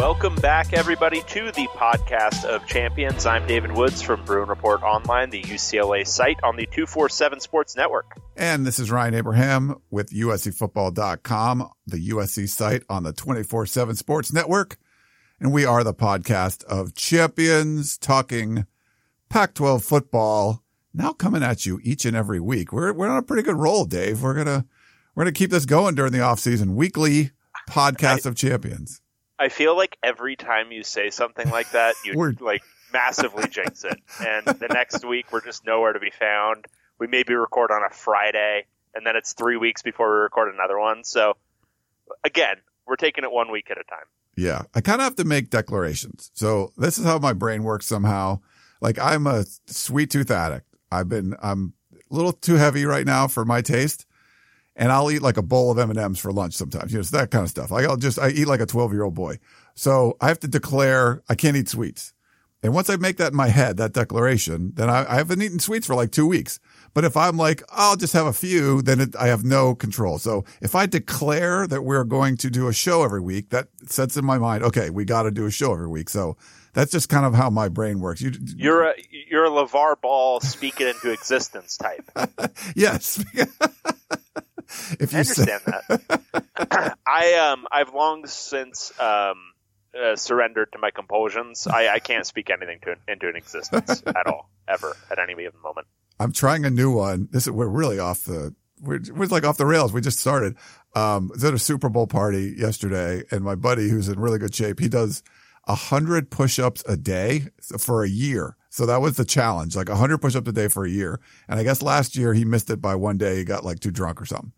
Welcome 0.00 0.36
back, 0.36 0.72
everybody, 0.72 1.20
to 1.20 1.52
the 1.52 1.68
podcast 1.76 2.46
of 2.46 2.66
champions. 2.66 3.26
I'm 3.26 3.46
David 3.46 3.72
Woods 3.72 4.00
from 4.00 4.24
Bruin 4.24 4.48
Report 4.48 4.82
Online, 4.82 5.28
the 5.28 5.42
UCLA 5.42 6.06
site 6.06 6.40
on 6.42 6.56
the 6.56 6.64
247 6.64 7.40
Sports 7.40 7.76
Network. 7.76 8.18
And 8.34 8.66
this 8.66 8.78
is 8.78 8.90
Ryan 8.90 9.12
Abraham 9.12 9.76
with 9.90 10.08
USCFootball.com, 10.08 11.68
the 11.86 12.08
USC 12.08 12.48
site 12.48 12.82
on 12.88 13.02
the 13.02 13.12
24 13.12 13.66
7 13.66 13.94
Sports 13.94 14.32
Network. 14.32 14.78
And 15.38 15.52
we 15.52 15.66
are 15.66 15.84
the 15.84 15.92
podcast 15.92 16.64
of 16.64 16.94
champions 16.94 17.98
talking 17.98 18.64
Pac 19.28 19.52
12 19.52 19.84
football. 19.84 20.62
Now 20.94 21.12
coming 21.12 21.42
at 21.42 21.66
you 21.66 21.78
each 21.82 22.06
and 22.06 22.16
every 22.16 22.40
week. 22.40 22.72
We're, 22.72 22.94
we're 22.94 23.10
on 23.10 23.18
a 23.18 23.22
pretty 23.22 23.42
good 23.42 23.56
roll, 23.56 23.84
Dave. 23.84 24.22
We're 24.22 24.32
going 24.32 24.46
to, 24.46 24.64
we're 25.14 25.24
going 25.24 25.34
to 25.34 25.38
keep 25.38 25.50
this 25.50 25.66
going 25.66 25.94
during 25.94 26.12
the 26.12 26.20
offseason. 26.20 26.74
Weekly 26.74 27.32
podcast 27.68 28.24
of 28.24 28.34
champions. 28.34 29.02
I 29.40 29.48
feel 29.48 29.74
like 29.76 29.96
every 30.02 30.36
time 30.36 30.70
you 30.70 30.82
say 30.84 31.10
something 31.10 31.48
like 31.50 31.70
that, 31.70 31.94
you 32.04 32.12
We're- 32.14 32.36
like 32.40 32.62
massively 32.92 33.48
jinx 33.48 33.84
it. 33.84 33.98
And 34.20 34.44
the 34.46 34.68
next 34.68 35.04
week, 35.04 35.32
we're 35.32 35.44
just 35.44 35.64
nowhere 35.64 35.92
to 35.94 35.98
be 36.00 36.10
found. 36.10 36.66
We 36.98 37.06
maybe 37.06 37.34
record 37.34 37.70
on 37.70 37.82
a 37.82 37.92
Friday, 37.92 38.66
and 38.94 39.06
then 39.06 39.16
it's 39.16 39.32
three 39.32 39.56
weeks 39.56 39.80
before 39.82 40.12
we 40.12 40.20
record 40.20 40.52
another 40.54 40.78
one. 40.78 41.04
So, 41.04 41.36
again, 42.22 42.56
we're 42.86 42.96
taking 42.96 43.24
it 43.24 43.32
one 43.32 43.50
week 43.50 43.70
at 43.70 43.78
a 43.78 43.84
time. 43.84 44.04
Yeah. 44.36 44.62
I 44.74 44.80
kind 44.80 45.00
of 45.00 45.04
have 45.04 45.16
to 45.16 45.24
make 45.24 45.48
declarations. 45.50 46.30
So 46.34 46.72
this 46.76 46.98
is 46.98 47.04
how 47.04 47.18
my 47.18 47.32
brain 47.32 47.62
works 47.62 47.86
somehow. 47.86 48.40
Like 48.80 48.98
I'm 48.98 49.26
a 49.26 49.44
sweet 49.66 50.10
tooth 50.10 50.30
addict. 50.30 50.66
I've 50.90 51.08
been, 51.08 51.34
I'm 51.42 51.74
a 52.10 52.14
little 52.14 52.32
too 52.32 52.54
heavy 52.56 52.84
right 52.84 53.06
now 53.06 53.28
for 53.28 53.44
my 53.44 53.60
taste. 53.62 54.06
And 54.80 54.90
I'll 54.90 55.10
eat 55.10 55.20
like 55.20 55.36
a 55.36 55.42
bowl 55.42 55.70
of 55.70 55.78
M&Ms 55.78 56.18
for 56.18 56.32
lunch 56.32 56.54
sometimes. 56.54 56.90
You 56.90 56.96
know, 56.96 57.00
it's 57.00 57.10
that 57.10 57.30
kind 57.30 57.44
of 57.44 57.50
stuff. 57.50 57.70
Like 57.70 57.84
I'll 57.84 57.98
just, 57.98 58.18
I 58.18 58.30
eat 58.30 58.46
like 58.46 58.60
a 58.60 58.66
12 58.66 58.92
year 58.92 59.04
old 59.04 59.14
boy. 59.14 59.38
So 59.74 60.16
I 60.20 60.28
have 60.28 60.40
to 60.40 60.48
declare 60.48 61.22
I 61.28 61.34
can't 61.34 61.56
eat 61.56 61.68
sweets. 61.68 62.14
And 62.62 62.74
once 62.74 62.90
I 62.90 62.96
make 62.96 63.16
that 63.16 63.32
in 63.32 63.36
my 63.36 63.48
head, 63.48 63.78
that 63.78 63.92
declaration, 63.92 64.72
then 64.74 64.90
I, 64.90 65.10
I 65.10 65.16
haven't 65.16 65.40
eaten 65.40 65.58
sweets 65.58 65.86
for 65.86 65.94
like 65.94 66.12
two 66.12 66.26
weeks. 66.26 66.60
But 66.92 67.04
if 67.04 67.16
I'm 67.16 67.36
like, 67.36 67.62
I'll 67.70 67.96
just 67.96 68.12
have 68.12 68.26
a 68.26 68.32
few, 68.32 68.82
then 68.82 69.00
it, 69.00 69.16
I 69.16 69.28
have 69.28 69.44
no 69.44 69.74
control. 69.74 70.18
So 70.18 70.44
if 70.60 70.74
I 70.74 70.86
declare 70.86 71.66
that 71.66 71.82
we're 71.82 72.04
going 72.04 72.36
to 72.38 72.50
do 72.50 72.68
a 72.68 72.72
show 72.72 73.02
every 73.02 73.20
week, 73.20 73.50
that 73.50 73.68
sets 73.86 74.16
in 74.16 74.24
my 74.24 74.38
mind, 74.38 74.62
okay, 74.64 74.90
we 74.90 75.06
got 75.06 75.22
to 75.22 75.30
do 75.30 75.46
a 75.46 75.50
show 75.50 75.72
every 75.72 75.88
week. 75.88 76.10
So 76.10 76.36
that's 76.74 76.92
just 76.92 77.08
kind 77.08 77.24
of 77.24 77.34
how 77.34 77.48
my 77.48 77.68
brain 77.68 78.00
works. 78.00 78.20
You, 78.20 78.32
You're 78.56 78.82
a 78.90 78.94
you're 79.28 79.46
a 79.46 79.50
LeVar 79.50 80.00
Ball 80.00 80.40
speak 80.40 80.80
it 80.80 80.88
into 80.88 81.12
existence 81.12 81.78
type. 81.78 82.10
yes. 82.76 83.24
if 85.00 85.12
you 85.12 85.18
I 85.18 85.20
understand 85.20 85.62
that. 85.66 86.96
I 87.06 87.34
um 87.34 87.66
I've 87.70 87.92
long 87.94 88.26
since 88.26 88.92
um 88.98 89.36
uh, 89.94 90.16
surrendered 90.16 90.72
to 90.72 90.78
my 90.78 90.90
compulsions. 90.90 91.66
I, 91.66 91.88
I 91.88 91.98
can't 91.98 92.26
speak 92.26 92.50
anything 92.50 92.78
to 92.82 92.96
into 93.08 93.28
an 93.28 93.36
existence 93.36 94.02
at 94.06 94.26
all, 94.26 94.50
ever, 94.68 94.96
at 95.10 95.18
any 95.18 95.34
given 95.34 95.60
moment. 95.60 95.86
I'm 96.18 96.32
trying 96.32 96.64
a 96.64 96.70
new 96.70 96.92
one. 96.92 97.28
This 97.30 97.46
is, 97.46 97.52
we're 97.52 97.66
really 97.66 97.98
off 97.98 98.24
the, 98.24 98.54
we're, 98.80 99.00
we're 99.12 99.26
like 99.26 99.44
off 99.44 99.56
the 99.56 99.66
rails. 99.66 99.92
We 99.92 100.00
just 100.00 100.20
started. 100.20 100.56
Um, 100.94 101.30
I 101.32 101.34
was 101.34 101.44
at 101.44 101.54
a 101.54 101.58
Super 101.58 101.88
Bowl 101.88 102.06
party 102.06 102.54
yesterday 102.56 103.22
and 103.30 103.42
my 103.42 103.54
buddy 103.54 103.88
who's 103.88 104.08
in 104.08 104.18
really 104.20 104.38
good 104.38 104.54
shape, 104.54 104.80
he 104.80 104.88
does 104.88 105.22
a 105.66 105.74
hundred 105.74 106.30
push-ups 106.30 106.82
a 106.86 106.96
day 106.96 107.48
for 107.78 108.02
a 108.02 108.08
year. 108.08 108.56
So 108.70 108.86
that 108.86 109.00
was 109.00 109.16
the 109.16 109.24
challenge, 109.24 109.74
like 109.74 109.88
hundred 109.88 110.18
push-ups 110.18 110.48
a 110.48 110.52
day 110.52 110.68
for 110.68 110.84
a 110.84 110.88
year. 110.88 111.20
And 111.48 111.58
I 111.58 111.64
guess 111.64 111.82
last 111.82 112.16
year 112.16 112.32
he 112.32 112.44
missed 112.44 112.70
it 112.70 112.80
by 112.80 112.94
one 112.94 113.18
day. 113.18 113.36
He 113.36 113.44
got 113.44 113.64
like 113.64 113.80
too 113.80 113.90
drunk 113.90 114.22
or 114.22 114.26
something. 114.26 114.52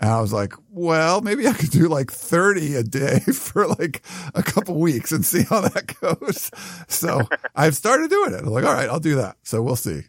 And 0.00 0.10
I 0.10 0.20
was 0.20 0.32
like, 0.32 0.54
well, 0.70 1.20
maybe 1.20 1.46
I 1.46 1.52
could 1.52 1.70
do 1.70 1.86
like 1.86 2.10
30 2.10 2.74
a 2.76 2.82
day 2.82 3.18
for 3.34 3.68
like 3.68 4.02
a 4.34 4.42
couple 4.42 4.80
weeks 4.80 5.12
and 5.12 5.24
see 5.24 5.42
how 5.42 5.60
that 5.60 5.94
goes. 6.00 6.50
So 6.88 7.20
I've 7.54 7.76
started 7.76 8.10
doing 8.10 8.32
it. 8.32 8.40
I'm 8.40 8.46
like, 8.46 8.64
all 8.64 8.72
right, 8.72 8.88
I'll 8.88 8.98
do 8.98 9.16
that. 9.16 9.36
So 9.42 9.62
we'll 9.62 9.76
see. 9.76 10.02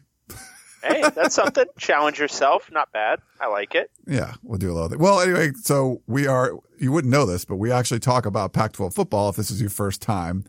Hey, 0.82 1.02
that's 1.14 1.34
something. 1.34 1.66
Challenge 1.78 2.18
yourself. 2.18 2.70
Not 2.72 2.92
bad. 2.92 3.20
I 3.40 3.48
like 3.48 3.74
it. 3.74 3.90
Yeah, 4.06 4.34
we'll 4.42 4.58
do 4.58 4.70
a 4.70 4.74
little 4.74 4.88
bit. 4.88 4.98
Well, 4.98 5.20
anyway, 5.20 5.50
so 5.60 6.00
we 6.06 6.26
are, 6.26 6.52
you 6.78 6.92
wouldn't 6.92 7.12
know 7.12 7.26
this, 7.26 7.44
but 7.44 7.56
we 7.56 7.70
actually 7.72 8.00
talk 8.00 8.24
about 8.24 8.52
Pac 8.52 8.72
12 8.72 8.94
football 8.94 9.28
if 9.28 9.36
this 9.36 9.50
is 9.50 9.60
your 9.60 9.70
first 9.70 10.00
time 10.00 10.44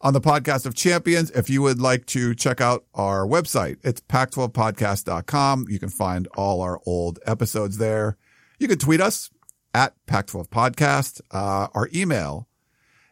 on 0.00 0.12
the 0.12 0.20
podcast 0.20 0.66
of 0.66 0.74
champions. 0.74 1.30
If 1.30 1.48
you 1.48 1.62
would 1.62 1.80
like 1.80 2.06
to 2.06 2.34
check 2.34 2.60
out 2.60 2.84
our 2.94 3.26
website, 3.26 3.78
it's 3.82 4.00
pac12podcast.com. 4.00 5.66
You 5.68 5.78
can 5.78 5.88
find 5.88 6.28
all 6.36 6.60
our 6.60 6.80
old 6.86 7.18
episodes 7.26 7.78
there. 7.78 8.16
You 8.58 8.68
can 8.68 8.78
tweet 8.78 9.00
us 9.00 9.30
at 9.72 9.94
Pac12 10.06 10.48
podcast. 10.48 11.20
Uh, 11.30 11.68
our 11.74 11.88
email 11.94 12.48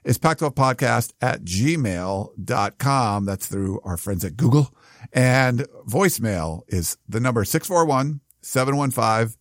is 0.04 0.18
pac12podcast 0.18 1.12
at 1.20 1.42
gmail.com. 1.44 3.24
That's 3.24 3.46
through 3.46 3.80
our 3.84 3.96
friends 3.96 4.24
at 4.24 4.36
Google. 4.36 4.74
And 5.12 5.66
voicemail 5.86 6.62
is 6.68 6.96
the 7.08 7.20
number 7.20 7.44
641 7.44 8.20
715 8.40 9.38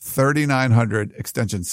3900 0.00 1.12
extension 1.16 1.64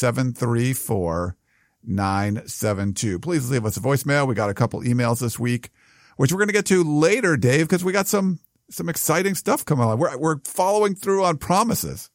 734972. 1.87 3.21
Please 3.21 3.49
leave 3.49 3.65
us 3.65 3.77
a 3.77 3.81
voicemail. 3.81 4.27
We 4.27 4.35
got 4.35 4.49
a 4.49 4.53
couple 4.53 4.81
emails 4.81 5.19
this 5.19 5.39
week, 5.39 5.69
which 6.17 6.31
we're 6.31 6.39
going 6.39 6.47
to 6.47 6.53
get 6.53 6.65
to 6.67 6.83
later, 6.83 7.37
Dave, 7.37 7.67
because 7.67 7.83
we 7.83 7.91
got 7.91 8.07
some, 8.07 8.39
some 8.69 8.89
exciting 8.89 9.35
stuff 9.35 9.65
coming 9.65 9.85
on. 9.85 9.97
We're, 9.97 10.17
we're 10.17 10.39
following 10.43 10.95
through 10.95 11.23
on 11.23 11.37
promises. 11.37 12.09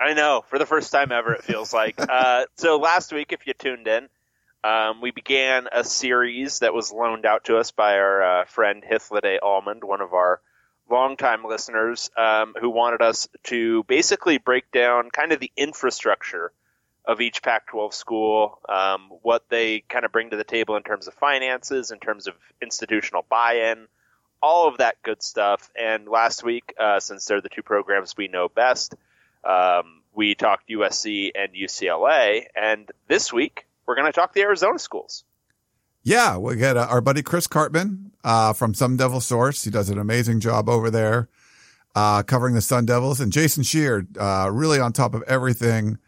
I 0.00 0.14
know. 0.14 0.44
For 0.48 0.58
the 0.58 0.66
first 0.66 0.92
time 0.92 1.10
ever, 1.12 1.34
it 1.34 1.44
feels 1.44 1.72
like. 1.72 1.96
uh, 2.08 2.44
so 2.56 2.78
last 2.78 3.12
week, 3.12 3.32
if 3.32 3.46
you 3.46 3.54
tuned 3.54 3.88
in, 3.88 4.08
um, 4.64 5.00
we 5.00 5.10
began 5.10 5.68
a 5.70 5.84
series 5.84 6.60
that 6.60 6.74
was 6.74 6.92
loaned 6.92 7.26
out 7.26 7.44
to 7.44 7.56
us 7.58 7.70
by 7.70 7.98
our 7.98 8.22
uh, 8.22 8.44
friend 8.46 8.82
Hithloday 8.82 9.38
Almond, 9.42 9.84
one 9.84 10.00
of 10.00 10.14
our 10.14 10.40
longtime 10.90 11.44
listeners, 11.44 12.10
um, 12.16 12.54
who 12.60 12.70
wanted 12.70 13.02
us 13.02 13.28
to 13.44 13.84
basically 13.84 14.38
break 14.38 14.70
down 14.70 15.10
kind 15.10 15.32
of 15.32 15.40
the 15.40 15.52
infrastructure 15.56 16.52
of 17.08 17.22
each 17.22 17.42
Pac-12 17.42 17.94
school, 17.94 18.60
um, 18.68 19.08
what 19.22 19.48
they 19.48 19.80
kind 19.80 20.04
of 20.04 20.12
bring 20.12 20.30
to 20.30 20.36
the 20.36 20.44
table 20.44 20.76
in 20.76 20.82
terms 20.82 21.08
of 21.08 21.14
finances, 21.14 21.90
in 21.90 21.98
terms 21.98 22.28
of 22.28 22.34
institutional 22.62 23.24
buy-in, 23.28 23.88
all 24.42 24.68
of 24.68 24.76
that 24.76 25.02
good 25.02 25.22
stuff. 25.22 25.70
And 25.74 26.06
last 26.06 26.44
week, 26.44 26.74
uh, 26.78 27.00
since 27.00 27.24
they're 27.24 27.40
the 27.40 27.48
two 27.48 27.62
programs 27.62 28.14
we 28.16 28.28
know 28.28 28.50
best, 28.50 28.94
um, 29.42 30.02
we 30.14 30.34
talked 30.34 30.68
USC 30.68 31.30
and 31.34 31.54
UCLA, 31.54 32.44
and 32.54 32.90
this 33.08 33.32
week 33.32 33.66
we're 33.86 33.96
going 33.96 34.06
to 34.06 34.12
talk 34.12 34.34
the 34.34 34.42
Arizona 34.42 34.78
schools. 34.78 35.24
Yeah, 36.02 36.36
we 36.36 36.56
got 36.56 36.76
uh, 36.76 36.86
our 36.90 37.00
buddy 37.00 37.22
Chris 37.22 37.48
Karpman 37.48 38.10
uh, 38.22 38.52
from 38.52 38.74
Sun 38.74 38.98
Devil 38.98 39.20
Source. 39.20 39.64
He 39.64 39.70
does 39.70 39.88
an 39.88 39.98
amazing 39.98 40.40
job 40.40 40.68
over 40.68 40.90
there 40.90 41.28
uh, 41.94 42.22
covering 42.22 42.54
the 42.54 42.60
Sun 42.60 42.86
Devils, 42.86 43.18
and 43.20 43.32
Jason 43.32 43.62
Scheer 43.62 44.06
uh, 44.18 44.50
really 44.52 44.78
on 44.78 44.92
top 44.92 45.14
of 45.14 45.22
everything. 45.22 45.98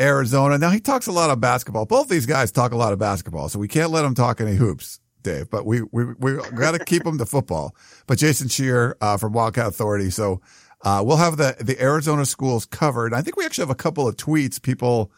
Arizona. 0.00 0.58
Now 0.58 0.70
he 0.70 0.80
talks 0.80 1.06
a 1.06 1.12
lot 1.12 1.30
of 1.30 1.40
basketball. 1.40 1.86
Both 1.86 2.08
these 2.08 2.26
guys 2.26 2.50
talk 2.50 2.72
a 2.72 2.76
lot 2.76 2.92
of 2.92 2.98
basketball, 2.98 3.48
so 3.48 3.58
we 3.58 3.68
can't 3.68 3.90
let 3.90 4.02
them 4.02 4.14
talk 4.14 4.40
any 4.40 4.56
hoops, 4.56 5.00
Dave. 5.22 5.50
But 5.50 5.66
we 5.66 5.82
we 5.92 6.04
we 6.18 6.36
got 6.56 6.72
to 6.72 6.84
keep 6.84 7.04
them 7.04 7.18
to 7.18 7.26
football. 7.26 7.74
But 8.06 8.18
Jason 8.18 8.48
Scheer 8.48 8.96
uh, 9.00 9.16
from 9.16 9.32
Wildcat 9.32 9.66
Authority, 9.66 10.10
so. 10.10 10.40
Uh, 10.86 11.02
we'll 11.02 11.16
have 11.16 11.38
the, 11.38 11.56
the 11.60 11.80
Arizona 11.82 12.26
schools 12.26 12.66
covered. 12.66 13.14
I 13.14 13.22
think 13.22 13.38
we 13.38 13.46
actually 13.46 13.62
have 13.62 13.70
a 13.70 13.74
couple 13.74 14.06
of 14.06 14.18
tweets. 14.18 14.60
People 14.60 15.10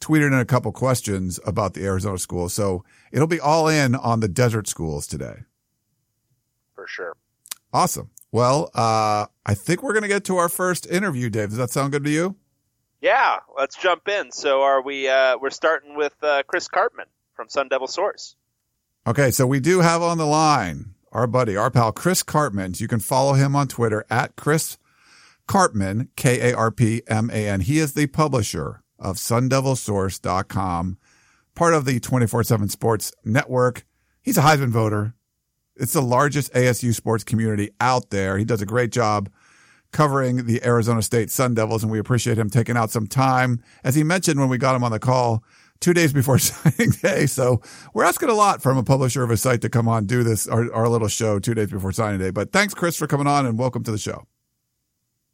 tweeted 0.00 0.28
in 0.28 0.34
a 0.34 0.44
couple 0.44 0.70
questions 0.72 1.40
about 1.44 1.74
the 1.74 1.84
Arizona 1.84 2.18
schools. 2.18 2.54
So 2.54 2.84
it'll 3.12 3.26
be 3.26 3.40
all 3.40 3.68
in 3.68 3.94
on 3.94 4.20
the 4.20 4.28
desert 4.28 4.68
schools 4.68 5.08
today. 5.08 5.40
For 6.74 6.86
sure. 6.86 7.16
Awesome. 7.72 8.10
Well, 8.32 8.70
uh, 8.74 9.26
I 9.44 9.54
think 9.54 9.82
we're 9.82 9.92
going 9.92 10.02
to 10.02 10.08
get 10.08 10.24
to 10.24 10.36
our 10.36 10.48
first 10.48 10.86
interview, 10.86 11.28
Dave. 11.28 11.48
Does 11.48 11.58
that 11.58 11.70
sound 11.70 11.92
good 11.92 12.04
to 12.04 12.10
you? 12.10 12.36
Yeah, 13.00 13.38
let's 13.56 13.76
jump 13.76 14.08
in. 14.08 14.30
So 14.30 14.62
are 14.62 14.82
we, 14.82 15.08
uh, 15.08 15.38
we're 15.40 15.50
starting 15.50 15.96
with, 15.96 16.14
uh, 16.22 16.42
Chris 16.46 16.68
Karpman 16.68 17.06
from 17.34 17.48
Sun 17.48 17.68
Devil 17.68 17.86
Source. 17.86 18.36
Okay. 19.06 19.30
So 19.30 19.46
we 19.46 19.60
do 19.60 19.80
have 19.80 20.02
on 20.02 20.18
the 20.18 20.26
line 20.26 20.94
our 21.12 21.26
buddy, 21.26 21.56
our 21.56 21.70
pal, 21.70 21.92
Chris 21.92 22.22
Karpman. 22.22 22.78
You 22.80 22.88
can 22.88 23.00
follow 23.00 23.32
him 23.32 23.56
on 23.56 23.68
Twitter 23.68 24.04
at 24.10 24.36
Chris 24.36 24.78
Karpman, 25.48 26.08
K 26.16 26.50
A 26.50 26.56
R 26.56 26.70
P 26.70 27.02
M 27.08 27.30
A 27.30 27.48
N. 27.48 27.60
He 27.60 27.78
is 27.78 27.94
the 27.94 28.06
publisher 28.06 28.82
of 28.98 29.16
sundevilsource.com, 29.16 30.98
part 31.54 31.74
of 31.74 31.84
the 31.84 31.98
24 31.98 32.44
7 32.44 32.68
Sports 32.68 33.12
Network. 33.24 33.84
He's 34.22 34.38
a 34.38 34.42
Heisman 34.42 34.68
voter. 34.68 35.14
It's 35.76 35.94
the 35.94 36.02
largest 36.02 36.52
ASU 36.52 36.94
sports 36.94 37.24
community 37.24 37.70
out 37.80 38.10
there. 38.10 38.36
He 38.36 38.44
does 38.44 38.60
a 38.60 38.66
great 38.66 38.92
job 38.92 39.30
covering 39.92 40.46
the 40.46 40.64
Arizona 40.64 41.02
State 41.02 41.30
Sun 41.30 41.54
Devils, 41.54 41.82
and 41.82 41.90
we 41.90 41.98
appreciate 41.98 42.38
him 42.38 42.50
taking 42.50 42.76
out 42.76 42.90
some 42.90 43.06
time. 43.06 43.62
As 43.84 43.94
he 43.94 44.02
mentioned 44.02 44.38
when 44.38 44.48
we 44.48 44.58
got 44.58 44.76
him 44.76 44.84
on 44.84 44.92
the 44.92 44.98
call, 44.98 45.44
two 45.80 45.94
days 45.94 46.12
before 46.12 46.38
signing 46.38 46.90
day. 46.90 47.26
So 47.26 47.60
we're 47.94 48.04
asking 48.04 48.28
a 48.28 48.34
lot 48.34 48.62
from 48.62 48.76
a 48.78 48.82
publisher 48.82 49.22
of 49.22 49.30
a 49.30 49.36
site 49.36 49.62
to 49.62 49.68
come 49.68 49.88
on 49.88 50.06
do 50.06 50.22
this, 50.22 50.46
our, 50.46 50.72
our 50.72 50.88
little 50.88 51.08
show 51.08 51.38
two 51.38 51.54
days 51.54 51.70
before 51.70 51.92
signing 51.92 52.20
day. 52.20 52.30
But 52.30 52.52
thanks, 52.52 52.74
Chris, 52.74 52.96
for 52.96 53.06
coming 53.06 53.26
on 53.26 53.46
and 53.46 53.58
welcome 53.58 53.82
to 53.84 53.90
the 53.90 53.98
show. 53.98 54.26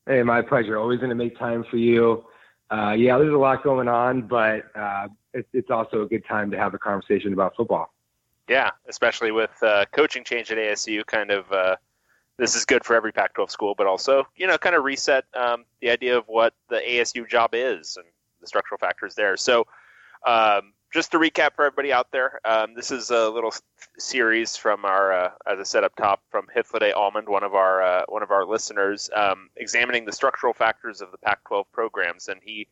Hey, 0.06 0.23
my 0.23 0.41
pleasure. 0.41 0.79
Always 0.79 1.00
going 1.00 1.11
to 1.11 1.17
make 1.17 1.37
time 1.38 1.64
for 1.69 1.76
you. 1.76 2.25
Uh, 2.70 2.93
yeah, 2.93 3.19
there's 3.19 3.32
a 3.32 3.37
lot 3.37 3.62
going 3.62 3.88
on, 3.88 4.23
but 4.23 4.64
uh, 4.75 5.08
it's, 5.35 5.49
it's 5.53 5.70
also 5.70 6.03
a 6.03 6.06
good 6.06 6.25
time 6.26 6.50
to 6.50 6.56
have 6.56 6.75
a 6.75 6.79
conversation 6.79 7.32
about 7.32 7.55
football. 7.56 7.93
Yeah, 8.49 8.70
especially 8.88 9.32
with 9.32 9.50
uh, 9.62 9.87
coaching 9.93 10.23
change 10.23 10.53
at 10.53 10.58
ASU, 10.58 11.05
kind 11.06 11.32
of 11.32 11.50
uh, 11.50 11.76
this 12.38 12.54
is 12.54 12.64
good 12.64 12.84
for 12.84 12.94
every 12.94 13.12
Pac-12 13.12 13.50
school, 13.50 13.74
but 13.76 13.86
also 13.86 14.26
you 14.36 14.46
know 14.46 14.58
kind 14.58 14.76
of 14.76 14.84
reset 14.84 15.24
um, 15.34 15.64
the 15.80 15.90
idea 15.90 16.16
of 16.16 16.24
what 16.26 16.54
the 16.68 16.76
ASU 16.76 17.28
job 17.28 17.50
is 17.52 17.96
and 17.96 18.06
the 18.40 18.46
structural 18.46 18.78
factors 18.78 19.14
there. 19.14 19.36
So 19.36 19.66
um, 20.26 20.72
just 20.92 21.12
to 21.12 21.18
recap 21.18 21.54
for 21.54 21.64
everybody 21.64 21.92
out 21.92 22.10
there, 22.10 22.40
um, 22.44 22.74
this 22.74 22.90
is 22.90 23.10
a 23.10 23.28
little 23.28 23.52
series 23.98 24.56
from 24.56 24.84
our, 24.84 25.12
uh, 25.12 25.30
as 25.46 25.58
I 25.58 25.62
said 25.62 25.84
up 25.84 25.94
top, 25.96 26.22
from 26.30 26.46
Hithloday 26.54 26.94
Almond, 26.96 27.28
one 27.28 27.42
of 27.42 27.54
our 27.54 27.82
uh, 27.82 28.04
one 28.08 28.22
of 28.22 28.30
our 28.30 28.44
listeners, 28.44 29.10
um, 29.14 29.50
examining 29.56 30.04
the 30.04 30.12
structural 30.12 30.52
factors 30.52 31.00
of 31.00 31.10
the 31.12 31.18
Pac-12 31.18 31.64
programs, 31.72 32.28
and 32.28 32.40
he 32.42 32.66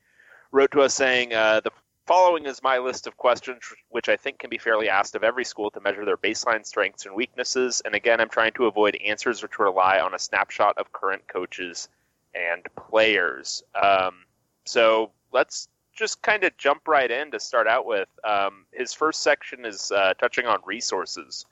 wrote 0.53 0.71
to 0.71 0.81
us 0.81 0.95
saying 0.95 1.35
uh, 1.35 1.61
the 1.61 1.71
following 2.07 2.47
is 2.47 2.63
my 2.63 2.79
list 2.79 3.07
of 3.07 3.17
questions, 3.17 3.63
which 3.91 4.09
I 4.09 4.17
think 4.17 4.39
can 4.39 4.51
be 4.51 4.59
fairly 4.59 4.89
asked 4.89 5.15
of 5.15 5.25
every 5.25 5.45
school 5.45 5.71
to 5.71 5.81
measure 5.81 6.05
their 6.05 6.17
baseline 6.17 6.65
strengths 6.67 7.07
and 7.07 7.15
weaknesses. 7.15 7.83
And 7.85 7.95
again, 7.95 8.21
I'm 8.21 8.29
trying 8.29 8.53
to 8.55 8.67
avoid 8.67 8.97
answers 8.97 9.43
which 9.43 9.59
rely 9.59 9.99
on 10.01 10.15
a 10.15 10.19
snapshot 10.19 10.79
of 10.79 10.93
current 10.93 11.27
coaches 11.27 11.89
and 12.35 12.67
players. 12.77 13.63
Um, 13.81 14.25
so 14.65 15.13
let's 15.33 15.69
just 15.95 16.23
kind 16.23 16.45
of 16.45 16.57
jump 16.57 16.89
right 16.89 17.11
in 17.11 17.31
to 17.31 17.41
start 17.41 17.67
out 17.67 17.87
with. 17.87 18.09
Um, 18.25 18.67
his 18.73 18.93
first 18.93 19.23
section 19.23 19.65
is 19.65 19.93
uh, 19.93 20.15
touching 20.15 20.47
on 20.47 20.59
resources. 20.65 21.47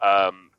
Um, 0.00 0.50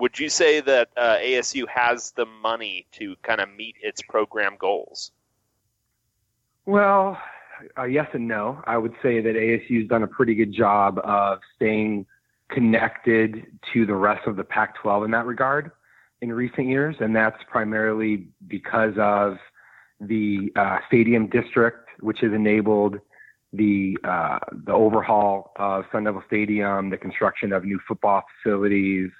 would 0.00 0.18
you 0.18 0.28
say 0.28 0.60
that 0.60 0.88
uh, 0.96 1.16
ASU 1.18 1.68
has 1.68 2.10
the 2.12 2.26
money 2.26 2.86
to 2.92 3.14
kind 3.22 3.40
of 3.40 3.48
meet 3.48 3.76
its 3.80 4.02
program 4.02 4.56
goals? 4.58 5.12
Well, 6.66 7.20
yes 7.88 8.08
and 8.12 8.28
no. 8.28 8.62
I 8.66 8.76
would 8.78 8.94
say 9.02 9.20
that 9.20 9.34
ASU's 9.34 9.88
done 9.88 10.02
a 10.02 10.06
pretty 10.06 10.34
good 10.34 10.52
job 10.52 11.00
of 11.04 11.40
staying 11.56 12.06
connected 12.50 13.46
to 13.72 13.86
the 13.86 13.94
rest 13.94 14.26
of 14.26 14.36
the 14.36 14.44
Pac 14.44 14.76
12 14.76 15.04
in 15.04 15.10
that 15.12 15.26
regard 15.26 15.70
in 16.20 16.32
recent 16.32 16.68
years, 16.68 16.96
and 17.00 17.14
that's 17.14 17.42
primarily 17.48 18.28
because 18.46 18.94
of 18.98 19.38
the 20.00 20.52
uh, 20.56 20.78
stadium 20.86 21.28
district, 21.28 21.88
which 22.00 22.20
has 22.20 22.32
enabled 22.32 22.98
the 23.52 23.98
uh, 24.04 24.38
the 24.64 24.72
overhaul 24.72 25.52
of 25.56 25.84
Sun 25.92 26.04
Devil 26.04 26.22
Stadium, 26.26 26.90
the 26.90 26.96
construction 26.96 27.52
of 27.52 27.64
new 27.64 27.78
football 27.86 28.22
facilities, 28.42 29.10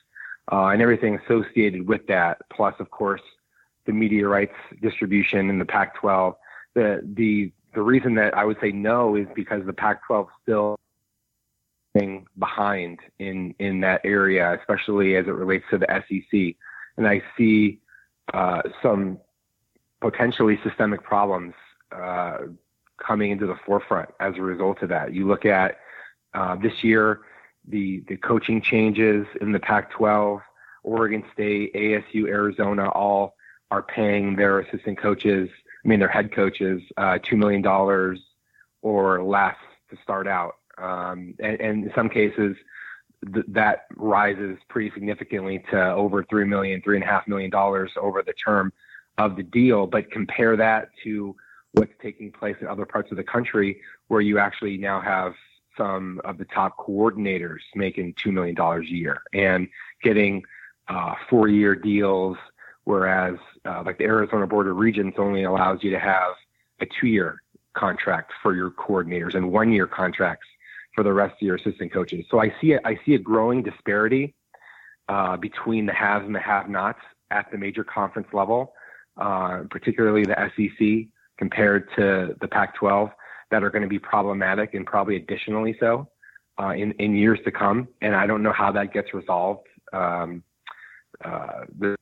uh, 0.51 0.67
and 0.69 0.81
everything 0.81 1.19
associated 1.25 1.87
with 1.87 2.07
that. 2.07 2.39
Plus, 2.51 2.75
of 2.79 2.91
course, 2.91 3.21
the 3.87 3.93
media 3.93 4.27
rights 4.27 4.55
distribution 4.81 5.51
in 5.51 5.59
the 5.59 5.65
Pac-12. 5.65 6.35
The 6.75 7.01
the 7.15 7.53
the 7.75 7.83
reason 7.83 8.15
that 8.17 8.37
I 8.37 8.45
would 8.45 8.59
say 8.61 8.73
no 8.73 9.17
is 9.17 9.27
because 9.35 9.65
the 9.65 9.73
Pac-12 9.73 10.29
still 10.43 10.79
behind 12.39 13.01
in 13.19 13.55
in 13.59 13.81
that 13.81 14.01
area, 14.05 14.59
especially 14.59 15.17
as 15.17 15.27
it 15.27 15.33
relates 15.33 15.65
to 15.71 15.79
the 15.79 15.87
SEC. 16.09 16.57
And 16.97 17.07
I 17.07 17.23
see 17.37 17.81
uh, 18.33 18.63
some 18.83 19.19
potentially 20.01 20.59
systemic 20.65 21.03
problems 21.03 21.55
uh, 21.95 22.39
coming 22.99 23.31
into 23.31 23.47
the 23.47 23.57
forefront 23.67 24.11
as 24.21 24.35
a 24.37 24.43
result 24.43 24.83
of 24.83 24.89
that. 24.89 25.13
You 25.13 25.27
look 25.27 25.45
at 25.45 25.79
uh, 26.35 26.57
this 26.57 26.83
year, 26.83 27.21
the 27.69 28.03
the 28.09 28.17
coaching 28.17 28.63
changes 28.63 29.27
in 29.41 29.53
the 29.53 29.61
Pac-12, 29.61 30.41
Oregon 30.83 31.25
State, 31.33 31.75
ASU, 31.75 32.27
Arizona, 32.27 32.89
all 32.89 33.35
are 33.71 33.83
paying 33.83 34.37
their 34.37 34.61
assistant 34.61 34.99
coaches, 34.99 35.49
I 35.85 35.89
mean 35.89 35.99
their 35.99 36.09
head 36.09 36.33
coaches, 36.33 36.83
uh, 36.97 37.19
two 37.23 37.37
million 37.37 37.63
dollars 37.63 38.19
or 38.83 39.23
less 39.23 39.57
to 39.91 39.97
start 40.03 40.27
out, 40.27 40.57
um, 40.79 41.35
and, 41.41 41.61
and, 41.61 41.85
in 41.85 41.93
some 41.95 42.09
cases. 42.09 42.57
Th- 43.33 43.47
that 43.51 43.87
rises 43.95 44.59
pretty 44.69 44.91
significantly 44.95 45.65
to 45.71 45.81
over 45.93 46.25
three 46.25 46.45
million, 46.45 46.83
three 46.83 46.97
and 46.97 47.05
a 47.05 47.07
half 47.07 47.29
million 47.29 47.51
dollars 47.51 47.93
over 47.97 48.21
the 48.21 48.33
term 48.33 48.73
of 49.17 49.37
the 49.37 49.45
deal, 49.45 49.87
but 49.87 50.11
compare 50.11 50.57
that 50.57 50.89
to 51.05 51.37
what's 51.73 51.93
taking 52.03 52.31
place 52.31 52.57
in 52.61 52.67
other 52.67 52.85
parts 52.85 53.11
of 53.11 53.17
the 53.17 53.25
country 53.25 53.81
where 54.09 54.21
you 54.21 54.39
actually 54.39 54.77
now 54.77 55.01
have 55.01 55.35
some 55.77 56.21
of 56.25 56.39
the 56.39 56.45
top 56.47 56.77
coordinators 56.77 57.61
making 57.75 58.15
$2 58.15 58.33
million 58.33 58.59
a 58.59 58.81
year 58.85 59.23
and 59.33 59.69
getting 60.03 60.43
uh, 60.89 61.15
four 61.31 61.49
year 61.49 61.75
deals, 61.75 62.37
whereas 62.85 63.37
uh, 63.65 63.83
like 63.85 63.99
the 63.99 64.05
Arizona 64.05 64.47
Board 64.47 64.67
of 64.69 64.77
Regents 64.77 65.17
only 65.19 65.45
allows 65.45 65.83
you 65.83 65.91
to 65.91 65.99
have 65.99 66.35
a 66.81 66.87
two 67.01 67.07
year 67.07 67.43
contract 67.75 68.33
for 68.43 68.55
your 68.55 68.71
coordinators 68.71 69.35
and 69.35 69.51
one 69.51 69.73
year 69.73 69.87
contracts 69.87 70.47
for 70.95 71.03
the 71.03 71.13
rest 71.13 71.35
of 71.35 71.43
your 71.43 71.57
assistant 71.57 71.93
coaches. 71.93 72.25
So 72.31 72.41
I 72.41 72.55
see 72.61 72.73
a, 72.73 72.81
I 72.85 72.99
see 73.07 73.15
a 73.15 73.19
growing 73.19 73.63
disparity 73.63 74.35
uh, 75.09 75.37
between 75.37 75.87
the 75.87 75.93
haves 75.93 76.27
and 76.27 76.35
the 76.35 76.41
have 76.41 76.69
nots 76.69 77.01
at 77.31 77.51
the 77.51 77.57
major 77.57 77.83
conference 77.83 78.29
level 78.33 78.75
uh, 79.17 79.65
particularly 79.71 80.25
the 80.25 80.51
SEC 80.57 81.09
compared 81.39 81.89
to 81.97 82.37
the 82.41 82.49
Pac-12, 82.49 83.13
that 83.51 83.63
are 83.63 83.71
going 83.71 83.83
to 83.83 83.89
be 83.89 83.99
problematic 83.99 84.73
and 84.73 84.87
probably 84.87 85.17
additionally 85.17 85.77
so 85.79 86.09
uh, 86.59 86.71
in 86.71 86.93
in 86.93 87.15
years 87.15 87.39
to 87.45 87.51
come. 87.51 87.87
And 88.01 88.17
I 88.17 88.27
don't 88.27 88.43
know 88.43 88.53
how 88.53 88.73
that 88.73 88.95
gets 88.95 89.13
resolved. 89.13 89.67
Um, 89.93 90.43
uh, 91.23 91.65
the 91.79 91.97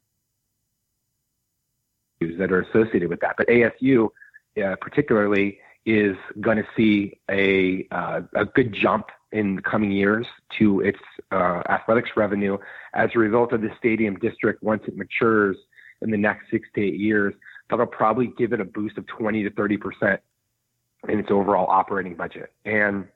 that 2.21 2.53
are 2.53 2.63
associated 2.63 3.09
with 3.09 3.21
that, 3.21 3.37
but 3.37 3.47
ASU 3.49 4.09
uh, 4.63 4.77
particularly 4.81 5.59
is 5.87 6.17
going 6.41 6.59
to 6.59 6.67
see 6.77 7.19
a 7.31 7.87
uh, 7.91 8.21
a 8.35 8.45
good 8.45 8.73
jump 8.73 9.09
in 9.33 9.57
the 9.57 9.63
coming 9.63 9.91
years 9.91 10.27
to 10.59 10.81
its 10.81 10.99
uh, 11.33 11.63
athletics 11.69 12.11
revenue 12.17 12.59
as 12.95 13.11
a 13.15 13.19
result 13.19 13.53
of 13.53 13.63
the 13.63 13.71
stadium 13.79 14.17
district 14.17 14.63
once 14.63 14.83
it 14.87 14.97
matures 14.97 15.57
in 16.03 16.11
the 16.11 16.17
next 16.17 16.51
six 16.51 16.69
to 16.75 16.83
eight 16.83 16.99
years, 16.99 17.33
that'll 17.69 17.87
probably 17.87 18.33
give 18.39 18.53
it 18.53 18.61
a 18.61 18.65
boost 18.65 18.99
of 18.99 19.07
20 19.07 19.45
to 19.45 19.51
30 19.51 19.77
percent 19.77 20.21
in 21.09 21.19
its 21.19 21.31
overall 21.31 21.67
operating 21.69 22.15
budget. 22.15 22.53
And 22.65 23.07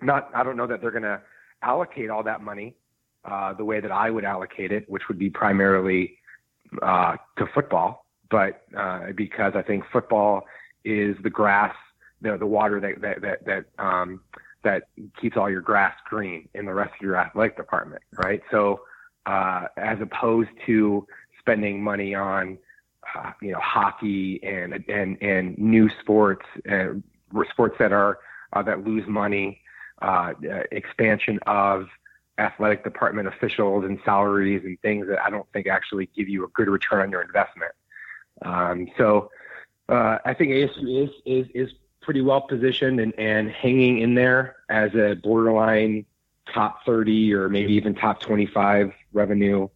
not, 0.00 0.30
I 0.34 0.44
don't 0.44 0.56
know 0.56 0.66
that 0.66 0.80
they're 0.80 0.90
going 0.90 1.02
to 1.02 1.20
allocate 1.62 2.10
all 2.10 2.22
that 2.22 2.42
money 2.42 2.76
uh, 3.24 3.54
the 3.54 3.64
way 3.64 3.80
that 3.80 3.90
I 3.90 4.10
would 4.10 4.24
allocate 4.24 4.70
it, 4.70 4.88
which 4.88 5.08
would 5.08 5.18
be 5.18 5.30
primarily 5.30 6.18
uh, 6.82 7.16
to 7.38 7.46
football, 7.54 8.03
but 8.30 8.62
uh, 8.76 9.12
because 9.14 9.52
I 9.54 9.62
think 9.62 9.84
football 9.92 10.44
is 10.84 11.16
the 11.22 11.30
grass, 11.30 11.74
the, 12.20 12.36
the 12.36 12.46
water 12.46 12.80
that 12.80 13.00
that 13.00 13.22
that 13.22 13.44
that, 13.46 13.64
um, 13.84 14.20
that 14.62 14.84
keeps 15.20 15.36
all 15.36 15.50
your 15.50 15.60
grass 15.60 15.94
green 16.08 16.48
in 16.54 16.64
the 16.64 16.74
rest 16.74 16.94
of 16.94 17.02
your 17.02 17.16
athletic 17.16 17.56
department, 17.56 18.02
right? 18.14 18.42
So 18.50 18.80
uh, 19.26 19.66
as 19.76 19.98
opposed 20.00 20.50
to 20.66 21.06
spending 21.38 21.82
money 21.82 22.14
on 22.14 22.58
uh, 23.14 23.32
you 23.42 23.52
know 23.52 23.60
hockey 23.60 24.40
and 24.42 24.84
and 24.88 25.22
and 25.22 25.58
new 25.58 25.90
sports 26.00 26.46
and 26.64 27.02
sports 27.50 27.76
that 27.78 27.92
are 27.92 28.18
uh, 28.52 28.62
that 28.62 28.84
lose 28.84 29.06
money, 29.06 29.60
uh, 30.00 30.32
expansion 30.72 31.38
of 31.46 31.86
athletic 32.38 32.82
department 32.82 33.28
officials 33.28 33.84
and 33.84 33.98
salaries 34.04 34.62
and 34.64 34.80
things 34.80 35.06
that 35.06 35.22
I 35.22 35.30
don't 35.30 35.46
think 35.52 35.66
actually 35.66 36.08
give 36.16 36.28
you 36.28 36.44
a 36.44 36.48
good 36.48 36.68
return 36.68 37.02
on 37.02 37.10
your 37.10 37.22
investment. 37.22 37.72
Um, 38.44 38.88
so 38.96 39.30
uh, 39.88 40.18
I 40.24 40.34
think 40.34 40.52
ASU 40.52 41.04
is 41.04 41.10
is 41.24 41.46
is 41.54 41.74
pretty 42.00 42.20
well 42.20 42.42
positioned 42.42 43.00
and, 43.00 43.18
and 43.18 43.50
hanging 43.50 43.98
in 43.98 44.14
there 44.14 44.56
as 44.68 44.94
a 44.94 45.14
borderline 45.14 46.04
top 46.52 46.84
30 46.84 47.32
or 47.32 47.48
maybe 47.48 47.72
even 47.72 47.94
top 47.94 48.20
25 48.20 48.92
revenue 49.14 49.66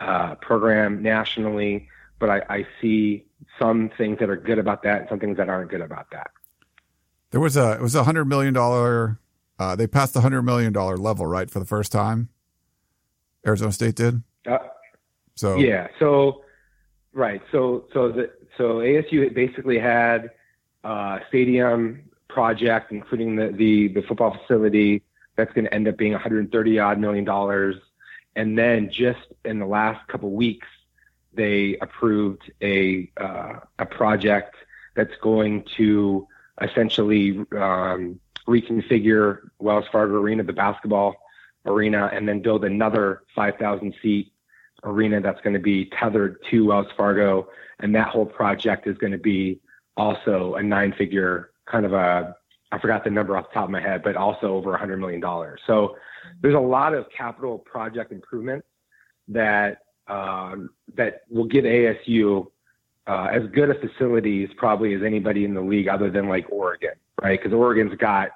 uh, 0.00 0.34
program 0.36 1.02
nationally, 1.02 1.88
but 2.18 2.28
I, 2.28 2.42
I 2.48 2.66
see 2.80 3.24
some 3.58 3.90
things 3.96 4.18
that 4.18 4.28
are 4.28 4.36
good 4.36 4.58
about 4.58 4.82
that 4.82 5.02
and 5.02 5.08
some 5.08 5.20
things 5.20 5.36
that 5.36 5.48
aren't 5.48 5.70
good 5.70 5.80
about 5.80 6.10
that. 6.10 6.30
There 7.30 7.40
was 7.40 7.56
a 7.56 7.72
it 7.72 7.80
was 7.80 7.94
a 7.94 8.04
hundred 8.04 8.24
million 8.24 8.54
dollar. 8.54 9.18
Uh, 9.58 9.76
they 9.76 9.86
passed 9.86 10.14
the 10.14 10.20
hundred 10.20 10.42
million 10.42 10.72
dollar 10.72 10.96
level 10.96 11.26
right 11.26 11.50
for 11.50 11.58
the 11.58 11.66
first 11.66 11.92
time. 11.92 12.30
Arizona 13.46 13.72
State 13.72 13.96
did. 13.96 14.22
Uh, 14.46 14.58
so 15.34 15.56
yeah, 15.56 15.88
so 15.98 16.42
right, 17.12 17.42
so 17.52 17.86
so 17.92 18.10
the 18.10 18.30
so 18.56 18.78
ASU 18.78 19.32
basically 19.34 19.78
had 19.78 20.30
a 20.84 21.20
stadium 21.28 22.02
project, 22.28 22.92
including 22.92 23.36
the, 23.36 23.48
the, 23.48 23.88
the 23.88 24.02
football 24.02 24.36
facility, 24.38 25.02
that's 25.36 25.52
going 25.52 25.64
to 25.64 25.74
end 25.74 25.88
up 25.88 25.96
being 25.96 26.12
130 26.12 26.78
odd 26.78 26.98
million 26.98 27.24
dollars. 27.24 27.76
And 28.36 28.56
then 28.58 28.90
just 28.90 29.20
in 29.44 29.58
the 29.58 29.66
last 29.66 30.06
couple 30.08 30.30
weeks, 30.30 30.66
they 31.34 31.76
approved 31.80 32.50
a 32.62 33.10
uh, 33.16 33.60
a 33.78 33.86
project 33.86 34.56
that's 34.94 35.14
going 35.22 35.64
to 35.76 36.26
essentially 36.60 37.38
um, 37.52 38.18
reconfigure 38.46 39.50
Wells 39.58 39.84
Fargo 39.92 40.14
Arena, 40.14 40.42
the 40.42 40.52
basketball 40.52 41.14
arena, 41.64 42.10
and 42.12 42.28
then 42.28 42.40
build 42.40 42.64
another 42.64 43.22
5,000 43.34 43.94
seat 44.02 44.32
arena 44.84 45.20
that's 45.20 45.40
going 45.40 45.54
to 45.54 45.60
be 45.60 45.90
tethered 45.98 46.38
to 46.50 46.66
Wells 46.66 46.86
Fargo. 46.96 47.48
And 47.80 47.94
that 47.94 48.08
whole 48.08 48.26
project 48.26 48.86
is 48.86 48.96
going 48.98 49.12
to 49.12 49.18
be 49.18 49.60
also 49.96 50.54
a 50.54 50.62
nine 50.62 50.92
figure 50.96 51.50
kind 51.66 51.84
of 51.84 51.92
a, 51.92 52.34
I 52.70 52.78
forgot 52.78 53.04
the 53.04 53.10
number 53.10 53.36
off 53.36 53.48
the 53.48 53.54
top 53.54 53.64
of 53.64 53.70
my 53.70 53.80
head, 53.80 54.02
but 54.02 54.16
also 54.16 54.54
over 54.54 54.74
a 54.74 54.78
hundred 54.78 54.98
million 54.98 55.20
dollars. 55.20 55.60
So 55.66 55.96
there's 56.42 56.54
a 56.54 56.60
lot 56.60 56.94
of 56.94 57.06
capital 57.16 57.58
project 57.58 58.12
improvements 58.12 58.66
that, 59.28 59.78
um, 60.06 60.70
that 60.94 61.22
will 61.30 61.46
give 61.46 61.64
ASU 61.64 62.46
uh, 63.06 63.28
as 63.32 63.42
good 63.52 63.70
a 63.70 63.74
facilities 63.74 64.50
probably 64.56 64.94
as 64.94 65.02
anybody 65.02 65.44
in 65.44 65.54
the 65.54 65.60
league 65.60 65.88
other 65.88 66.10
than 66.10 66.28
like 66.28 66.46
Oregon, 66.50 66.92
right? 67.22 67.40
Because 67.40 67.54
Oregon's 67.54 67.96
got 67.98 68.30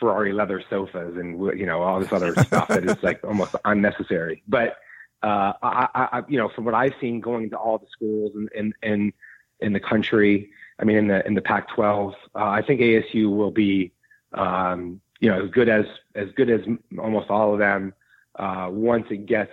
Ferrari 0.00 0.32
leather 0.32 0.62
sofas 0.68 1.16
and 1.16 1.38
you 1.58 1.64
know 1.64 1.82
all 1.82 2.00
this 2.00 2.12
other 2.12 2.34
stuff 2.44 2.68
that 2.68 2.84
is 2.84 3.00
like 3.02 3.22
almost 3.24 3.54
unnecessary. 3.64 4.42
But 4.48 4.76
uh, 5.26 5.52
I, 5.60 5.88
I, 6.12 6.22
you 6.28 6.38
know, 6.38 6.48
from 6.48 6.64
what 6.64 6.74
I've 6.74 6.94
seen 7.00 7.20
going 7.20 7.50
to 7.50 7.56
all 7.56 7.78
the 7.78 7.88
schools 7.90 8.32
and 8.36 8.48
in, 8.54 8.72
in, 8.84 9.12
in, 9.58 9.72
the 9.72 9.80
country, 9.80 10.50
I 10.78 10.84
mean, 10.84 10.96
in 10.96 11.08
the 11.08 11.26
in 11.26 11.34
the 11.34 11.42
Pac-12, 11.42 12.12
uh, 12.12 12.14
I 12.34 12.62
think 12.62 12.80
ASU 12.80 13.34
will 13.34 13.50
be, 13.50 13.90
um, 14.34 15.00
you 15.18 15.28
know, 15.28 15.44
as 15.44 15.50
good 15.50 15.68
as 15.68 15.84
as 16.14 16.28
good 16.36 16.48
as 16.48 16.60
almost 16.96 17.28
all 17.28 17.52
of 17.52 17.58
them 17.58 17.92
uh, 18.36 18.68
once 18.70 19.06
it 19.10 19.26
gets 19.26 19.50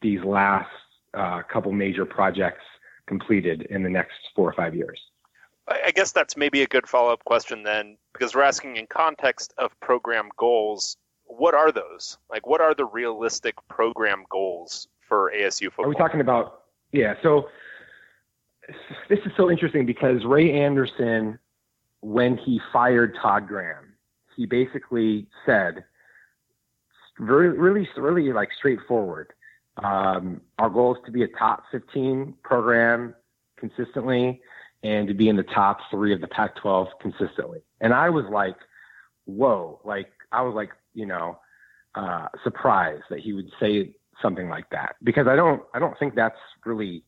these 0.00 0.24
last 0.24 0.70
uh, 1.14 1.42
couple 1.42 1.70
major 1.70 2.04
projects 2.04 2.64
completed 3.06 3.62
in 3.70 3.84
the 3.84 3.90
next 3.90 4.16
four 4.34 4.48
or 4.48 4.54
five 4.54 4.74
years. 4.74 4.98
I 5.68 5.92
guess 5.92 6.10
that's 6.10 6.36
maybe 6.36 6.62
a 6.62 6.66
good 6.66 6.88
follow 6.88 7.12
up 7.12 7.24
question 7.24 7.62
then, 7.62 7.96
because 8.12 8.34
we're 8.34 8.42
asking 8.42 8.76
in 8.76 8.88
context 8.88 9.54
of 9.56 9.78
program 9.78 10.30
goals. 10.36 10.96
What 11.26 11.54
are 11.54 11.70
those? 11.70 12.18
Like, 12.28 12.48
what 12.48 12.60
are 12.60 12.74
the 12.74 12.84
realistic 12.84 13.54
program 13.68 14.24
goals 14.28 14.88
for 15.12 15.30
ASU 15.36 15.66
football? 15.66 15.84
Are 15.84 15.88
we 15.90 15.94
talking 15.94 16.22
about? 16.22 16.62
Yeah. 16.90 17.16
So 17.22 17.50
this 19.10 19.18
is 19.26 19.32
so 19.36 19.50
interesting 19.50 19.84
because 19.84 20.24
Ray 20.24 20.50
Anderson, 20.50 21.38
when 22.00 22.38
he 22.38 22.58
fired 22.72 23.14
Todd 23.20 23.46
Graham, 23.46 23.92
he 24.34 24.46
basically 24.46 25.26
said, 25.44 25.84
very, 27.18 27.50
really, 27.50 27.86
really 27.94 28.32
like 28.32 28.48
straightforward. 28.56 29.34
Um, 29.84 30.40
our 30.58 30.70
goal 30.70 30.94
is 30.94 31.02
to 31.04 31.12
be 31.12 31.24
a 31.24 31.28
top 31.28 31.64
15 31.70 32.32
program 32.42 33.14
consistently 33.58 34.40
and 34.82 35.06
to 35.08 35.14
be 35.14 35.28
in 35.28 35.36
the 35.36 35.42
top 35.42 35.78
three 35.90 36.14
of 36.14 36.22
the 36.22 36.26
Pac 36.28 36.56
12 36.56 36.88
consistently. 37.02 37.60
And 37.82 37.92
I 37.92 38.08
was 38.08 38.24
like, 38.32 38.56
whoa, 39.26 39.78
like, 39.84 40.08
I 40.32 40.40
was 40.40 40.54
like, 40.54 40.70
you 40.94 41.04
know, 41.04 41.38
uh, 41.94 42.28
surprised 42.42 43.04
that 43.10 43.20
he 43.20 43.34
would 43.34 43.50
say 43.60 43.94
something 44.22 44.48
like 44.48 44.70
that 44.70 44.96
because 45.02 45.26
I 45.26 45.36
don't, 45.36 45.62
I 45.74 45.78
don't 45.78 45.98
think 45.98 46.14
that's 46.14 46.38
really 46.64 47.04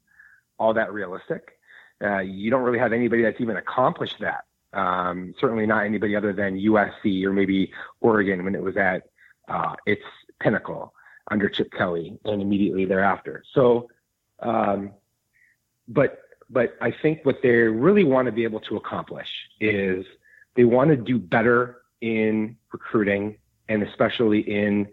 all 0.58 0.74
that 0.74 0.92
realistic. 0.92 1.58
Uh, 2.02 2.18
you 2.18 2.50
don't 2.50 2.62
really 2.62 2.78
have 2.78 2.92
anybody 2.92 3.22
that's 3.22 3.40
even 3.40 3.56
accomplished 3.56 4.16
that. 4.20 4.44
Um, 4.72 5.34
certainly 5.40 5.66
not 5.66 5.84
anybody 5.84 6.16
other 6.16 6.32
than 6.32 6.58
USC 6.58 7.24
or 7.24 7.32
maybe 7.32 7.72
Oregon 8.00 8.44
when 8.44 8.54
it 8.54 8.62
was 8.62 8.76
at 8.76 9.04
uh, 9.48 9.74
its 9.86 10.02
pinnacle 10.40 10.92
under 11.30 11.48
Chip 11.48 11.72
Kelly 11.72 12.18
and 12.24 12.42
immediately 12.42 12.84
thereafter. 12.84 13.44
So, 13.54 13.88
um, 14.40 14.92
but 15.88 16.20
but 16.50 16.76
I 16.80 16.90
think 16.90 17.24
what 17.24 17.36
they 17.42 17.50
really 17.50 18.04
want 18.04 18.26
to 18.26 18.32
be 18.32 18.44
able 18.44 18.60
to 18.60 18.76
accomplish 18.76 19.28
is 19.60 20.04
they 20.56 20.64
want 20.64 20.90
to 20.90 20.96
do 20.96 21.18
better 21.18 21.82
in 22.00 22.56
recruiting 22.72 23.38
and 23.68 23.82
especially 23.82 24.40
in 24.40 24.88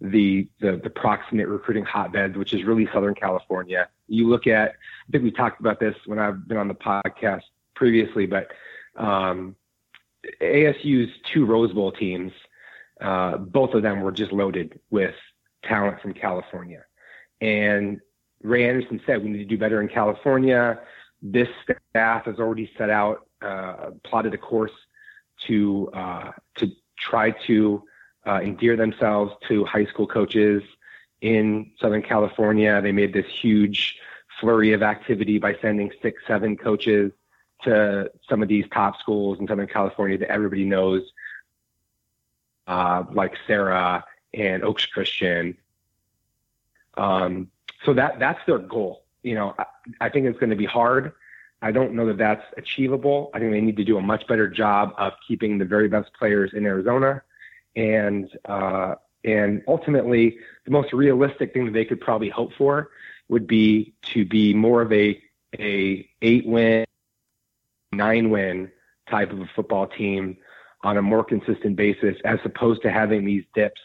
the, 0.00 0.48
the, 0.60 0.80
the 0.82 0.90
proximate 0.90 1.48
recruiting 1.48 1.84
hotbeds, 1.84 2.36
which 2.36 2.52
is 2.52 2.64
really 2.64 2.88
Southern 2.92 3.14
California. 3.14 3.88
You 4.08 4.28
look 4.28 4.46
at, 4.46 4.70
I 4.70 5.12
think 5.12 5.24
we 5.24 5.30
talked 5.30 5.60
about 5.60 5.80
this 5.80 5.94
when 6.06 6.18
I've 6.18 6.46
been 6.46 6.58
on 6.58 6.68
the 6.68 6.74
podcast 6.74 7.42
previously, 7.74 8.26
but 8.26 8.52
um, 8.96 9.56
ASU's 10.40 11.10
two 11.32 11.46
Rose 11.46 11.72
Bowl 11.72 11.92
teams, 11.92 12.32
uh, 13.00 13.38
both 13.38 13.74
of 13.74 13.82
them 13.82 14.00
were 14.00 14.12
just 14.12 14.32
loaded 14.32 14.78
with 14.90 15.14
talent 15.64 16.00
from 16.00 16.14
California. 16.14 16.84
And 17.40 18.00
Ray 18.42 18.68
Anderson 18.68 19.00
said 19.06 19.22
we 19.22 19.30
need 19.30 19.38
to 19.38 19.44
do 19.44 19.58
better 19.58 19.80
in 19.80 19.88
California. 19.88 20.80
This 21.22 21.48
staff 21.90 22.26
has 22.26 22.38
already 22.38 22.70
set 22.78 22.90
out, 22.90 23.26
uh, 23.42 23.90
plotted 24.04 24.34
a 24.34 24.38
course 24.38 24.72
to 25.46 25.90
uh, 25.92 26.32
to 26.56 26.70
try 26.98 27.30
to 27.46 27.82
uh, 28.26 28.40
endear 28.42 28.76
themselves 28.76 29.32
to 29.48 29.64
high 29.64 29.86
school 29.86 30.06
coaches 30.06 30.62
in 31.20 31.70
Southern 31.80 32.02
California. 32.02 32.80
They 32.82 32.92
made 32.92 33.12
this 33.12 33.26
huge 33.26 33.98
flurry 34.40 34.72
of 34.72 34.82
activity 34.82 35.38
by 35.38 35.56
sending 35.62 35.90
six, 36.02 36.22
seven 36.26 36.56
coaches 36.56 37.12
to 37.62 38.10
some 38.28 38.42
of 38.42 38.48
these 38.48 38.64
top 38.72 38.98
schools 39.00 39.38
in 39.40 39.48
Southern 39.48 39.66
California 39.66 40.18
that 40.18 40.30
everybody 40.30 40.64
knows, 40.64 41.02
uh, 42.66 43.04
like 43.12 43.34
Serra 43.46 44.04
and 44.34 44.62
Oaks 44.62 44.86
Christian. 44.86 45.56
Um, 46.96 47.50
so 47.84 47.94
that 47.94 48.18
that's 48.18 48.40
their 48.46 48.58
goal. 48.58 49.04
You 49.22 49.34
know, 49.34 49.54
I, 49.58 49.64
I 50.00 50.08
think 50.08 50.26
it's 50.26 50.38
going 50.38 50.50
to 50.50 50.56
be 50.56 50.66
hard. 50.66 51.12
I 51.62 51.72
don't 51.72 51.94
know 51.94 52.06
that 52.06 52.18
that's 52.18 52.44
achievable. 52.58 53.30
I 53.32 53.38
think 53.38 53.52
they 53.52 53.60
need 53.60 53.76
to 53.78 53.84
do 53.84 53.96
a 53.96 54.02
much 54.02 54.26
better 54.26 54.48
job 54.48 54.92
of 54.98 55.14
keeping 55.26 55.56
the 55.58 55.64
very 55.64 55.88
best 55.88 56.12
players 56.12 56.52
in 56.52 56.66
Arizona, 56.66 57.22
and 57.76 58.28
uh, 58.46 58.94
and 59.24 59.62
ultimately, 59.68 60.38
the 60.64 60.70
most 60.70 60.92
realistic 60.92 61.52
thing 61.52 61.66
that 61.66 61.72
they 61.72 61.84
could 61.84 62.00
probably 62.00 62.30
hope 62.30 62.52
for 62.56 62.90
would 63.28 63.46
be 63.46 63.94
to 64.02 64.24
be 64.24 64.54
more 64.54 64.82
of 64.82 64.92
a 64.92 65.20
a 65.58 66.08
eight 66.22 66.46
win, 66.46 66.84
nine 67.92 68.30
win 68.30 68.70
type 69.08 69.30
of 69.32 69.40
a 69.40 69.50
football 69.54 69.86
team 69.86 70.36
on 70.82 70.96
a 70.96 71.02
more 71.02 71.24
consistent 71.24 71.76
basis, 71.76 72.16
as 72.24 72.38
opposed 72.44 72.82
to 72.82 72.90
having 72.90 73.24
these 73.24 73.44
dips 73.54 73.80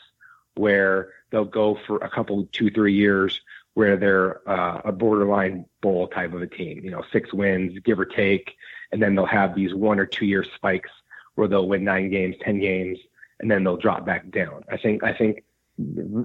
where 0.55 1.09
they'll 1.31 1.45
go 1.45 1.77
for 1.87 1.97
a 1.97 2.09
couple, 2.09 2.47
two, 2.51 2.69
three 2.69 2.93
years 2.93 3.41
where 3.73 3.95
they're 3.95 4.47
uh, 4.49 4.81
a 4.83 4.91
borderline 4.91 5.65
bowl 5.81 6.07
type 6.07 6.33
of 6.33 6.41
a 6.41 6.47
team, 6.47 6.81
you 6.83 6.91
know, 6.91 7.03
six 7.11 7.33
wins, 7.33 7.77
give 7.85 7.99
or 7.99 8.05
take, 8.05 8.55
and 8.91 9.01
then 9.01 9.15
they'll 9.15 9.25
have 9.25 9.55
these 9.55 9.73
one 9.73 9.97
or 9.97 10.05
two 10.05 10.25
year 10.25 10.43
spikes 10.55 10.91
where 11.35 11.47
they'll 11.47 11.67
win 11.67 11.83
nine 11.83 12.09
games, 12.09 12.35
ten 12.41 12.59
games, 12.59 12.99
and 13.41 13.49
then 13.49 13.63
they'll 13.63 13.77
drop 13.77 14.05
back 14.05 14.29
down. 14.31 14.63
I 14.71 14.77
think 14.77 15.03
I 15.03 15.13
think 15.13 15.43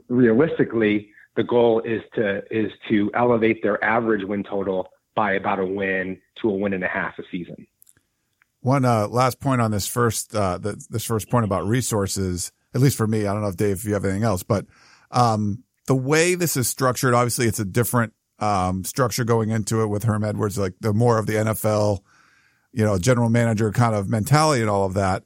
realistically 0.09 1.11
the 1.35 1.45
goal 1.45 1.81
is 1.81 2.03
to 2.15 2.43
is 2.51 2.71
to 2.89 3.11
elevate 3.15 3.63
their 3.63 3.83
average 3.83 4.25
win 4.25 4.45
total 4.45 4.89
by 5.15 5.33
about 5.33 5.59
a 5.59 5.67
win 5.67 6.19
to 6.43 6.51
a 6.51 6.53
win 6.53 6.73
and 6.73 6.85
a 6.85 6.89
half 6.89 7.19
a 7.19 7.23
season. 7.31 7.67
One 8.61 8.85
uh, 8.85 9.09
last 9.09 9.41
point 9.41 9.61
on 9.61 9.71
this 9.71 9.87
first 9.87 10.35
uh, 10.35 10.59
the, 10.59 10.83
this 10.91 11.05
first 11.05 11.31
point 11.31 11.45
about 11.45 11.67
resources, 11.67 12.53
at 12.75 12.81
least 12.81 12.97
for 12.97 13.07
me. 13.07 13.27
I 13.27 13.33
don't 13.33 13.43
know 13.43 13.49
if 13.49 13.57
Dave, 13.57 13.77
if 13.77 13.85
you 13.85 13.95
have 13.95 14.05
anything 14.05 14.25
else, 14.25 14.43
but 14.43 14.67
um, 15.11 15.63
the 15.87 15.95
way 15.95 16.35
this 16.35 16.57
is 16.57 16.69
structured, 16.69 17.15
obviously 17.15 17.47
it's 17.47 17.61
a 17.61 17.65
different 17.65 18.13
um, 18.39 18.85
structure 18.85 19.25
going 19.25 19.51
into 19.51 19.83
it 19.83 19.87
with 19.87 20.05
Herm 20.05 20.25
Edwards, 20.25 20.59
like 20.59 20.75
the 20.81 20.93
more 20.93 21.19
of 21.19 21.27
the 21.27 21.35
NFL, 21.35 22.01
you 22.73 22.85
know, 22.85 22.99
general 22.99 23.31
manager 23.31 23.71
kind 23.73 23.95
of 23.95 24.09
mentality 24.09 24.61
and 24.61 24.71
all 24.71 24.85
of 24.85 24.95
that. 24.95 25.25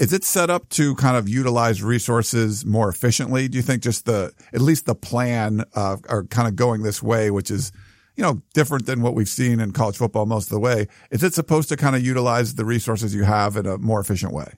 Is 0.00 0.14
it 0.14 0.24
set 0.24 0.48
up 0.48 0.66
to 0.70 0.94
kind 0.94 1.14
of 1.14 1.28
utilize 1.28 1.82
resources 1.82 2.64
more 2.64 2.88
efficiently? 2.88 3.48
Do 3.48 3.58
you 3.58 3.62
think 3.62 3.82
just 3.82 4.06
the, 4.06 4.32
at 4.54 4.62
least 4.62 4.86
the 4.86 4.94
plan, 4.94 5.62
uh, 5.74 5.98
are 6.08 6.24
kind 6.24 6.48
of 6.48 6.56
going 6.56 6.82
this 6.82 7.02
way, 7.02 7.30
which 7.30 7.50
is, 7.50 7.70
you 8.16 8.22
know, 8.22 8.40
different 8.54 8.86
than 8.86 9.02
what 9.02 9.14
we've 9.14 9.28
seen 9.28 9.60
in 9.60 9.72
college 9.72 9.98
football 9.98 10.24
most 10.24 10.46
of 10.46 10.52
the 10.52 10.58
way. 10.58 10.88
Is 11.10 11.22
it 11.22 11.34
supposed 11.34 11.68
to 11.68 11.76
kind 11.76 11.94
of 11.94 12.02
utilize 12.02 12.54
the 12.54 12.64
resources 12.64 13.14
you 13.14 13.24
have 13.24 13.58
in 13.58 13.66
a 13.66 13.76
more 13.76 14.00
efficient 14.00 14.32
way? 14.32 14.54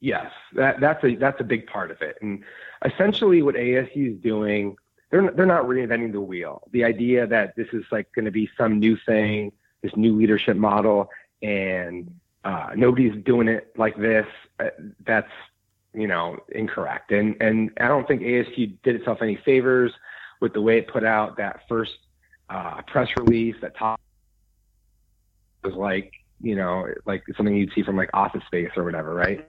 Yes, 0.00 0.30
that, 0.56 0.78
that's 0.80 1.02
a 1.04 1.14
that's 1.16 1.40
a 1.40 1.44
big 1.44 1.66
part 1.66 1.90
of 1.90 2.02
it. 2.02 2.18
And 2.20 2.42
essentially, 2.84 3.40
what 3.40 3.54
ASU 3.54 4.16
is 4.16 4.20
doing, 4.20 4.76
they're 5.10 5.30
they're 5.30 5.46
not 5.46 5.64
reinventing 5.64 6.12
the 6.12 6.20
wheel. 6.20 6.68
The 6.72 6.84
idea 6.84 7.26
that 7.28 7.56
this 7.56 7.68
is 7.72 7.84
like 7.90 8.12
going 8.12 8.24
to 8.26 8.30
be 8.30 8.50
some 8.58 8.78
new 8.78 8.96
thing, 9.06 9.52
this 9.80 9.94
new 9.96 10.14
leadership 10.14 10.56
model, 10.56 11.08
and 11.40 12.10
uh, 12.44 12.70
nobody's 12.74 13.22
doing 13.24 13.48
it 13.48 13.72
like 13.76 13.96
this. 13.96 14.26
Uh, 14.58 14.70
that's 15.06 15.30
you 15.94 16.06
know 16.06 16.38
incorrect. 16.50 17.12
And 17.12 17.36
and 17.40 17.70
I 17.80 17.88
don't 17.88 18.06
think 18.06 18.22
ASU 18.22 18.76
did 18.82 18.96
itself 18.96 19.18
any 19.22 19.36
favors 19.36 19.92
with 20.40 20.52
the 20.52 20.60
way 20.60 20.78
it 20.78 20.88
put 20.88 21.04
out 21.04 21.36
that 21.36 21.60
first 21.68 21.92
uh, 22.50 22.82
press 22.82 23.08
release 23.16 23.56
that 23.60 23.76
talked 23.76 24.02
was 25.62 25.74
like 25.74 26.12
you 26.42 26.56
know, 26.56 26.86
like 27.06 27.22
something 27.36 27.54
you'd 27.54 27.72
see 27.72 27.82
from 27.82 27.96
like 27.96 28.10
Office 28.12 28.42
Space 28.46 28.70
or 28.76 28.84
whatever, 28.84 29.14
right? 29.14 29.48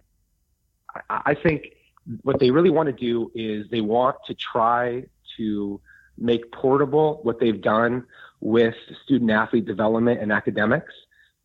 I, 1.10 1.22
I 1.26 1.34
think 1.34 1.74
what 2.22 2.40
they 2.40 2.52
really 2.52 2.70
want 2.70 2.88
to 2.88 2.94
do 2.94 3.32
is 3.34 3.68
they 3.70 3.82
want 3.82 4.18
to 4.28 4.36
try 4.36 5.04
to 5.38 5.82
make 6.18 6.52
portable 6.52 7.20
what 7.24 7.40
they've 7.40 7.62
done 7.62 8.06
with 8.40 8.76
student 9.04 9.32
athlete 9.32 9.66
development 9.66 10.22
and 10.22 10.32
academics 10.32 10.94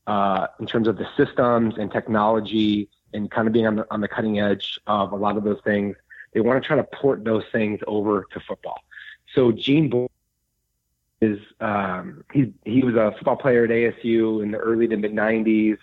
uh, 0.09 0.47
in 0.59 0.67
terms 0.67 0.89
of 0.89 0.97
the 0.97 1.07
systems 1.19 1.75
and 1.79 1.93
technology 1.93 2.89
and 3.13 3.31
kind 3.31 3.47
of 3.47 3.53
being 3.53 3.67
on 3.67 3.77
the, 3.77 3.87
on 3.91 4.01
the 4.01 4.09
cutting 4.09 4.41
edge 4.41 4.81
of 4.87 5.13
a 5.13 5.17
lot 5.17 5.37
of 5.37 5.45
those 5.45 5.61
things. 5.65 5.95
They 6.33 6.41
want 6.41 6.63
to 6.63 6.67
try 6.67 6.77
to 6.77 6.85
port 6.85 7.25
those 7.25 7.45
things 7.53 7.81
over 7.87 8.27
to 8.33 8.41
football. 8.41 8.83
So 9.35 9.53
Jean 9.53 9.91
Boyd 9.91 10.09
is 11.21 11.39
um, 11.61 12.25
he 12.33 12.53
he 12.65 12.83
was 12.83 12.95
a 12.95 13.13
football 13.17 13.37
player 13.37 13.65
at 13.65 13.71
ASU 13.71 14.43
in 14.43 14.51
the 14.51 14.59
early 14.59 14.89
to 14.89 14.97
mid 14.97 15.13
'90s, 15.13 15.77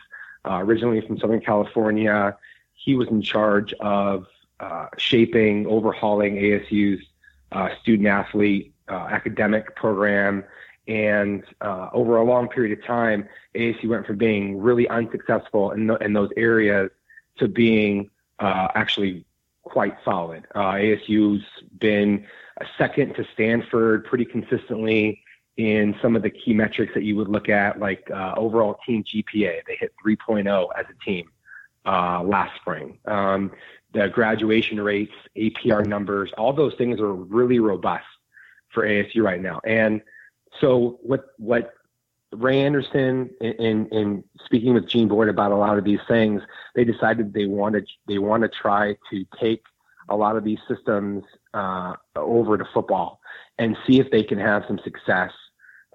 uh, 0.45 0.59
originally 0.59 1.01
from 1.01 1.19
Southern 1.19 1.41
California. 1.41 2.35
He 2.73 2.95
was 2.95 3.07
in 3.09 3.21
charge 3.21 3.73
of 3.73 4.25
uh, 4.59 4.87
shaping, 4.97 5.67
overhauling 5.67 6.35
ASU's 6.35 7.05
uh, 7.51 7.69
student 7.81 8.07
athlete 8.07 8.73
uh, 8.87 9.07
academic 9.11 9.75
program. 9.75 10.43
And 10.87 11.43
uh, 11.61 11.89
over 11.93 12.17
a 12.17 12.23
long 12.23 12.47
period 12.47 12.77
of 12.77 12.85
time, 12.85 13.27
ASU 13.55 13.87
went 13.87 14.05
from 14.05 14.17
being 14.17 14.59
really 14.59 14.87
unsuccessful 14.87 15.71
in, 15.71 15.87
the, 15.87 15.95
in 15.95 16.13
those 16.13 16.29
areas 16.37 16.91
to 17.37 17.47
being 17.47 18.09
uh, 18.39 18.67
actually 18.75 19.25
quite 19.63 19.97
solid. 20.05 20.45
ASU's 20.55 21.43
been 21.79 22.25
a 22.61 22.65
second 22.77 23.15
to 23.15 23.25
Stanford 23.33 24.05
pretty 24.05 24.25
consistently 24.25 25.21
in 25.57 25.95
some 26.01 26.15
of 26.15 26.21
the 26.21 26.29
key 26.29 26.53
metrics 26.53 26.93
that 26.93 27.03
you 27.03 27.15
would 27.15 27.29
look 27.29 27.49
at, 27.49 27.79
like 27.79 28.09
uh, 28.11 28.33
overall 28.37 28.77
team 28.85 29.03
GPA. 29.03 29.61
They 29.65 29.75
hit 29.79 29.93
3.0 30.05 30.69
as 30.77 30.85
a 30.89 31.05
team 31.05 31.29
uh, 31.85 32.21
last 32.23 32.55
spring. 32.57 32.97
Um, 33.05 33.51
the 33.93 34.09
graduation 34.09 34.81
rates, 34.81 35.13
APR 35.37 35.85
numbers, 35.85 36.31
all 36.37 36.51
those 36.51 36.73
things 36.75 36.99
are 36.99 37.13
really 37.13 37.59
robust 37.59 38.05
for 38.69 38.85
ASU 38.85 39.23
right 39.23 39.41
now. 39.41 39.61
And 39.63 40.01
so 40.61 40.99
what 41.01 41.25
what 41.37 41.73
Ray 42.31 42.61
Anderson 42.61 43.29
in, 43.39 43.87
in 43.87 44.23
speaking 44.43 44.73
with 44.73 44.89
Jean 44.89 45.07
Boyd 45.07 45.29
about 45.29 45.51
a 45.51 45.55
lot 45.55 45.77
of 45.77 45.83
these 45.83 45.99
things, 46.07 46.41
they 46.75 46.83
decided 46.83 47.33
they 47.33 47.45
wanted 47.45 47.87
they 48.07 48.17
want 48.17 48.43
to 48.43 48.49
try 48.49 48.97
to 49.11 49.25
take 49.39 49.63
a 50.09 50.15
lot 50.15 50.35
of 50.35 50.43
these 50.43 50.59
systems 50.67 51.23
uh, 51.53 51.93
over 52.15 52.57
to 52.57 52.65
football 52.73 53.19
and 53.57 53.77
see 53.87 53.99
if 53.99 54.11
they 54.11 54.23
can 54.23 54.37
have 54.37 54.63
some 54.67 54.79
success 54.83 55.31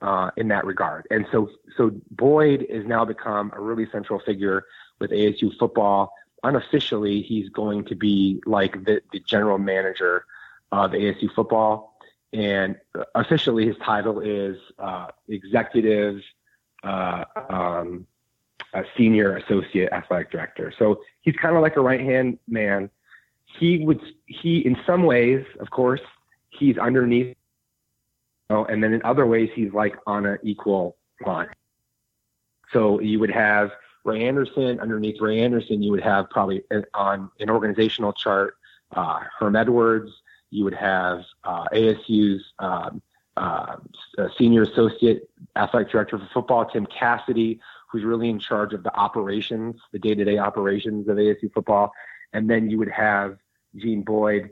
uh, 0.02 0.30
in 0.36 0.48
that 0.48 0.64
regard. 0.64 1.06
And 1.10 1.26
so, 1.30 1.50
so 1.76 1.92
Boyd 2.10 2.66
has 2.72 2.84
now 2.86 3.04
become 3.04 3.52
a 3.54 3.60
really 3.60 3.86
central 3.92 4.18
figure 4.20 4.64
with 4.98 5.10
ASU 5.10 5.56
football. 5.58 6.12
Unofficially, 6.42 7.22
he's 7.22 7.48
going 7.50 7.84
to 7.84 7.94
be 7.94 8.42
like 8.46 8.84
the, 8.84 9.02
the 9.12 9.20
general 9.20 9.58
manager 9.58 10.24
of 10.72 10.92
ASU 10.92 11.32
football. 11.34 11.89
And 12.32 12.76
officially, 13.14 13.66
his 13.66 13.76
title 13.78 14.20
is 14.20 14.56
uh, 14.78 15.08
executive 15.28 16.20
uh, 16.84 17.24
um, 17.48 18.06
senior 18.96 19.36
associate 19.36 19.92
athletic 19.92 20.30
director. 20.30 20.72
So 20.78 21.00
he's 21.22 21.34
kind 21.36 21.56
of 21.56 21.62
like 21.62 21.76
a 21.76 21.80
right 21.80 22.00
hand 22.00 22.38
man. 22.46 22.90
He 23.44 23.84
would 23.84 24.00
he 24.26 24.58
in 24.58 24.76
some 24.86 25.02
ways, 25.02 25.44
of 25.58 25.70
course, 25.70 26.00
he's 26.50 26.78
underneath 26.78 27.36
know, 28.50 28.64
and 28.66 28.82
then 28.82 28.92
in 28.92 29.00
other 29.04 29.26
ways 29.26 29.48
he's 29.54 29.72
like 29.72 29.96
on 30.06 30.26
an 30.26 30.38
equal 30.42 30.96
line. 31.24 31.48
So 32.72 33.00
you 33.00 33.18
would 33.20 33.30
have 33.30 33.70
Ray 34.04 34.26
Anderson 34.26 34.80
underneath 34.80 35.20
Ray 35.20 35.40
Anderson. 35.40 35.82
You 35.82 35.92
would 35.92 36.02
have 36.02 36.28
probably 36.30 36.62
on 36.94 37.30
an 37.40 37.50
organizational 37.50 38.12
chart 38.12 38.56
uh, 38.92 39.20
Herm 39.38 39.56
Edwards. 39.56 40.10
You 40.50 40.64
would 40.64 40.74
have 40.74 41.24
uh, 41.44 41.64
ASU's 41.72 42.42
um, 42.58 43.02
uh, 43.36 43.76
senior 44.36 44.62
associate 44.62 45.30
athletic 45.56 45.90
director 45.90 46.18
for 46.18 46.28
football, 46.32 46.66
Tim 46.66 46.86
Cassidy, 46.86 47.60
who's 47.90 48.04
really 48.04 48.28
in 48.28 48.38
charge 48.38 48.72
of 48.72 48.82
the 48.82 48.94
operations, 48.94 49.76
the 49.92 49.98
day-to-day 49.98 50.38
operations 50.38 51.08
of 51.08 51.16
ASU 51.16 51.52
football. 51.52 51.92
And 52.32 52.48
then 52.48 52.70
you 52.70 52.78
would 52.78 52.90
have 52.90 53.38
Jean 53.76 54.02
Boyd, 54.02 54.50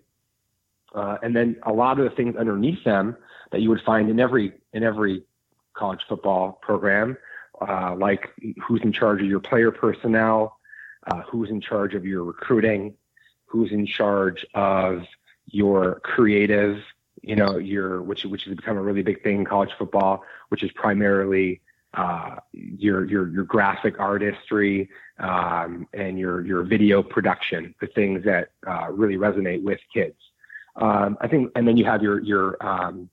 uh, 0.95 1.19
and 1.23 1.35
then 1.35 1.57
a 1.65 1.73
lot 1.73 1.99
of 1.99 2.05
the 2.09 2.17
things 2.17 2.37
underneath 2.37 2.83
them 2.85 3.17
that 3.53 3.61
you 3.61 3.69
would 3.69 3.83
find 3.83 4.09
in 4.11 4.19
every 4.21 4.53
in 4.73 4.83
every 4.83 5.23
college 5.75 6.01
football 6.09 6.59
program, 6.63 7.17
uh, 7.61 7.95
like 7.97 8.31
who's 8.67 8.81
in 8.83 8.93
charge 8.93 9.21
of 9.21 9.27
your 9.27 9.41
player 9.41 9.71
personnel, 9.71 10.59
uh, 11.11 11.23
who's 11.23 11.51
in 11.51 11.61
charge 11.61 11.95
of 11.95 12.05
your 12.05 12.25
recruiting, 12.25 12.95
who's 13.47 13.71
in 13.71 13.87
charge 13.87 14.45
of 14.55 15.03
your 15.51 16.01
creative, 16.01 16.79
you 17.23 17.37
know, 17.37 17.59
your 17.59 18.03
which 18.03 18.25
which 18.25 18.45
has 18.45 18.55
become 18.55 18.77
a 18.77 18.83
really 18.83 19.03
big 19.03 19.23
thing 19.23 19.37
in 19.41 19.45
college 19.45 19.71
football, 19.79 20.23
which 20.49 20.63
is 20.63 20.71
primarily 20.73 21.61
uh, 21.95 22.37
your 22.53 23.05
your 23.05 23.29
your 23.29 23.45
graphic 23.45 23.99
artistry 23.99 24.89
um, 25.19 25.87
and 25.93 26.19
your 26.19 26.45
your 26.45 26.63
video 26.63 27.03
production, 27.03 27.75
the 27.81 27.87
things 27.89 28.25
that 28.25 28.51
uh, 28.67 28.89
really 28.91 29.17
resonate 29.17 29.63
with 29.63 29.81
kids. 29.93 30.17
Um, 30.77 31.19
I 31.21 31.29
think, 31.29 31.51
and 31.57 31.67
then 31.67 31.77
you 31.77 31.85
have 31.87 32.03
your 32.03 32.21
your 32.21 32.57
um, 32.65 33.09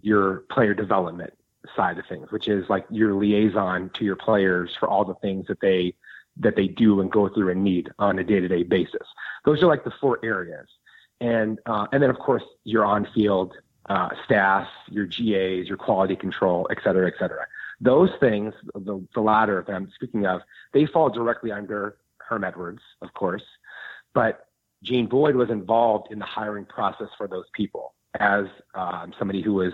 your 0.00 0.44
player 0.50 0.74
development 0.74 1.32
side 1.76 1.98
of 1.98 2.06
things, 2.06 2.30
which 2.30 2.48
is 2.48 2.68
like 2.68 2.86
your 2.90 3.14
liaison 3.14 3.90
to 3.94 4.04
your 4.04 4.16
players 4.16 4.70
for 4.78 4.88
all 4.88 5.04
the 5.04 5.14
things 5.16 5.46
that 5.48 5.60
they 5.60 5.94
that 6.38 6.56
they 6.56 6.68
do 6.68 7.00
and 7.00 7.12
go 7.12 7.28
through 7.28 7.50
and 7.50 7.62
need 7.62 7.90
on 7.98 8.18
a 8.18 8.24
day-to-day 8.24 8.62
basis. 8.62 9.06
Those 9.44 9.62
are 9.62 9.66
like 9.66 9.84
the 9.84 9.92
four 10.00 10.18
areas, 10.24 10.66
and 11.22 11.58
uh, 11.66 11.86
and 11.92 12.02
then 12.02 12.10
of 12.10 12.18
course 12.18 12.46
your 12.64 12.84
on-field 12.84 13.50
uh, 13.88 14.10
staff, 14.24 14.66
your 14.96 15.06
GAs, 15.06 15.68
your 15.70 15.76
quality 15.86 16.16
control, 16.16 16.68
et 16.70 16.78
cetera, 16.84 17.06
et 17.06 17.14
cetera. 17.18 17.44
Those 17.80 18.10
things, 18.20 18.54
the, 18.74 19.04
the 19.14 19.20
latter 19.20 19.58
of 19.58 19.66
them, 19.66 19.82
speaking 19.94 20.24
of, 20.32 20.40
they 20.74 20.86
fall 20.86 21.08
directly 21.10 21.50
under 21.50 21.96
Herm 22.18 22.44
Edwards, 22.44 22.82
of 23.00 23.12
course, 23.14 23.46
but 24.14 24.46
Jean 24.82 25.06
Boyd 25.06 25.34
was 25.42 25.50
involved 25.50 26.06
in 26.12 26.18
the 26.18 26.24
hiring 26.24 26.66
process 26.76 27.10
for 27.18 27.26
those 27.34 27.48
people 27.60 27.94
as 28.20 28.44
um, 28.74 29.12
somebody 29.18 29.42
who 29.42 29.54
was 29.54 29.72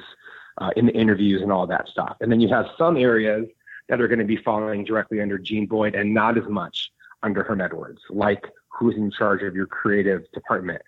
uh, 0.59 0.71
in 0.77 0.85
the 0.87 0.93
interviews 0.93 1.41
and 1.43 1.53
all 1.53 1.67
that 1.67 1.89
stuff. 1.89 2.17
And 2.21 2.31
then 2.31 2.41
you 2.41 2.49
have 2.49 2.67
some 2.77 2.97
areas 2.97 3.47
that 3.89 4.01
are 4.01 4.09
going 4.09 4.19
to 4.19 4.25
be 4.25 4.37
falling 4.37 4.85
directly 4.85 5.21
under 5.21 5.39
Jean 5.39 5.67
Boyd 5.67 5.95
and 5.95 6.13
not 6.13 6.37
as 6.37 6.49
much 6.49 6.91
under 7.23 7.43
Herm 7.43 7.61
Edwards, 7.61 8.01
like 8.11 8.45
who's 8.69 8.97
in 8.97 9.11
charge 9.11 9.43
of 9.43 9.55
your 9.55 9.67
creative 9.67 10.23
department. 10.33 10.83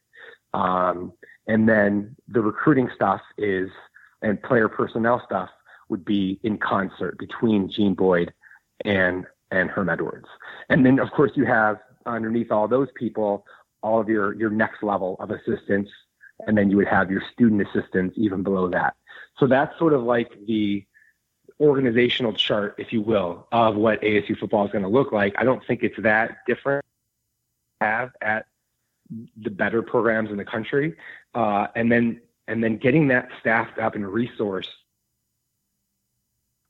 Um, 0.53 1.13
and 1.47 1.69
then 1.69 2.17
the 2.29 2.41
recruiting 2.41 2.91
stuff 2.95 3.21
is, 3.39 3.71
and 4.23 4.43
player 4.43 4.69
personnel 4.69 5.23
stuff 5.25 5.51
would 5.89 6.05
be 6.05 6.39
in 6.43 6.59
concert 6.59 7.19
between 7.19 7.71
Jean 7.71 7.95
Boyd 7.95 8.33
and 8.85 9.27
and 9.51 9.69
Herm 9.69 9.89
Edwards. 9.89 10.29
And 10.69 10.87
then 10.87 10.99
of 11.01 11.11
course 11.11 11.33
you 11.35 11.45
have 11.45 11.79
underneath 12.07 12.53
all 12.53 12.69
those 12.69 12.89
people 12.95 13.45
all 13.83 14.01
of 14.01 14.09
your 14.09 14.35
your 14.35 14.51
next 14.51 14.83
level 14.83 15.17
of 15.19 15.31
assistants 15.31 15.91
and 16.47 16.57
then 16.57 16.71
you 16.71 16.77
would 16.77 16.87
have 16.87 17.11
your 17.11 17.23
student 17.33 17.67
assistants 17.67 18.15
even 18.17 18.43
below 18.43 18.69
that. 18.69 18.95
So 19.39 19.47
that's 19.47 19.77
sort 19.79 19.93
of 19.93 20.03
like 20.03 20.31
the 20.47 20.85
organizational 21.59 22.33
chart, 22.33 22.75
if 22.79 22.93
you 22.93 23.03
will, 23.03 23.47
of 23.53 23.77
what 23.77 24.01
ASU 24.01 24.39
football 24.39 24.65
is 24.65 24.73
going 24.73 24.85
to 24.85 24.89
look 24.89 25.13
like. 25.13 25.35
I 25.37 25.45
don't 25.45 25.65
think 25.67 25.83
it's 25.83 26.01
that 26.03 26.39
different 26.47 26.85
have 27.81 28.11
at 28.21 28.47
the 29.43 29.51
better 29.51 29.83
programs 29.83 30.31
in 30.31 30.37
the 30.37 30.45
country, 30.45 30.95
uh, 31.35 31.67
and 31.75 31.91
then 31.91 32.21
and 32.49 32.63
then 32.63 32.77
getting 32.77 33.09
that 33.09 33.29
staffed 33.41 33.79
up 33.79 33.95
and 33.95 34.07
resource 34.07 34.69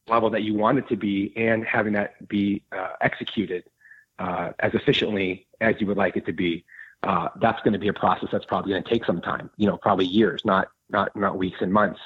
level 0.08 0.30
that 0.30 0.42
you 0.42 0.54
want 0.54 0.78
it 0.78 0.88
to 0.88 0.96
be, 0.96 1.32
and 1.36 1.64
having 1.64 1.92
that 1.92 2.28
be 2.28 2.62
uh, 2.72 2.92
executed 3.00 3.64
uh, 4.18 4.50
as 4.58 4.74
efficiently 4.74 5.46
as 5.60 5.76
you 5.78 5.86
would 5.86 5.96
like 5.96 6.16
it 6.16 6.26
to 6.26 6.32
be 6.32 6.64
uh, 7.02 7.28
that's 7.40 7.60
going 7.62 7.72
to 7.72 7.78
be 7.78 7.88
a 7.88 7.92
process 7.92 8.28
that's 8.30 8.44
probably 8.44 8.72
going 8.72 8.82
to 8.82 8.88
take 8.88 9.04
some 9.04 9.20
time, 9.20 9.50
you 9.56 9.66
know, 9.66 9.76
probably 9.76 10.04
years, 10.04 10.44
not 10.44 10.68
not 10.90 11.14
not 11.16 11.38
weeks 11.38 11.58
and 11.60 11.72
months. 11.72 12.00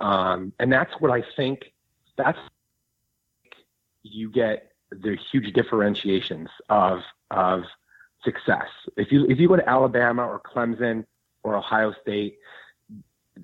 Um, 0.00 0.52
and 0.58 0.72
that's 0.72 0.92
what 1.00 1.10
I 1.10 1.22
think. 1.36 1.72
That's 2.16 2.38
you 4.02 4.30
get 4.30 4.72
the 4.90 5.16
huge 5.30 5.52
differentiations 5.52 6.48
of 6.68 7.02
of 7.30 7.62
success. 8.24 8.68
If 8.96 9.12
you 9.12 9.26
if 9.28 9.38
you 9.38 9.48
go 9.48 9.56
to 9.56 9.68
Alabama 9.68 10.26
or 10.26 10.40
Clemson 10.40 11.04
or 11.42 11.56
Ohio 11.56 11.94
State, 12.02 12.38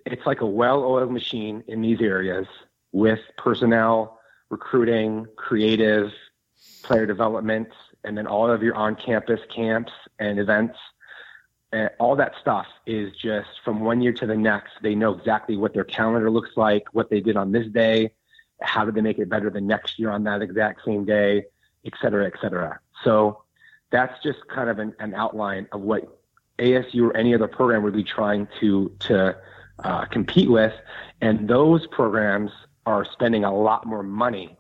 it's 0.07 0.25
like 0.27 0.41
a 0.41 0.47
well-oiled 0.47 1.13
machine 1.13 1.63
in 1.67 1.83
these 1.83 2.01
areas 2.01 2.47
with 2.93 3.21
personnel, 3.37 4.19
recruiting, 4.49 5.27
creative, 5.37 6.13
player 6.83 7.07
development, 7.07 7.69
and 8.05 8.17
then 8.17 8.27
all 8.27 8.51
of 8.51 8.63
your 8.63 8.75
on-campus 8.75 9.41
camps 9.55 9.93
and 10.19 10.39
events. 10.39 10.79
And 11.73 11.91
all 12.01 12.17
that 12.17 12.33
stuff 12.41 12.67
is 12.87 13.15
just 13.17 13.49
from 13.65 13.81
one 13.81 14.01
year 14.01 14.13
to 14.15 14.27
the 14.27 14.37
next. 14.37 14.73
They 14.83 14.95
know 14.95 15.13
exactly 15.15 15.57
what 15.57 15.73
their 15.73 15.85
calendar 15.85 16.31
looks 16.31 16.57
like, 16.57 16.89
what 16.93 17.11
they 17.11 17.21
did 17.21 17.37
on 17.37 17.53
this 17.53 17.69
day, 17.69 18.13
how 18.61 18.85
did 18.85 18.95
they 18.95 19.03
make 19.03 19.19
it 19.19 19.29
better 19.29 19.51
the 19.51 19.61
next 19.61 19.99
year 19.99 20.11
on 20.11 20.25
that 20.25 20.43
exact 20.43 20.85
same 20.85 21.05
day. 21.05 21.45
et 21.85 21.93
cetera, 22.01 22.27
et 22.27 22.35
cetera. 22.41 22.81
So 23.05 23.43
that's 23.91 24.23
just 24.23 24.39
kind 24.49 24.71
of 24.71 24.79
an, 24.79 24.95
an 24.99 25.15
outline 25.15 25.67
of 25.73 25.81
what 25.81 26.21
ASU 26.59 27.09
or 27.09 27.17
any 27.17 27.35
other 27.35 27.49
program 27.49 27.83
would 27.83 27.95
be 27.95 28.05
trying 28.05 28.47
to 28.61 28.95
to 29.01 29.37
uh, 29.83 30.05
compete 30.07 30.51
with, 30.51 30.75
and 31.21 31.49
those 31.49 31.87
programs 31.87 32.51
are 32.87 33.05
spending 33.05 33.45
a 33.45 33.55
lot 33.55 33.87
more 33.87 34.03
money. 34.03 34.57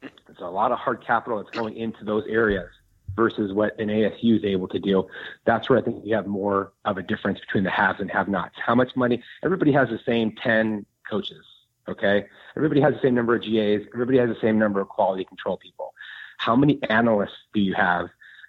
There's 0.00 0.40
a 0.40 0.50
lot 0.50 0.72
of 0.72 0.78
hard 0.78 1.04
capital 1.04 1.38
that's 1.38 1.56
going 1.56 1.76
into 1.76 2.04
those 2.04 2.24
areas 2.28 2.68
versus 3.16 3.52
what 3.52 3.78
an 3.78 3.88
ASU 3.88 4.36
is 4.36 4.44
able 4.44 4.68
to 4.68 4.78
do. 4.78 5.06
That's 5.44 5.68
where 5.68 5.78
I 5.78 5.82
think 5.82 6.04
you 6.04 6.14
have 6.14 6.26
more 6.26 6.72
of 6.84 6.98
a 6.98 7.02
difference 7.02 7.40
between 7.40 7.64
the 7.64 7.70
haves 7.70 8.00
and 8.00 8.10
have-nots. 8.10 8.56
How 8.64 8.74
much 8.74 8.96
money? 8.96 9.22
Everybody 9.42 9.72
has 9.72 9.88
the 9.88 10.00
same 10.04 10.34
10 10.42 10.84
coaches. 11.08 11.44
Okay. 11.88 12.26
Everybody 12.56 12.80
has 12.80 12.94
the 12.94 13.00
same 13.00 13.14
number 13.14 13.34
of 13.34 13.42
GAs. 13.42 13.86
Everybody 13.94 14.18
has 14.18 14.28
the 14.28 14.40
same 14.40 14.58
number 14.58 14.80
of 14.80 14.88
quality 14.88 15.24
control 15.24 15.56
people. 15.58 15.94
How 16.38 16.56
many 16.56 16.78
analysts 16.88 17.36
do 17.52 17.60
you 17.60 17.74
have? 17.74 18.08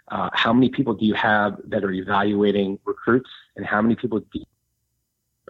Uh, 0.10 0.30
how 0.34 0.54
many 0.54 0.70
people 0.70 0.94
do 0.94 1.06
you 1.06 1.16
have 1.16 1.60
that 1.66 1.84
are 1.84 1.92
evaluating 1.92 2.80
recruits, 2.86 3.30
and 3.56 3.66
how 3.66 3.82
many 3.82 3.96
people 3.96 4.22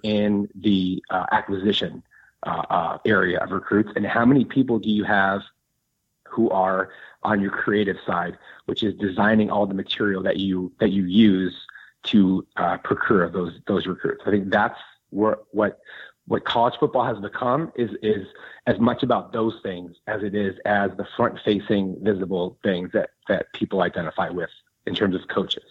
in 0.03 0.47
the 0.55 1.03
uh, 1.09 1.25
acquisition 1.31 2.03
uh, 2.43 2.63
uh, 2.69 2.97
area 3.05 3.39
of 3.39 3.51
recruits, 3.51 3.89
and 3.95 4.05
how 4.05 4.25
many 4.25 4.45
people 4.45 4.79
do 4.79 4.89
you 4.89 5.03
have 5.03 5.41
who 6.27 6.49
are 6.49 6.89
on 7.23 7.41
your 7.41 7.51
creative 7.51 7.97
side, 8.05 8.37
which 8.65 8.83
is 8.83 8.93
designing 8.95 9.49
all 9.49 9.65
the 9.65 9.73
material 9.73 10.21
that 10.21 10.37
you 10.37 10.71
that 10.79 10.91
you 10.91 11.03
use 11.03 11.55
to 12.03 12.45
uh, 12.57 12.77
procure 12.77 13.29
those 13.29 13.53
those 13.67 13.87
recruits. 13.87 14.23
I 14.25 14.31
think 14.31 14.49
that's 14.49 14.79
where, 15.09 15.37
what 15.51 15.79
what 16.27 16.43
college 16.45 16.73
football 16.79 17.05
has 17.05 17.19
become 17.19 17.71
is 17.75 17.91
is 18.01 18.25
as 18.67 18.79
much 18.79 19.03
about 19.03 19.31
those 19.31 19.53
things 19.61 19.95
as 20.07 20.23
it 20.23 20.33
is 20.33 20.55
as 20.65 20.89
the 20.97 21.05
front 21.15 21.37
facing 21.45 21.95
visible 22.01 22.57
things 22.63 22.89
that 22.93 23.11
that 23.27 23.51
people 23.53 23.81
identify 23.81 24.29
with 24.29 24.49
in 24.85 24.95
terms 24.95 25.15
of 25.15 25.21
coaches. 25.27 25.63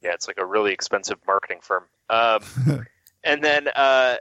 Yeah, 0.00 0.12
it's 0.12 0.26
like 0.26 0.38
a 0.38 0.46
really 0.46 0.72
expensive 0.72 1.18
marketing 1.26 1.58
firm. 1.60 1.84
Um, 2.10 2.40
and 3.24 3.42
then 3.42 3.68
uh, 3.74 4.16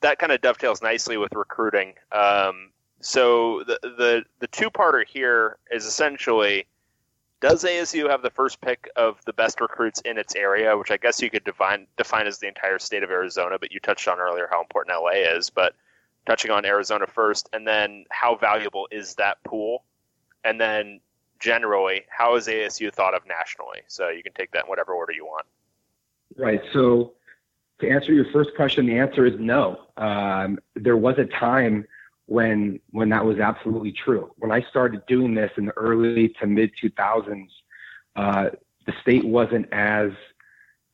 that 0.00 0.18
kind 0.18 0.32
of 0.32 0.40
dovetails 0.40 0.82
nicely 0.82 1.16
with 1.16 1.34
recruiting. 1.34 1.94
Um, 2.12 2.70
so 3.00 3.62
the 3.66 3.78
the 3.82 4.24
the 4.40 4.46
two 4.48 4.70
parter 4.70 5.04
here 5.06 5.58
is 5.70 5.84
essentially 5.84 6.66
does 7.40 7.64
ASU 7.64 8.08
have 8.08 8.22
the 8.22 8.30
first 8.30 8.60
pick 8.60 8.88
of 8.96 9.22
the 9.26 9.32
best 9.32 9.60
recruits 9.60 10.00
in 10.00 10.18
its 10.18 10.34
area, 10.34 10.76
which 10.76 10.90
I 10.90 10.96
guess 10.96 11.20
you 11.20 11.30
could 11.30 11.44
define 11.44 11.86
define 11.96 12.26
as 12.26 12.38
the 12.38 12.48
entire 12.48 12.78
state 12.78 13.02
of 13.02 13.10
Arizona, 13.10 13.58
but 13.58 13.72
you 13.72 13.80
touched 13.80 14.08
on 14.08 14.18
earlier 14.18 14.48
how 14.50 14.60
important 14.60 14.96
LA 14.96 15.36
is, 15.36 15.50
but 15.50 15.74
touching 16.26 16.50
on 16.50 16.64
Arizona 16.64 17.06
first, 17.06 17.48
and 17.52 17.66
then 17.66 18.04
how 18.10 18.36
valuable 18.36 18.88
is 18.90 19.14
that 19.14 19.42
pool? 19.44 19.84
And 20.44 20.60
then 20.60 21.00
generally, 21.38 22.04
how 22.08 22.36
is 22.36 22.46
ASU 22.48 22.92
thought 22.92 23.14
of 23.14 23.26
nationally? 23.26 23.80
So 23.86 24.08
you 24.08 24.22
can 24.22 24.32
take 24.32 24.50
that 24.52 24.64
in 24.64 24.68
whatever 24.68 24.92
order 24.92 25.12
you 25.12 25.24
want. 25.24 25.46
Right. 26.36 26.60
So 26.72 27.12
to 27.80 27.90
answer 27.90 28.12
your 28.12 28.26
first 28.32 28.50
question, 28.56 28.86
the 28.86 28.98
answer 28.98 29.26
is 29.26 29.34
no. 29.38 29.80
Um, 29.96 30.58
there 30.74 30.96
was 30.96 31.16
a 31.18 31.26
time 31.26 31.86
when 32.26 32.80
when 32.90 33.08
that 33.10 33.24
was 33.24 33.38
absolutely 33.38 33.92
true. 33.92 34.32
When 34.36 34.50
I 34.50 34.62
started 34.62 35.04
doing 35.06 35.34
this 35.34 35.50
in 35.56 35.66
the 35.66 35.76
early 35.76 36.28
to 36.40 36.46
mid 36.46 36.72
2000s, 36.82 37.48
uh, 38.16 38.50
the 38.86 38.92
state 39.00 39.24
wasn't 39.24 39.72
as 39.72 40.10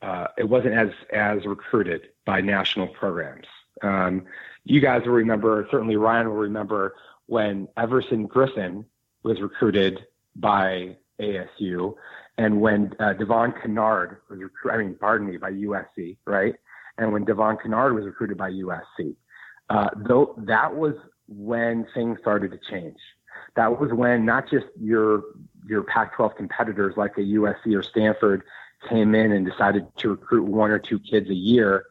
uh, 0.03 0.29
it 0.37 0.49
wasn't 0.49 0.75
as 0.75 0.91
as 1.13 1.45
recruited 1.47 2.09
by 2.25 2.41
national 2.41 2.89
programs. 2.89 3.47
Um, 3.83 4.25
you 4.65 4.81
guys 4.81 5.03
will 5.05 5.15
remember, 5.15 5.67
certainly 5.71 5.97
Ryan 5.97 6.29
will 6.29 6.37
remember 6.37 6.95
when 7.27 7.69
Everson 7.77 8.29
Griffen 8.29 8.85
was 9.23 9.41
recruited 9.41 10.07
by 10.37 10.97
ASU, 11.21 11.95
and 12.39 12.61
when 12.61 12.93
uh, 13.01 13.15
Devon 13.15 13.55
Kennard 13.61 14.19
was 14.29 14.41
recruited, 14.41 14.81
I 14.81 14.85
mean, 14.85 14.97
pardon 14.99 15.29
me, 15.29 15.37
by 15.37 15.53
USC, 15.53 16.17
right? 16.27 16.55
And 16.99 17.13
when 17.13 17.25
Devon 17.25 17.59
Kennard 17.63 17.95
was 17.95 18.05
recruited 18.05 18.37
by 18.37 18.51
USC, 18.51 19.17
uh, 19.71 19.89
though 19.97 20.35
that 20.39 20.75
was 20.75 20.95
when 21.29 21.87
things 21.95 22.19
started 22.21 22.51
to 22.53 22.59
change. 22.71 22.99
That 23.55 23.81
was 23.81 23.93
when 23.93 24.25
not 24.25 24.51
just 24.51 24.67
your 24.81 25.23
your 25.67 25.83
Pac-12 25.83 26.37
competitors 26.37 26.95
like 26.97 27.17
a 27.19 27.21
USC 27.21 27.77
or 27.77 27.83
Stanford 27.83 28.43
came 28.89 29.15
in 29.15 29.33
and 29.33 29.47
decided 29.47 29.87
to 29.99 30.11
recruit 30.11 30.45
one 30.45 30.71
or 30.71 30.79
two 30.79 30.99
kids 30.99 31.31
a 31.31 31.35
year. 31.35 31.87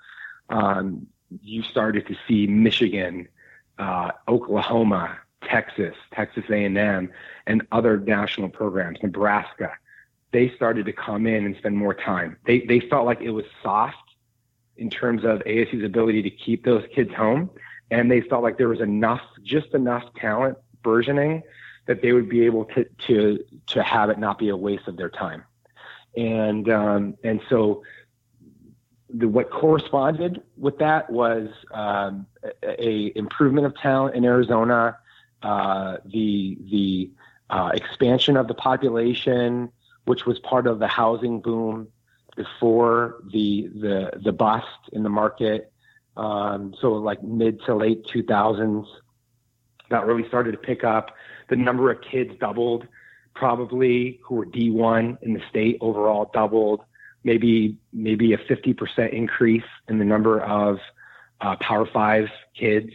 Um, 0.49 1.07
you 1.41 1.63
started 1.63 2.05
to 2.07 2.15
see 2.27 2.47
Michigan, 2.47 3.27
uh, 3.79 4.11
Oklahoma, 4.27 5.17
Texas, 5.43 5.95
Texas 6.13 6.43
A&M, 6.49 7.09
and 7.47 7.67
other 7.71 7.97
national 7.97 8.49
programs, 8.49 8.99
Nebraska. 9.01 9.71
They 10.31 10.49
started 10.49 10.85
to 10.85 10.93
come 10.93 11.25
in 11.27 11.45
and 11.45 11.55
spend 11.57 11.77
more 11.77 11.93
time. 11.93 12.37
They 12.45 12.61
they 12.61 12.79
felt 12.79 13.05
like 13.05 13.21
it 13.21 13.31
was 13.31 13.45
soft 13.63 13.97
in 14.77 14.89
terms 14.89 15.23
of 15.23 15.39
ASU's 15.39 15.83
ability 15.83 16.23
to 16.23 16.29
keep 16.29 16.63
those 16.63 16.83
kids 16.93 17.13
home, 17.13 17.49
and 17.91 18.09
they 18.09 18.21
felt 18.21 18.41
like 18.41 18.57
there 18.57 18.69
was 18.69 18.79
enough, 18.79 19.21
just 19.43 19.73
enough 19.73 20.03
talent 20.15 20.57
burgeoning 20.81 21.43
that 21.85 22.01
they 22.01 22.13
would 22.13 22.29
be 22.29 22.45
able 22.45 22.65
to 22.65 22.85
to 23.07 23.43
to 23.67 23.83
have 23.83 24.09
it 24.09 24.17
not 24.17 24.39
be 24.39 24.49
a 24.49 24.57
waste 24.57 24.87
of 24.87 24.97
their 24.97 25.09
time. 25.09 25.43
And 26.15 26.69
um, 26.69 27.15
and 27.23 27.41
so 27.49 27.83
the, 29.13 29.27
what 29.27 29.51
corresponded 29.51 30.41
with 30.57 30.77
that 30.79 31.09
was 31.09 31.49
um, 31.73 32.25
a, 32.63 32.87
a, 32.87 33.17
improvement 33.17 33.65
of 33.65 33.75
talent 33.75 34.15
in 34.15 34.23
Arizona, 34.23 34.97
uh, 35.43 35.97
the 36.05 36.57
the 36.69 37.11
uh, 37.49 37.71
expansion 37.73 38.37
of 38.37 38.47
the 38.47 38.53
population, 38.53 39.69
which 40.05 40.25
was 40.25 40.39
part 40.39 40.65
of 40.65 40.79
the 40.79 40.87
housing 40.87 41.41
boom 41.41 41.89
before 42.35 43.17
the 43.31 43.69
the 43.75 44.11
the 44.23 44.31
bust 44.31 44.67
in 44.93 45.03
the 45.03 45.09
market. 45.09 45.70
Um, 46.17 46.73
so 46.79 46.93
like 46.93 47.23
mid 47.23 47.61
to 47.65 47.75
late 47.75 48.05
2000s, 48.05 48.85
that 49.89 50.05
really 50.05 50.27
started 50.27 50.53
to 50.53 50.57
pick 50.57 50.83
up. 50.83 51.15
The 51.49 51.55
number 51.55 51.91
of 51.91 52.01
kids 52.01 52.31
doubled, 52.39 52.87
probably 53.35 54.19
who 54.23 54.35
were 54.35 54.45
D1 54.45 55.17
in 55.21 55.33
the 55.33 55.41
state 55.49 55.77
overall 55.81 56.31
doubled. 56.33 56.81
Maybe 57.23 57.77
maybe 57.93 58.33
a 58.33 58.37
50% 58.37 59.13
increase 59.13 59.63
in 59.87 59.99
the 59.99 60.05
number 60.05 60.41
of 60.41 60.79
uh, 61.39 61.55
Power 61.57 61.85
Five 61.85 62.29
kids, 62.57 62.91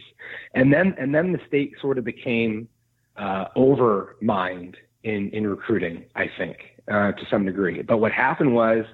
and 0.53 0.73
then 0.73 0.95
and 0.97 1.15
then 1.15 1.31
the 1.31 1.39
state 1.47 1.73
sort 1.79 1.97
of 1.97 2.03
became 2.03 2.67
uh, 3.15 3.45
overmined 3.55 4.75
in 5.03 5.29
in 5.29 5.47
recruiting. 5.47 6.05
I 6.15 6.29
think 6.37 6.57
uh, 6.91 7.13
to 7.13 7.25
some 7.29 7.45
degree. 7.45 7.81
But 7.83 7.97
what 7.97 8.11
happened 8.11 8.53
was 8.53 8.85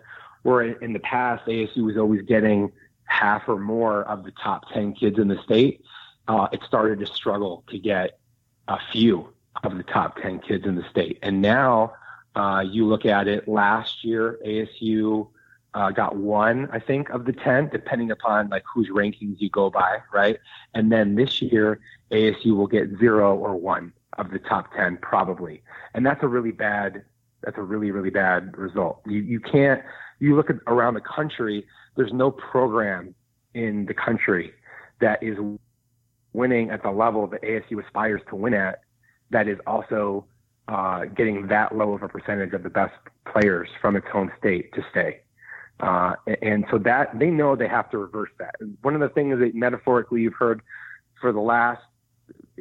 where 0.43 0.61
in 0.61 0.93
the 0.93 0.99
past 0.99 1.45
ASU 1.47 1.77
was 1.83 1.97
always 1.97 2.21
getting 2.23 2.71
half 3.05 3.47
or 3.47 3.57
more 3.57 4.03
of 4.03 4.23
the 4.23 4.31
top 4.31 4.69
10 4.73 4.93
kids 4.93 5.19
in 5.19 5.27
the 5.27 5.41
state, 5.43 5.83
uh, 6.27 6.47
it 6.51 6.61
started 6.65 6.99
to 6.99 7.05
struggle 7.05 7.63
to 7.69 7.77
get 7.77 8.19
a 8.67 8.77
few 8.91 9.29
of 9.63 9.77
the 9.77 9.83
top 9.83 10.17
10 10.21 10.39
kids 10.39 10.65
in 10.65 10.75
the 10.75 10.85
state. 10.89 11.19
And 11.21 11.41
now 11.41 11.93
uh, 12.35 12.63
you 12.67 12.85
look 12.87 13.05
at 13.05 13.27
it 13.27 13.47
last 13.47 14.03
year, 14.03 14.39
ASU 14.45 15.27
uh, 15.73 15.91
got 15.91 16.15
one, 16.15 16.69
I 16.71 16.79
think, 16.79 17.09
of 17.09 17.25
the 17.25 17.33
10, 17.33 17.69
depending 17.69 18.11
upon 18.11 18.49
like 18.49 18.63
whose 18.71 18.89
rankings 18.89 19.39
you 19.39 19.49
go 19.49 19.69
by, 19.69 19.99
right? 20.13 20.37
And 20.73 20.91
then 20.91 21.15
this 21.15 21.41
year, 21.41 21.79
ASU 22.11 22.55
will 22.55 22.67
get 22.67 22.97
zero 22.99 23.35
or 23.35 23.55
one 23.55 23.93
of 24.17 24.31
the 24.31 24.39
top 24.39 24.73
10 24.75 24.97
probably. 24.97 25.63
And 25.93 26.05
that's 26.05 26.23
a 26.23 26.27
really 26.27 26.51
bad, 26.51 27.03
that's 27.41 27.57
a 27.57 27.61
really, 27.61 27.91
really 27.91 28.11
bad 28.11 28.57
result. 28.57 29.01
You, 29.07 29.19
you 29.19 29.39
can't, 29.39 29.81
you 30.19 30.35
look 30.35 30.49
at 30.49 30.57
around 30.67 30.93
the 30.93 31.01
country, 31.01 31.65
there's 31.95 32.13
no 32.13 32.31
program 32.31 33.13
in 33.53 33.85
the 33.85 33.93
country 33.93 34.53
that 34.99 35.21
is 35.21 35.37
winning 36.33 36.69
at 36.69 36.81
the 36.83 36.89
level 36.89 37.27
that 37.27 37.41
ASU 37.43 37.83
aspires 37.83 38.21
to 38.29 38.35
win 38.35 38.53
at 38.53 38.81
that 39.29 39.47
is 39.47 39.57
also 39.67 40.25
uh, 40.67 41.05
getting 41.05 41.47
that 41.47 41.75
low 41.75 41.93
of 41.93 42.03
a 42.03 42.07
percentage 42.07 42.53
of 42.53 42.63
the 42.63 42.69
best 42.69 42.93
players 43.31 43.67
from 43.81 43.95
its 43.95 44.07
home 44.07 44.31
state 44.39 44.73
to 44.73 44.83
stay. 44.91 45.19
Uh, 45.79 46.13
and 46.41 46.65
so 46.71 46.77
that 46.77 47.17
they 47.19 47.29
know 47.29 47.55
they 47.55 47.67
have 47.67 47.89
to 47.89 47.97
reverse 47.97 48.29
that. 48.39 48.55
One 48.81 48.93
of 48.95 49.01
the 49.01 49.09
things 49.09 49.39
that 49.39 49.55
metaphorically 49.55 50.21
you've 50.21 50.35
heard 50.35 50.61
for 51.19 51.31
the 51.31 51.39
last 51.39 51.81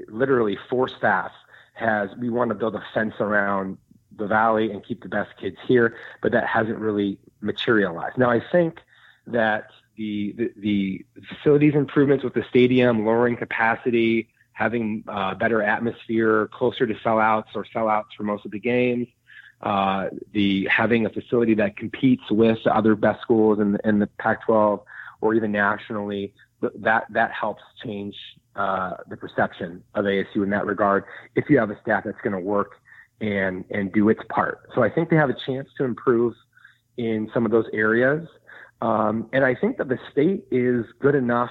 literally 0.09 0.59
four 0.69 0.89
staffs 0.89 1.35
has 1.75 2.11
we 2.19 2.31
want 2.31 2.49
to 2.49 2.55
build 2.55 2.75
a 2.75 2.83
fence 2.95 3.15
around 3.21 3.79
the 4.17 4.27
valley 4.27 4.71
and 4.71 4.85
keep 4.85 5.03
the 5.03 5.09
best 5.09 5.31
kids 5.41 5.57
here, 5.67 5.97
but 6.21 6.33
that 6.33 6.47
hasn't 6.47 6.79
really 6.79 7.19
materialized. 7.41 8.19
Now 8.19 8.31
I 8.31 8.43
think 8.53 8.81
that 9.27 9.69
the 9.97 10.33
the, 10.37 10.51
the 10.57 11.05
facilities 11.29 11.75
improvements 11.75 12.25
with 12.25 12.35
the 12.35 12.45
stadium, 12.49 13.05
lowering 13.05 13.37
capacity, 13.37 14.29
having 14.53 15.05
uh, 15.09 15.35
better 15.35 15.63
atmosphere, 15.63 16.49
closer 16.53 16.87
to 16.87 16.95
sellouts 16.95 17.55
or 17.55 17.65
sellouts 17.75 18.15
for 18.17 18.23
most 18.23 18.45
of 18.45 18.51
the 18.51 18.59
games, 18.59 19.09
uh, 19.63 20.09
the 20.33 20.67
having 20.67 21.07
a 21.07 21.11
facility 21.11 21.55
that 21.55 21.77
competes 21.77 22.31
with 22.31 22.59
other 22.67 22.95
best 22.95 23.21
schools 23.23 23.59
in 23.61 23.73
the, 23.73 23.89
in 23.89 23.99
the 23.99 24.07
Pac-12 24.19 24.83
or 25.21 25.35
even 25.35 25.53
nationally, 25.53 26.35
that 26.61 27.07
that 27.11 27.33
helps 27.33 27.63
change 27.83 28.17
uh, 28.57 28.95
the 29.09 29.17
perception 29.17 29.83
of 29.95 30.05
ASU 30.05 30.43
in 30.43 30.51
that 30.51 30.67
regard. 30.67 31.05
If 31.35 31.49
you 31.49 31.59
have 31.59 31.71
a 31.71 31.81
staff 31.81 32.05
that's 32.05 32.21
going 32.23 32.35
to 32.35 32.41
work 32.41 32.77
and 33.23 33.65
and 33.71 33.93
do 33.93 34.11
its 34.11 34.21
part. 34.29 34.69
So 34.75 34.83
I 34.83 34.91
think 34.91 35.09
they 35.09 35.17
have 35.17 35.31
a 35.31 35.37
chance 35.47 35.69
to 35.79 35.85
improve 35.85 36.35
in 36.99 37.31
some 37.33 37.47
of 37.47 37.53
those 37.53 37.67
areas. 37.73 38.29
Um, 38.83 39.31
and 39.33 39.45
I 39.45 39.55
think 39.55 39.79
that 39.79 39.89
the 39.89 39.99
state 40.11 40.45
is 40.51 40.85
good 41.01 41.15
enough 41.15 41.51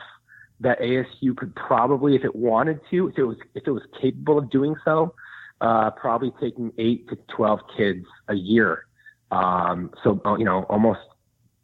that 0.60 0.80
ASU 0.80 1.36
could 1.36 1.56
probably, 1.56 2.16
if 2.16 2.24
it 2.24 2.36
wanted 2.36 2.82
to, 2.92 3.08
if 3.08 3.18
it 3.18 3.24
was 3.24 3.38
if 3.56 3.66
it 3.66 3.72
was 3.72 3.84
capable 4.00 4.38
of 4.38 4.52
doing 4.52 4.76
so, 4.86 5.16
uh, 5.62 5.90
probably 5.92 6.32
taking 6.40 6.72
eight 6.78 7.08
to 7.10 7.18
twelve 7.36 7.62
kids 7.76 8.06
a 8.28 8.36
year. 8.36 8.86
Um, 9.32 9.92
so 10.04 10.22
uh, 10.26 10.36
you 10.36 10.46
know, 10.46 10.64
almost 10.64 11.00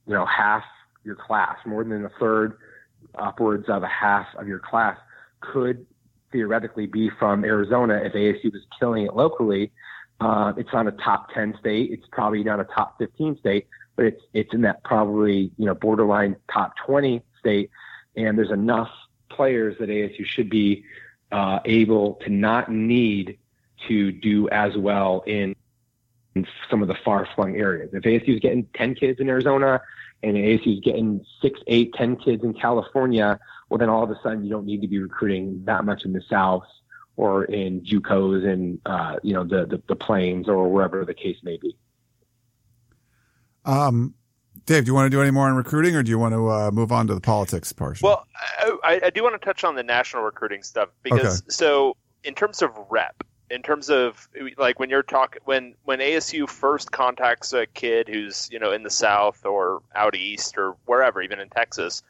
you 0.07 0.13
know 0.13 0.25
half 0.25 0.63
your 1.03 1.15
class, 1.15 1.57
more 1.65 1.83
than 1.83 2.05
a 2.05 2.11
third, 2.17 2.57
upwards 3.15 3.65
of 3.67 3.83
a 3.83 3.87
half 3.87 4.25
of 4.37 4.47
your 4.47 4.59
class 4.59 4.97
could 5.41 5.85
theoretically 6.31 6.87
be 6.87 7.09
from 7.19 7.43
Arizona 7.45 8.01
if 8.03 8.13
ASU 8.13 8.51
was 8.51 8.61
killing 8.79 9.05
it 9.05 9.13
locally. 9.13 9.71
Uh, 10.19 10.53
it's 10.57 10.71
not 10.73 10.87
a 10.87 10.91
top 10.91 11.31
10 11.33 11.57
state. 11.59 11.91
It's 11.91 12.05
probably 12.11 12.43
not 12.43 12.59
a 12.59 12.63
top 12.63 12.97
15 12.97 13.37
state, 13.39 13.67
but 13.95 14.05
it's, 14.05 14.21
it's 14.33 14.53
in 14.53 14.61
that 14.61 14.83
probably, 14.83 15.51
you 15.57 15.65
know, 15.65 15.75
borderline 15.75 16.35
top 16.51 16.73
20 16.85 17.21
state. 17.39 17.69
And 18.15 18.37
there's 18.37 18.51
enough 18.51 18.89
players 19.29 19.77
that 19.79 19.89
ASU 19.89 20.25
should 20.25 20.49
be 20.49 20.83
uh, 21.31 21.59
able 21.65 22.15
to 22.25 22.29
not 22.29 22.71
need 22.71 23.37
to 23.87 24.11
do 24.11 24.49
as 24.49 24.75
well 24.75 25.23
in, 25.27 25.55
in 26.35 26.47
some 26.69 26.81
of 26.81 26.87
the 26.87 26.95
far 27.05 27.27
flung 27.35 27.55
areas. 27.55 27.91
If 27.93 28.03
ASU 28.03 28.35
is 28.35 28.39
getting 28.39 28.67
10 28.75 28.95
kids 28.95 29.19
in 29.19 29.29
Arizona 29.29 29.81
and 30.23 30.35
ASU 30.35 30.77
is 30.77 30.79
getting 30.79 31.23
six, 31.41 31.59
eight, 31.67 31.93
10 31.93 32.15
kids 32.17 32.43
in 32.43 32.53
California, 32.55 33.39
well, 33.69 33.77
then 33.77 33.89
all 33.89 34.03
of 34.03 34.09
a 34.09 34.19
sudden 34.23 34.43
you 34.43 34.49
don't 34.49 34.65
need 34.65 34.81
to 34.81 34.87
be 34.87 34.99
recruiting 34.99 35.61
that 35.65 35.85
much 35.85 36.05
in 36.05 36.13
the 36.13 36.23
South 36.27 36.63
or 37.17 37.45
in 37.45 37.81
JUCOs 37.81 38.45
and 38.47 38.79
uh, 38.85 39.17
you 39.23 39.33
know 39.33 39.43
the, 39.43 39.65
the, 39.65 39.81
the 39.89 39.95
plains 39.95 40.47
or 40.47 40.71
wherever 40.71 41.03
the 41.03 41.13
case 41.13 41.37
may 41.43 41.57
be. 41.57 41.75
Um, 43.65 44.13
Dave, 44.65 44.85
do 44.85 44.89
you 44.89 44.93
want 44.93 45.07
to 45.07 45.09
do 45.09 45.21
any 45.21 45.31
more 45.31 45.49
on 45.49 45.55
recruiting, 45.55 45.95
or 45.95 46.03
do 46.03 46.09
you 46.09 46.19
want 46.19 46.33
to 46.33 46.49
uh, 46.49 46.71
move 46.71 46.91
on 46.91 47.07
to 47.07 47.15
the 47.15 47.21
politics 47.21 47.73
portion? 47.73 48.05
Well, 48.05 48.25
I, 48.83 49.01
I, 49.05 49.09
do 49.09 49.23
want 49.23 49.39
to 49.39 49.45
touch 49.45 49.63
on 49.63 49.75
the 49.75 49.83
national 49.83 50.23
recruiting 50.23 50.63
stuff 50.63 50.89
because 51.03 51.41
okay. 51.41 51.49
so 51.49 51.97
in 52.23 52.33
terms 52.33 52.61
of 52.61 52.71
rep, 52.89 53.23
in 53.49 53.61
terms 53.61 53.89
of 53.89 54.27
like 54.57 54.79
when 54.79 54.89
you're 54.89 55.03
talking 55.03 55.41
when 55.45 55.75
when 55.85 55.99
ASU 55.99 56.49
first 56.49 56.91
contacts 56.91 57.53
a 57.53 57.65
kid 57.65 58.07
who's 58.07 58.49
you 58.51 58.59
know 58.59 58.71
in 58.71 58.83
the 58.83 58.89
South 58.89 59.45
or 59.45 59.81
out 59.95 60.15
east 60.15 60.57
or 60.57 60.75
wherever, 60.85 61.21
even 61.21 61.39
in 61.39 61.49
Texas, 61.49 62.03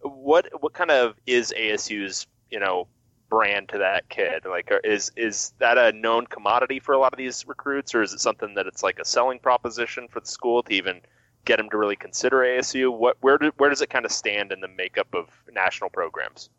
what 0.00 0.48
what 0.60 0.72
kind 0.72 0.90
of 0.90 1.14
is 1.26 1.54
ASU's 1.56 2.26
you 2.50 2.58
know 2.58 2.88
brand 3.28 3.68
to 3.70 3.78
that 3.78 4.08
kid? 4.08 4.44
Like, 4.44 4.70
is 4.84 5.12
is 5.16 5.52
that 5.58 5.78
a 5.78 5.92
known 5.92 6.26
commodity 6.26 6.80
for 6.80 6.92
a 6.92 6.98
lot 6.98 7.12
of 7.12 7.18
these 7.18 7.46
recruits, 7.46 7.94
or 7.94 8.02
is 8.02 8.12
it 8.12 8.20
something 8.20 8.54
that 8.54 8.66
it's 8.66 8.82
like 8.82 8.98
a 8.98 9.04
selling 9.04 9.38
proposition 9.38 10.08
for 10.08 10.20
the 10.20 10.26
school 10.26 10.62
to 10.64 10.72
even 10.72 11.00
get 11.44 11.56
them 11.56 11.70
to 11.70 11.76
really 11.76 11.96
consider 11.96 12.38
ASU? 12.38 12.96
What 12.96 13.16
where 13.20 13.38
do, 13.38 13.52
where 13.56 13.70
does 13.70 13.82
it 13.82 13.90
kind 13.90 14.04
of 14.04 14.12
stand 14.12 14.52
in 14.52 14.60
the 14.60 14.68
makeup 14.68 15.08
of 15.14 15.28
national 15.52 15.90
programs? 15.90 16.50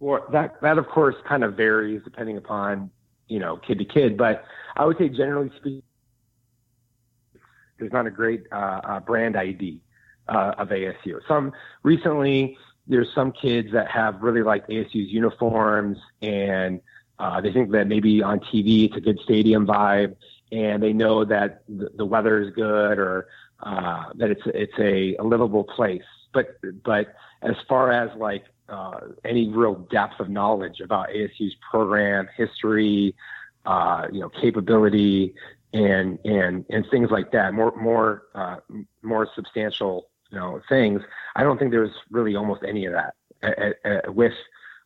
Well, 0.00 0.24
that 0.32 0.60
that 0.62 0.78
of 0.78 0.86
course 0.88 1.16
kind 1.26 1.44
of 1.44 1.54
varies 1.56 2.02
depending 2.04 2.36
upon 2.36 2.90
you 3.28 3.38
know 3.38 3.56
kid 3.56 3.78
to 3.78 3.84
kid, 3.84 4.16
but 4.16 4.44
I 4.76 4.84
would 4.84 4.98
say 4.98 5.08
generally 5.08 5.50
speaking, 5.56 5.82
there's 7.78 7.92
not 7.92 8.06
a 8.06 8.10
great 8.10 8.44
uh, 8.52 8.80
uh, 8.84 9.00
brand 9.00 9.36
ID 9.36 9.80
uh, 10.28 10.54
of 10.58 10.68
ASU. 10.68 11.20
Some 11.26 11.52
recently 11.82 12.56
there's 12.88 13.08
some 13.14 13.32
kids 13.32 13.72
that 13.72 13.90
have 13.90 14.22
really 14.22 14.42
liked 14.42 14.68
ASU's 14.70 15.12
uniforms 15.12 15.98
and 16.22 16.80
uh, 17.18 17.40
they 17.40 17.52
think 17.52 17.70
that 17.72 17.86
maybe 17.86 18.22
on 18.22 18.40
TV 18.40 18.86
it's 18.86 18.96
a 18.96 19.00
good 19.00 19.18
stadium 19.20 19.66
vibe 19.66 20.16
and 20.52 20.82
they 20.82 20.92
know 20.92 21.24
that 21.24 21.62
the, 21.68 21.90
the 21.96 22.04
weather 22.04 22.40
is 22.40 22.50
good 22.54 22.98
or 22.98 23.28
uh, 23.60 24.04
that 24.14 24.30
it's 24.30 24.42
it's 24.46 24.78
a, 24.78 25.16
a 25.16 25.24
livable 25.24 25.64
place. 25.64 26.02
But 26.32 26.58
but 26.84 27.14
as 27.42 27.56
far 27.68 27.92
as 27.92 28.10
like 28.16 28.44
uh, 28.68 29.00
any 29.24 29.48
real 29.48 29.74
depth 29.90 30.20
of 30.20 30.28
knowledge 30.28 30.80
about 30.80 31.08
ASU's 31.08 31.56
program, 31.70 32.28
history, 32.36 33.14
uh, 33.66 34.06
you 34.12 34.20
know, 34.20 34.28
capability, 34.28 35.34
and 35.72 36.18
and 36.24 36.64
and 36.70 36.86
things 36.90 37.10
like 37.10 37.32
that, 37.32 37.52
more 37.54 37.74
more 37.76 38.22
uh, 38.34 38.56
more 39.02 39.28
substantial 39.34 40.08
you 40.30 40.38
know 40.38 40.60
things. 40.68 41.02
I 41.36 41.42
don't 41.42 41.58
think 41.58 41.70
there's 41.70 41.94
really 42.10 42.36
almost 42.36 42.62
any 42.66 42.86
of 42.86 42.92
that 42.92 43.14
at, 43.42 43.76
at, 43.84 44.14
with 44.14 44.34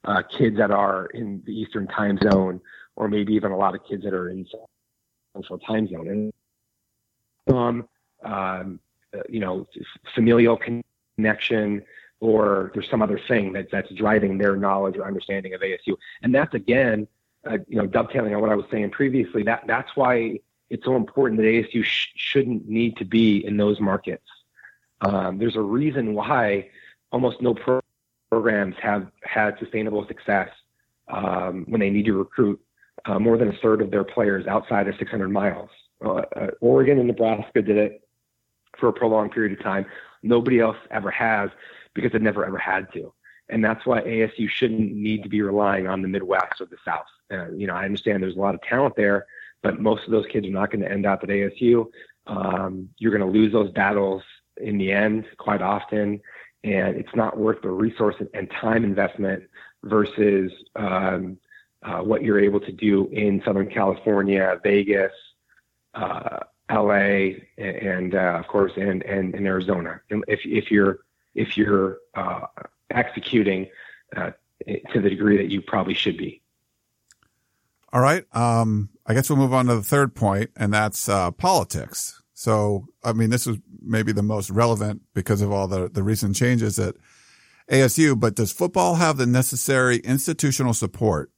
uh, 0.05 0.23
kids 0.23 0.57
that 0.59 0.71
are 0.71 1.07
in 1.07 1.43
the 1.47 1.53
Eastern 1.53 1.87
time 1.87 2.19
zone, 2.23 2.61
or 2.97 3.09
maybe 3.09 3.35
even 3.35 3.53
a 3.53 3.57
lot 3.57 3.75
of 3.75 3.85
kids 3.85 4.05
that 4.05 4.15
are 4.15 4.29
in 4.29 4.47
Central 5.35 5.59
time 5.59 5.89
zone. 5.89 6.33
And 7.49 7.57
um, 7.57 7.89
um, 8.25 8.81
you 9.29 9.41
know, 9.41 9.67
familial 10.15 10.59
connection, 11.17 11.83
or 12.21 12.71
there's 12.75 12.89
some 12.89 13.03
other 13.03 13.21
thing 13.29 13.53
that 13.53 13.71
that's 13.71 13.93
driving 13.95 14.39
their 14.39 14.57
knowledge 14.57 14.97
or 14.97 15.07
understanding 15.07 15.55
of 15.55 15.61
ASU. 15.61 15.97
And 16.23 16.35
that's 16.35 16.55
again, 16.55 17.07
uh, 17.49 17.59
you 17.69 17.77
know, 17.77 17.87
dovetailing 17.87 18.35
on 18.35 18.41
what 18.41 18.51
I 18.51 18.55
was 18.55 18.67
saying 18.71 18.91
previously. 18.91 19.43
That 19.43 19.65
that's 19.67 19.95
why 19.97 20.39
it's 20.71 20.85
so 20.85 20.97
important 20.97 21.39
that 21.41 21.47
ASU 21.47 21.85
sh- 21.85 22.09
shouldn't 22.15 22.69
need 22.69 22.97
to 22.97 23.05
be 23.05 23.45
in 23.45 23.57
those 23.57 23.81
markets. 23.81 24.25
Um, 25.03 25.39
there's 25.39 25.57
a 25.57 25.61
reason 25.61 26.15
why 26.15 26.69
almost 27.11 27.43
no 27.43 27.55
pro- 27.55 27.81
programs 28.31 28.75
have 28.81 29.09
had 29.23 29.59
sustainable 29.59 30.07
success 30.07 30.49
um, 31.09 31.65
when 31.69 31.81
they 31.81 31.91
need 31.91 32.07
to 32.07 32.15
recruit 32.15 32.61
uh, 33.05 33.19
more 33.19 33.37
than 33.37 33.49
a 33.49 33.59
third 33.61 33.83
of 33.83 33.91
their 33.91 34.05
players 34.05 34.47
outside 34.47 34.89
of 34.89 34.95
600 34.99 35.29
miles. 35.29 35.69
Uh, 36.05 36.23
uh, 36.37 36.51
Oregon 36.61 36.99
and 36.99 37.09
Nebraska 37.09 37.63
did 37.63 37.77
it 37.77 38.09
for 38.79 38.89
a 38.89 38.93
prolonged 38.93 39.33
period 39.33 39.59
of 39.59 39.63
time. 39.63 39.87
Nobody 40.23 40.61
else 40.61 40.77
ever 40.91 41.11
has 41.11 41.51
because 41.95 42.15
it 42.15 42.23
never 42.23 42.45
ever 42.45 42.59
had 42.59 42.91
to. 42.95 43.13
And 43.49 43.63
that's 43.63 43.85
why 43.85 44.01
ASU 44.01 44.49
shouldn't 44.49 44.93
need 44.93 45.23
to 45.25 45.29
be 45.29 45.43
relying 45.43 45.87
on 45.87 46.01
the 46.01 46.09
Midwest 46.09 46.61
or 46.61 46.67
the 46.67 46.77
South. 46.85 47.05
Uh, 47.31 47.51
you 47.51 47.67
know, 47.67 47.75
I 47.75 47.85
understand 47.85 48.23
there's 48.23 48.37
a 48.37 48.41
lot 48.41 48.55
of 48.55 48.63
talent 48.63 48.95
there, 48.97 49.27
but 49.63 49.81
most 49.81 50.05
of 50.05 50.11
those 50.11 50.27
kids 50.33 50.47
are 50.47 50.51
not 50.51 50.71
going 50.71 50.83
to 50.83 50.91
end 50.91 51.07
up 51.07 51.23
at 51.23 51.29
ASU. 51.29 51.87
Um, 52.27 52.89
you're 52.99 53.17
going 53.17 53.33
to 53.33 53.39
lose 53.39 53.53
those 53.53 53.71
battles 53.73 54.23
in 54.59 54.79
the 54.79 54.93
end 54.93 55.27
quite 55.39 55.63
often, 55.63 56.21
and 56.65 56.97
it's 56.97 57.15
not 57.15 57.39
worth 57.39 57.63
the 57.63 57.71
resource 57.71 58.17
and 58.35 58.51
time 58.51 58.85
investment 58.85 59.45
versus 59.85 60.53
um, 60.77 61.39
uh, 61.83 61.99
what 61.99 62.23
you're 62.23 62.39
able 62.39 62.61
to 62.61 62.73
do 62.73 63.09
in 63.09 63.43
Southern 63.45 63.69
California, 63.69 64.61
Vegas, 64.63 65.13
uh, 65.95 66.41
LA, 66.71 67.33
and 67.59 68.15
uh, 68.15 68.39
of 68.39 68.47
course, 68.47 68.73
and, 68.77 69.03
and, 69.03 69.35
and 69.35 69.47
Arizona. 69.47 70.01
If 70.09 70.41
if 70.45 70.71
you're 70.71 71.01
if 71.35 71.57
you're 71.57 71.99
uh, 72.15 72.47
executing 72.91 73.69
uh, 74.17 74.31
to 74.67 75.01
the 75.01 75.11
degree 75.11 75.37
that 75.37 75.51
you 75.51 75.61
probably 75.61 75.95
should 75.95 76.17
be. 76.17 76.41
All 77.93 78.01
right. 78.01 78.25
Um, 78.35 78.91
I 79.07 79.15
guess 79.15 79.29
we'll 79.29 79.39
move 79.39 79.53
on 79.53 79.67
to 79.67 79.75
the 79.75 79.83
third 79.83 80.15
point, 80.15 80.51
and 80.57 80.73
that's 80.73 81.09
uh, 81.09 81.31
politics. 81.33 82.22
So, 82.43 82.89
I 83.05 83.13
mean, 83.13 83.31
this 83.31 83.47
is 83.47 83.59
maybe 83.81 84.11
the 84.11 84.25
most 84.25 84.51
relevant 84.51 85.03
because 85.15 85.43
of 85.43 85.53
all 85.53 85.69
the, 85.69 85.89
the 85.89 86.03
recent 86.03 86.35
changes 86.35 86.77
at 86.77 86.97
ASU, 87.71 88.19
but 88.19 88.35
does 88.35 88.51
football 88.51 88.97
have 88.97 89.17
the 89.17 89.27
necessary 89.27 89.99
institutional 89.99 90.75
support, 90.75 91.31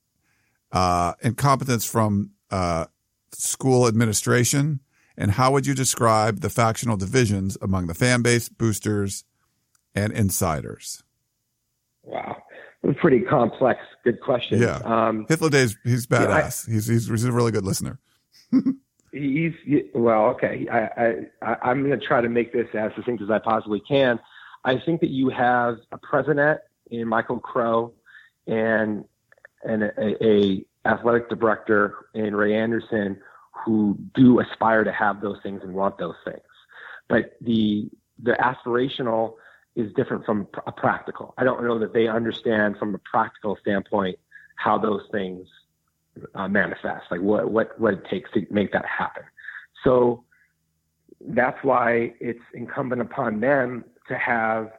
uh, 0.72 1.12
and 1.22 1.36
competence 1.36 1.84
from, 1.84 2.30
uh, 2.50 2.86
school 3.32 3.86
administration? 3.86 4.80
And 5.14 5.32
how 5.32 5.52
would 5.52 5.66
you 5.66 5.74
describe 5.74 6.40
the 6.40 6.48
factional 6.48 6.96
divisions 6.96 7.58
among 7.60 7.86
the 7.86 7.94
fan 7.94 8.22
base, 8.22 8.48
boosters, 8.48 9.24
and 9.94 10.10
insiders? 10.10 11.02
Wow. 12.02 12.38
A 12.82 12.94
pretty 12.94 13.20
complex, 13.20 13.80
good 14.04 14.22
question. 14.22 14.58
Yeah. 14.58 14.76
Um, 14.78 15.26
Hitler 15.28 15.50
Days, 15.50 15.76
he's 15.84 16.06
badass. 16.06 16.66
Yeah, 16.66 16.72
I, 16.72 16.74
he's, 16.76 16.86
he's, 16.86 17.08
he's 17.10 17.24
a 17.24 17.32
really 17.32 17.52
good 17.52 17.66
listener. 17.66 17.98
he's 19.14 19.52
well 19.94 20.26
okay 20.26 20.66
i 20.70 21.26
i 21.42 21.56
i'm 21.62 21.84
going 21.86 21.98
to 21.98 22.06
try 22.06 22.20
to 22.20 22.28
make 22.28 22.52
this 22.52 22.66
as 22.74 22.90
succinct 22.96 23.22
as 23.22 23.30
i 23.30 23.38
possibly 23.38 23.80
can. 23.80 24.18
I 24.66 24.78
think 24.78 25.02
that 25.02 25.10
you 25.10 25.28
have 25.28 25.78
a 25.92 25.98
president 25.98 26.60
in 26.90 27.06
michael 27.08 27.38
crow 27.38 27.92
and 28.46 29.04
and 29.62 29.84
a, 29.84 30.24
a 30.24 30.64
athletic 30.84 31.28
director 31.28 32.06
in 32.14 32.34
ray 32.34 32.54
anderson 32.54 33.18
who 33.64 33.96
do 34.14 34.40
aspire 34.40 34.84
to 34.84 34.92
have 34.92 35.20
those 35.20 35.38
things 35.42 35.62
and 35.62 35.72
want 35.72 35.98
those 35.98 36.16
things. 36.24 36.42
But 37.08 37.36
the 37.40 37.88
the 38.22 38.32
aspirational 38.32 39.34
is 39.76 39.92
different 39.94 40.24
from 40.24 40.46
a 40.66 40.72
practical. 40.72 41.34
I 41.36 41.44
don't 41.44 41.64
know 41.64 41.78
that 41.78 41.92
they 41.92 42.06
understand 42.06 42.76
from 42.78 42.94
a 42.94 42.98
practical 42.98 43.56
standpoint 43.60 44.18
how 44.56 44.78
those 44.78 45.02
things 45.10 45.48
uh, 46.34 46.48
manifest, 46.48 47.04
like 47.10 47.20
what, 47.20 47.50
what, 47.50 47.78
what 47.80 47.94
it 47.94 48.04
takes 48.08 48.30
to 48.32 48.46
make 48.50 48.72
that 48.72 48.84
happen. 48.84 49.22
So 49.82 50.24
that's 51.20 51.62
why 51.62 52.14
it's 52.20 52.42
incumbent 52.52 53.00
upon 53.02 53.40
them 53.40 53.84
to 54.08 54.16
have 54.16 54.72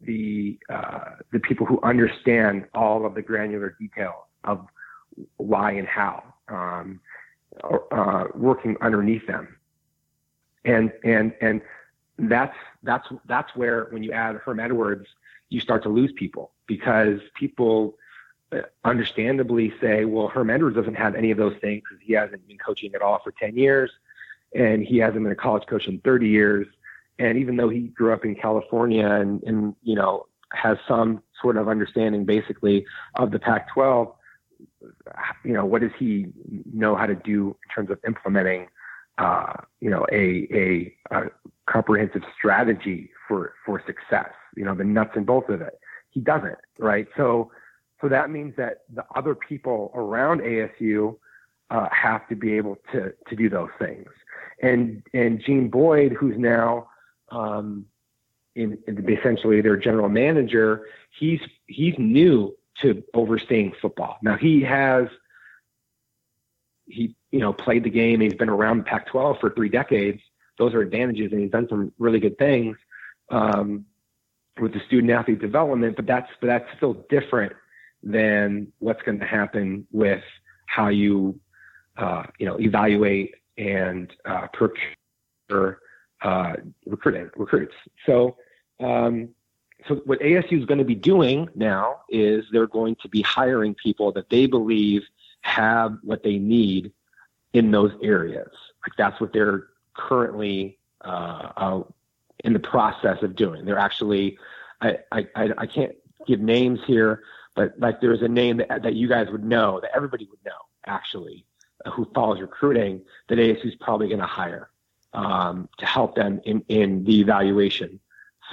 the, 0.00 0.58
uh, 0.70 1.16
the 1.32 1.40
people 1.40 1.66
who 1.66 1.80
understand 1.82 2.66
all 2.74 3.04
of 3.04 3.14
the 3.14 3.22
granular 3.22 3.76
details 3.78 4.24
of 4.44 4.66
why 5.36 5.72
and 5.72 5.86
how. 5.86 6.22
Um, 6.48 7.00
uh, 7.62 8.24
working 8.34 8.76
underneath 8.80 9.26
them, 9.26 9.56
and 10.64 10.92
and 11.04 11.34
and 11.40 11.60
that's 12.18 12.56
that's 12.82 13.06
that's 13.26 13.54
where 13.54 13.86
when 13.90 14.02
you 14.02 14.12
add 14.12 14.36
Herm 14.36 14.60
Edwards, 14.60 15.06
you 15.48 15.60
start 15.60 15.82
to 15.82 15.88
lose 15.88 16.12
people 16.12 16.52
because 16.66 17.20
people 17.34 17.96
understandably 18.84 19.72
say, 19.80 20.04
well, 20.04 20.28
Herm 20.28 20.50
Edwards 20.50 20.76
doesn't 20.76 20.94
have 20.94 21.14
any 21.14 21.30
of 21.30 21.38
those 21.38 21.54
things 21.60 21.82
because 21.88 22.02
he 22.04 22.12
hasn't 22.12 22.46
been 22.46 22.58
coaching 22.58 22.94
at 22.94 23.02
all 23.02 23.20
for 23.22 23.32
10 23.32 23.56
years 23.56 23.90
and 24.54 24.84
he 24.84 24.98
hasn't 24.98 25.22
been 25.22 25.32
a 25.32 25.36
college 25.36 25.66
coach 25.66 25.86
in 25.86 25.98
30 26.00 26.28
years. 26.28 26.66
And 27.18 27.38
even 27.38 27.56
though 27.56 27.68
he 27.68 27.80
grew 27.88 28.12
up 28.12 28.24
in 28.24 28.34
California 28.34 29.06
and, 29.06 29.42
and 29.44 29.74
you 29.82 29.94
know, 29.94 30.26
has 30.52 30.78
some 30.86 31.22
sort 31.40 31.56
of 31.56 31.68
understanding 31.68 32.24
basically 32.24 32.84
of 33.16 33.30
the 33.30 33.38
Pac 33.38 33.72
12, 33.72 34.12
you 35.44 35.52
know, 35.52 35.64
what 35.64 35.80
does 35.82 35.90
he 35.98 36.26
know 36.72 36.94
how 36.94 37.06
to 37.06 37.14
do 37.14 37.48
in 37.48 37.74
terms 37.74 37.90
of 37.90 37.98
implementing, 38.06 38.68
uh, 39.18 39.54
you 39.80 39.90
know, 39.90 40.06
a, 40.12 40.46
a, 40.52 40.96
a 41.10 41.22
comprehensive 41.66 42.22
strategy 42.36 43.10
for, 43.26 43.54
for 43.64 43.82
success, 43.86 44.30
you 44.56 44.64
know, 44.64 44.74
the 44.74 44.84
nuts 44.84 45.12
and 45.14 45.26
bolts 45.26 45.48
of 45.50 45.60
it? 45.60 45.78
He 46.10 46.20
doesn't, 46.20 46.58
right? 46.78 47.06
So, 47.16 47.50
so 48.02 48.08
that 48.08 48.30
means 48.30 48.54
that 48.56 48.82
the 48.92 49.04
other 49.14 49.34
people 49.34 49.92
around 49.94 50.40
ASU 50.40 51.16
uh, 51.70 51.88
have 51.90 52.28
to 52.28 52.34
be 52.34 52.54
able 52.54 52.76
to 52.92 53.14
to 53.28 53.36
do 53.36 53.48
those 53.48 53.70
things. 53.78 54.08
And 54.60 55.02
and 55.14 55.40
Jean 55.42 55.68
Boyd, 55.68 56.12
who's 56.12 56.36
now 56.36 56.88
um, 57.30 57.86
in, 58.56 58.76
in 58.86 59.08
essentially 59.08 59.60
their 59.60 59.76
general 59.76 60.08
manager, 60.08 60.86
he's 61.18 61.40
he's 61.66 61.94
new 61.96 62.54
to 62.82 63.02
overseeing 63.14 63.72
football. 63.80 64.18
Now 64.20 64.36
he 64.36 64.62
has 64.62 65.06
he 66.86 67.14
you 67.30 67.38
know 67.38 67.52
played 67.52 67.84
the 67.84 67.90
game. 67.90 68.20
He's 68.20 68.34
been 68.34 68.50
around 68.50 68.78
the 68.78 68.84
Pac-12 68.84 69.40
for 69.40 69.50
three 69.50 69.68
decades. 69.68 70.20
Those 70.58 70.74
are 70.74 70.80
advantages, 70.80 71.30
and 71.32 71.40
he's 71.40 71.52
done 71.52 71.68
some 71.68 71.92
really 71.98 72.18
good 72.18 72.36
things 72.36 72.76
um, 73.30 73.86
with 74.60 74.72
the 74.72 74.80
student 74.86 75.12
athlete 75.12 75.40
development. 75.40 75.94
But 75.94 76.06
that's 76.06 76.30
but 76.40 76.48
that's 76.48 76.68
still 76.76 76.94
different 77.08 77.52
than 78.02 78.72
what's 78.78 79.02
going 79.02 79.18
to 79.18 79.26
happen 79.26 79.86
with 79.92 80.22
how 80.66 80.88
you, 80.88 81.38
uh, 81.96 82.24
you 82.38 82.46
know, 82.46 82.58
evaluate 82.58 83.34
and 83.58 84.12
uh, 84.24 84.46
procure 84.52 85.80
uh, 86.22 86.54
recruiting 86.86 87.30
recruits. 87.36 87.74
So, 88.06 88.36
um, 88.80 89.30
so 89.88 89.96
what 90.04 90.20
ASU 90.20 90.60
is 90.60 90.64
going 90.64 90.78
to 90.78 90.84
be 90.84 90.94
doing 90.94 91.48
now 91.54 92.00
is 92.08 92.44
they're 92.52 92.68
going 92.68 92.96
to 93.02 93.08
be 93.08 93.22
hiring 93.22 93.74
people 93.74 94.12
that 94.12 94.30
they 94.30 94.46
believe 94.46 95.02
have 95.42 95.98
what 96.02 96.22
they 96.22 96.38
need 96.38 96.92
in 97.52 97.70
those 97.70 97.92
areas. 98.02 98.50
Like 98.84 98.96
that's 98.96 99.20
what 99.20 99.32
they're 99.32 99.68
currently 99.94 100.78
uh, 101.02 101.82
in 102.44 102.52
the 102.52 102.60
process 102.60 103.22
of 103.22 103.36
doing. 103.36 103.64
They're 103.64 103.78
actually, 103.78 104.38
I, 104.80 104.98
I, 105.10 105.26
I 105.34 105.66
can't 105.66 105.94
give 106.26 106.40
names 106.40 106.80
here, 106.86 107.22
but 107.54 107.78
like 107.78 108.00
there's 108.00 108.22
a 108.22 108.28
name 108.28 108.58
that, 108.58 108.82
that 108.82 108.94
you 108.94 109.08
guys 109.08 109.28
would 109.30 109.44
know, 109.44 109.80
that 109.80 109.90
everybody 109.94 110.26
would 110.30 110.44
know 110.44 110.52
actually, 110.86 111.44
who 111.92 112.08
follows 112.14 112.40
recruiting, 112.40 113.00
that 113.28 113.38
ASU 113.38 113.66
is 113.66 113.74
probably 113.76 114.08
going 114.08 114.20
to 114.20 114.26
hire 114.26 114.70
um, 115.12 115.68
to 115.78 115.86
help 115.86 116.14
them 116.14 116.40
in, 116.44 116.64
in 116.68 117.04
the 117.04 117.20
evaluation 117.20 118.00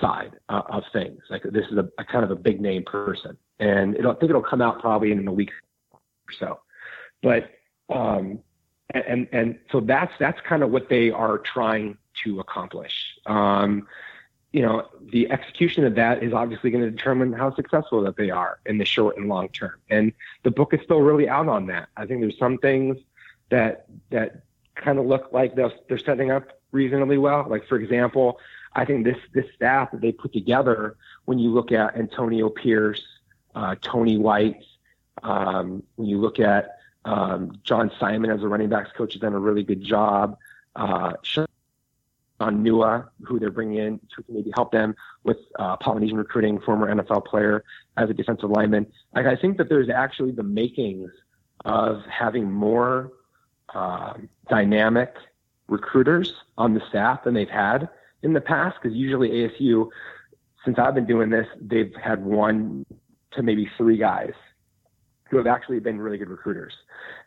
side 0.02 0.32
uh, 0.50 0.62
of 0.70 0.84
things. 0.94 1.22
Like 1.30 1.44
this 1.44 1.66
is 1.72 1.78
a, 1.78 1.88
a, 1.98 2.06
kind 2.06 2.24
of 2.24 2.32
a 2.32 2.36
big 2.36 2.62
name 2.62 2.84
person, 2.84 3.38
and 3.60 3.96
I 3.98 4.14
think 4.14 4.30
it'll 4.30 4.42
come 4.42 4.62
out 4.62 4.80
probably 4.80 5.12
in 5.12 5.28
a 5.28 5.34
week 5.34 5.52
or 5.92 6.00
so. 6.38 6.60
But 7.22 7.52
um, 7.90 8.40
and 8.92 9.28
and 9.32 9.60
so 9.72 9.80
that's 9.82 10.14
that's 10.20 10.40
kind 10.42 10.64
of 10.64 10.72
what 10.72 10.90
they 10.90 11.12
are 11.12 11.38
trying 11.38 11.98
to 12.24 12.40
accomplish. 12.40 12.94
Um, 13.26 13.88
you 14.52 14.62
know, 14.62 14.88
the 15.12 15.30
execution 15.30 15.86
of 15.86 15.96
that 15.96 16.24
is 16.24 16.34
obviously 16.34 16.72
going 16.72 16.84
to 16.84 16.90
determine 16.90 17.34
how 17.34 17.54
successful 17.54 18.02
that 18.02 18.18
they 18.18 18.32
are 18.32 18.60
in 18.66 18.78
the 18.80 18.86
short 18.86 19.18
and 19.18 19.28
long 19.28 19.50
term. 19.50 19.76
And 19.90 20.12
the 20.44 20.52
book 20.52 20.74
is 20.74 20.80
still 20.84 21.02
really 21.02 21.30
out 21.30 21.48
on 21.48 21.68
that. 21.68 21.90
I 21.98 22.06
think 22.06 22.22
there's 22.22 22.38
some 22.38 22.58
things 22.58 22.98
that 23.50 23.86
that 24.10 24.44
kind 24.76 24.98
of 24.98 25.06
look 25.06 25.32
like 25.32 25.56
they're, 25.56 25.72
they're 25.88 25.98
setting 25.98 26.32
up 26.32 26.60
reasonably 26.72 27.18
well. 27.18 27.46
Like 27.48 27.68
for 27.68 27.78
example, 27.78 28.40
I 28.74 28.86
think 28.86 29.06
this 29.06 29.18
this 29.34 29.46
staff 29.56 29.92
that 29.92 30.02
they 30.02 30.12
put 30.12 30.34
together, 30.34 30.98
when 31.26 31.38
you 31.38 31.50
look 31.50 31.72
at 31.72 31.96
Antonio 31.96 32.50
Pierce, 32.50 33.04
uh, 33.54 33.76
Tony 33.82 34.18
White, 34.18 34.64
um, 35.22 35.84
when 35.96 36.08
you 36.08 36.20
look 36.20 36.40
at 36.40 36.78
um, 37.06 37.60
John 37.64 37.92
Simon 38.00 38.32
as 38.32 38.42
a 38.42 38.48
running 38.48 38.70
backs 38.70 38.92
coach, 38.96 39.14
has 39.14 39.22
done 39.22 39.34
a 39.34 39.40
really 39.40 39.64
good 39.64 39.84
job. 39.84 40.38
Uh, 40.76 41.14
on 42.40 42.64
Nua, 42.64 43.08
who 43.24 43.40
they're 43.40 43.52
bringing 43.52 43.78
in 43.78 44.00
to 44.16 44.24
maybe 44.30 44.52
help 44.54 44.72
them 44.72 44.96
with 45.24 45.38
uh, 45.58 45.76
Polynesian 45.78 46.18
recruiting, 46.18 46.60
former 46.62 46.94
NFL 46.94 47.26
player 47.26 47.64
as 47.98 48.10
a 48.10 48.14
defensive 48.14 48.50
lineman. 48.50 48.88
Like 49.14 49.26
I 49.26 49.36
think 49.36 49.58
that 49.58 49.70
there's 49.70 49.90
actually 49.90 50.32
the 50.32 50.44
makings 50.44 51.12
of 51.66 52.02
having 52.06 52.50
more 52.52 53.12
uh, 53.74 54.14
dynamic 54.50 55.14
recruiters 55.68 56.34
on 56.58 56.74
the 56.74 56.82
staff 56.90 57.24
than 57.24 57.34
they've 57.34 57.50
had 57.50 57.90
in 58.24 58.34
the 58.34 58.42
past. 58.42 58.78
Because 58.82 58.96
usually 58.96 59.30
ASU, 59.30 59.90
since 60.66 60.80
I've 60.80 60.96
been 60.96 61.06
doing 61.06 61.30
this, 61.30 61.48
they've 61.60 61.94
had 62.02 62.24
one 62.24 62.86
to 63.32 63.44
maybe 63.44 63.70
three 63.78 63.98
guys 63.98 64.34
who 65.30 65.38
have 65.38 65.48
actually 65.48 65.80
been 65.80 66.00
really 66.00 66.18
good 66.18 66.30
recruiters. 66.30 66.74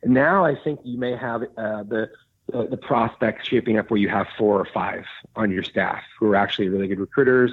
And 0.03 0.13
now 0.13 0.45
I 0.45 0.57
think 0.65 0.81
you 0.83 0.99
may 0.99 1.17
have 1.17 1.43
uh, 1.43 1.85
the 1.85 2.11
the, 2.51 2.67
the 2.67 2.77
prospects 2.77 3.49
shaping 3.49 3.79
up 3.79 3.91
where 3.91 3.99
you 3.99 4.09
have 4.09 4.27
four 4.39 4.59
or 4.59 4.65
five 4.65 5.05
on 5.37 5.51
your 5.51 5.63
staff 5.63 6.03
who 6.19 6.27
are 6.27 6.37
actually 6.37 6.69
really 6.69 6.89
good 6.89 7.01
recruiters 7.01 7.53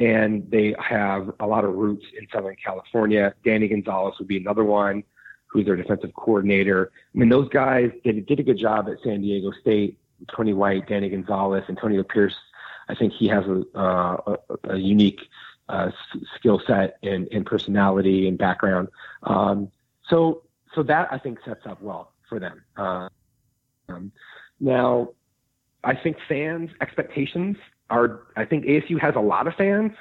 and 0.00 0.50
they 0.50 0.74
have 0.78 1.30
a 1.40 1.46
lot 1.46 1.64
of 1.64 1.74
roots 1.74 2.06
in 2.18 2.26
Southern 2.32 2.56
California. 2.56 3.34
Danny 3.44 3.68
Gonzales 3.68 4.18
would 4.18 4.28
be 4.28 4.38
another 4.38 4.64
one 4.64 5.04
who's 5.46 5.66
their 5.66 5.76
defensive 5.76 6.14
coordinator. 6.14 6.90
I 7.14 7.18
mean, 7.18 7.28
those 7.28 7.48
guys 7.50 7.90
did, 8.02 8.24
did 8.24 8.40
a 8.40 8.42
good 8.42 8.56
job 8.56 8.88
at 8.88 8.96
San 9.04 9.20
Diego 9.20 9.52
State. 9.60 9.98
Tony 10.34 10.52
White, 10.52 10.86
Danny 10.86 11.08
Gonzales, 11.08 11.64
Antonio 11.68 12.02
Pierce. 12.02 12.36
I 12.88 12.94
think 12.94 13.12
he 13.12 13.28
has 13.28 13.44
a, 13.46 13.64
uh, 13.74 14.36
a, 14.64 14.72
a 14.74 14.76
unique 14.76 15.20
uh, 15.68 15.90
skill 16.36 16.60
set 16.66 16.98
and, 17.02 17.28
and, 17.32 17.46
personality 17.46 18.26
and 18.26 18.36
background. 18.36 18.88
Um, 19.22 19.70
so, 20.08 20.42
so 20.74 20.82
that 20.82 21.08
I 21.12 21.18
think 21.18 21.38
sets 21.44 21.64
up 21.66 21.80
well 21.80 22.12
for 22.28 22.38
them. 22.38 22.62
Uh, 22.76 23.08
um, 23.90 24.12
now, 24.60 25.10
I 25.82 25.94
think 25.94 26.18
fans' 26.28 26.70
expectations 26.80 27.56
are, 27.88 28.26
I 28.36 28.44
think 28.44 28.64
ASU 28.66 29.00
has 29.00 29.14
a 29.16 29.20
lot 29.20 29.46
of 29.46 29.54
fans, 29.54 29.92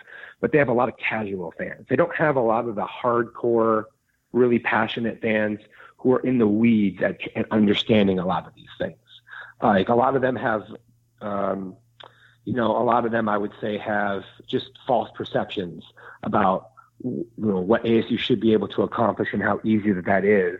but 0.41 0.51
they 0.51 0.57
have 0.57 0.67
a 0.67 0.73
lot 0.73 0.89
of 0.89 0.95
casual 0.97 1.53
fans. 1.57 1.85
They 1.89 1.95
don't 1.95 2.15
have 2.15 2.35
a 2.35 2.41
lot 2.41 2.67
of 2.67 2.75
the 2.75 2.85
hardcore, 2.85 3.85
really 4.31 4.59
passionate 4.59 5.21
fans 5.21 5.59
who 5.97 6.13
are 6.13 6.19
in 6.19 6.37
the 6.37 6.47
weeds 6.47 7.01
at, 7.01 7.19
at 7.35 7.51
understanding 7.51 8.19
a 8.19 8.25
lot 8.25 8.47
of 8.47 8.53
these 8.55 8.69
things. 8.77 8.97
like 9.61 9.89
a 9.89 9.95
lot 9.95 10.15
of 10.15 10.21
them 10.21 10.35
have, 10.35 10.63
um, 11.21 11.75
you 12.45 12.53
know, 12.53 12.77
a 12.77 12.83
lot 12.83 13.05
of 13.05 13.11
them 13.11 13.27
I 13.27 13.37
would 13.37 13.53
say 13.61 13.77
have 13.77 14.23
just 14.47 14.69
false 14.87 15.09
perceptions 15.15 15.83
about 16.23 16.69
you 17.03 17.25
know 17.37 17.59
what 17.59 17.83
ASU 17.83 18.19
should 18.19 18.39
be 18.39 18.53
able 18.53 18.67
to 18.69 18.81
accomplish 18.83 19.29
and 19.31 19.41
how 19.41 19.59
easy 19.63 19.91
that 19.93 20.05
that 20.05 20.25
is, 20.25 20.59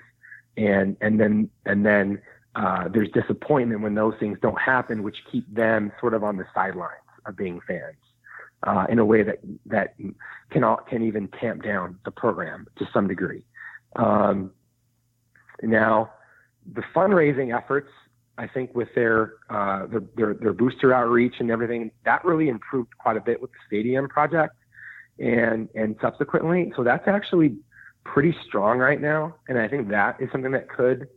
and 0.56 0.96
and 1.02 1.20
then 1.20 1.50
and 1.65 1.86
then 1.86 2.22
uh, 2.56 2.88
there's 2.88 3.10
disappointment 3.12 3.82
when 3.82 3.96
those 3.96 4.14
things 4.20 4.38
don't 4.42 4.60
happen, 4.60 5.04
which 5.04 5.18
keep 5.32 5.54
them 5.54 5.92
sort 6.00 6.14
of 6.14 6.24
on 6.24 6.38
the 6.38 6.46
sidelines 6.54 6.94
of 7.26 7.36
being 7.38 7.60
fans 7.68 7.98
uh, 8.64 8.86
in 8.90 9.00
a 9.00 9.06
way 9.06 9.24
that 9.24 9.40
that 9.66 9.96
can 10.52 10.64
can 10.90 11.04
even 11.04 11.28
tamp 11.40 11.64
down 11.64 11.98
the 12.06 12.12
program 12.12 12.68
to 12.78 12.88
some 12.94 13.08
degree. 13.08 13.44
Um, 13.96 14.52
now, 15.62 16.12
the 16.73 16.84
fundraising 16.96 17.56
efforts, 17.56 17.90
I 18.38 18.48
think, 18.48 18.73
with 18.76 18.88
their, 18.96 19.34
uh, 19.50 19.88
their, 19.88 20.02
their 20.15 20.34
their 20.34 20.54
booster 20.54 20.94
outreach 20.94 21.36
and 21.40 21.52
everything, 21.52 21.92
that 22.06 22.23
really 22.26 22.50
improved 22.50 22.98
quite 22.98 23.17
a 23.17 23.21
bit 23.21 23.42
with 23.42 23.52
the 23.52 23.58
stadium 23.67 24.08
project, 24.08 24.56
and 25.19 25.69
and 25.76 25.96
subsequently, 26.02 26.73
so 26.76 26.84
that's 26.84 27.08
actually 27.08 27.58
pretty 28.06 28.36
strong 28.48 28.80
right 28.80 29.02
now, 29.02 29.36
and 29.48 29.60
I 29.60 29.67
think 29.67 29.90
that 29.90 30.19
is 30.19 30.30
something 30.32 30.52
that 30.52 30.67
could 30.69 31.08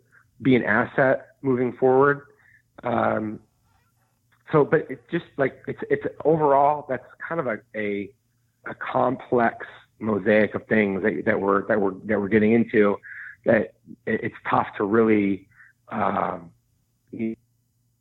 be 0.42 0.56
an 0.56 0.64
asset 0.64 1.28
moving 1.42 1.72
forward. 1.72 2.22
Um, 2.82 3.40
so, 4.50 4.64
but 4.64 4.86
it's 4.90 5.02
just 5.10 5.24
like 5.36 5.62
it's 5.66 5.80
it's 5.88 6.04
overall 6.24 6.84
that's 6.88 7.06
kind 7.26 7.40
of 7.40 7.46
a 7.46 7.58
a, 7.74 8.10
a 8.66 8.74
complex 8.74 9.66
mosaic 9.98 10.54
of 10.54 10.66
things 10.66 11.02
that, 11.02 11.22
that 11.24 11.40
we're 11.40 11.66
that 11.68 11.80
we're 11.80 11.94
that 12.04 12.20
we're 12.20 12.28
getting 12.28 12.52
into 12.52 12.96
that 13.44 13.74
it's 14.06 14.34
tough 14.48 14.68
to 14.76 14.84
really 14.84 15.48
um, 15.90 16.50
you 17.10 17.36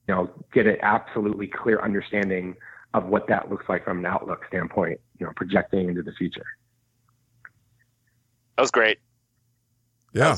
know 0.08 0.30
get 0.54 0.68
an 0.68 0.78
absolutely 0.82 1.48
clear 1.48 1.82
understanding 1.82 2.56
of 2.94 3.06
what 3.06 3.28
that 3.28 3.50
looks 3.50 3.68
like 3.70 3.84
from 3.86 4.00
an 4.00 4.06
outlook 4.06 4.46
standpoint. 4.48 5.00
You 5.20 5.26
know, 5.26 5.34
projecting 5.36 5.90
into 5.90 6.02
the 6.02 6.12
future. 6.14 6.46
That 8.58 8.64
was 8.64 8.72
great. 8.72 9.00
Yeah, 10.14 10.38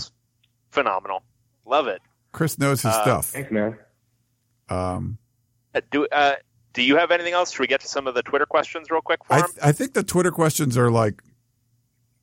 phenomenal. 0.72 1.24
Love 1.66 1.88
it. 1.88 2.02
Chris 2.32 2.58
knows 2.58 2.82
his 2.82 2.92
Uh, 2.94 3.02
stuff. 3.04 3.26
Thanks, 3.28 3.52
man. 3.52 3.78
Um, 4.70 5.18
Uh, 5.76 5.82
Do 5.92 6.08
uh, 6.12 6.36
do 6.74 6.82
you 6.82 6.98
have 6.98 7.12
anything 7.12 7.34
else? 7.34 7.52
Should 7.52 7.60
we 7.60 7.68
get 7.68 7.82
to 7.82 7.88
some 7.88 8.08
of 8.08 8.16
the 8.16 8.24
Twitter 8.24 8.46
questions 8.46 8.90
real 8.90 9.02
quick 9.02 9.20
for 9.26 9.34
I 9.34 9.40
him? 9.40 9.46
I 9.64 9.72
think 9.72 9.94
the 9.94 10.04
Twitter 10.04 10.32
questions 10.32 10.78
are 10.78 10.90
like 10.92 11.22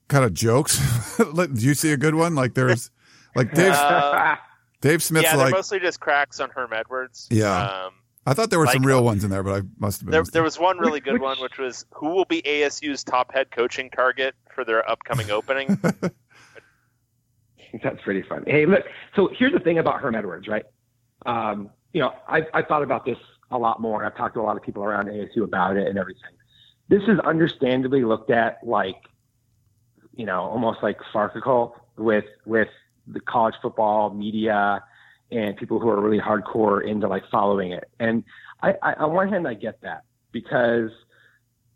kind 0.09 0.25
of 0.25 0.35
jokes. 0.35 0.79
Like, 1.33 1.53
Do 1.55 1.61
you 1.67 1.75
see 1.75 1.93
a 1.93 1.97
good 1.99 2.15
one? 2.15 2.35
Like 2.35 2.55
there's 2.55 2.91
like 3.37 3.53
Dave 3.55 3.73
Uh, 3.73 4.37
Dave 4.81 5.03
Smith's 5.03 5.25
yeah, 5.25 5.37
they're 5.37 5.45
like 5.47 5.53
mostly 5.55 5.79
just 5.79 6.01
cracks 6.01 6.41
on 6.41 6.49
Herm 6.51 6.73
Edwards. 6.73 7.29
Yeah. 7.31 7.85
Um, 7.87 7.93
I 8.27 8.33
thought 8.35 8.49
there 8.51 8.59
were 8.59 8.67
some 8.69 8.85
real 8.87 9.05
ones 9.05 9.23
in 9.25 9.31
there, 9.31 9.43
but 9.43 9.63
I 9.63 9.67
must 9.79 10.01
have 10.01 10.07
been. 10.07 10.13
there, 10.13 10.23
there 10.25 10.43
was 10.43 10.59
one 10.59 10.79
really 10.79 11.01
good 11.01 11.15
which- 11.15 11.23
one, 11.23 11.39
which 11.41 11.59
was 11.59 11.85
who 11.93 12.09
will 12.09 12.25
be 12.25 12.41
ASU's 12.43 13.05
top 13.05 13.33
head 13.35 13.51
coaching 13.51 13.91
target 13.91 14.35
for 14.55 14.65
their 14.65 14.89
upcoming 14.89 15.31
opening. 15.31 15.79
That's 17.83 18.01
pretty 18.03 18.23
fun. 18.23 18.45
Hey, 18.47 18.67
look. 18.67 18.85
So 19.15 19.31
here's 19.37 19.53
the 19.53 19.61
thing 19.61 19.79
about 19.79 20.01
Herm 20.01 20.15
Edwards, 20.15 20.49
right? 20.49 20.65
Um, 21.27 21.71
you 21.93 22.01
know, 22.01 22.13
I've, 22.29 22.45
I've 22.55 22.67
thought 22.67 22.83
about 22.83 23.05
this 23.05 23.19
a 23.51 23.59
lot 23.59 23.81
more. 23.81 24.05
I've 24.05 24.17
talked 24.17 24.35
to 24.35 24.41
a 24.41 24.43
lot 24.43 24.57
of 24.57 24.63
people 24.63 24.85
around 24.85 25.09
ASU 25.09 25.43
about 25.43 25.77
it 25.77 25.87
and 25.87 25.99
everything. 25.99 26.31
This 26.89 27.03
is 27.03 27.19
understandably 27.21 28.05
looked 28.05 28.31
at 28.31 28.59
like, 28.65 28.97
you 30.15 30.27
know, 30.27 30.41
almost 30.43 30.83
like 30.83 30.99
farcical 31.13 31.77
with 31.97 32.25
with 32.47 32.69
the 33.07 33.21
college 33.21 33.55
football 33.63 34.11
media 34.11 34.83
and 35.31 35.57
people 35.57 35.79
who 35.79 35.89
are 35.89 36.01
really 36.01 36.21
hardcore 36.21 36.85
into 36.85 37.09
like 37.09 37.23
following 37.31 37.73
it. 37.73 37.89
And 37.99 38.25
I, 38.63 38.75
I 38.83 38.93
on 38.95 39.13
one 39.13 39.29
hand, 39.29 39.47
I 39.47 39.55
get 39.55 39.81
that 39.83 40.05
because 40.33 40.91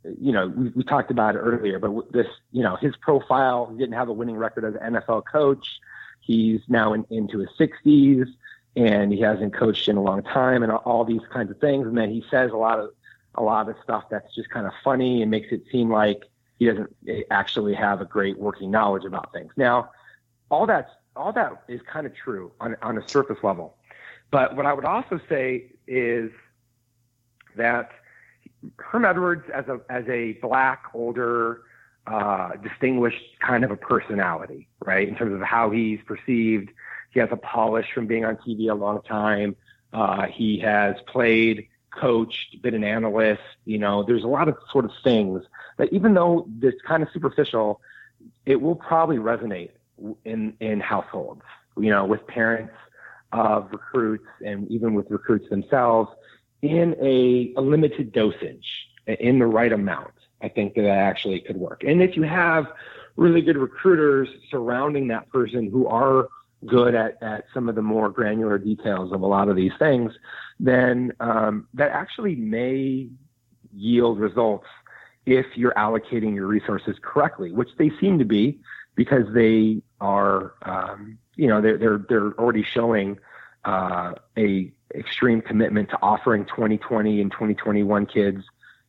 you 0.05 0.33
know, 0.33 0.49
we, 0.49 0.69
we 0.71 0.85
talked 0.85 1.11
about 1.11 1.35
it 1.35 1.39
earlier, 1.39 1.79
but 1.79 2.13
this, 2.13 2.27
you 2.53 2.63
know, 2.63 2.77
his 2.77 2.95
profile, 2.97 3.67
didn't 3.75 3.95
have 3.95 4.09
a 4.09 4.13
winning 4.13 4.37
record 4.37 4.65
as 4.65 4.75
an 4.81 4.95
NFL 4.95 5.25
coach. 5.31 5.81
He's 6.21 6.61
now 6.69 6.93
in, 6.93 7.07
into 7.11 7.39
his 7.39 7.51
60s 7.59 8.27
and 8.77 9.13
he 9.13 9.21
hasn't 9.21 9.55
coached 9.55 9.89
in 9.89 9.97
a 9.97 10.03
long 10.03 10.23
time 10.23 10.63
and 10.63 10.73
all, 10.73 10.83
all 10.85 11.05
these 11.05 11.23
kinds 11.33 11.51
of 11.51 11.59
things. 11.59 11.87
And 11.87 11.97
then 11.97 12.11
he 12.11 12.25
says 12.31 12.51
a 12.51 12.57
lot 12.57 12.79
of, 12.81 12.91
a 13.37 13.43
lot 13.43 13.69
of 13.69 13.77
stuff 13.83 14.05
that's 14.11 14.35
just 14.35 14.51
kind 14.51 14.67
of 14.67 14.73
funny 14.83 15.23
and 15.23 15.31
makes 15.31 15.49
it 15.51 15.63
seem 15.71 15.91
like 15.91 16.23
he 16.59 16.67
doesn't 16.67 16.95
eh, 17.09 17.23
actually 17.31 17.75
have 17.75 18.01
a 18.01 18.05
great 18.05 18.39
working 18.39 18.71
knowledge 18.71 19.05
about 19.05 19.33
things. 19.33 19.53
Now, 19.57 19.91
all 20.51 20.67
that's, 20.67 20.91
all 21.17 21.33
that 21.33 21.65
is 21.69 21.81
kind 21.91 22.07
of 22.07 22.15
true 22.15 22.53
on, 22.61 22.77
on 22.83 22.99
a 22.99 23.09
surface 23.09 23.39
level. 23.43 23.77
But 24.31 24.57
what 24.57 24.67
I 24.67 24.73
would 24.73 24.85
also 24.85 25.21
say 25.29 25.73
is 25.87 26.31
that 27.57 27.91
Herm 28.79 29.05
Edwards 29.05 29.45
as 29.53 29.67
a 29.69 29.81
as 29.89 30.05
a 30.09 30.33
black, 30.35 30.85
older, 30.95 31.63
uh, 32.07 32.51
distinguished 32.57 33.23
kind 33.41 33.65
of 33.65 33.71
a 33.71 33.77
personality, 33.77 34.69
right? 34.85 35.09
In 35.09 35.17
terms 35.17 35.35
of 35.35 35.41
how 35.43 35.71
he's 35.71 36.01
perceived, 36.07 36.71
he 37.11 37.21
has 37.21 37.29
a 37.33 37.37
polish 37.37 37.87
from 37.95 38.07
being 38.07 38.25
on 38.25 38.37
TV 38.37 38.71
a 38.71 38.75
long 38.75 39.03
time. 39.03 39.57
Uh, 39.93 40.27
he 40.27 40.59
has 40.59 40.97
played, 41.07 41.69
coached, 41.91 42.61
been 42.63 42.75
an 42.75 42.85
analyst. 42.85 43.43
You 43.65 43.79
know, 43.79 44.03
there's 44.03 44.25
a 44.25 44.29
lot 44.29 44.49
of 44.49 44.57
sort 44.71 44.85
of 44.85 44.91
things 45.03 45.43
that 45.79 45.93
even 45.93 46.15
though 46.15 46.49
it's 46.61 46.81
kind 46.83 47.03
of 47.03 47.09
superficial, 47.13 47.81
it 48.45 48.61
will 48.61 48.77
probably 48.77 49.17
resonate 49.17 49.71
in 50.25 50.55
in 50.61 50.81
households. 50.81 51.43
You 51.77 51.91
know, 51.91 52.05
with 52.05 52.27
parents 52.27 52.75
of 53.33 53.69
recruits 53.73 54.27
and 54.45 54.71
even 54.71 54.95
with 54.95 55.11
recruits 55.11 55.49
themselves 55.51 56.11
in 56.63 56.97
a, 57.01 57.53
a 57.57 57.61
limited 57.61 58.13
dosage, 58.13 58.89
in 59.07 59.39
the 59.39 59.47
right 59.47 59.73
amount. 59.73 60.13
I 60.43 60.49
think 60.49 60.75
that, 60.75 60.87
actually 60.87 61.41
could 61.41 61.57
work. 61.57 61.85
And 61.85 62.03
if 62.03 62.17
you 62.17 62.23
have 62.23 62.67
really 63.17 63.41
good 63.41 63.57
recruiters 63.57 64.29
surrounding 64.51 65.09
that 65.09 65.31
person 65.31 65.71
who 65.71 65.87
are 65.87 66.29
good 66.67 66.95
at, 66.95 67.23
at 67.23 67.45
some 67.53 67.69
of 67.69 67.75
the 67.75 67.83
more 67.83 68.11
granular 68.11 68.59
details 68.59 69.13
of 69.13 69.23
a 69.23 69.27
lot 69.27 69.49
of 69.49 69.57
these 69.57 69.73
things, 69.79 70.13
then 70.61 71.13
um, 71.21 71.69
that 71.75 71.91
actually 71.91 72.35
may 72.35 73.09
yield 73.75 74.19
results 74.19 74.67
if 75.27 75.47
you're 75.55 75.75
allocating 75.75 76.35
your 76.35 76.47
resources 76.47 76.97
correctly, 77.03 77.51
which 77.53 77.71
they 77.79 77.91
seem 78.01 78.19
to 78.19 78.25
be 78.25 78.61
because 78.95 79.25
they 79.33 79.83
are, 80.01 80.55
um, 80.63 81.19
you 81.37 81.49
know, 81.49 81.61
they're, 81.61 81.79
they're, 81.79 82.05
they're 82.09 82.33
already 82.35 82.63
showing 82.63 83.19
uh, 83.65 84.13
a 84.37 84.73
extreme 84.95 85.41
commitment 85.41 85.91
to 85.91 85.99
offering 86.03 86.45
2020 86.47 87.21
and 87.21 87.31
2021 87.33 88.07
kids 88.07 88.45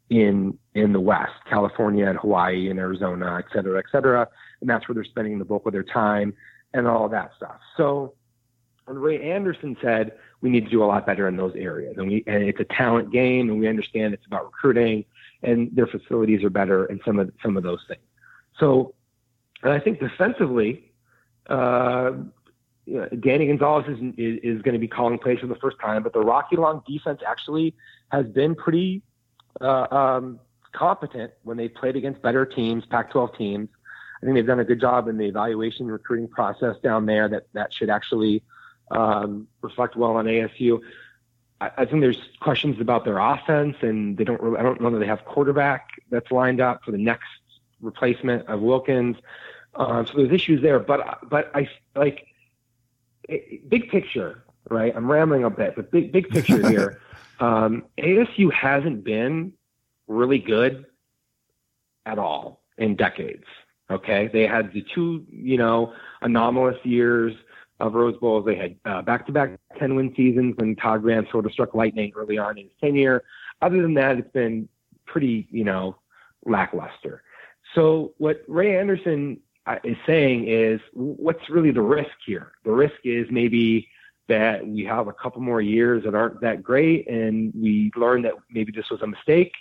in 0.09 0.57
in 0.73 0.93
the 0.93 0.99
West, 0.99 1.34
California 1.49 2.07
and 2.07 2.19
Hawaii 2.19 2.69
and 2.69 2.80
Arizona, 2.80 3.38
et 3.39 3.45
cetera, 3.53 3.80
et 3.80 3.86
cetera. 3.91 4.28
And 4.61 4.69
that's 4.69 4.88
where 4.88 4.93
they're 4.93 5.03
spending 5.03 5.39
the 5.39 5.45
bulk 5.45 5.65
of 5.65 5.73
their 5.73 5.84
time 5.84 6.34
and 6.73 6.88
all 6.88 7.09
that 7.09 7.32
stuff. 7.38 7.59
So 7.78 8.13
Ray 8.88 9.32
Anderson 9.32 9.78
said 9.82 10.11
we 10.41 10.49
need 10.49 10.65
to 10.65 10.69
do 10.69 10.84
a 10.84 10.86
lot 10.86 11.05
better 11.05 11.28
in 11.28 11.38
those 11.38 11.53
areas, 11.55 11.97
and 11.97 12.07
we 12.07 12.23
and 12.28 12.43
it's 12.43 12.59
a 12.59 12.65
talent 12.65 13.11
game, 13.11 13.49
and 13.49 13.59
we 13.59 13.67
understand 13.67 14.13
it's 14.13 14.26
about 14.26 14.45
recruiting, 14.45 15.05
and 15.41 15.76
their 15.76 15.88
facilities 15.88 16.43
are 16.43 16.49
better, 16.49 16.86
and 16.86 17.01
some 17.03 17.17
of 17.17 17.32
some 17.41 17.57
of 17.57 17.63
those 17.63 17.84
things. 17.88 18.01
So, 18.59 18.93
and 19.63 19.73
I 19.73 19.80
think 19.80 19.99
defensively, 19.99 20.91
uh, 21.47 22.11
Danny 22.88 23.47
Gonzales 23.47 23.86
is, 23.88 23.99
is, 24.17 24.39
is 24.43 24.61
going 24.61 24.73
to 24.73 24.79
be 24.79 24.88
calling 24.88 25.17
plays 25.17 25.39
for 25.39 25.47
the 25.47 25.55
first 25.55 25.77
time, 25.79 26.03
but 26.03 26.13
the 26.13 26.19
Rocky 26.19 26.55
Long 26.55 26.83
defense 26.88 27.21
actually 27.27 27.73
has 28.11 28.27
been 28.27 28.53
pretty 28.55 29.01
uh, 29.59 29.88
um, 29.91 30.39
competent 30.71 31.33
when 31.43 31.57
they've 31.57 31.73
played 31.73 31.95
against 31.95 32.21
better 32.21 32.45
teams, 32.45 32.86
Pac-12 32.86 33.38
teams. 33.38 33.69
I 34.21 34.25
think 34.25 34.36
they've 34.36 34.45
done 34.45 34.59
a 34.59 34.65
good 34.65 34.79
job 34.79 35.07
in 35.07 35.17
the 35.17 35.25
evaluation 35.25 35.88
recruiting 35.88 36.27
process 36.27 36.75
down 36.83 37.05
there. 37.05 37.27
That 37.27 37.47
that 37.53 37.73
should 37.73 37.89
actually 37.89 38.43
um, 38.91 39.47
reflect 39.61 39.95
well 39.95 40.15
on 40.15 40.25
ASU. 40.25 40.79
I, 41.59 41.71
I 41.77 41.86
think 41.86 42.01
there's 42.01 42.21
questions 42.39 42.79
about 42.79 43.03
their 43.03 43.19
offense, 43.19 43.75
and 43.81 44.17
they 44.17 44.23
don't. 44.23 44.41
Really, 44.41 44.57
I 44.57 44.63
don't 44.63 44.79
know 44.79 44.89
that 44.91 44.99
they 44.99 45.05
have 45.05 45.25
quarterback 45.25 45.89
that's 46.09 46.31
lined 46.31 46.61
up 46.61 46.83
for 46.83 46.91
the 46.91 46.97
next 46.97 47.27
replacement 47.81 48.47
of 48.47 48.61
Wilkins. 48.61 49.17
Um, 49.75 50.07
so 50.07 50.13
there's 50.17 50.31
issues 50.31 50.61
there, 50.61 50.79
but 50.79 51.29
but 51.29 51.51
I 51.53 51.67
like 51.95 52.27
big 53.69 53.89
picture, 53.89 54.43
right? 54.69 54.93
I'm 54.95 55.09
rambling 55.09 55.43
a 55.43 55.49
bit, 55.49 55.76
but 55.76 55.91
big 55.91 56.11
big 56.11 56.30
picture 56.30 56.67
here. 56.69 57.01
Um, 57.39 57.84
ASU 57.97 58.51
hasn't 58.53 59.03
been 59.03 59.53
really 60.07 60.39
good 60.39 60.86
at 62.05 62.19
all 62.19 62.61
in 62.78 62.95
decades. 62.95 63.43
Okay, 63.91 64.30
they 64.32 64.47
had 64.47 64.73
the 64.73 64.84
two, 64.95 65.26
you 65.30 65.57
know, 65.57 65.93
anomalous 66.21 66.78
years 66.84 67.36
of 67.80 67.93
Rose 67.93 68.17
Bowls. 68.19 68.45
They 68.45 68.55
had 68.55 68.76
uh, 68.86 69.01
back-to-back 69.03 69.59
10-win 69.80 70.13
seasons 70.15 70.55
when 70.57 70.76
Todd 70.76 71.03
Graham 71.03 71.28
sort 71.32 71.45
of 71.45 71.51
struck 71.51 71.76
lightning 71.76 72.11
early 72.15 72.38
on 72.38 72.57
in 72.57 72.63
his 72.65 72.73
tenure. 72.82 73.23
Other 73.61 73.82
than 73.82 73.93
that, 73.95 74.17
it's 74.17 74.32
been 74.32 74.67
pretty, 75.05 75.47
you 75.51 75.63
know, 75.63 75.97
lackluster. 76.45 77.21
So 77.76 78.13
what 78.17 78.41
Ray 78.47 78.78
Anderson 78.78 79.39
is 79.84 79.97
saying 80.05 80.47
is, 80.47 80.80
what's 80.93 81.49
really 81.49 81.72
the 81.72 81.82
risk 81.82 82.11
here? 82.26 82.53
The 82.63 82.72
risk 82.72 82.95
is 83.03 83.28
maybe 83.32 83.89
that 84.28 84.66
we 84.66 84.84
have 84.86 85.07
a 85.07 85.13
couple 85.13 85.41
more 85.41 85.61
years 85.61 86.03
that 86.03 86.16
aren't 86.16 86.41
that 86.41 86.63
great, 86.63 87.07
and 87.09 87.53
we 87.55 87.91
learn 87.95 88.24
that 88.24 88.34
maybe 88.49 88.72
this 88.72 88.89
was 88.89 89.01
a 89.01 89.07
mistake. 89.07 89.53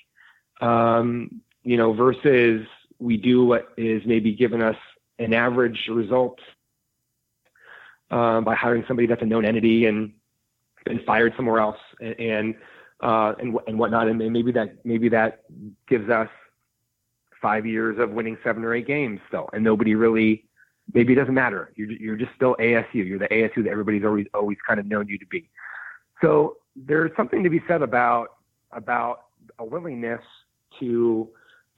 Um, 0.60 1.40
you 1.62 1.76
know, 1.76 1.92
versus 1.92 2.66
we 2.98 3.16
do 3.16 3.44
what 3.44 3.68
is 3.76 4.02
maybe 4.06 4.32
giving 4.32 4.62
us 4.62 4.76
an 5.18 5.32
average 5.34 5.88
result 5.90 6.38
um, 8.10 8.44
by 8.44 8.54
hiring 8.54 8.84
somebody 8.86 9.06
that's 9.06 9.22
a 9.22 9.26
known 9.26 9.44
entity 9.44 9.86
and 9.86 10.12
been 10.84 11.00
fired 11.04 11.32
somewhere 11.36 11.60
else 11.60 11.78
and 12.00 12.20
and 12.20 12.54
uh, 13.00 13.34
and, 13.38 13.58
and 13.66 13.78
whatnot, 13.78 14.08
and 14.08 14.18
maybe 14.18 14.52
that 14.52 14.84
maybe 14.84 15.08
that 15.08 15.42
gives 15.88 16.08
us 16.08 16.28
five 17.44 17.66
years 17.66 17.98
of 17.98 18.10
winning 18.10 18.38
seven 18.42 18.64
or 18.64 18.74
eight 18.74 18.86
games 18.86 19.20
still, 19.28 19.50
and 19.52 19.62
nobody 19.62 19.94
really 19.94 20.46
maybe 20.94 21.12
it 21.12 21.16
doesn't 21.16 21.34
matter. 21.34 21.70
You're 21.76 21.92
you're 21.92 22.16
just 22.16 22.32
still 22.34 22.56
ASU. 22.58 22.86
You're 23.06 23.18
the 23.18 23.28
ASU 23.28 23.62
that 23.64 23.70
everybody's 23.70 24.02
always 24.02 24.26
always 24.32 24.56
kind 24.66 24.80
of 24.80 24.86
known 24.86 25.08
you 25.08 25.18
to 25.18 25.26
be. 25.26 25.50
So 26.22 26.56
there's 26.74 27.10
something 27.18 27.42
to 27.44 27.50
be 27.50 27.60
said 27.68 27.82
about 27.82 28.28
about 28.72 29.26
a 29.58 29.64
willingness 29.64 30.22
to 30.80 31.28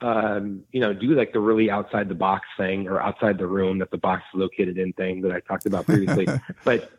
um, 0.03 0.63
you 0.73 0.81
know, 0.81 0.93
do 0.93 1.15
like 1.15 1.33
the 1.33 1.41
really 1.41 1.69
outside 1.69 2.09
the 2.09 2.15
box 2.15 2.47
thing 2.57 2.87
or 2.87 3.01
outside 3.01 3.39
the 3.39 3.47
room 3.47 3.79
that 3.79 3.91
the 3.91 3.99
box 3.99 4.23
is 4.33 4.39
located 4.39 4.79
in 4.79 4.93
thing 4.93 5.23
that 5.23 5.33
I 5.33 5.41
talked 5.41 5.67
about 5.67 5.87
previously. 5.87 6.27
but, 6.65 6.93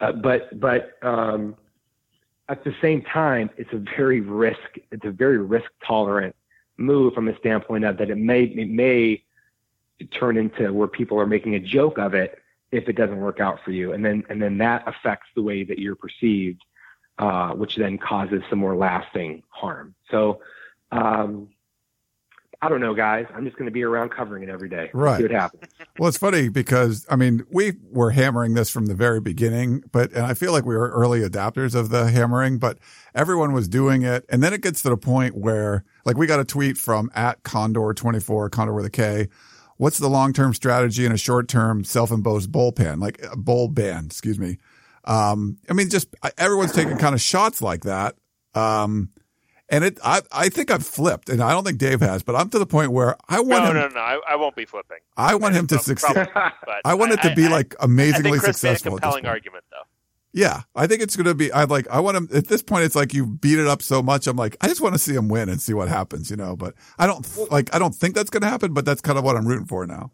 uh, 0.00 0.12
but, 0.12 0.58
but, 0.58 0.92
um, 1.02 1.56
at 2.48 2.64
the 2.64 2.74
same 2.80 3.02
time, 3.02 3.50
it's 3.58 3.70
a 3.74 3.84
very 3.94 4.22
risk, 4.22 4.78
it's 4.90 5.04
a 5.04 5.10
very 5.10 5.36
risk 5.36 5.66
tolerant 5.86 6.34
move 6.78 7.14
from 7.14 7.28
a 7.28 7.36
standpoint 7.38 7.84
of 7.84 7.98
that 7.98 8.10
it 8.10 8.18
may, 8.18 8.44
it 8.44 8.68
may 8.68 9.22
turn 10.12 10.36
into 10.36 10.72
where 10.72 10.88
people 10.88 11.18
are 11.20 11.26
making 11.26 11.54
a 11.54 11.60
joke 11.60 11.98
of 11.98 12.14
it 12.14 12.38
if 12.70 12.88
it 12.88 12.94
doesn't 12.94 13.20
work 13.20 13.40
out 13.40 13.58
for 13.64 13.72
you. 13.72 13.92
And 13.92 14.04
then, 14.04 14.24
and 14.28 14.40
then 14.40 14.58
that 14.58 14.86
affects 14.86 15.28
the 15.34 15.42
way 15.42 15.64
that 15.64 15.78
you're 15.78 15.96
perceived, 15.96 16.62
uh, 17.18 17.50
which 17.50 17.76
then 17.76 17.98
causes 17.98 18.42
some 18.48 18.58
more 18.60 18.76
lasting 18.76 19.42
harm. 19.50 19.94
So, 20.10 20.40
um, 20.92 21.48
I 22.60 22.68
don't 22.68 22.80
know, 22.80 22.92
guys. 22.92 23.26
I'm 23.34 23.44
just 23.44 23.56
going 23.56 23.66
to 23.66 23.72
be 23.72 23.84
around 23.84 24.08
covering 24.08 24.42
it 24.42 24.48
every 24.48 24.68
day. 24.68 24.90
Right. 24.92 25.18
See 25.18 25.22
what 25.22 25.30
happens. 25.30 25.62
Well, 25.98 26.08
it's 26.08 26.18
funny 26.18 26.48
because 26.48 27.06
I 27.08 27.14
mean 27.14 27.44
we 27.50 27.74
were 27.90 28.10
hammering 28.10 28.54
this 28.54 28.68
from 28.68 28.86
the 28.86 28.94
very 28.94 29.20
beginning, 29.20 29.84
but 29.92 30.12
and 30.12 30.26
I 30.26 30.34
feel 30.34 30.50
like 30.50 30.64
we 30.64 30.76
were 30.76 30.90
early 30.90 31.20
adapters 31.20 31.76
of 31.76 31.90
the 31.90 32.10
hammering, 32.10 32.58
but 32.58 32.78
everyone 33.14 33.52
was 33.52 33.68
doing 33.68 34.02
it, 34.02 34.24
and 34.28 34.42
then 34.42 34.52
it 34.52 34.60
gets 34.60 34.82
to 34.82 34.90
the 34.90 34.96
point 34.96 35.36
where 35.36 35.84
like 36.08 36.16
we 36.16 36.26
got 36.26 36.40
a 36.40 36.44
tweet 36.44 36.76
from 36.76 37.10
at 37.14 37.42
Condor 37.44 37.92
twenty 37.94 38.18
four 38.18 38.48
Condor 38.50 38.72
with 38.74 38.86
a 38.86 38.90
K. 38.90 39.28
What's 39.76 39.98
the 39.98 40.08
long 40.08 40.32
term 40.32 40.54
strategy 40.54 41.04
and 41.04 41.14
a 41.14 41.18
short 41.18 41.46
term 41.48 41.84
self 41.84 42.10
imposed 42.10 42.50
bullpen 42.50 43.00
like 43.00 43.20
a 43.30 43.36
bull 43.36 43.68
ban? 43.68 44.06
Excuse 44.06 44.38
me. 44.38 44.58
Um, 45.04 45.58
I 45.70 45.74
mean, 45.74 45.88
just 45.90 46.08
everyone's 46.36 46.72
taking 46.72 46.96
kind 46.98 47.14
of 47.14 47.20
shots 47.20 47.62
like 47.62 47.82
that. 47.84 48.16
Um, 48.54 49.10
and 49.70 49.84
it, 49.84 49.98
I, 50.02 50.22
I 50.32 50.48
think 50.48 50.70
I've 50.70 50.84
flipped, 50.84 51.28
and 51.28 51.42
I 51.42 51.52
don't 51.52 51.62
think 51.64 51.76
Dave 51.78 52.00
has, 52.00 52.22
but 52.22 52.34
I'm 52.34 52.48
to 52.50 52.58
the 52.58 52.66
point 52.66 52.90
where 52.90 53.16
I 53.28 53.40
want 53.40 53.64
No, 53.64 53.70
him. 53.70 53.76
no, 53.76 53.88
no. 53.88 54.00
I, 54.00 54.18
I 54.30 54.36
won't 54.36 54.56
be 54.56 54.64
flipping. 54.64 54.96
I 55.16 55.34
want 55.34 55.54
him 55.54 55.66
to 55.68 55.78
succeed. 55.78 56.14
probably, 56.14 56.52
but 56.64 56.80
I 56.86 56.94
want 56.94 57.12
it 57.12 57.20
to 57.22 57.34
be 57.34 57.46
I- 57.46 57.50
like 57.50 57.74
I 57.78 57.84
amazingly 57.84 58.30
think 58.32 58.44
Chris 58.44 58.56
successful. 58.58 58.92
made 58.92 58.96
a 58.96 59.00
compelling 59.02 59.26
argument, 59.26 59.64
though. 59.70 59.76
Yeah, 60.38 60.60
I 60.76 60.86
think 60.86 61.02
it's 61.02 61.16
going 61.16 61.26
to 61.26 61.34
be. 61.34 61.50
I 61.50 61.64
like. 61.64 61.88
I 61.88 61.98
want 61.98 62.16
him 62.16 62.28
at 62.32 62.46
this 62.46 62.62
point. 62.62 62.84
It's 62.84 62.94
like 62.94 63.12
you 63.12 63.26
beat 63.26 63.58
it 63.58 63.66
up 63.66 63.82
so 63.82 64.04
much. 64.04 64.28
I'm 64.28 64.36
like, 64.36 64.56
I 64.60 64.68
just 64.68 64.80
want 64.80 64.94
to 64.94 64.98
see 65.00 65.12
him 65.12 65.28
win 65.28 65.48
and 65.48 65.60
see 65.60 65.74
what 65.74 65.88
happens, 65.88 66.30
you 66.30 66.36
know. 66.36 66.54
But 66.54 66.74
I 66.96 67.08
don't 67.08 67.26
like. 67.50 67.74
I 67.74 67.80
don't 67.80 67.92
think 67.92 68.14
that's 68.14 68.30
going 68.30 68.42
to 68.42 68.48
happen. 68.48 68.72
But 68.72 68.84
that's 68.84 69.00
kind 69.00 69.18
of 69.18 69.24
what 69.24 69.34
I'm 69.34 69.48
rooting 69.48 69.66
for 69.66 69.84
now. 69.84 70.12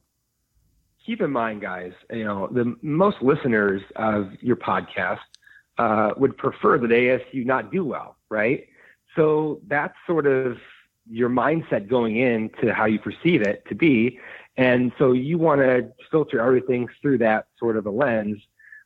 keep 1.04 1.20
in 1.20 1.30
mind, 1.30 1.60
guys, 1.60 1.92
you 2.10 2.24
know, 2.24 2.48
the 2.50 2.74
most 2.80 3.18
listeners 3.20 3.82
of 3.96 4.30
your 4.40 4.56
podcast 4.56 5.18
uh, 5.76 6.12
would 6.16 6.38
prefer 6.38 6.78
that 6.78 6.88
ASU 6.88 7.44
not 7.44 7.70
do 7.70 7.84
well, 7.84 8.16
right? 8.30 8.66
So 9.16 9.60
that's 9.66 9.94
sort 10.06 10.26
of 10.26 10.56
your 11.06 11.28
mindset 11.28 11.86
going 11.86 12.16
into 12.16 12.72
how 12.72 12.86
you 12.86 12.98
perceive 12.98 13.42
it 13.42 13.62
to 13.68 13.74
be. 13.74 14.18
And 14.56 14.90
so 14.98 15.12
you 15.12 15.36
want 15.36 15.60
to 15.60 15.92
filter 16.10 16.40
everything 16.40 16.88
through 17.02 17.18
that 17.18 17.48
sort 17.58 17.76
of 17.76 17.84
a 17.84 17.90
lens, 17.90 18.38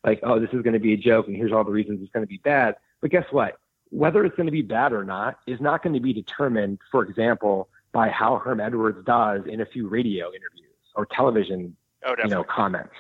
like, 0.09 0.21
oh, 0.23 0.41
this 0.41 0.51
is 0.53 0.63
going 0.63 0.75
to 0.75 0.81
be 0.81 0.95
a 0.95 0.97
joke, 0.97 1.27
and 1.29 1.37
here's 1.37 1.53
all 1.53 1.65
the 1.65 1.71
reasons 1.71 2.01
it's 2.03 2.13
going 2.13 2.25
to 2.25 2.29
be 2.29 2.39
bad. 2.39 2.77
But 3.01 3.11
guess 3.11 3.27
what? 3.31 3.59
Whether 3.91 4.25
it's 4.25 4.37
going 4.37 4.47
to 4.47 4.53
be 4.53 4.63
bad 4.63 4.93
or 4.93 5.05
not 5.05 5.39
is 5.47 5.61
not 5.61 5.83
going 5.83 5.95
to 5.95 6.01
be 6.01 6.13
determined, 6.13 6.79
for 6.91 7.03
example, 7.03 7.69
by 7.93 8.09
how 8.09 8.39
Herm 8.39 8.61
Edwards 8.61 9.05
does 9.05 9.43
in 9.47 9.61
a 9.61 9.67
few 9.67 9.89
radio 9.89 10.27
interviews 10.29 10.77
or 10.95 11.07
television 11.07 11.77
Oh, 12.07 12.15
you 12.23 12.31
know 12.31 12.45
comments 12.45 12.95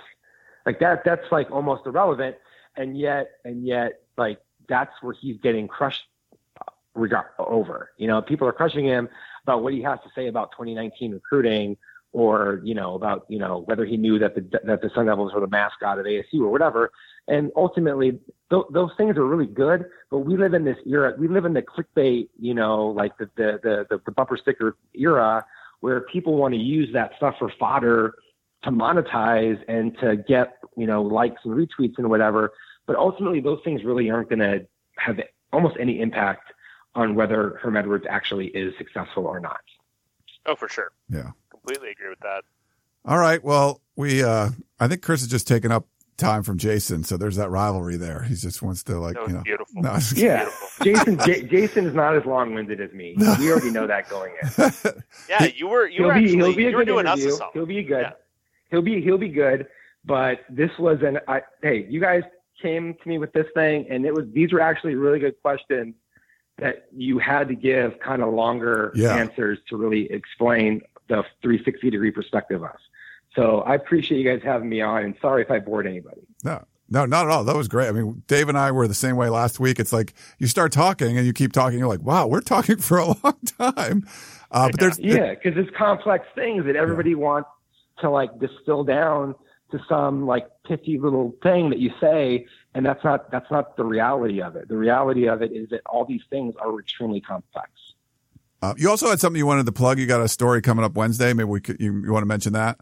like 0.66 0.80
that 0.80 1.04
that's 1.04 1.30
like 1.30 1.48
almost 1.52 1.86
irrelevant 1.86 2.34
and 2.76 2.98
yet 2.98 3.30
and 3.44 3.64
yet 3.64 4.02
like 4.16 4.40
that's 4.68 4.90
where 5.02 5.14
he's 5.14 5.36
getting 5.38 5.68
crushed 5.68 6.02
regard 6.94 7.26
over 7.38 7.90
you 7.96 8.08
know 8.08 8.20
people 8.20 8.48
are 8.48 8.52
crushing 8.52 8.84
him 8.84 9.08
about 9.44 9.62
what 9.62 9.72
he 9.72 9.80
has 9.82 10.00
to 10.00 10.10
say 10.16 10.26
about 10.26 10.50
2019 10.50 11.12
recruiting 11.12 11.76
or 12.12 12.60
you 12.64 12.74
know 12.74 12.94
about 12.94 13.26
you 13.28 13.38
know 13.38 13.62
whether 13.66 13.84
he 13.84 13.96
knew 13.96 14.18
that 14.18 14.34
the 14.34 14.60
that 14.64 14.80
the 14.82 14.90
Sun 14.94 15.06
Devils 15.06 15.32
were 15.34 15.40
the 15.40 15.46
mascot 15.46 15.98
of 15.98 16.06
ASU 16.06 16.40
or 16.40 16.48
whatever 16.48 16.90
and 17.26 17.50
ultimately 17.54 18.12
th- 18.50 18.64
those 18.70 18.90
things 18.96 19.16
are 19.16 19.26
really 19.26 19.46
good 19.46 19.84
but 20.10 20.20
we 20.20 20.36
live 20.36 20.54
in 20.54 20.64
this 20.64 20.78
era 20.86 21.14
we 21.18 21.28
live 21.28 21.44
in 21.44 21.52
the 21.52 21.62
clickbait 21.62 22.28
you 22.38 22.54
know 22.54 22.86
like 22.86 23.16
the 23.18 23.28
the 23.36 23.60
the, 23.62 23.86
the, 23.90 24.00
the 24.06 24.12
bumper 24.12 24.36
sticker 24.36 24.76
era 24.94 25.44
where 25.80 26.00
people 26.00 26.36
want 26.36 26.54
to 26.54 26.60
use 26.60 26.92
that 26.92 27.12
stuff 27.16 27.34
for 27.38 27.52
fodder 27.58 28.14
to 28.62 28.70
monetize 28.70 29.62
and 29.68 29.96
to 29.98 30.16
get 30.16 30.58
you 30.76 30.86
know 30.86 31.02
likes 31.02 31.42
and 31.44 31.54
retweets 31.54 31.98
and 31.98 32.08
whatever 32.08 32.52
but 32.86 32.96
ultimately 32.96 33.40
those 33.40 33.60
things 33.64 33.84
really 33.84 34.10
aren't 34.10 34.30
going 34.30 34.38
to 34.38 34.66
have 34.96 35.20
almost 35.52 35.76
any 35.78 36.00
impact 36.00 36.52
on 36.94 37.14
whether 37.14 37.58
Herm 37.62 37.76
Edwards 37.76 38.06
actually 38.08 38.46
is 38.48 38.74
successful 38.78 39.26
or 39.26 39.38
not 39.38 39.60
Oh, 40.48 40.56
for 40.56 40.68
sure. 40.68 40.92
Yeah. 41.10 41.30
Completely 41.68 41.90
agree 41.92 42.08
with 42.10 42.20
that. 42.20 42.42
All 43.04 43.18
right. 43.18 43.42
Well, 43.42 43.80
we. 43.96 44.22
uh 44.22 44.50
I 44.80 44.88
think 44.88 45.02
Chris 45.02 45.20
has 45.20 45.28
just 45.30 45.48
taken 45.48 45.72
up 45.72 45.86
time 46.16 46.42
from 46.42 46.56
Jason, 46.58 47.02
so 47.04 47.16
there's 47.16 47.36
that 47.36 47.50
rivalry 47.50 47.96
there. 47.96 48.22
He 48.22 48.34
just 48.34 48.60
wants 48.62 48.82
to 48.84 48.98
like 48.98 49.16
you 49.26 49.34
know. 49.34 49.42
beautiful. 49.42 49.82
No, 49.82 49.98
yeah 50.16 50.48
Jason 50.82 51.18
J- 51.24 51.42
Jason 51.42 51.86
is 51.86 51.94
not 51.94 52.16
as 52.16 52.24
long-winded 52.24 52.80
as 52.80 52.92
me 52.92 53.14
we 53.38 53.50
already 53.52 53.70
know 53.70 53.86
that 53.86 54.08
going 54.08 54.32
in 54.42 54.48
Yeah, 55.28 55.44
you 55.54 55.68
were 55.68 55.86
you 55.86 55.98
he'll 55.98 56.06
were 56.08 56.14
be 56.14 56.20
actually 56.24 56.36
he'll 56.38 56.54
be 56.56 56.66
a 56.66 56.70
you 56.70 56.76
were 56.76 56.84
good 56.84 56.90
doing 56.90 57.06
us 57.06 57.18
a 57.20 57.22
interview 57.22 57.46
he'll 57.54 57.66
be 57.66 57.82
good 57.84 58.00
Yeah. 58.02 58.12
he'll 58.70 58.82
be 58.82 59.00
he'll 59.00 59.18
be 59.18 59.28
good 59.28 59.68
but 60.04 60.40
this 60.50 60.70
was 60.78 60.98
an 61.02 61.18
I, 61.28 61.42
hey 61.62 61.86
you 61.88 62.00
guys 62.00 62.22
came 62.60 62.94
to 63.00 63.08
me 63.08 63.18
with 63.18 63.32
this 63.32 63.46
thing 63.54 63.86
and 63.88 64.04
it 64.04 64.12
was 64.14 64.26
these 64.32 64.52
were 64.52 64.60
actually 64.60 64.96
really 64.96 65.20
good 65.20 65.40
questions 65.42 65.94
that 66.58 66.86
you 66.96 67.18
had 67.20 67.46
to 67.48 67.54
give 67.54 67.98
kind 68.00 68.22
of 68.22 68.32
longer 68.34 68.90
Yeah. 68.96 69.14
answers 69.16 69.58
to 69.68 69.76
really 69.76 70.10
explain 70.10 70.80
the 71.08 71.22
360 71.42 71.90
degree 71.90 72.10
perspective 72.10 72.62
of 72.62 72.70
us 72.70 72.80
so 73.34 73.60
i 73.60 73.74
appreciate 73.74 74.18
you 74.18 74.28
guys 74.28 74.40
having 74.42 74.68
me 74.68 74.80
on 74.80 75.04
and 75.04 75.14
sorry 75.20 75.42
if 75.42 75.50
i 75.50 75.58
bored 75.58 75.86
anybody 75.86 76.22
No, 76.44 76.64
no, 76.90 77.04
not 77.04 77.26
at 77.26 77.30
all. 77.30 77.44
That 77.44 77.54
was 77.54 77.68
great. 77.68 77.88
I 77.88 77.92
mean, 77.92 78.22
Dave 78.28 78.48
and 78.48 78.56
I 78.56 78.72
were 78.72 78.88
the 78.88 78.94
same 78.94 79.16
way 79.16 79.28
last 79.28 79.60
week. 79.60 79.78
It's 79.78 79.92
like 79.92 80.14
you 80.38 80.46
start 80.46 80.72
talking 80.72 81.18
and 81.18 81.26
you 81.26 81.34
keep 81.34 81.52
talking. 81.52 81.78
You're 81.78 81.88
like, 81.88 82.00
wow, 82.00 82.26
we're 82.26 82.40
talking 82.40 82.78
for 82.78 82.96
a 82.96 83.06
long 83.22 83.36
time. 83.58 84.06
Uh, 84.50 84.70
but 84.70 84.80
there's, 84.80 84.98
yeah 84.98 85.34
because 85.34 85.58
it's 85.58 85.70
complex 85.76 86.26
things 86.34 86.64
that 86.64 86.76
everybody 86.76 87.14
wants 87.14 87.50
to 88.00 88.08
like 88.08 88.30
distill 88.38 88.84
down 88.84 89.34
to 89.70 89.78
some 89.88 90.26
like 90.26 90.46
pithy 90.66 90.98
little 90.98 91.34
thing 91.42 91.68
that 91.68 91.78
you 91.78 91.90
say 92.00 92.46
and 92.74 92.86
that's 92.86 93.04
not 93.04 93.30
that's 93.30 93.50
not 93.50 93.76
the 93.76 93.84
reality 93.84 94.40
of 94.40 94.56
it 94.56 94.66
the 94.68 94.76
reality 94.76 95.28
of 95.28 95.42
it 95.42 95.52
is 95.52 95.68
that 95.68 95.82
all 95.84 96.06
these 96.06 96.22
things 96.30 96.54
are 96.58 96.78
extremely 96.78 97.20
complex 97.20 97.70
uh, 98.62 98.74
you 98.76 98.88
also 98.90 99.08
had 99.08 99.20
something 99.20 99.38
you 99.38 99.46
wanted 99.46 99.66
to 99.66 99.72
plug. 99.72 99.98
You 99.98 100.06
got 100.06 100.20
a 100.20 100.28
story 100.28 100.62
coming 100.62 100.84
up 100.84 100.94
Wednesday. 100.94 101.32
Maybe 101.32 101.48
we 101.48 101.60
could, 101.60 101.80
you, 101.80 102.02
you 102.04 102.12
want 102.12 102.22
to 102.22 102.26
mention 102.26 102.52
that? 102.54 102.78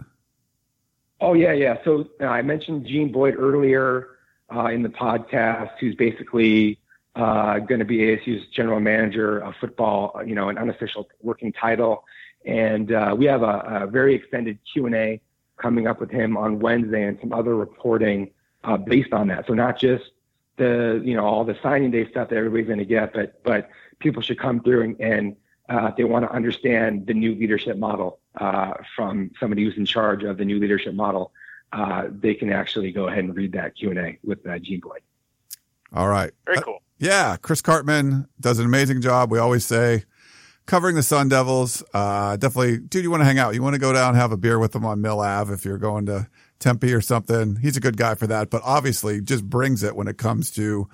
oh 1.20 1.34
yeah 1.34 1.52
yeah 1.52 1.76
so 1.84 2.08
uh, 2.20 2.26
i 2.26 2.42
mentioned 2.42 2.86
jean 2.86 3.10
boyd 3.10 3.34
earlier 3.38 4.08
uh, 4.54 4.66
in 4.66 4.82
the 4.82 4.88
podcast 4.88 5.70
who's 5.80 5.94
basically 5.94 6.78
uh, 7.16 7.58
going 7.58 7.78
to 7.78 7.84
be 7.84 8.12
asu's 8.12 8.46
general 8.54 8.80
manager 8.80 9.38
of 9.38 9.54
football 9.60 10.12
uh, 10.16 10.20
you 10.20 10.34
know 10.34 10.48
an 10.48 10.58
unofficial 10.58 11.08
working 11.22 11.52
title 11.52 12.04
and 12.44 12.92
uh, 12.92 13.14
we 13.16 13.24
have 13.24 13.42
a, 13.42 13.82
a 13.82 13.86
very 13.86 14.14
extended 14.14 14.58
q&a 14.72 15.20
coming 15.56 15.86
up 15.86 16.00
with 16.00 16.10
him 16.10 16.36
on 16.36 16.58
wednesday 16.58 17.04
and 17.04 17.18
some 17.20 17.32
other 17.32 17.56
reporting 17.56 18.30
uh, 18.64 18.76
based 18.76 19.12
on 19.12 19.28
that 19.28 19.46
so 19.46 19.54
not 19.54 19.78
just 19.78 20.04
the 20.58 21.00
you 21.04 21.14
know 21.14 21.24
all 21.24 21.44
the 21.44 21.56
signing 21.62 21.90
day 21.90 22.08
stuff 22.10 22.28
that 22.28 22.36
everybody's 22.36 22.66
going 22.66 22.78
to 22.78 22.84
get 22.84 23.12
but 23.12 23.42
but 23.42 23.68
people 23.98 24.20
should 24.20 24.38
come 24.38 24.60
through 24.60 24.82
and, 24.82 25.00
and 25.00 25.36
uh, 25.68 25.90
they 25.96 26.04
want 26.04 26.24
to 26.24 26.30
understand 26.32 27.06
the 27.06 27.14
new 27.14 27.34
leadership 27.34 27.76
model 27.76 28.18
uh, 28.40 28.72
from 28.94 29.30
somebody 29.40 29.64
who's 29.64 29.76
in 29.76 29.86
charge 29.86 30.22
of 30.24 30.36
the 30.38 30.44
new 30.44 30.58
leadership 30.58 30.94
model 30.94 31.32
uh, 31.72 32.04
they 32.10 32.34
can 32.34 32.52
actually 32.52 32.92
go 32.92 33.08
ahead 33.08 33.24
and 33.24 33.34
read 33.36 33.52
that 33.52 33.74
q&a 33.76 34.18
with 34.24 34.46
uh, 34.46 34.58
jean 34.58 34.80
boyd 34.80 35.00
All 35.92 36.08
right. 36.08 36.32
Very 36.44 36.58
Uh, 36.58 36.62
cool. 36.62 36.78
yeah. 36.98 37.36
Chris 37.36 37.62
Karpman 37.62 38.26
does 38.40 38.58
an 38.58 38.66
amazing 38.66 39.00
job. 39.00 39.30
We 39.30 39.38
always 39.38 39.64
say 39.64 40.04
covering 40.66 40.96
the 40.96 41.02
Sun 41.02 41.28
Devils. 41.28 41.82
Uh, 41.94 42.36
definitely, 42.36 42.78
dude, 42.78 43.04
you 43.04 43.10
want 43.10 43.20
to 43.20 43.24
hang 43.24 43.38
out. 43.38 43.54
You 43.54 43.62
want 43.62 43.74
to 43.74 43.80
go 43.80 43.92
down 43.92 44.10
and 44.10 44.16
have 44.18 44.32
a 44.32 44.36
beer 44.36 44.58
with 44.58 44.74
him 44.74 44.84
on 44.84 45.00
Mill 45.00 45.20
Ave 45.20 45.52
if 45.54 45.64
you're 45.64 45.78
going 45.78 46.06
to 46.06 46.28
Tempe 46.58 46.92
or 46.92 47.00
something. 47.00 47.56
He's 47.56 47.76
a 47.76 47.80
good 47.80 47.96
guy 47.96 48.14
for 48.16 48.26
that, 48.26 48.50
but 48.50 48.62
obviously 48.64 49.20
just 49.20 49.44
brings 49.48 49.82
it 49.82 49.94
when 49.94 50.08
it 50.08 50.18
comes 50.18 50.50
to 50.52 50.88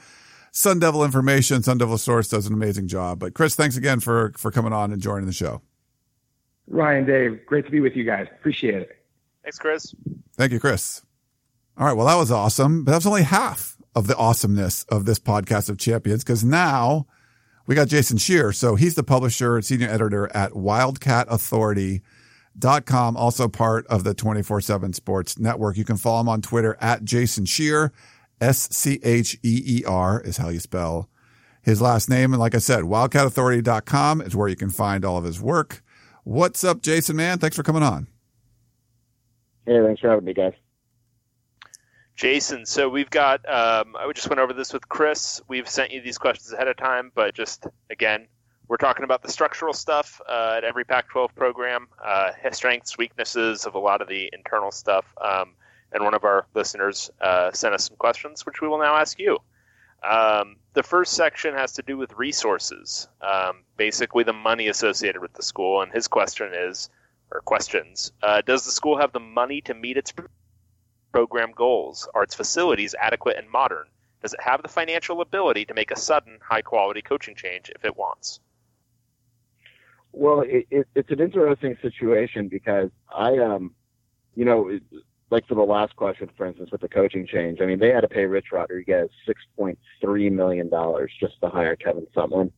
Sun 0.53 0.79
Devil 0.79 1.05
information. 1.05 1.63
Sun 1.63 1.79
Devil 1.79 1.99
Source 1.99 2.29
does 2.29 2.47
an 2.47 2.53
amazing 2.53 2.87
job. 2.87 3.19
But 3.19 3.35
Chris, 3.35 3.55
thanks 3.55 3.77
again 3.77 4.01
for, 4.01 4.33
for 4.37 4.51
coming 4.51 4.73
on 4.73 4.93
and 4.93 5.03
joining 5.03 5.27
the 5.27 5.33
show. 5.33 5.63
ryan 6.69 7.05
dave 7.05 7.45
great 7.47 7.65
to 7.65 7.71
be 7.71 7.81
with 7.81 7.97
you 7.97 8.05
guys 8.05 8.27
appreciate 8.39 8.75
it 8.77 8.99
Thanks, 9.43 9.59
Chris. 9.59 9.95
Thank 10.37 10.53
you, 10.53 10.61
Chris. 10.61 11.03
All 11.77 11.87
right. 11.87 11.95
Well, 11.95 12.07
that 12.07 12.15
was 12.15 12.31
awesome, 12.31 12.85
but 12.85 12.93
that 12.93 12.99
was 12.99 13.07
only 13.07 13.25
half 13.25 13.77
of 13.95 14.07
the 14.07 14.17
awesomeness 14.17 14.85
of 14.85 15.05
this 15.05 15.19
podcast 15.19 15.69
of 15.69 15.77
champions 15.79 16.23
because 16.23 16.45
now 16.45 17.07
we 17.67 17.75
got 17.75 17.89
Jason 17.89 18.19
Scheer. 18.19 18.53
So 18.53 18.77
he's 18.77 18.95
the 18.95 19.03
publisher 19.03 19.57
and 19.57 19.65
senior 19.65 19.89
editor 19.89 20.31
at 20.35 20.53
wildcatauthority.com, 20.53 23.17
also 23.17 23.49
part 23.49 23.87
of 23.89 24.05
the 24.05 24.15
24 24.15 24.61
7 24.61 24.93
sports 24.93 25.37
network. 25.39 25.77
You 25.77 25.85
can 25.85 25.97
follow 25.97 26.21
him 26.21 26.29
on 26.29 26.41
Twitter 26.41 26.77
at 26.81 27.03
Jason 27.05 27.45
Scheer. 27.45 27.93
S 28.43 28.69
C 28.73 28.99
H 29.05 29.39
E 29.45 29.63
E 29.65 29.85
R 29.87 30.21
is 30.21 30.37
how 30.37 30.49
you 30.49 30.59
spell 30.59 31.09
his 31.63 31.81
last 31.81 32.11
name. 32.11 32.33
And 32.33 32.41
like 32.41 32.57
I 32.57 32.59
said, 32.59 32.83
wildcatauthority.com 32.83 34.21
is 34.21 34.35
where 34.35 34.49
you 34.49 34.57
can 34.57 34.69
find 34.69 35.05
all 35.05 35.17
of 35.17 35.25
his 35.25 35.41
work. 35.41 35.83
What's 36.25 36.65
up, 36.65 36.83
Jason, 36.83 37.15
man? 37.15 37.39
Thanks 37.39 37.55
for 37.55 37.63
coming 37.63 37.85
on. 37.85 38.09
Hey, 39.65 39.81
thanks 39.81 40.01
for 40.01 40.11
having 40.11 40.25
me, 40.25 40.35
guys. 40.35 40.55
Jason, 42.17 42.67
so 42.67 42.89
we've 42.89 43.11
got, 43.11 43.49
um, 43.49 43.97
I 43.97 44.11
just 44.13 44.29
went 44.29 44.41
over 44.41 44.53
this 44.53 44.73
with 44.73 44.89
Chris. 44.89 45.41
We've 45.49 45.69
sent 45.69 45.93
you 45.93 46.03
these 46.03 46.19
questions 46.19 46.53
ahead 46.53 46.69
of 46.69 46.77
time, 46.77 47.13
but 47.15 47.35
just 47.35 47.67
again, 47.91 48.27
we're 48.69 48.77
talking 48.77 49.05
about 49.05 49.23
the 49.23 49.31
structural 49.31 49.73
stuff 49.73 50.21
uh, 50.29 50.55
at 50.57 50.65
every 50.65 50.85
Pac 50.85 51.09
12 51.11 51.35
program, 51.35 51.89
uh, 52.05 52.33
strengths, 52.51 52.99
weaknesses 52.99 53.67
of 53.67 53.77
a 53.77 53.79
lot 53.79 54.03
of 54.03 54.09
the 54.09 54.31
internal 54.33 54.73
stuff. 54.73 55.05
Um, 55.21 55.55
and 55.93 56.05
one 56.05 56.15
of 56.15 56.25
our 56.25 56.47
listeners 56.55 57.11
uh, 57.21 57.53
sent 57.53 57.75
us 57.75 57.87
some 57.87 57.97
questions, 57.97 58.47
which 58.47 58.61
we 58.61 58.69
will 58.69 58.79
now 58.79 58.97
ask 58.97 59.19
you. 59.19 59.39
Um, 60.03 60.57
the 60.75 60.83
first 60.83 61.13
section 61.13 61.55
has 61.55 61.73
to 61.75 61.83
do 61.83 61.97
with 61.97 62.13
resources, 62.15 63.09
um, 63.21 63.63
basically 63.77 64.25
the 64.25 64.33
money 64.33 64.69
associated 64.69 65.21
with 65.21 65.33
the 65.33 65.43
school. 65.43 65.83
And 65.83 65.93
his 65.93 66.09
question 66.09 66.51
is, 66.55 66.91
or 67.31 67.41
questions, 67.41 68.13
uh, 68.23 68.43
does 68.43 68.65
the 68.65 68.73
school 68.73 68.99
have 68.99 69.13
the 69.13 69.21
money 69.21 69.61
to 69.63 69.75
meet 69.75 69.97
its 69.97 70.13
program 71.13 71.53
goals? 71.53 72.09
Are 72.15 72.23
its 72.23 72.35
facilities 72.35 72.95
adequate 72.99 73.37
and 73.37 73.49
modern? 73.49 73.87
Does 74.23 74.35
it 74.35 74.41
have 74.41 74.63
the 74.63 74.69
financial 74.69 75.21
ability 75.21 75.67
to 75.67 75.75
make 75.75 75.91
a 75.91 75.99
sudden, 75.99 76.39
high 76.43 76.63
quality 76.63 77.03
coaching 77.03 77.35
change 77.35 77.71
if 77.75 77.85
it 77.85 77.97
wants? 77.97 78.41
Well, 80.13 80.43
it, 80.43 80.67
it, 80.71 80.87
it's 80.95 81.11
an 81.11 81.21
interesting 81.21 81.77
situation 81.81 82.49
because 82.49 82.91
I, 83.15 83.39
um, 83.39 83.75
you 84.37 84.45
know, 84.45 84.79
like 85.33 85.49
for 85.49 85.55
the 85.55 85.63
last 85.63 85.97
question, 85.97 86.29
for 86.37 86.47
instance, 86.47 86.71
with 86.71 86.83
the 86.83 86.89
coaching 86.89 87.27
change, 87.27 87.61
I 87.63 87.67
mean, 87.67 87.79
they 87.79 87.89
had 87.89 88.03
to 88.03 88.09
pay 88.09 88.27
Rich 88.27 88.53
Rodriguez 88.53 89.09
$6.3 89.59 90.33
million 90.33 90.71
just 91.19 91.41
to 91.41 91.49
hire 91.49 91.75
Kevin 91.75 92.07
Sumlin. 92.15 92.53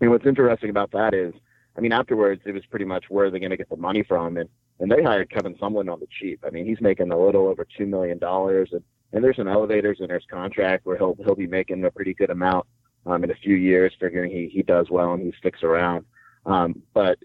I 0.00 0.04
mean, 0.04 0.10
what's 0.10 0.26
interesting 0.26 0.70
about 0.70 0.90
that 0.90 1.14
is, 1.14 1.32
I 1.78 1.80
mean, 1.80 1.92
afterwards, 1.92 2.42
it 2.44 2.52
was 2.52 2.66
pretty 2.66 2.84
much 2.84 3.04
where 3.08 3.26
are 3.26 3.30
they 3.30 3.38
going 3.38 3.50
to 3.50 3.56
get 3.56 3.70
the 3.70 3.76
money 3.76 4.02
from? 4.02 4.36
And, 4.36 4.48
and 4.80 4.90
they 4.90 5.04
hired 5.04 5.30
Kevin 5.30 5.54
Sumlin 5.54 5.90
on 5.90 6.00
the 6.00 6.08
cheap. 6.20 6.42
I 6.44 6.50
mean, 6.50 6.66
he's 6.66 6.80
making 6.80 7.12
a 7.12 7.18
little 7.18 7.46
over 7.46 7.64
$2 7.78 7.86
million. 7.86 8.18
And, 8.20 8.82
and 9.12 9.24
there's 9.24 9.36
some 9.36 9.46
elevators 9.46 9.98
in 10.00 10.10
his 10.10 10.24
contract 10.28 10.84
where 10.84 10.98
he'll, 10.98 11.16
he'll 11.24 11.36
be 11.36 11.46
making 11.46 11.84
a 11.84 11.90
pretty 11.92 12.12
good 12.12 12.30
amount 12.30 12.66
um, 13.06 13.22
in 13.22 13.30
a 13.30 13.36
few 13.36 13.54
years, 13.54 13.92
figuring 14.00 14.32
he, 14.32 14.50
he 14.52 14.62
does 14.62 14.88
well 14.90 15.12
and 15.12 15.22
he 15.22 15.32
sticks 15.38 15.62
around. 15.62 16.04
Um, 16.44 16.82
but 16.92 17.18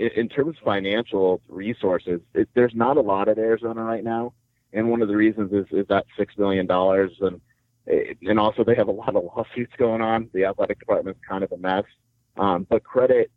in, 0.00 0.08
in 0.16 0.28
terms 0.28 0.56
of 0.56 0.64
financial 0.64 1.40
resources, 1.48 2.20
it, 2.34 2.48
there's 2.54 2.74
not 2.74 2.96
a 2.96 3.00
lot 3.00 3.28
at 3.28 3.38
Arizona 3.38 3.82
right 3.82 4.02
now. 4.02 4.32
And 4.72 4.88
one 4.88 5.02
of 5.02 5.08
the 5.08 5.16
reasons 5.16 5.52
is, 5.52 5.66
is 5.70 5.86
that 5.88 6.06
$6 6.18 6.38
million. 6.38 6.66
And, 7.20 7.40
and 8.28 8.38
also 8.38 8.64
they 8.64 8.74
have 8.76 8.88
a 8.88 8.92
lot 8.92 9.14
of 9.14 9.24
lawsuits 9.24 9.72
going 9.78 10.00
on. 10.00 10.30
The 10.32 10.44
athletic 10.44 10.78
department 10.78 11.16
is 11.16 11.22
kind 11.28 11.44
of 11.44 11.52
a 11.52 11.58
mess. 11.58 11.84
Um, 12.36 12.66
but 12.68 12.82
credit 12.84 13.30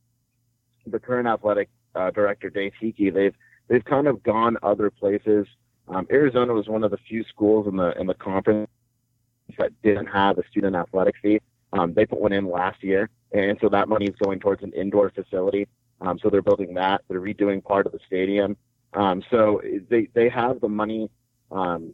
the 0.86 1.00
current 1.00 1.28
athletic 1.28 1.70
uh, 1.96 2.12
director, 2.12 2.50
Dave 2.50 2.74
Heeke. 2.82 3.14
They've, 3.14 3.36
they've 3.68 3.86
kind 3.86 4.08
of 4.08 4.22
gone 4.24 4.58
other 4.64 4.90
places. 4.90 5.48
Um, 5.88 6.08
Arizona 6.12 6.54
was 6.54 6.68
one 6.68 6.84
of 6.84 6.92
the 6.92 6.98
few 6.98 7.24
schools 7.24 7.68
in 7.68 7.78
the, 7.78 7.98
in 8.00 8.08
the 8.08 8.14
conference 8.14 8.70
that 9.58 9.72
didn't 9.82 10.08
have 10.08 10.38
a 10.38 10.44
student 10.50 10.76
athletic 10.76 11.16
fee. 11.22 11.40
Um, 11.74 11.94
they 11.94 12.06
put 12.06 12.20
one 12.20 12.34
in 12.34 12.50
last 12.50 12.84
year, 12.84 13.10
and 13.32 13.58
so 13.62 13.70
that 13.70 13.90
money 13.90 14.06
is 14.06 14.16
going 14.24 14.40
towards 14.40 14.62
an 14.62 14.74
indoor 14.74 15.10
facility. 15.10 15.68
Um, 16.02 16.20
so 16.22 16.30
they're 16.30 16.42
building 16.42 16.74
that. 16.76 17.02
They're 17.08 17.22
redoing 17.22 17.64
part 17.64 17.86
of 17.86 17.92
the 17.92 18.00
stadium. 18.06 18.58
Um, 18.94 19.24
so 19.32 19.62
they 19.90 20.10
they 20.14 20.30
have 20.30 20.62
the 20.62 20.70
money 20.70 21.10
um, 21.52 21.94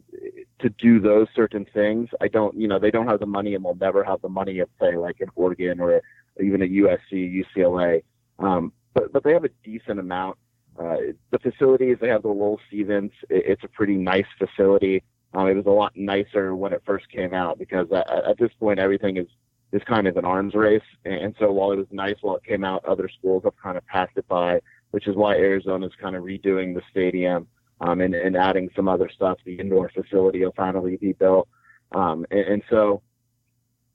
to 0.60 0.68
do 0.70 1.00
those 1.00 1.28
certain 1.34 1.66
things. 1.72 2.08
I 2.20 2.28
don't, 2.28 2.58
you 2.58 2.68
know, 2.68 2.78
they 2.78 2.90
don't 2.90 3.06
have 3.06 3.20
the 3.20 3.26
money, 3.26 3.54
and 3.54 3.64
will 3.64 3.76
never 3.76 4.02
have 4.04 4.20
the 4.22 4.28
money 4.28 4.58
of 4.58 4.68
say 4.80 4.96
like 4.96 5.20
an 5.20 5.28
Oregon 5.34 5.80
or 5.80 6.00
even 6.42 6.62
a 6.62 6.66
USC, 6.66 7.44
UCLA. 7.56 8.02
Um, 8.38 8.72
but 8.94 9.12
but 9.12 9.22
they 9.22 9.32
have 9.32 9.44
a 9.44 9.50
decent 9.64 10.00
amount. 10.00 10.38
Uh, 10.78 10.96
the 11.30 11.38
facilities 11.38 11.98
they 12.00 12.08
have 12.08 12.22
the 12.22 12.28
Lowell 12.28 12.60
Stevens. 12.68 13.12
It, 13.28 13.44
it's 13.46 13.64
a 13.64 13.68
pretty 13.68 13.96
nice 13.96 14.26
facility. 14.38 15.02
Um, 15.32 15.46
it 15.46 15.54
was 15.54 15.66
a 15.66 15.70
lot 15.70 15.92
nicer 15.94 16.56
when 16.56 16.72
it 16.72 16.82
first 16.84 17.08
came 17.08 17.34
out 17.34 17.58
because 17.58 17.86
at, 17.92 18.08
at 18.10 18.38
this 18.38 18.50
point 18.58 18.78
everything 18.80 19.16
is 19.16 19.26
is 19.72 19.82
kind 19.86 20.06
of 20.06 20.16
an 20.16 20.24
arms 20.24 20.54
race. 20.54 20.82
And 21.04 21.34
so 21.38 21.52
while 21.52 21.72
it 21.72 21.76
was 21.76 21.86
nice 21.90 22.16
while 22.20 22.36
it 22.36 22.44
came 22.44 22.64
out, 22.64 22.84
other 22.84 23.08
schools 23.08 23.44
have 23.44 23.56
kind 23.62 23.76
of 23.76 23.86
passed 23.86 24.16
it 24.16 24.26
by, 24.28 24.60
which 24.90 25.06
is 25.06 25.16
why 25.16 25.36
Arizona 25.36 25.86
is 25.86 25.92
kind 26.00 26.16
of 26.16 26.24
redoing 26.24 26.74
the 26.74 26.82
stadium 26.90 27.46
um, 27.80 28.00
and, 28.00 28.14
and 28.14 28.36
adding 28.36 28.68
some 28.74 28.88
other 28.88 29.08
stuff. 29.14 29.38
The 29.44 29.54
indoor 29.54 29.90
facility 29.90 30.44
will 30.44 30.54
finally 30.56 30.96
be 30.96 31.12
built. 31.12 31.48
Um, 31.92 32.26
and, 32.30 32.40
and 32.40 32.62
so 32.68 33.02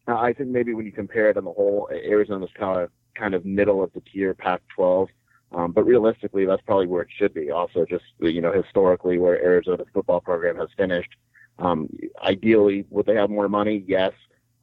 I 0.07 0.33
think 0.33 0.49
maybe 0.49 0.73
when 0.73 0.85
you 0.85 0.91
compare 0.91 1.29
it 1.29 1.37
on 1.37 1.45
the 1.45 1.51
whole, 1.51 1.89
Arizona's 1.91 2.49
kind 2.57 2.81
of 2.81 2.89
kind 3.15 3.33
of 3.33 3.45
middle 3.45 3.81
of 3.81 3.93
the 3.93 4.01
tier 4.01 4.33
Pac-12. 4.33 5.07
Um, 5.53 5.71
but 5.71 5.85
realistically, 5.85 6.45
that's 6.45 6.61
probably 6.63 6.87
where 6.87 7.03
it 7.03 7.07
should 7.17 7.33
be. 7.33 7.49
Also, 7.49 7.85
just 7.85 8.03
you 8.19 8.41
know, 8.41 8.51
historically, 8.51 9.17
where 9.17 9.41
Arizona's 9.41 9.87
football 9.93 10.19
program 10.19 10.57
has 10.57 10.69
finished. 10.75 11.11
Um, 11.59 11.87
ideally, 12.21 12.85
would 12.89 13.05
they 13.05 13.15
have 13.15 13.29
more 13.29 13.47
money? 13.47 13.85
Yes. 13.87 14.11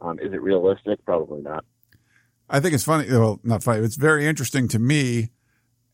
Um, 0.03 0.19
is 0.19 0.33
it 0.33 0.43
realistic? 0.43 1.05
Probably 1.05 1.41
not. 1.41 1.65
I 2.51 2.61
think 2.61 2.75
it's 2.75 2.85
funny. 2.85 3.09
Well, 3.09 3.41
not 3.43 3.63
funny. 3.63 3.85
It's 3.85 3.97
very 3.97 4.27
interesting 4.27 4.69
to 4.69 4.79
me. 4.79 5.31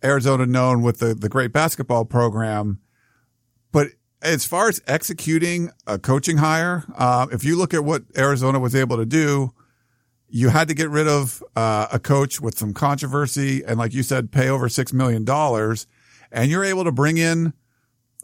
Arizona 0.03 0.47
known 0.47 0.83
with 0.83 0.99
the, 0.99 1.15
the 1.15 1.29
great 1.29 1.53
basketball 1.53 2.05
program, 2.05 2.81
but 3.73 3.89
as 4.23 4.45
far 4.45 4.69
as 4.69 4.81
executing 4.87 5.71
a 5.87 5.99
coaching 5.99 6.37
hire, 6.37 6.85
uh, 6.97 7.27
if 7.33 7.45
you 7.45 7.57
look 7.57 7.75
at 7.75 7.85
what 7.85 8.05
Arizona 8.17 8.61
was 8.61 8.75
able 8.77 8.97
to 8.97 9.07
do, 9.07 9.53
you 10.29 10.51
had 10.51 10.69
to 10.69 10.75
get 10.75 10.89
rid 10.91 11.09
of 11.09 11.43
uh, 11.57 11.89
a 11.93 11.99
coach 11.99 12.41
with 12.41 12.57
some 12.57 12.73
controversy 12.73 13.65
and, 13.65 13.79
like 13.79 13.93
you 13.93 14.03
said, 14.05 14.31
pay 14.31 14.49
over 14.49 14.69
six 14.69 14.93
million 14.93 15.25
dollars, 15.25 15.87
and 16.31 16.51
you're 16.51 16.65
able 16.65 16.85
to 16.85 16.93
bring 16.93 17.17
in 17.17 17.53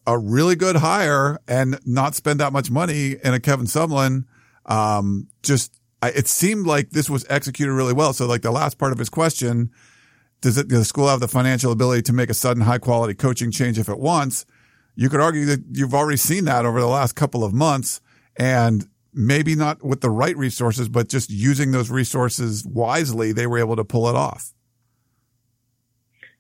a 0.07 0.19
really 0.19 0.55
good 0.55 0.77
hire 0.77 1.41
and 1.49 1.79
not 1.87 2.15
spend 2.15 2.39
that 2.39 2.53
much 2.53 2.71
money 2.71 3.17
in 3.25 3.35
a 3.35 3.41
Kevin 3.41 3.67
Sumlin 3.67 4.27
um, 4.67 5.29
just, 5.43 5.79
I, 6.03 6.11
it 6.11 6.29
seemed 6.29 6.67
like 6.67 6.91
this 6.91 7.09
was 7.09 7.25
executed 7.29 7.73
really 7.73 7.93
well. 7.93 8.13
So 8.13 8.27
like 8.27 8.43
the 8.43 8.51
last 8.51 8.79
part 8.79 8.93
of 8.93 8.99
his 8.99 9.09
question, 9.09 9.71
does 10.41 10.59
it, 10.59 10.69
does 10.69 10.81
the 10.81 10.85
school 10.85 11.09
have 11.09 11.21
the 11.21 11.29
financial 11.29 11.73
ability 11.73 12.03
to 12.03 12.13
make 12.13 12.31
a 12.31 12.35
sudden 12.35 12.63
high 12.63 12.79
quality 12.79 13.15
coaching 13.15 13.51
change 13.51 13.79
if 13.79 13.89
it 13.89 13.99
wants? 13.99 14.45
You 14.95 15.09
could 15.09 15.21
argue 15.21 15.45
that 15.47 15.65
you've 15.73 15.95
already 15.95 16.19
seen 16.19 16.45
that 16.45 16.65
over 16.65 16.81
the 16.81 16.87
last 16.87 17.15
couple 17.15 17.43
of 17.43 17.53
months 17.53 18.01
and 18.37 18.89
maybe 19.13 19.55
not 19.55 19.83
with 19.83 20.01
the 20.01 20.11
right 20.11 20.37
resources, 20.37 20.89
but 20.89 21.09
just 21.09 21.31
using 21.31 21.73
those 21.73 21.91
resources 21.91 22.65
wisely, 22.67 23.33
they 23.33 23.47
were 23.47 23.59
able 23.59 23.77
to 23.77 23.85
pull 23.85 24.09
it 24.09 24.17
off. 24.17 24.53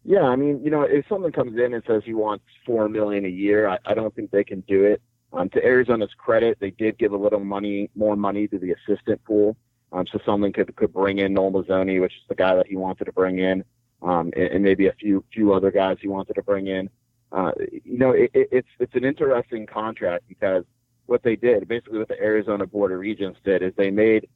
Yeah, 0.04 0.24
I 0.24 0.36
mean, 0.36 0.60
you 0.62 0.70
know, 0.70 0.82
if 0.82 1.06
someone 1.08 1.32
comes 1.32 1.58
in 1.58 1.72
and 1.72 1.82
says 1.86 2.02
he 2.04 2.12
wants 2.12 2.44
four 2.66 2.88
million 2.88 3.24
a 3.24 3.28
year, 3.28 3.66
I, 3.66 3.78
I 3.86 3.94
don't 3.94 4.14
think 4.14 4.30
they 4.30 4.44
can 4.44 4.60
do 4.60 4.84
it. 4.84 5.00
Um, 5.36 5.48
to 5.50 5.64
Arizona's 5.64 6.12
credit, 6.16 6.58
they 6.60 6.70
did 6.70 6.96
give 6.98 7.12
a 7.12 7.16
little 7.16 7.40
money, 7.40 7.90
more 7.94 8.16
money 8.16 8.46
to 8.48 8.58
the 8.58 8.72
assistant 8.72 9.22
pool. 9.24 9.56
Um, 9.92 10.06
so 10.10 10.18
someone 10.24 10.52
could, 10.52 10.74
could 10.76 10.92
bring 10.92 11.18
in 11.18 11.34
Noel 11.34 11.52
Mazzone, 11.52 12.00
which 12.00 12.12
is 12.12 12.28
the 12.28 12.34
guy 12.34 12.54
that 12.56 12.66
he 12.66 12.76
wanted 12.76 13.04
to 13.04 13.12
bring 13.12 13.38
in, 13.38 13.64
um, 14.02 14.32
and, 14.36 14.48
and, 14.48 14.64
maybe 14.64 14.88
a 14.88 14.92
few, 14.92 15.24
few 15.32 15.52
other 15.52 15.70
guys 15.70 15.98
he 16.00 16.08
wanted 16.08 16.34
to 16.34 16.42
bring 16.42 16.66
in. 16.66 16.90
Uh, 17.30 17.52
you 17.84 17.98
know, 17.98 18.10
it, 18.10 18.30
it, 18.34 18.48
it's, 18.50 18.68
it's 18.80 18.94
an 18.94 19.04
interesting 19.04 19.66
contract 19.66 20.24
because 20.28 20.64
what 21.06 21.22
they 21.22 21.36
did, 21.36 21.68
basically 21.68 21.98
what 21.98 22.08
the 22.08 22.20
Arizona 22.20 22.66
Board 22.66 22.90
of 22.92 22.98
Regents 22.98 23.38
did 23.44 23.62
is 23.62 23.72
they 23.76 23.90
made 23.90 24.28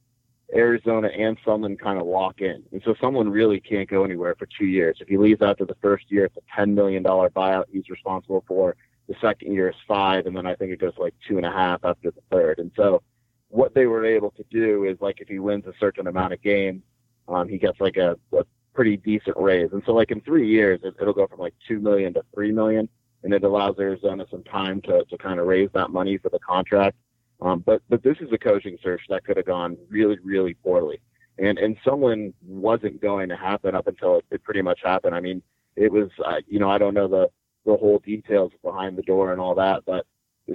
Arizona 0.55 1.09
and 1.09 1.37
Sumlin 1.45 1.79
kind 1.79 2.01
of 2.01 2.07
lock 2.07 2.41
in. 2.41 2.63
And 2.73 2.81
so 2.85 2.95
Sumlin 2.95 3.31
really 3.31 3.61
can't 3.61 3.89
go 3.89 4.05
anywhere 4.05 4.35
for 4.39 4.47
two 4.47 4.67
years. 4.67 4.99
If 5.01 5.09
he 5.09 5.17
leaves 5.17 5.43
after 5.43 5.65
the 5.65 5.77
first 5.83 6.05
year, 6.09 6.27
it's 6.27 6.37
a 6.37 6.61
$10 6.61 6.73
million 6.75 7.03
buyout 7.03 7.65
he's 7.71 7.89
responsible 7.89 8.45
for. 8.47 8.77
The 9.09 9.15
second 9.21 9.53
year 9.53 9.71
is 9.71 9.77
five, 9.87 10.27
and 10.27 10.37
then 10.37 10.47
I 10.47 10.55
think 10.55 10.71
it 10.71 10.81
goes 10.81 10.93
like 10.99 11.15
two 11.27 11.39
and 11.39 11.47
a 11.47 11.51
half 11.51 11.85
after 11.85 12.11
the 12.11 12.21
third. 12.31 12.59
And 12.59 12.71
so 12.77 13.03
what 13.49 13.75
they 13.75 13.87
were 13.87 14.05
able 14.05 14.31
to 14.33 14.45
do 14.51 14.85
is 14.85 14.99
like 15.01 15.21
if 15.21 15.29
he 15.29 15.39
wins 15.39 15.67
a 15.67 15.73
certain 15.81 16.07
amount 16.07 16.35
of 16.35 16.43
games, 16.43 16.83
um, 17.27 17.49
he 17.49 17.59
gets 17.59 17.81
like 17.81 17.97
a, 17.97 18.17
a 18.37 18.45
pretty 18.75 18.97
decent 18.97 19.37
raise. 19.37 19.73
And 19.73 19.83
so 19.87 19.93
like 19.93 20.11
in 20.11 20.21
three 20.21 20.49
years, 20.49 20.81
it, 20.83 20.95
it'll 21.01 21.15
go 21.15 21.27
from 21.27 21.41
like 21.41 21.55
two 21.67 21.81
million 21.81 22.15
to 22.15 22.23
three 22.35 22.53
million, 22.53 22.89
and 23.25 23.33
it 23.33 23.45
allows 23.45 23.77
Arizona 23.79 24.27
some 24.31 24.45
time 24.45 24.81
to 24.83 25.05
to 25.05 25.19
kind 25.19 25.41
of 25.41 25.47
raise 25.47 25.71
that 25.75 25.91
money 25.91 26.19
for 26.19 26.29
the 26.29 26.39
contract. 26.39 26.97
Um, 27.41 27.61
but 27.61 27.83
but 27.89 28.03
this 28.03 28.17
is 28.21 28.31
a 28.33 28.39
coaching 28.39 28.77
search 28.83 29.03
that 29.09 29.25
could 29.25 29.37
have 29.37 29.47
gone 29.47 29.77
really 29.89 30.19
really 30.23 30.55
poorly, 30.55 31.01
and 31.39 31.59
and 31.59 31.77
Sumlin 31.85 32.33
wasn't 32.47 33.01
going 33.01 33.29
to 33.31 33.37
happen 33.37 33.75
up 33.75 33.87
until 33.87 34.19
it, 34.19 34.25
it 34.31 34.45
pretty 34.45 34.63
much 34.63 34.81
happened. 34.83 35.15
I 35.15 35.21
mean, 35.21 35.43
it 35.77 35.91
was 35.91 36.11
uh, 36.25 36.41
you 36.47 36.59
know 36.59 36.71
I 36.71 36.79
don't 36.79 36.95
know 36.95 37.09
the 37.09 37.31
the 37.67 37.77
whole 37.77 37.99
details 37.99 38.53
behind 38.63 38.97
the 38.97 39.03
door 39.03 39.33
and 39.33 39.41
all 39.41 39.55
that. 39.55 39.85
But 39.85 40.07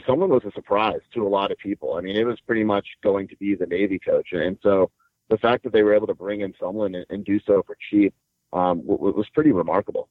Sumlin 0.08 0.30
was 0.30 0.44
a 0.46 0.52
surprise 0.52 1.02
to 1.14 1.26
a 1.26 1.30
lot 1.30 1.52
of 1.52 1.58
people. 1.58 1.96
I 1.96 2.02
mean, 2.02 2.16
it 2.16 2.26
was 2.26 2.40
pretty 2.42 2.64
much 2.64 2.88
going 3.04 3.28
to 3.28 3.36
be 3.38 3.56
the 3.56 3.68
Navy 3.68 4.00
coach, 4.00 4.30
and 4.32 4.58
so 4.64 4.90
the 5.30 5.38
fact 5.38 5.64
that 5.64 5.74
they 5.74 5.84
were 5.84 5.94
able 5.94 6.08
to 6.08 6.16
bring 6.16 6.42
in 6.42 6.54
Sumlin 6.54 6.96
and, 6.98 7.06
and 7.10 7.26
do 7.26 7.40
so 7.40 7.64
for 7.66 7.78
cheap 7.90 8.14
um, 8.52 8.82
w- 8.82 9.16
was 9.16 9.30
pretty 9.30 9.52
remarkable. 9.52 10.10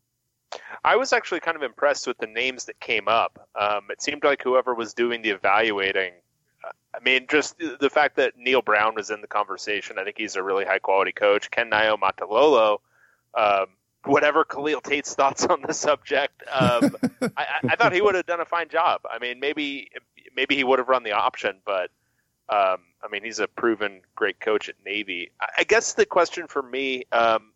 I 0.84 0.96
was 0.96 1.12
actually 1.12 1.40
kind 1.40 1.56
of 1.56 1.62
impressed 1.62 2.06
with 2.06 2.18
the 2.18 2.26
names 2.26 2.64
that 2.66 2.78
came 2.80 3.08
up. 3.08 3.48
Um, 3.58 3.82
it 3.90 4.02
seemed 4.02 4.24
like 4.24 4.42
whoever 4.42 4.74
was 4.74 4.94
doing 4.94 5.22
the 5.22 5.30
evaluating. 5.30 6.12
I 6.94 7.00
mean, 7.02 7.26
just 7.28 7.56
the 7.58 7.90
fact 7.90 8.16
that 8.16 8.36
Neal 8.36 8.62
Brown 8.62 8.94
was 8.94 9.10
in 9.10 9.20
the 9.20 9.26
conversation. 9.26 9.98
I 9.98 10.04
think 10.04 10.18
he's 10.18 10.36
a 10.36 10.42
really 10.42 10.64
high 10.64 10.78
quality 10.78 11.12
coach. 11.12 11.50
Ken 11.50 11.70
Niumatalolo, 11.70 12.78
um, 13.34 13.66
whatever 14.04 14.44
Khalil 14.44 14.80
Tate's 14.80 15.14
thoughts 15.16 15.44
on 15.44 15.62
the 15.62 15.74
subject. 15.74 16.42
Um, 16.50 16.96
I, 17.36 17.46
I, 17.70 17.76
thought 17.76 17.92
he 17.92 18.00
would 18.00 18.14
have 18.14 18.26
done 18.26 18.40
a 18.40 18.44
fine 18.44 18.68
job. 18.68 19.02
I 19.10 19.18
mean, 19.18 19.40
maybe 19.40 19.90
maybe 20.34 20.56
he 20.56 20.64
would 20.64 20.78
have 20.78 20.88
run 20.88 21.02
the 21.02 21.12
option, 21.12 21.56
but 21.64 21.90
um, 22.48 22.78
I 23.02 23.08
mean, 23.10 23.24
he's 23.24 23.38
a 23.38 23.48
proven 23.48 24.00
great 24.14 24.40
coach 24.40 24.68
at 24.68 24.74
Navy. 24.84 25.30
I 25.56 25.64
guess 25.64 25.94
the 25.94 26.06
question 26.06 26.46
for 26.46 26.62
me 26.62 27.04
um, 27.12 27.52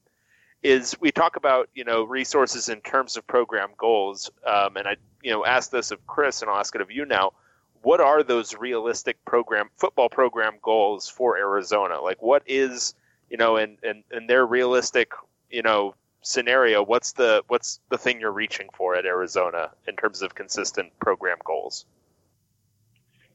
is: 0.62 0.96
we 1.00 1.10
talk 1.12 1.36
about 1.36 1.68
you 1.74 1.84
know 1.84 2.04
resources 2.04 2.68
in 2.68 2.80
terms 2.80 3.16
of 3.16 3.26
program 3.26 3.70
goals, 3.76 4.30
um, 4.46 4.76
and 4.76 4.86
I 4.86 4.96
you 5.22 5.32
know 5.32 5.44
asked 5.44 5.72
this 5.72 5.90
of 5.90 6.06
Chris, 6.06 6.42
and 6.42 6.50
I'll 6.50 6.58
ask 6.58 6.74
it 6.74 6.80
of 6.80 6.90
you 6.90 7.04
now. 7.04 7.32
what 7.82 8.00
are 8.00 8.22
those 8.22 8.54
realistic 8.56 9.22
program 9.24 9.68
football 9.76 10.08
program 10.08 10.54
goals 10.62 11.08
for 11.08 11.36
Arizona? 11.36 12.00
Like, 12.00 12.22
what 12.22 12.42
is 12.46 12.94
you 13.30 13.36
know, 13.36 13.56
and 13.56 13.78
in, 13.82 14.04
in 14.12 14.26
their 14.26 14.46
realistic 14.46 15.12
you 15.50 15.62
know 15.62 15.94
scenario, 16.26 16.82
what's 16.84 17.12
the 17.12 17.42
what's 17.48 17.80
the 17.90 17.98
thing 17.98 18.20
you're 18.20 18.32
reaching 18.32 18.68
for 18.74 18.96
at 18.96 19.06
Arizona 19.06 19.70
in 19.86 19.94
terms 19.96 20.22
of 20.22 20.34
consistent 20.34 20.92
program 20.98 21.38
goals? 21.44 21.86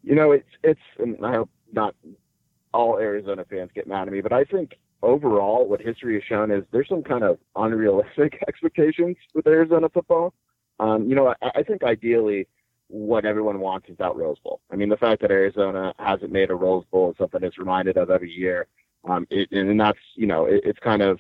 You 0.04 0.16
know, 0.16 0.32
it's 0.32 0.50
it's 0.64 0.82
and 1.00 1.26
I 1.26 1.36
hope 1.36 1.50
not 1.72 1.96
all 2.74 2.98
Arizona 3.00 3.46
fans 3.50 3.72
get 3.74 3.88
mad 3.88 4.08
at 4.08 4.14
me, 4.14 4.22
but 4.22 4.34
I 4.34 4.44
think 4.44 4.78
overall 5.02 5.68
what 5.68 5.82
history 5.82 6.16
has 6.16 6.24
shown 6.24 6.52
is 6.52 6.64
there's 6.72 6.88
some 6.88 7.04
kind 7.04 7.24
of 7.24 7.38
unrealistic 7.56 8.44
expectations 8.48 9.18
with 9.34 9.48
Arizona 9.48 9.90
football. 9.90 10.34
Um, 10.80 11.08
you 11.08 11.16
know, 11.16 11.34
I, 11.42 11.52
I 11.56 11.64
think 11.64 11.84
ideally 11.84 12.48
what 12.88 13.26
everyone 13.26 13.60
wants 13.60 13.90
is 13.90 13.98
that 13.98 14.16
Rose 14.16 14.38
Bowl. 14.44 14.60
I 14.70 14.76
mean, 14.76 14.90
the 14.90 14.98
fact 14.98 15.22
that 15.22 15.32
Arizona 15.32 15.94
hasn't 15.98 16.32
made 16.32 16.50
a 16.50 16.56
Rose 16.56 16.84
Bowl 16.92 17.12
is 17.12 17.18
something 17.18 17.42
it's 17.42 17.58
reminded 17.58 17.98
of 17.98 18.10
every 18.10 18.32
year. 18.32 18.68
Um, 19.06 19.26
it, 19.30 19.50
and 19.52 19.80
that's, 19.80 20.00
you 20.16 20.28
know, 20.28 20.46
it, 20.46 20.62
it's 20.66 20.80
kind 20.80 21.02
of, 21.02 21.20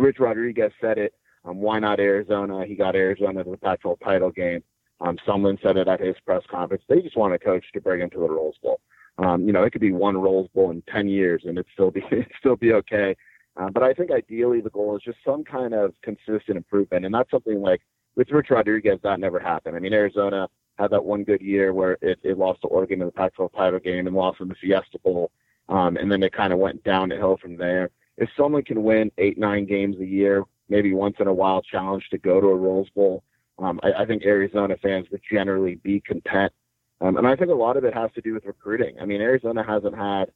Rich 0.00 0.18
Rodriguez 0.18 0.72
said 0.80 0.98
it. 0.98 1.14
Um, 1.44 1.58
why 1.58 1.78
not 1.78 2.00
Arizona? 2.00 2.64
He 2.66 2.74
got 2.74 2.94
Arizona 2.94 3.44
to 3.44 3.50
the 3.50 3.56
Pac-12 3.56 3.98
title 4.02 4.30
game. 4.30 4.62
Um, 5.00 5.18
Sumlin 5.26 5.60
said 5.62 5.76
it 5.76 5.88
at 5.88 6.00
his 6.00 6.16
press 6.26 6.42
conference. 6.50 6.82
They 6.88 7.00
just 7.00 7.16
want 7.16 7.34
a 7.34 7.38
coach 7.38 7.64
to 7.72 7.80
bring 7.80 8.00
him 8.00 8.10
to 8.10 8.18
the 8.18 8.28
Rose 8.28 8.58
Bowl. 8.62 8.80
Um, 9.18 9.46
you 9.46 9.52
know, 9.52 9.62
it 9.62 9.70
could 9.70 9.80
be 9.80 9.92
one 9.92 10.16
Rose 10.16 10.48
Bowl 10.54 10.70
in 10.70 10.82
10 10.92 11.08
years 11.08 11.42
and 11.44 11.58
it'd 11.58 11.66
still 11.72 11.90
be, 11.90 12.02
it'd 12.10 12.32
still 12.38 12.56
be 12.56 12.72
okay. 12.72 13.16
Uh, 13.56 13.68
but 13.70 13.82
I 13.82 13.92
think 13.92 14.10
ideally 14.10 14.60
the 14.60 14.70
goal 14.70 14.96
is 14.96 15.02
just 15.02 15.18
some 15.24 15.44
kind 15.44 15.74
of 15.74 15.94
consistent 16.02 16.56
improvement. 16.56 17.04
And 17.04 17.14
that's 17.14 17.30
something 17.30 17.60
like 17.60 17.80
with 18.16 18.30
Rich 18.30 18.50
Rodriguez, 18.50 18.98
that 19.02 19.20
never 19.20 19.38
happened. 19.38 19.76
I 19.76 19.80
mean, 19.80 19.92
Arizona 19.92 20.48
had 20.78 20.90
that 20.90 21.04
one 21.04 21.24
good 21.24 21.40
year 21.40 21.72
where 21.72 21.98
it, 22.00 22.18
it 22.22 22.38
lost 22.38 22.62
to 22.62 22.68
Oregon 22.68 23.00
in 23.00 23.06
the 23.06 23.12
Pac-12 23.12 23.52
title 23.54 23.80
game 23.80 24.06
and 24.06 24.16
lost 24.16 24.40
in 24.40 24.48
the 24.48 24.54
Fiesta 24.54 24.98
Bowl. 25.02 25.30
Um, 25.68 25.96
and 25.96 26.10
then 26.10 26.22
it 26.22 26.32
kind 26.32 26.52
of 26.52 26.58
went 26.58 26.82
downhill 26.84 27.36
from 27.40 27.56
there. 27.56 27.90
If 28.20 28.28
someone 28.36 28.62
can 28.62 28.82
win 28.84 29.10
eight, 29.18 29.38
nine 29.38 29.64
games 29.64 29.96
a 29.98 30.04
year, 30.06 30.44
maybe 30.68 30.92
once 30.92 31.16
in 31.18 31.26
a 31.26 31.32
while 31.32 31.62
challenge 31.62 32.06
to 32.10 32.18
go 32.18 32.40
to 32.40 32.46
a 32.48 32.54
Rose 32.54 32.88
Bowl, 32.90 33.24
um, 33.58 33.80
I, 33.82 34.02
I 34.02 34.06
think 34.06 34.24
Arizona 34.24 34.76
fans 34.82 35.06
would 35.10 35.22
generally 35.30 35.76
be 35.76 36.00
content. 36.00 36.52
Um, 37.00 37.16
and 37.16 37.26
I 37.26 37.34
think 37.34 37.50
a 37.50 37.54
lot 37.54 37.78
of 37.78 37.84
it 37.84 37.94
has 37.94 38.10
to 38.14 38.20
do 38.20 38.34
with 38.34 38.44
recruiting. 38.44 38.96
I 39.00 39.06
mean, 39.06 39.22
Arizona 39.22 39.64
hasn't 39.66 39.96
had 39.96 40.30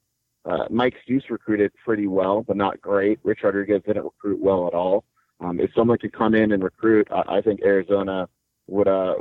uh, 0.47 0.65
Mike 0.71 0.95
Stoops 1.05 1.29
recruited 1.29 1.73
pretty 1.85 2.07
well, 2.07 2.43
but 2.43 2.57
not 2.57 2.81
great. 2.81 3.19
Rich 3.23 3.41
Rodriguez 3.45 3.83
didn't 3.87 4.05
recruit 4.05 4.41
well 4.41 4.67
at 4.67 4.75
all. 4.75 5.05
Um, 5.41 5.61
if 5.61 5.71
someone 5.75 5.99
could 5.99 6.13
come 6.13 6.35
in 6.35 6.53
and 6.53 6.65
recruit, 6.65 7.07
I, 7.11 7.37
I 7.37 7.41
think 7.43 7.61
Arizona 7.63 8.29
would 8.67 8.89
uh, 8.89 9.17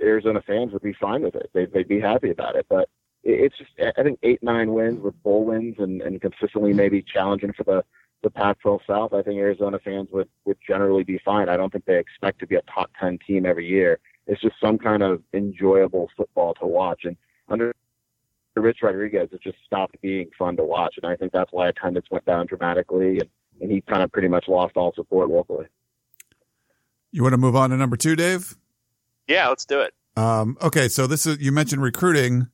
Arizona 0.00 0.42
fans 0.46 0.72
would 0.72 0.82
be 0.82 0.94
fine 0.94 1.22
with 1.22 1.34
it. 1.34 1.50
They'd, 1.52 1.70
they'd 1.72 1.88
be 1.88 2.00
happy 2.00 2.30
about 2.30 2.56
it. 2.56 2.64
But 2.70 2.88
it's 3.24 3.56
just 3.58 3.70
I 3.98 4.02
think 4.02 4.18
eight 4.22 4.42
nine 4.42 4.72
wins 4.72 5.00
with 5.02 5.20
bowl 5.22 5.44
wins 5.44 5.76
and, 5.78 6.00
and 6.00 6.20
consistently 6.20 6.72
maybe 6.72 7.02
challenging 7.02 7.52
for 7.52 7.64
the 7.64 7.84
the 8.22 8.30
Pac-12 8.30 8.80
South. 8.86 9.12
I 9.12 9.22
think 9.22 9.38
Arizona 9.38 9.78
fans 9.78 10.08
would 10.12 10.28
would 10.44 10.58
generally 10.66 11.04
be 11.04 11.20
fine. 11.24 11.48
I 11.48 11.56
don't 11.56 11.72
think 11.72 11.84
they 11.84 11.98
expect 11.98 12.40
to 12.40 12.46
be 12.46 12.56
a 12.56 12.62
top 12.62 12.90
ten 12.98 13.18
team 13.26 13.46
every 13.46 13.66
year. 13.66 13.98
It's 14.26 14.40
just 14.40 14.56
some 14.60 14.78
kind 14.78 15.02
of 15.02 15.22
enjoyable 15.32 16.10
football 16.16 16.54
to 16.54 16.66
watch. 16.66 17.02
And 17.04 17.16
under 17.48 17.72
Rich 18.56 18.78
Rodriguez, 18.82 19.28
it 19.32 19.42
just 19.42 19.58
stopped 19.64 20.00
being 20.00 20.30
fun 20.36 20.56
to 20.56 20.64
watch. 20.64 20.94
And 21.00 21.10
I 21.10 21.16
think 21.16 21.32
that's 21.32 21.52
why 21.52 21.68
attendance 21.68 22.06
went 22.10 22.24
down 22.24 22.46
dramatically, 22.46 23.18
and, 23.18 23.28
and 23.60 23.70
he 23.70 23.80
kind 23.82 24.02
of 24.02 24.10
pretty 24.10 24.28
much 24.28 24.48
lost 24.48 24.76
all 24.76 24.92
support 24.94 25.28
locally. 25.28 25.66
You 27.12 27.22
want 27.22 27.34
to 27.34 27.38
move 27.38 27.54
on 27.56 27.70
to 27.70 27.76
number 27.76 27.96
two, 27.96 28.16
Dave? 28.16 28.56
Yeah, 29.28 29.48
let's 29.48 29.64
do 29.64 29.80
it. 29.80 29.94
Um, 30.16 30.56
okay, 30.62 30.88
so 30.88 31.06
this 31.06 31.26
is 31.26 31.40
you 31.40 31.52
mentioned 31.52 31.82
recruiting, 31.82 32.48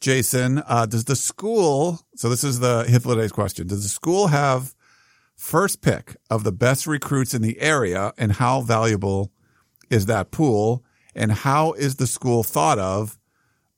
Jason. 0.00 0.62
Uh, 0.66 0.86
does 0.86 1.04
the 1.04 1.16
school? 1.16 2.00
So 2.14 2.28
this 2.28 2.44
is 2.44 2.60
the 2.60 2.84
Hithloday's 2.84 3.32
question. 3.32 3.66
Does 3.66 3.82
the 3.82 3.88
school 3.88 4.28
have 4.28 4.74
first 5.42 5.82
pick 5.82 6.16
of 6.30 6.44
the 6.44 6.52
best 6.52 6.86
recruits 6.86 7.34
in 7.34 7.42
the 7.42 7.60
area, 7.60 8.12
and 8.16 8.30
how 8.32 8.60
valuable 8.60 9.32
is 9.90 10.06
that 10.06 10.30
pool? 10.30 10.84
And 11.16 11.32
how 11.32 11.72
is 11.72 11.96
the 11.96 12.06
school 12.06 12.44
thought 12.44 12.78
of 12.78 13.18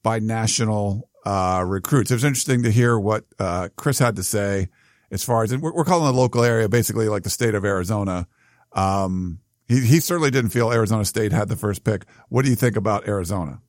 by 0.02 0.18
national 0.18 1.08
uh, 1.24 1.64
recruits? 1.66 2.10
It 2.10 2.14
was 2.14 2.24
interesting 2.24 2.62
to 2.64 2.70
hear 2.70 2.98
what 2.98 3.24
uh, 3.38 3.70
Chris 3.76 3.98
had 3.98 4.14
to 4.16 4.22
say 4.22 4.68
as 5.10 5.24
far 5.24 5.42
as 5.42 5.52
and 5.52 5.62
we're, 5.62 5.72
we're 5.72 5.84
calling 5.84 6.04
the 6.04 6.12
local 6.12 6.44
area 6.44 6.68
basically 6.68 7.08
like 7.08 7.22
the 7.22 7.30
state 7.30 7.54
of 7.54 7.64
Arizona. 7.64 8.28
Um, 8.72 9.40
he, 9.66 9.80
he 9.80 10.00
certainly 10.00 10.30
didn't 10.30 10.50
feel 10.50 10.70
Arizona 10.70 11.04
State 11.06 11.32
had 11.32 11.48
the 11.48 11.56
first 11.56 11.82
pick. 11.82 12.04
What 12.28 12.44
do 12.44 12.50
you 12.50 12.56
think 12.56 12.76
about 12.76 13.08
Arizona? 13.08 13.62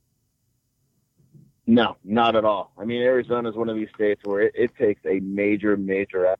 No, 1.65 1.95
not 2.03 2.35
at 2.35 2.43
all. 2.43 2.73
I 2.77 2.83
mean, 2.83 3.01
Arizona 3.01 3.49
is 3.49 3.55
one 3.55 3.69
of 3.69 3.77
these 3.77 3.89
states 3.95 4.21
where 4.25 4.41
it, 4.41 4.51
it 4.53 4.75
takes 4.75 5.01
a 5.05 5.19
major, 5.21 5.77
major 5.77 6.25
effort 6.25 6.39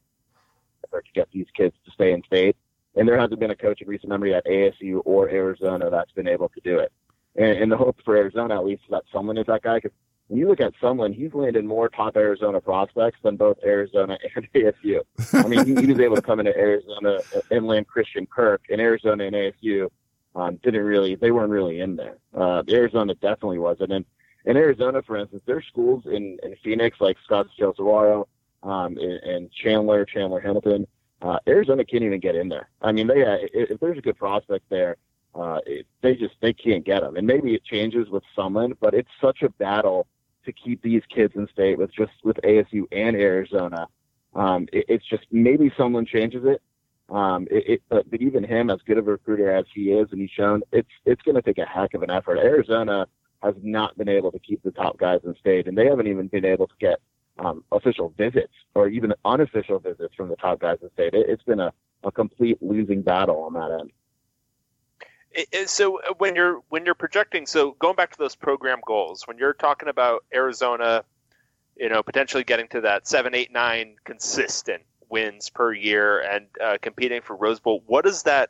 to 0.92 1.12
get 1.14 1.30
these 1.32 1.48
kids 1.56 1.76
to 1.86 1.92
stay 1.92 2.12
in 2.12 2.24
state. 2.24 2.56
And 2.96 3.08
there 3.08 3.20
hasn't 3.20 3.40
been 3.40 3.52
a 3.52 3.56
coach 3.56 3.82
in 3.82 3.88
recent 3.88 4.10
memory 4.10 4.34
at 4.34 4.46
ASU 4.46 5.02
or 5.06 5.30
Arizona 5.30 5.90
that's 5.90 6.12
been 6.12 6.28
able 6.28 6.50
to 6.50 6.62
do 6.62 6.80
it. 6.80 6.92
And, 7.36 7.58
and 7.58 7.72
the 7.72 7.78
hope 7.78 7.98
for 8.06 8.16
Arizona, 8.16 8.56
at 8.56 8.66
least, 8.66 8.84
is 8.84 8.92
that 8.92 9.04
Sumlin 9.14 9.40
is 9.40 9.48
that 9.48 9.64
guy. 9.64 9.76
Because 9.76 9.92
when 10.28 10.40
you 10.40 10.48
look 10.48 10.62
at 10.62 10.74
Sumlin, 10.82 11.14
he's 11.14 11.34
landed 11.34 11.66
more 11.66 11.90
top 11.90 12.16
Arizona 12.16 12.62
prospects 12.62 13.20
than 13.24 13.36
both 13.36 13.58
Arizona 13.64 14.18
and 14.36 14.48
ASU. 14.54 15.02
I 15.34 15.48
mean, 15.48 15.66
he, 15.66 15.82
he 15.82 15.92
was 15.92 16.00
able 16.00 16.16
to 16.16 16.22
come 16.22 16.40
into 16.40 16.58
Arizona 16.58 17.20
and 17.52 17.68
land 17.68 17.88
Christian 17.88 18.26
Kirk, 18.26 18.64
and 18.70 18.80
Arizona 18.80 19.26
and 19.26 19.36
ASU 19.36 19.90
um, 20.36 20.58
didn't 20.64 20.84
really, 20.84 21.16
they 21.16 21.32
weren't 21.32 21.52
really 21.52 21.82
in 21.82 21.96
there. 21.96 22.18
Uh, 22.34 22.64
Arizona 22.70 23.14
definitely 23.16 23.60
wasn't. 23.60 23.92
And 23.92 24.06
in 24.46 24.58
Arizona, 24.58 25.02
for 25.02 25.18
instance, 25.18 25.44
there's 25.46 25.66
schools 25.66 26.04
in, 26.06 26.38
in 26.44 26.56
Phoenix 26.64 26.98
like 27.00 27.18
Scottsdale 27.30 27.76
Saguaro 27.76 28.28
um, 28.66 28.98
and, 28.98 29.24
and 29.24 29.52
Chandler, 29.52 30.06
Chandler 30.06 30.42
Hamilton. 30.42 30.88
Uh, 31.22 31.38
Arizona 31.48 31.86
can't 31.86 32.04
even 32.04 32.20
get 32.20 32.36
in 32.36 32.50
there. 32.50 32.70
I 32.82 32.92
mean, 32.92 33.08
they 33.08 33.24
uh, 33.24 33.38
if, 33.54 33.80
there's 33.80 33.98
a 33.98 34.02
good 34.02 34.18
prospect 34.18 34.66
there, 34.70 34.98
uh, 35.34 35.60
it, 35.66 35.88
they 36.02 36.16
just 36.16 36.36
they 36.42 36.54
can't 36.54 36.84
get 36.84 37.02
them. 37.02 37.16
And 37.16 37.26
maybe 37.26 37.54
it 37.54 37.64
changes 37.64 38.10
with 38.10 38.24
Sumlin, 38.38 38.76
but 38.82 38.94
it's 38.94 39.10
such 39.22 39.42
a 39.44 39.50
battle 39.50 40.08
to 40.46 40.52
keep 40.52 40.82
these 40.82 41.04
kids 41.10 41.34
in 41.36 41.48
state 41.48 41.78
with 41.78 41.94
just 41.94 42.12
with 42.24 42.38
ASU 42.38 42.84
and 42.92 43.16
Arizona. 43.16 43.88
Um, 44.34 44.68
it, 44.74 44.86
it's 44.90 45.06
just 45.06 45.24
maybe 45.32 45.70
Sumlin 45.72 46.08
changes 46.08 46.44
it. 46.46 46.62
Um, 47.10 47.48
it, 47.52 47.70
it 47.70 47.82
but, 47.88 48.10
but 48.10 48.22
even 48.22 48.44
him, 48.44 48.70
as 48.70 48.80
good 48.86 48.98
of 48.98 49.08
a 49.08 49.12
recruiter 49.12 49.52
as 49.52 49.66
he 49.74 49.92
is, 49.92 50.08
and 50.12 50.20
he's 50.20 50.32
shown, 50.32 50.64
it's 50.72 50.90
it's 51.06 51.22
going 51.22 51.36
to 51.36 51.42
take 51.42 51.60
a 51.60 51.66
heck 51.66 51.94
of 51.94 52.04
an 52.04 52.10
effort. 52.10 52.40
Arizona 52.40 53.08
has 53.42 53.54
not 53.62 53.98
been 53.98 54.10
able 54.10 54.32
to 54.32 54.40
keep 54.40 54.62
the 54.64 54.72
top 54.72 54.98
guys 54.98 55.22
in 55.24 55.36
state, 55.36 55.68
and 55.68 55.78
they 55.78 55.86
haven't 55.86 56.08
even 56.08 56.28
been 56.28 56.46
able 56.46 56.68
to 56.68 56.74
get 56.80 57.00
um, 57.40 57.64
official 57.72 58.14
visits 58.18 58.54
or 58.74 58.88
even 58.88 59.14
unofficial 59.24 59.80
visits 59.80 60.14
from 60.16 60.30
the 60.30 60.36
top 60.36 60.60
guys 60.60 60.78
in 60.82 60.90
state. 60.92 61.14
It, 61.14 61.30
it's 61.30 61.44
been 61.44 61.60
a, 61.60 61.74
a 62.04 62.12
complete 62.12 62.62
losing 62.62 63.02
battle 63.02 63.44
on 63.44 63.54
that 63.54 63.80
end. 63.80 63.92
so 65.70 66.00
uh, 66.02 66.14
when 66.18 66.36
you're 66.36 66.62
when 66.70 66.86
you're 66.86 66.96
projecting, 66.96 67.46
so 67.46 67.76
going 67.80 67.96
back 67.96 68.12
to 68.12 68.18
those 68.18 68.36
program 68.36 68.80
goals, 68.86 69.28
when 69.28 69.38
you're 69.38 69.54
talking 69.54 69.90
about 69.90 70.24
Arizona, 70.34 71.04
you 71.78 71.90
know, 71.90 72.02
potentially 72.04 72.44
getting 72.44 72.68
to 72.70 72.82
that 72.82 73.08
seven, 73.08 73.36
eight, 73.36 73.52
nine 73.52 73.96
consistent 74.06 74.84
wins 75.10 75.50
per 75.50 75.74
year 75.74 76.22
and 76.22 76.48
uh, 76.62 76.78
competing 76.82 77.22
for 77.22 77.36
Rose 77.36 77.60
Bowl, 77.60 77.84
what 77.86 78.06
does 78.06 78.24
that 78.24 78.50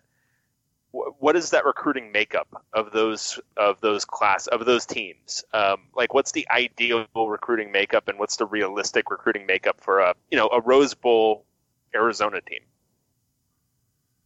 what 1.20 1.36
is 1.36 1.50
that 1.50 1.66
recruiting 1.66 2.12
makeup 2.12 2.48
of 2.74 2.92
those 2.92 3.40
of 3.58 3.82
those 3.82 4.06
class 4.06 4.48
of 4.48 4.66
those 4.66 4.86
teams? 4.86 5.44
Um, 5.54 5.82
like, 5.96 6.14
what's 6.14 6.32
the 6.32 6.48
ideal 6.50 7.06
recruiting 7.16 7.72
makeup, 7.72 8.08
and 8.08 8.18
what's 8.18 8.38
the 8.38 8.46
realistic 8.46 9.12
recruiting 9.12 9.46
makeup 9.46 9.82
for 9.82 10.00
a 10.00 10.16
you 10.32 10.38
know 10.38 10.48
a 10.48 10.62
Rose 10.62 10.94
Bowl 10.94 11.46
Arizona 11.94 12.42
team? 12.42 12.62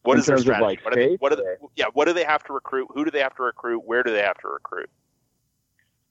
What 0.03 0.13
In 0.13 0.19
is 0.19 0.25
their 0.27 0.37
strategy? 0.37 0.63
like, 0.63 0.85
what, 0.85 0.93
do 0.93 0.99
they, 0.99 1.15
what, 1.15 1.29
do 1.29 1.35
they, 1.35 1.55
yeah, 1.75 1.85
what 1.93 2.05
do 2.05 2.13
they 2.13 2.23
have 2.23 2.43
to 2.45 2.53
recruit? 2.53 2.87
Who 2.93 3.03
do 3.03 3.11
they 3.11 3.19
have 3.19 3.35
to 3.35 3.43
recruit? 3.43 3.83
Where 3.85 4.03
do 4.03 4.11
they 4.11 4.21
have 4.21 4.37
to 4.39 4.47
recruit? 4.47 4.89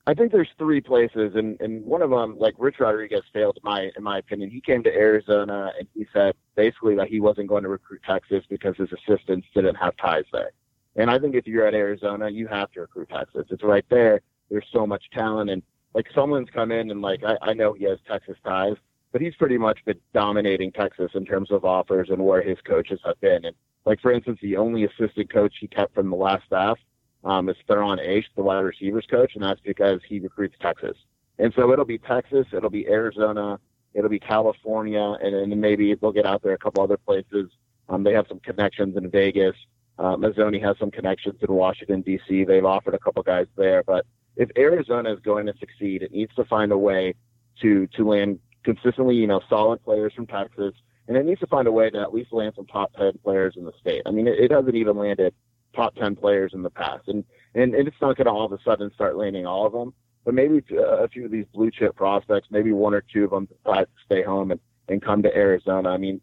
I 0.09 0.15
think 0.15 0.33
there's 0.33 0.49
three 0.57 0.81
places, 0.81 1.33
and, 1.35 1.61
and 1.61 1.85
one 1.85 2.01
of 2.01 2.09
them, 2.09 2.39
like 2.39 2.55
Rich 2.57 2.77
Rodriguez, 2.81 3.21
failed 3.31 3.59
my 3.63 3.91
in 3.95 4.03
my 4.03 4.17
opinion. 4.17 4.51
He 4.51 4.63
came 4.63 4.83
to 4.85 4.91
Arizona 4.91 5.71
and 5.79 5.87
he 5.95 6.07
said 6.15 6.35
basically 6.57 6.95
that 6.97 7.09
he 7.09 7.21
wasn't 7.21 7.47
going 7.49 7.63
to 7.65 7.69
recruit 7.69 8.01
Texas 8.09 8.43
because 8.49 8.75
his 8.79 8.89
assistants 8.91 9.47
didn't 9.55 9.75
have 9.75 9.95
ties 9.99 10.25
there. 10.33 10.53
And 10.97 11.11
I 11.11 11.19
think 11.19 11.35
if 11.35 11.47
you're 11.47 11.67
at 11.67 11.75
Arizona, 11.75 12.31
you 12.31 12.47
have 12.47 12.73
to 12.73 12.81
recruit 12.81 13.11
Texas. 13.11 13.45
It's 13.51 13.63
right 13.63 13.85
there. 13.91 14.23
There's 14.51 14.65
so 14.73 14.87
much 14.87 15.05
talent, 15.13 15.51
and 15.51 15.63
like 15.93 16.07
Sumlin's 16.15 16.49
come 16.55 16.73
in 16.73 16.91
and 16.91 17.03
like 17.03 17.23
I, 17.23 17.37
I 17.43 17.53
know 17.53 17.75
he 17.75 17.85
has 17.85 17.99
Texas 18.09 18.39
ties, 18.43 18.77
but 19.13 19.21
he's 19.21 19.35
pretty 19.35 19.59
much 19.59 19.85
been 19.85 20.01
dominating 20.15 20.73
Texas 20.73 21.11
in 21.13 21.27
terms 21.27 21.51
of 21.51 21.67
offers 21.67 22.09
and 22.09 22.25
where 22.25 22.41
his 22.41 22.57
coaches 22.67 22.99
have 23.05 23.21
been. 23.21 23.45
And 23.45 23.55
like 23.85 24.01
for 24.01 24.11
instance, 24.11 24.39
the 24.41 24.57
only 24.57 24.85
assistant 24.85 25.31
coach 25.31 25.57
he 25.61 25.69
kept 25.69 25.95
from 25.95 26.09
the 26.09 26.17
last 26.17 26.47
staff 26.47 26.79
um, 27.25 27.49
is 27.49 27.57
Theron 27.67 27.99
Aych, 27.99 28.25
the 28.37 28.43
wide 28.43 28.61
receivers 28.61 29.07
coach, 29.11 29.33
and 29.35 29.43
that's 29.43 29.61
because 29.61 30.01
he 30.09 30.21
recruits 30.21 30.57
Texas. 30.61 30.97
And 31.39 31.53
so 31.55 31.73
it'll 31.73 31.85
be 31.85 31.99
Texas, 31.99 32.47
it'll 32.53 32.71
be 32.71 32.87
Arizona, 32.89 33.59
it'll 33.95 34.11
be 34.11 34.19
California, 34.19 35.17
and 35.23 35.53
then 35.53 35.61
maybe 35.61 35.95
they'll 35.95 36.13
get 36.13 36.27
out 36.27 36.43
there 36.43 36.55
a 36.55 36.59
couple 36.59 36.83
other 36.83 36.97
places. 36.97 37.51
Um, 37.89 38.03
they 38.03 38.13
have 38.13 38.27
some 38.29 38.41
connections 38.41 38.97
in 38.97 39.11
Vegas. 39.11 39.57
Uh, 39.99 40.17
Mazzone 40.17 40.63
has 40.63 40.77
some 40.79 40.91
connections 40.91 41.37
in 41.41 41.53
Washington 41.53 42.03
D.C. 42.03 42.45
They've 42.45 42.65
offered 42.65 42.95
a 42.95 42.99
couple 42.99 43.23
guys 43.23 43.47
there, 43.57 43.83
but 43.83 44.07
if 44.37 44.49
Arizona 44.57 45.13
is 45.13 45.19
going 45.21 45.47
to 45.47 45.55
succeed, 45.59 46.03
it 46.03 46.13
needs 46.13 46.33
to 46.37 46.45
find 46.45 46.71
a 46.71 46.79
way 46.79 47.15
to 47.61 47.87
to 47.89 48.09
land 48.09 48.39
consistently, 48.63 49.17
you 49.17 49.27
know, 49.27 49.41
solid 49.49 49.83
players 49.83 50.13
from 50.15 50.27
Texas, 50.27 50.75
and 51.09 51.17
it 51.17 51.27
needs 51.27 51.41
to 51.41 51.47
find 51.49 51.67
a 51.67 51.73
way 51.73 51.91
to 51.91 52.01
at 52.01 52.15
least 52.15 52.33
land 52.33 52.53
some 52.55 52.67
top 52.67 52.93
ten 52.95 53.13
players 53.25 53.55
in 53.57 53.65
the 53.65 53.73
state. 53.81 54.03
I 54.07 54.13
mean, 54.13 54.29
it, 54.29 54.39
it 54.39 54.53
hasn't 54.53 54.77
even 54.77 54.97
landed 54.97 55.35
top 55.75 55.95
ten 55.95 56.17
players 56.17 56.53
in 56.55 56.63
the 56.63 56.71
past, 56.71 57.09
and 57.09 57.25
and, 57.55 57.75
and 57.75 57.89
it's 57.89 57.97
not 58.01 58.17
going 58.17 58.27
to 58.27 58.33
all 58.33 58.47
of 58.47 58.53
a 58.53 58.59
sudden 58.65 58.91
start 58.95 59.17
landing 59.17 59.47
all 59.47 59.67
of 59.67 59.73
them, 59.73 59.93
but 60.25 60.35
maybe 60.35 60.63
a 60.79 61.09
few 61.09 61.25
of 61.25 61.31
these 61.31 61.47
blue 61.53 61.71
chip 61.71 61.97
prospects, 61.97 62.49
maybe 62.51 62.73
one 62.73 62.95
or 62.95 63.03
two 63.13 63.25
of 63.25 63.31
them 63.31 63.47
decide 63.47 63.85
to 63.85 64.05
stay 64.05 64.23
home 64.23 64.51
and 64.51 64.61
and 64.89 65.03
come 65.03 65.23
to 65.23 65.35
Arizona. 65.37 65.91
I 65.91 65.99
mean, 65.99 66.21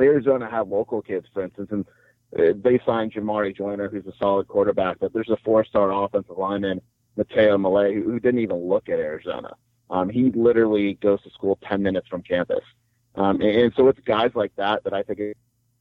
Arizona 0.00 0.50
have 0.50 0.68
local 0.68 1.02
kids, 1.02 1.26
for 1.32 1.42
instance, 1.42 1.68
and 1.70 1.84
uh, 2.38 2.52
they 2.62 2.80
signed 2.84 3.12
Jamarye 3.12 3.56
Joiner, 3.56 3.88
who's 3.88 4.06
a 4.06 4.12
solid 4.18 4.48
quarterback, 4.48 4.98
but 5.00 5.12
there's 5.12 5.30
a 5.30 5.36
four-star 5.44 5.92
offensive 5.92 6.36
lineman, 6.36 6.80
Mateo 7.16 7.56
Malay, 7.56 7.94
who, 7.94 8.02
who 8.02 8.20
didn't 8.20 8.40
even 8.40 8.68
look 8.68 8.88
at 8.88 8.98
Arizona. 8.98 9.54
Um, 9.90 10.10
he 10.10 10.30
literally 10.34 10.94
goes 10.94 11.22
to 11.22 11.30
school 11.30 11.58
10 11.66 11.82
minutes 11.82 12.06
from 12.08 12.22
campus. 12.22 12.64
Um, 13.14 13.40
and, 13.40 13.50
and 13.50 13.72
so 13.76 13.88
it's 13.88 13.98
guys 14.00 14.30
like 14.34 14.52
that 14.56 14.84
that 14.84 14.92
I 14.92 15.02
think 15.02 15.20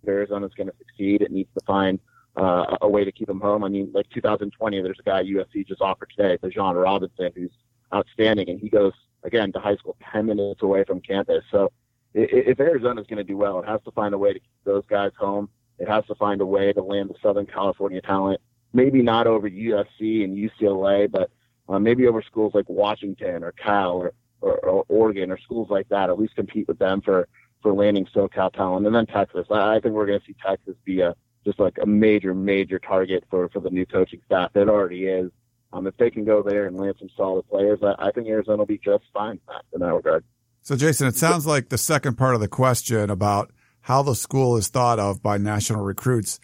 Arizona's 0.08 0.54
going 0.56 0.68
to 0.68 0.76
succeed, 0.78 1.22
it 1.22 1.32
needs 1.32 1.50
to 1.58 1.66
find 1.66 2.00
uh, 2.38 2.78
a 2.82 2.88
way 2.88 3.04
to 3.04 3.12
keep 3.12 3.28
them 3.28 3.42
home. 3.42 3.64
I 3.64 3.70
mean, 3.70 3.92
like 3.94 4.10
2020, 4.14 4.82
there's 4.82 5.00
a 5.00 5.04
guy 5.04 5.24
USC 5.24 5.68
just 5.68 5.82
offered 5.82 6.12
today, 6.16 6.38
Bijan 6.38 6.82
Robinson, 6.82 7.32
who's 7.36 7.52
outstanding, 7.94 8.50
and 8.50 8.60
he 8.60 8.70
goes 8.70 8.94
again 9.24 9.52
to 9.54 9.60
high 9.60 9.76
school 9.76 9.98
10 10.12 10.28
minutes 10.28 10.62
away 10.62 10.84
from 10.84 11.02
campus. 11.02 11.44
So 11.52 11.72
if 12.14 12.60
Arizona's 12.60 13.08
going 13.08 13.18
to 13.18 13.24
do 13.24 13.38
well, 13.38 13.60
it 13.60 13.68
has 13.68 13.82
to 13.86 13.92
find 13.92 14.14
a 14.14 14.18
way 14.18 14.34
to 14.34 14.40
keep 14.40 14.64
those 14.66 14.84
guys 14.88 15.12
home. 15.20 15.50
It 15.80 15.88
has 15.88 16.06
to 16.06 16.16
find 16.16 16.42
a 16.42 16.46
way 16.46 16.74
to 16.74 16.82
land 16.82 17.10
the 17.10 17.16
Southern 17.22 17.46
California 17.46 18.02
talent. 18.02 18.42
Maybe 18.74 19.02
not 19.02 19.28
over 19.28 19.50
USC 19.50 20.24
and 20.24 20.38
UCLA, 20.38 21.10
but 21.10 21.30
uh, 21.70 21.80
maybe 21.80 22.08
over 22.08 22.22
schools 22.22 22.54
like 22.54 22.68
Washington 22.70 23.44
or 23.44 23.52
Cal 23.52 23.92
or, 23.92 24.14
or, 24.42 24.58
or 24.60 24.86
Oregon 24.88 25.32
or 25.32 25.40
schools 25.40 25.70
like 25.70 25.88
that. 25.90 26.10
At 26.10 26.20
least 26.20 26.36
compete 26.36 26.68
with 26.68 26.80
them 26.80 27.02
for 27.02 27.28
for 27.62 27.74
landing 27.74 28.06
SoCal 28.16 28.54
talent, 28.54 28.86
and 28.86 28.96
then 28.96 29.08
Texas. 29.08 29.48
I, 29.50 29.76
I 29.76 29.80
think 29.80 29.96
we're 29.96 30.06
going 30.06 30.20
to 30.20 30.26
see 30.26 30.36
Texas 30.46 30.76
be 30.86 31.02
a 31.02 31.16
just 31.48 31.60
like 31.60 31.78
a 31.82 31.86
major 31.86 32.34
major 32.34 32.78
target 32.78 33.24
for 33.30 33.48
for 33.48 33.62
the 33.62 33.70
new 33.70 33.86
coaching 33.86 34.20
staff. 34.26 34.52
It 34.54 34.68
already 34.68 35.06
is. 35.06 35.32
Um, 35.72 35.88
if 35.88 35.96
they 35.96 36.10
can 36.10 36.26
go 36.26 36.44
there 36.44 36.68
and 36.68 36.76
land 36.76 36.96
some 37.00 37.10
solid 37.16 37.48
players, 37.50 37.80
I, 37.82 38.08
I 38.08 38.12
think 38.12 38.28
Arizona 38.28 38.58
will 38.58 38.66
be 38.66 38.78
just 38.78 39.06
fine 39.14 39.40
in 39.74 39.80
that 39.80 39.94
regard. 39.94 40.26
So, 40.62 40.76
Jason, 40.76 41.08
it 41.08 41.16
sounds 41.16 41.46
like 41.46 41.70
the 41.70 41.78
second 41.78 42.18
part 42.18 42.36
of 42.36 42.42
the 42.42 42.48
question 42.50 43.10
about 43.10 43.52
how 43.82 44.02
the 44.02 44.16
school 44.16 44.58
is 44.58 44.68
thought 44.68 45.00
of 45.00 45.24
by 45.24 45.38
national 45.38 45.82
recruits, 45.82 46.40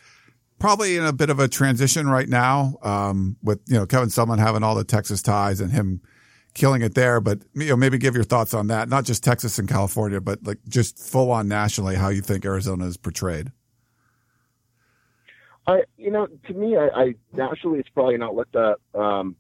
probably 0.59 0.95
in 0.95 1.03
a 1.03 1.11
bit 1.11 1.29
of 1.29 1.39
a 1.39 1.49
transition 1.49 2.07
right 2.07 2.29
now, 2.29 2.77
um, 2.83 3.35
with, 3.43 3.59
you 3.67 3.75
know, 3.75 3.85
Kevin 3.85 4.07
Sumlin 4.07 4.39
having 4.39 4.63
all 4.63 4.75
the 4.75 4.85
Texas 4.85 5.21
ties 5.21 5.59
and 5.59 5.73
him 5.73 6.01
killing 6.53 6.81
it 6.81 6.95
there. 6.95 7.19
But, 7.19 7.39
you 7.53 7.67
know, 7.67 7.75
maybe 7.75 7.97
give 7.97 8.15
your 8.15 8.23
thoughts 8.23 8.53
on 8.53 8.67
that, 8.67 8.87
not 8.87 9.03
just 9.03 9.23
Texas 9.23 9.59
and 9.59 9.67
California, 9.67 10.21
but 10.21 10.39
like 10.45 10.59
just 10.69 10.97
full 10.99 11.31
on 11.31 11.49
nationally, 11.49 11.95
how 11.95 12.09
you 12.09 12.21
think 12.21 12.45
Arizona 12.45 12.85
is 12.85 12.95
portrayed. 12.95 13.51
I, 15.65 15.83
you 15.97 16.11
know, 16.11 16.27
to 16.47 16.53
me, 16.53 16.75
I, 16.77 16.87
I 16.87 17.15
naturally 17.31 17.79
it's 17.79 17.89
probably 17.89 18.17
not 18.17 18.35
looked 18.35 18.55
at 18.55 18.77
um, 18.93 19.35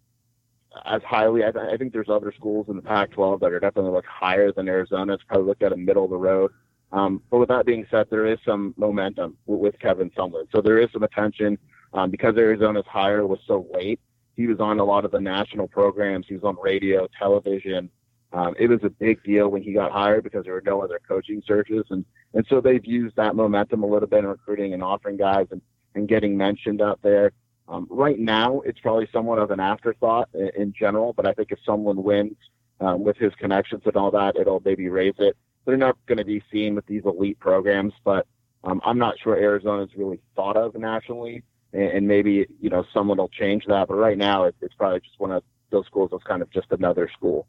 as 0.85 1.01
highly. 1.03 1.43
I, 1.43 1.49
I 1.49 1.77
think 1.77 1.93
there's 1.93 2.09
other 2.09 2.33
schools 2.35 2.67
in 2.69 2.75
the 2.75 2.81
Pac-12 2.81 3.39
that 3.41 3.51
are 3.51 3.59
definitely 3.59 3.91
look 3.91 4.05
higher 4.05 4.51
than 4.51 4.67
Arizona. 4.67 5.13
It's 5.13 5.23
probably 5.23 5.47
looked 5.47 5.63
at 5.63 5.73
a 5.73 5.77
middle 5.77 6.05
of 6.05 6.09
the 6.09 6.17
road. 6.17 6.51
Um, 6.91 7.21
but 7.29 7.39
with 7.39 7.49
that 7.49 7.65
being 7.65 7.87
said, 7.89 8.07
there 8.09 8.27
is 8.27 8.37
some 8.45 8.73
momentum 8.77 9.35
with 9.47 9.77
Kevin 9.79 10.11
Sumlin. 10.11 10.47
So 10.51 10.61
there 10.61 10.79
is 10.79 10.89
some 10.93 11.03
attention 11.03 11.57
um, 11.93 12.11
because 12.11 12.37
Arizona's 12.37 12.85
hire 12.87 13.25
was 13.25 13.39
so 13.47 13.67
late. 13.73 13.99
He 14.35 14.47
was 14.47 14.59
on 14.59 14.79
a 14.79 14.83
lot 14.83 15.03
of 15.03 15.11
the 15.11 15.19
national 15.19 15.67
programs. 15.67 16.27
He 16.27 16.35
was 16.35 16.43
on 16.43 16.55
radio, 16.61 17.07
television. 17.17 17.89
Um, 18.31 18.55
it 18.57 18.67
was 18.67 18.79
a 18.83 18.89
big 18.89 19.23
deal 19.23 19.49
when 19.49 19.61
he 19.61 19.73
got 19.73 19.91
hired 19.91 20.23
because 20.23 20.43
there 20.45 20.53
were 20.53 20.63
no 20.65 20.81
other 20.81 20.99
coaching 21.07 21.43
searches, 21.45 21.85
and 21.91 22.03
and 22.33 22.43
so 22.49 22.59
they've 22.59 22.83
used 22.83 23.15
that 23.15 23.35
momentum 23.35 23.83
a 23.83 23.85
little 23.85 24.07
bit 24.07 24.19
in 24.19 24.25
recruiting 24.25 24.73
and 24.73 24.81
offering 24.81 25.17
guys 25.17 25.45
and 25.51 25.61
and 25.95 26.07
getting 26.07 26.37
mentioned 26.37 26.81
out 26.81 26.99
there. 27.01 27.31
Um, 27.67 27.87
right 27.89 28.19
now, 28.19 28.61
it's 28.61 28.79
probably 28.79 29.07
somewhat 29.11 29.39
of 29.39 29.51
an 29.51 29.59
afterthought 29.59 30.29
in, 30.33 30.49
in 30.55 30.73
general, 30.77 31.13
but 31.13 31.25
I 31.25 31.33
think 31.33 31.51
if 31.51 31.59
Sumlin 31.67 31.97
wins 31.97 32.35
um, 32.79 33.03
with 33.03 33.17
his 33.17 33.33
connections 33.35 33.83
and 33.85 33.95
all 33.95 34.11
that, 34.11 34.35
it'll 34.35 34.61
maybe 34.63 34.89
raise 34.89 35.15
it. 35.19 35.37
They're 35.65 35.77
not 35.77 35.97
going 36.05 36.17
to 36.17 36.25
be 36.25 36.43
seen 36.51 36.75
with 36.75 36.85
these 36.85 37.03
elite 37.05 37.39
programs, 37.39 37.93
but 38.03 38.27
um, 38.63 38.81
I'm 38.85 38.97
not 38.97 39.15
sure 39.19 39.35
Arizona's 39.35 39.89
really 39.95 40.19
thought 40.35 40.57
of 40.57 40.75
nationally, 40.75 41.43
and, 41.71 41.83
and 41.83 42.07
maybe 42.07 42.47
you 42.59 42.69
know 42.69 42.83
someone 42.93 43.17
will 43.17 43.29
change 43.29 43.65
that. 43.67 43.87
But 43.87 43.95
right 43.95 44.17
now, 44.17 44.45
it, 44.45 44.55
it's 44.61 44.73
probably 44.75 44.99
just 44.99 45.19
one 45.19 45.31
of 45.31 45.43
those 45.69 45.85
schools 45.85 46.09
that's 46.11 46.23
kind 46.23 46.41
of 46.41 46.49
just 46.51 46.67
another 46.71 47.09
school. 47.15 47.47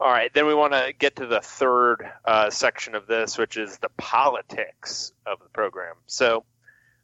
All 0.00 0.10
right, 0.10 0.32
then 0.34 0.46
we 0.46 0.54
want 0.54 0.72
to 0.72 0.92
get 0.98 1.16
to 1.16 1.26
the 1.26 1.40
third 1.40 2.10
uh, 2.24 2.50
section 2.50 2.96
of 2.96 3.06
this, 3.06 3.38
which 3.38 3.56
is 3.56 3.78
the 3.78 3.90
politics 3.90 5.12
of 5.26 5.38
the 5.38 5.48
program. 5.50 5.94
So 6.06 6.44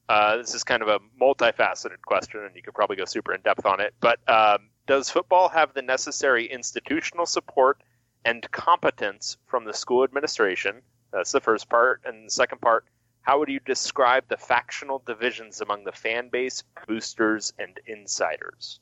uh, 0.09 0.39
this 0.39 0.55
is 0.55 0.65
kind 0.65 0.83
of 0.83 0.89
a 0.89 0.99
multifaceted 1.21 2.01
question, 2.05 2.41
and 2.45 2.57
you 2.57 2.63
could 2.63 2.75
probably 2.75 2.97
go 2.97 3.05
super 3.05 3.35
in 3.35 3.41
depth 3.43 3.67
on 3.67 3.81
it. 3.81 3.95
But 4.01 4.19
um, 4.29 4.71
does 4.87 5.11
football 5.11 5.49
have 5.51 5.75
the 5.75 5.83
necessary 5.83 6.47
institutional 6.47 7.27
support 7.27 7.83
and 8.25 8.51
competence 8.51 9.37
from 9.47 9.65
the 9.65 9.75
school 9.75 10.05
administration? 10.05 10.83
That's 11.13 11.33
the 11.33 11.41
first 11.41 11.69
part. 11.69 12.03
And 12.05 12.27
the 12.27 12.31
second 12.31 12.61
part, 12.61 12.87
how 13.21 13.39
would 13.39 13.51
you 13.51 13.61
describe 13.61 14.25
the 14.29 14.39
factional 14.39 15.03
divisions 15.07 15.61
among 15.61 15.85
the 15.85 15.93
fan 15.93 16.31
base, 16.31 16.65
boosters, 16.87 17.53
and 17.59 17.79
insiders? 17.87 18.81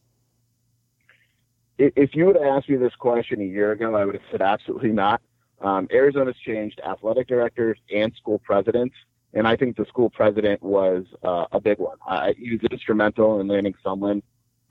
If 1.79 2.15
you 2.15 2.27
would 2.27 2.37
have 2.37 2.45
asked 2.45 2.69
me 2.71 2.77
this 2.77 2.95
question 2.95 3.41
a 3.41 3.45
year 3.45 3.73
ago, 3.73 3.97
I 3.97 4.05
would 4.05 4.15
have 4.15 4.25
said 4.31 4.41
absolutely 4.41 4.93
not. 4.93 5.21
Um, 5.61 5.89
Arizona's 5.91 6.37
changed 6.45 6.81
athletic 6.87 7.27
directors 7.27 7.79
and 7.93 8.15
school 8.15 8.39
presidents 8.39 8.95
and 9.37 9.47
I 9.47 9.55
think 9.55 9.77
the 9.77 9.85
school 9.85 10.09
president 10.09 10.63
was 10.63 11.05
uh, 11.23 11.45
a 11.53 11.61
big 11.61 11.79
one. 11.79 11.99
I, 12.07 12.35
he 12.39 12.53
was 12.53 12.61
instrumental 12.71 13.39
in 13.41 13.47
landing 13.47 13.75
Sumlin. 13.85 14.23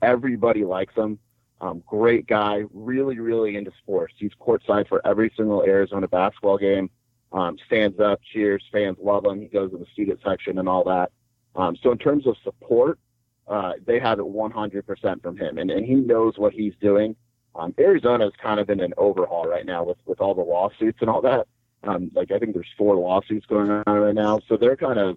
Everybody 0.02 0.64
likes 0.64 0.92
him. 0.94 1.20
Um, 1.60 1.84
great 1.86 2.26
guy, 2.26 2.64
really, 2.74 3.20
really 3.20 3.56
into 3.56 3.70
sports. 3.78 4.14
He's 4.18 4.32
courtside 4.40 4.88
for 4.88 5.00
every 5.06 5.32
single 5.36 5.62
Arizona 5.62 6.08
basketball 6.08 6.58
game. 6.58 6.90
Um, 7.32 7.56
stands 7.66 8.00
up, 8.00 8.20
cheers, 8.32 8.62
fans 8.72 8.96
love 9.00 9.24
him. 9.24 9.40
He 9.40 9.46
goes 9.46 9.72
in 9.72 9.78
the 9.78 9.86
student 9.92 10.18
section 10.24 10.58
and 10.58 10.68
all 10.68 10.82
that. 10.84 11.12
Um, 11.54 11.76
so 11.80 11.92
in 11.92 11.98
terms 11.98 12.26
of 12.26 12.36
support, 12.42 12.98
uh, 13.46 13.74
they 13.86 14.00
have 14.00 14.18
it 14.18 14.24
100% 14.24 15.22
from 15.22 15.36
him, 15.36 15.58
and, 15.58 15.70
and 15.70 15.86
he 15.86 15.94
knows 15.94 16.34
what 16.38 16.52
he's 16.52 16.74
doing. 16.80 17.14
Um, 17.54 17.72
Arizona 17.78 18.26
is 18.26 18.32
kind 18.42 18.58
of 18.58 18.68
in 18.68 18.80
an 18.80 18.92
overhaul 18.98 19.46
right 19.46 19.64
now 19.64 19.84
with, 19.84 19.98
with 20.06 20.20
all 20.20 20.34
the 20.34 20.42
lawsuits 20.42 20.98
and 21.00 21.08
all 21.08 21.22
that. 21.22 21.46
Um, 21.86 22.10
like 22.14 22.30
I 22.30 22.38
think 22.38 22.54
there's 22.54 22.72
four 22.76 22.96
lawsuits 22.96 23.46
going 23.46 23.70
on 23.70 23.82
right 23.86 24.14
now, 24.14 24.40
so 24.48 24.56
they're 24.56 24.76
kind 24.76 24.98
of 24.98 25.16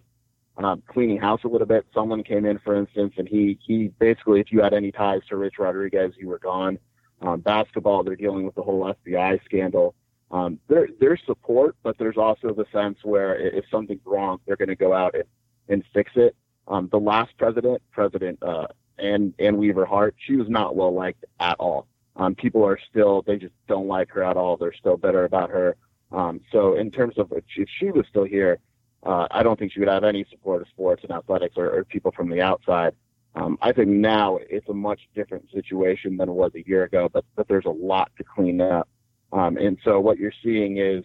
um, 0.57 0.83
cleaning 0.87 1.17
house 1.17 1.41
a 1.43 1.47
little 1.47 1.67
bit. 1.67 1.85
Someone 1.93 2.23
came 2.23 2.45
in, 2.45 2.59
for 2.59 2.75
instance, 2.75 3.13
and 3.17 3.27
he 3.27 3.57
he 3.65 3.87
basically, 3.99 4.39
if 4.39 4.51
you 4.51 4.61
had 4.61 4.73
any 4.73 4.91
ties 4.91 5.21
to 5.29 5.37
Rich 5.37 5.55
Rodriguez, 5.57 6.13
you 6.17 6.27
were 6.27 6.39
gone. 6.39 6.77
Um, 7.21 7.41
basketball, 7.41 8.03
they're 8.03 8.15
dealing 8.15 8.45
with 8.45 8.55
the 8.55 8.61
whole 8.61 8.93
FBI 9.05 9.43
scandal. 9.43 9.93
Um, 10.31 10.59
there, 10.67 10.87
there's 10.99 11.21
support, 11.25 11.75
but 11.83 11.97
there's 11.97 12.17
also 12.17 12.53
the 12.53 12.65
sense 12.71 12.99
where 13.03 13.35
if 13.35 13.65
something's 13.71 14.05
wrong, 14.05 14.39
they're 14.45 14.55
going 14.55 14.69
to 14.69 14.75
go 14.75 14.93
out 14.93 15.15
and, 15.15 15.23
and 15.67 15.83
fix 15.93 16.11
it. 16.15 16.35
Um, 16.67 16.87
the 16.91 16.99
last 16.99 17.35
president, 17.37 17.81
President 17.91 18.41
uh, 18.43 18.67
Ann, 18.99 19.33
Ann 19.39 19.57
Weaver 19.57 19.85
Hart, 19.85 20.15
she 20.25 20.35
was 20.35 20.47
not 20.47 20.75
well 20.75 20.93
liked 20.93 21.25
at 21.39 21.55
all. 21.59 21.87
Um, 22.15 22.35
people 22.35 22.63
are 22.65 22.79
still, 22.89 23.23
they 23.23 23.37
just 23.37 23.53
don't 23.67 23.87
like 23.87 24.11
her 24.11 24.23
at 24.23 24.37
all. 24.37 24.55
They're 24.55 24.73
still 24.73 24.97
bitter 24.97 25.23
about 25.23 25.49
her. 25.49 25.75
Um, 26.11 26.41
so 26.51 26.75
in 26.75 26.91
terms 26.91 27.17
of 27.17 27.31
if 27.31 27.67
she 27.79 27.91
was 27.91 28.05
still 28.09 28.23
here, 28.23 28.59
uh, 29.03 29.27
I 29.31 29.43
don't 29.43 29.57
think 29.57 29.71
she 29.71 29.79
would 29.79 29.89
have 29.89 30.03
any 30.03 30.25
support 30.29 30.61
of 30.61 30.67
sports 30.69 31.03
and 31.03 31.11
athletics 31.11 31.55
or, 31.57 31.69
or 31.69 31.83
people 31.85 32.11
from 32.11 32.29
the 32.29 32.41
outside. 32.41 32.93
Um, 33.35 33.57
I 33.61 33.71
think 33.71 33.89
now 33.89 34.39
it's 34.49 34.67
a 34.69 34.73
much 34.73 34.99
different 35.15 35.49
situation 35.53 36.17
than 36.17 36.29
it 36.29 36.33
was 36.33 36.51
a 36.55 36.67
year 36.67 36.83
ago, 36.83 37.09
but, 37.11 37.23
but 37.35 37.47
there's 37.47 37.65
a 37.65 37.69
lot 37.69 38.11
to 38.17 38.23
clean 38.23 38.59
up. 38.59 38.89
Um, 39.31 39.57
and 39.57 39.77
so 39.83 39.99
what 39.99 40.17
you're 40.17 40.33
seeing 40.43 40.77
is 40.77 41.03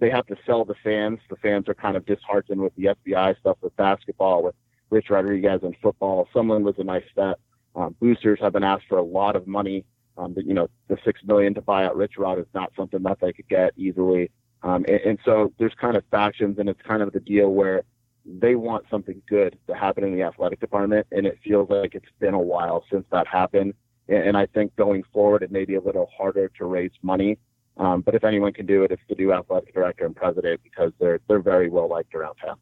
they 0.00 0.08
have 0.08 0.26
to 0.26 0.36
sell 0.46 0.64
the 0.64 0.76
fans. 0.82 1.18
The 1.28 1.36
fans 1.36 1.68
are 1.68 1.74
kind 1.74 1.96
of 1.96 2.06
disheartened 2.06 2.60
with 2.60 2.74
the 2.76 2.94
FBI 3.06 3.38
stuff 3.40 3.58
with 3.60 3.76
basketball, 3.76 4.42
with 4.44 4.54
Rich 4.90 5.10
Rodriguez 5.10 5.60
and 5.62 5.74
football. 5.82 6.28
Sumlin 6.34 6.62
was 6.62 6.76
a 6.78 6.84
nice 6.84 7.04
step. 7.10 7.40
Um, 7.74 7.96
boosters 8.00 8.38
have 8.40 8.52
been 8.52 8.64
asked 8.64 8.84
for 8.88 8.98
a 8.98 9.02
lot 9.02 9.36
of 9.36 9.46
money 9.46 9.84
um, 10.16 10.34
you 10.36 10.54
know, 10.54 10.68
the 10.88 10.98
six 11.04 11.20
million 11.24 11.54
to 11.54 11.60
buy 11.60 11.84
out 11.84 11.96
Rich 11.96 12.18
Rod 12.18 12.38
is 12.38 12.46
not 12.54 12.72
something 12.76 13.02
that 13.02 13.18
they 13.20 13.32
could 13.32 13.48
get 13.48 13.72
easily. 13.76 14.30
Um, 14.62 14.84
and, 14.86 15.00
and 15.00 15.18
so 15.24 15.52
there's 15.58 15.74
kind 15.80 15.96
of 15.96 16.04
factions, 16.10 16.58
and 16.58 16.68
it's 16.68 16.80
kind 16.82 17.02
of 17.02 17.12
the 17.12 17.20
deal 17.20 17.50
where 17.50 17.82
they 18.24 18.54
want 18.54 18.84
something 18.90 19.20
good 19.28 19.58
to 19.66 19.74
happen 19.74 20.04
in 20.04 20.14
the 20.14 20.22
athletic 20.22 20.60
department, 20.60 21.06
and 21.10 21.26
it 21.26 21.38
feels 21.42 21.68
like 21.70 21.94
it's 21.94 22.06
been 22.20 22.34
a 22.34 22.40
while 22.40 22.84
since 22.90 23.04
that 23.10 23.26
happened. 23.26 23.74
And, 24.08 24.18
and 24.28 24.36
I 24.36 24.46
think 24.46 24.76
going 24.76 25.02
forward, 25.12 25.42
it 25.42 25.50
may 25.50 25.64
be 25.64 25.74
a 25.74 25.80
little 25.80 26.08
harder 26.16 26.48
to 26.58 26.64
raise 26.64 26.92
money. 27.02 27.38
Um, 27.78 28.02
but 28.02 28.14
if 28.14 28.22
anyone 28.22 28.52
can 28.52 28.66
do 28.66 28.84
it, 28.84 28.90
it's 28.90 29.02
the 29.08 29.14
new 29.14 29.32
athletic 29.32 29.74
director 29.74 30.04
and 30.04 30.14
president 30.14 30.60
because 30.62 30.92
they're 31.00 31.20
they're 31.26 31.40
very 31.40 31.70
well 31.70 31.88
liked 31.88 32.14
around 32.14 32.34
town. 32.36 32.56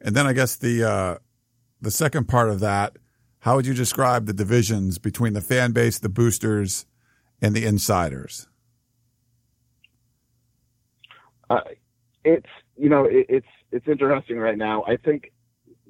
And 0.00 0.16
then 0.16 0.26
I 0.26 0.32
guess 0.32 0.56
the 0.56 0.82
uh, 0.82 1.18
the 1.82 1.90
second 1.90 2.26
part 2.26 2.48
of 2.48 2.60
that 2.60 2.96
how 3.40 3.56
would 3.56 3.66
you 3.66 3.74
describe 3.74 4.26
the 4.26 4.32
divisions 4.32 4.98
between 4.98 5.32
the 5.32 5.40
fan 5.40 5.72
base, 5.72 5.98
the 5.98 6.08
boosters, 6.08 6.86
and 7.40 7.54
the 7.54 7.64
insiders? 7.64 8.48
Uh, 11.48 11.60
it's 12.24 12.46
you 12.76 12.88
know 12.88 13.04
it, 13.04 13.26
it's 13.28 13.46
it's 13.72 13.88
interesting 13.88 14.38
right 14.38 14.58
now. 14.58 14.84
I 14.86 14.96
think 14.96 15.32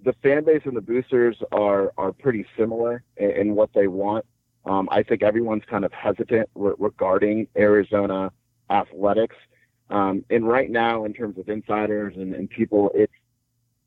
the 0.03 0.15
fan 0.23 0.45
base 0.45 0.63
and 0.65 0.77
the 0.77 0.81
boosters 0.81 1.37
are 1.53 1.93
are 1.99 2.13
pretty 2.13 2.47
similar 2.57 3.03
in, 3.17 3.31
in 3.31 3.55
what 3.55 3.71
they 3.75 3.89
want. 3.89 4.25
Um, 4.65 4.89
I 4.91 5.03
think 5.03 5.23
everyone's 5.23 5.65
kind 5.69 5.85
of 5.85 5.93
hesitant 5.93 6.49
re- 6.55 6.75
regarding 6.79 7.49
Arizona 7.57 8.31
athletics. 8.71 9.37
Um, 9.89 10.25
and 10.31 10.47
right 10.47 10.71
now, 10.71 11.05
in 11.05 11.13
terms 11.13 11.37
of 11.39 11.49
insiders 11.49 12.15
and, 12.17 12.35
and 12.35 12.49
people, 12.49 12.93
it's 12.95 13.13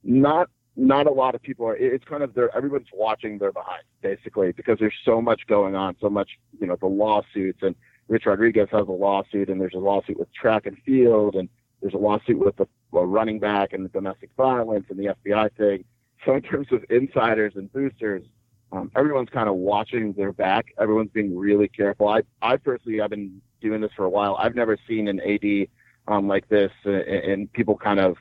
not 0.03 0.49
not 0.75 1.07
a 1.07 1.11
lot 1.11 1.35
of 1.35 1.41
people 1.41 1.67
are. 1.67 1.75
It's 1.75 2.05
kind 2.05 2.23
of 2.23 2.33
they're 2.33 2.55
everyone's 2.55 2.87
watching 2.93 3.37
their 3.37 3.51
behind 3.51 3.83
basically 4.01 4.51
because 4.51 4.77
there's 4.79 4.93
so 5.05 5.21
much 5.21 5.41
going 5.47 5.75
on, 5.75 5.95
so 6.01 6.09
much 6.09 6.31
you 6.59 6.67
know 6.67 6.75
the 6.75 6.87
lawsuits 6.87 7.59
and 7.61 7.75
Rich 8.07 8.25
Rodriguez 8.25 8.67
has 8.71 8.87
a 8.87 8.91
lawsuit 8.91 9.49
and 9.49 9.61
there's 9.61 9.73
a 9.75 9.79
lawsuit 9.79 10.19
with 10.19 10.33
track 10.33 10.65
and 10.65 10.77
field 10.85 11.35
and 11.35 11.47
there's 11.81 11.93
a 11.93 11.97
lawsuit 11.97 12.39
with 12.39 12.55
the 12.57 12.67
well, 12.91 13.05
running 13.05 13.39
back 13.39 13.73
and 13.73 13.85
the 13.85 13.89
domestic 13.89 14.29
violence 14.37 14.85
and 14.89 14.99
the 14.99 15.15
FBI 15.25 15.51
thing. 15.57 15.83
So 16.25 16.35
in 16.35 16.41
terms 16.41 16.67
of 16.71 16.85
insiders 16.89 17.53
and 17.55 17.71
boosters, 17.73 18.23
um, 18.71 18.91
everyone's 18.95 19.29
kind 19.29 19.49
of 19.49 19.55
watching 19.55 20.13
their 20.13 20.31
back. 20.31 20.67
Everyone's 20.79 21.11
being 21.11 21.37
really 21.37 21.67
careful. 21.67 22.07
I, 22.07 22.21
I 22.41 22.57
personally, 22.57 23.01
I've 23.01 23.09
been 23.09 23.41
doing 23.61 23.81
this 23.81 23.91
for 23.95 24.05
a 24.05 24.09
while. 24.09 24.35
I've 24.39 24.55
never 24.55 24.77
seen 24.87 25.07
an 25.07 25.19
AD 25.19 25.67
um, 26.07 26.27
like 26.27 26.47
this, 26.49 26.71
uh, 26.85 26.91
and 26.91 27.51
people 27.53 27.77
kind 27.77 27.99
of, 27.99 28.17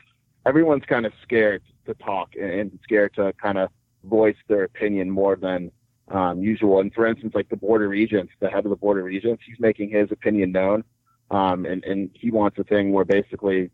everyone's 0.47 0.85
kind 0.85 1.07
of 1.07 1.13
scared 1.23 1.63
to 1.87 1.95
talk 1.95 2.35
and 2.41 2.79
scared 2.83 3.15
to 3.15 3.33
kind 3.35 3.59
of 3.59 3.71
voice 4.05 4.37
their 4.49 4.65
opinion 4.65 5.11
more 5.11 5.37
than 5.37 5.71
um, 6.09 6.43
usual. 6.43 6.81
And 6.81 6.93
for 6.93 7.07
instance, 7.07 7.35
like 7.35 7.49
the 7.49 7.57
Board 7.57 7.83
of 7.83 7.91
Regents, 7.91 8.33
the 8.41 8.51
head 8.51 8.65
of 8.65 8.71
the 8.71 8.77
Board 8.77 8.99
of 8.99 9.05
Regents, 9.05 9.43
he's 9.47 9.59
making 9.61 9.91
his 9.91 10.11
opinion 10.11 10.53
known. 10.53 10.85
Um, 11.31 11.65
and, 11.65 11.83
and 11.85 12.11
he 12.13 12.31
wants 12.31 12.59
a 12.59 12.65
thing 12.65 12.93
where 12.93 13.05
basically 13.05 13.71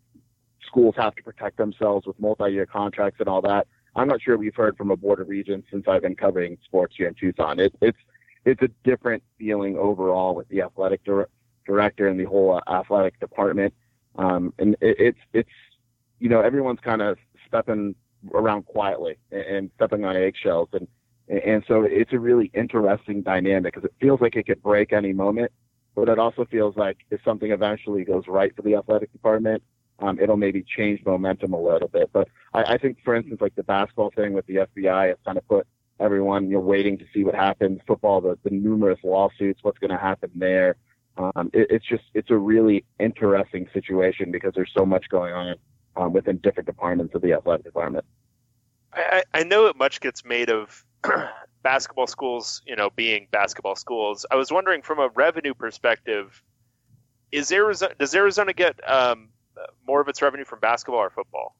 schools 0.64 0.94
have 0.96 1.14
to 1.16 1.22
protect 1.22 1.56
themselves 1.56 2.06
with 2.06 2.18
multi-year 2.20 2.66
contracts 2.66 3.18
and 3.20 3.28
all 3.28 3.42
that. 3.42 3.66
I'm 3.96 4.06
not 4.06 4.22
sure 4.22 4.36
we've 4.36 4.54
heard 4.54 4.76
from 4.76 4.90
a 4.90 4.96
board 4.96 5.20
of 5.20 5.28
regents 5.28 5.66
since 5.72 5.86
I've 5.88 6.02
been 6.02 6.14
covering 6.14 6.56
sports 6.64 6.94
here 6.96 7.08
in 7.08 7.14
Tucson. 7.14 7.58
It, 7.58 7.74
it's 7.80 7.98
it's 8.44 8.62
a 8.62 8.68
different 8.84 9.22
feeling 9.38 9.76
overall 9.76 10.34
with 10.34 10.48
the 10.48 10.62
athletic 10.62 11.04
dir- 11.04 11.28
director 11.66 12.06
and 12.06 12.18
the 12.18 12.24
whole 12.24 12.60
uh, 12.66 12.70
athletic 12.70 13.18
department. 13.18 13.74
Um, 14.16 14.54
and 14.58 14.74
it, 14.80 14.96
it's 14.98 15.18
it's 15.32 15.50
you 16.18 16.28
know 16.28 16.40
everyone's 16.40 16.80
kind 16.80 17.02
of 17.02 17.18
stepping 17.46 17.94
around 18.34 18.66
quietly 18.66 19.16
and, 19.30 19.42
and 19.42 19.70
stepping 19.76 20.04
on 20.04 20.16
eggshells, 20.16 20.68
and 20.72 20.86
and 21.28 21.64
so 21.68 21.82
it's 21.82 22.12
a 22.12 22.18
really 22.18 22.50
interesting 22.54 23.22
dynamic 23.22 23.74
because 23.74 23.84
it 23.84 23.94
feels 24.00 24.20
like 24.20 24.36
it 24.36 24.46
could 24.46 24.62
break 24.62 24.92
any 24.92 25.12
moment 25.12 25.52
but 25.98 26.08
it 26.08 26.18
also 26.20 26.44
feels 26.44 26.76
like 26.76 26.98
if 27.10 27.20
something 27.24 27.50
eventually 27.50 28.04
goes 28.04 28.28
right 28.28 28.54
for 28.54 28.62
the 28.62 28.76
athletic 28.76 29.10
department, 29.10 29.60
um, 29.98 30.16
it'll 30.20 30.36
maybe 30.36 30.62
change 30.76 31.04
momentum 31.04 31.52
a 31.52 31.60
little 31.60 31.88
bit. 31.88 32.08
But 32.12 32.28
I, 32.54 32.74
I 32.74 32.78
think, 32.78 32.98
for 33.04 33.16
instance, 33.16 33.40
like 33.40 33.56
the 33.56 33.64
basketball 33.64 34.12
thing 34.14 34.32
with 34.32 34.46
the 34.46 34.66
FBI 34.76 35.08
has 35.08 35.16
kind 35.24 35.36
of 35.36 35.48
put 35.48 35.66
everyone 35.98 36.44
you 36.44 36.52
know 36.52 36.60
waiting 36.60 36.98
to 36.98 37.04
see 37.12 37.24
what 37.24 37.34
happens. 37.34 37.80
Football, 37.84 38.20
the, 38.20 38.38
the 38.44 38.50
numerous 38.50 39.00
lawsuits, 39.02 39.58
what's 39.64 39.78
going 39.78 39.90
to 39.90 39.96
happen 39.98 40.30
there. 40.36 40.76
Um, 41.16 41.50
it, 41.52 41.66
it's 41.68 41.84
just 41.84 42.04
it's 42.14 42.30
a 42.30 42.36
really 42.36 42.84
interesting 43.00 43.68
situation 43.72 44.30
because 44.30 44.52
there's 44.54 44.70
so 44.72 44.86
much 44.86 45.08
going 45.08 45.34
on 45.34 45.56
um, 45.98 46.12
within 46.12 46.38
different 46.38 46.66
departments 46.66 47.14
of 47.14 47.22
the 47.22 47.32
athletic 47.32 47.64
department. 47.64 48.04
I, 48.92 49.22
I 49.34 49.42
know 49.42 49.66
it 49.66 49.76
much 49.76 50.00
gets 50.00 50.24
made 50.24 50.50
of 50.50 50.84
basketball 51.62 52.06
schools, 52.06 52.62
you 52.66 52.76
know, 52.76 52.90
being 52.90 53.28
basketball 53.30 53.76
schools. 53.76 54.24
I 54.30 54.36
was 54.36 54.50
wondering 54.50 54.82
from 54.82 54.98
a 54.98 55.08
revenue 55.08 55.54
perspective, 55.54 56.42
is 57.30 57.52
Arizona 57.52 57.94
does 57.98 58.14
Arizona 58.14 58.52
get 58.52 58.80
um, 58.88 59.28
more 59.86 60.00
of 60.00 60.08
its 60.08 60.22
revenue 60.22 60.44
from 60.44 60.60
basketball 60.60 61.00
or 61.00 61.10
football? 61.10 61.54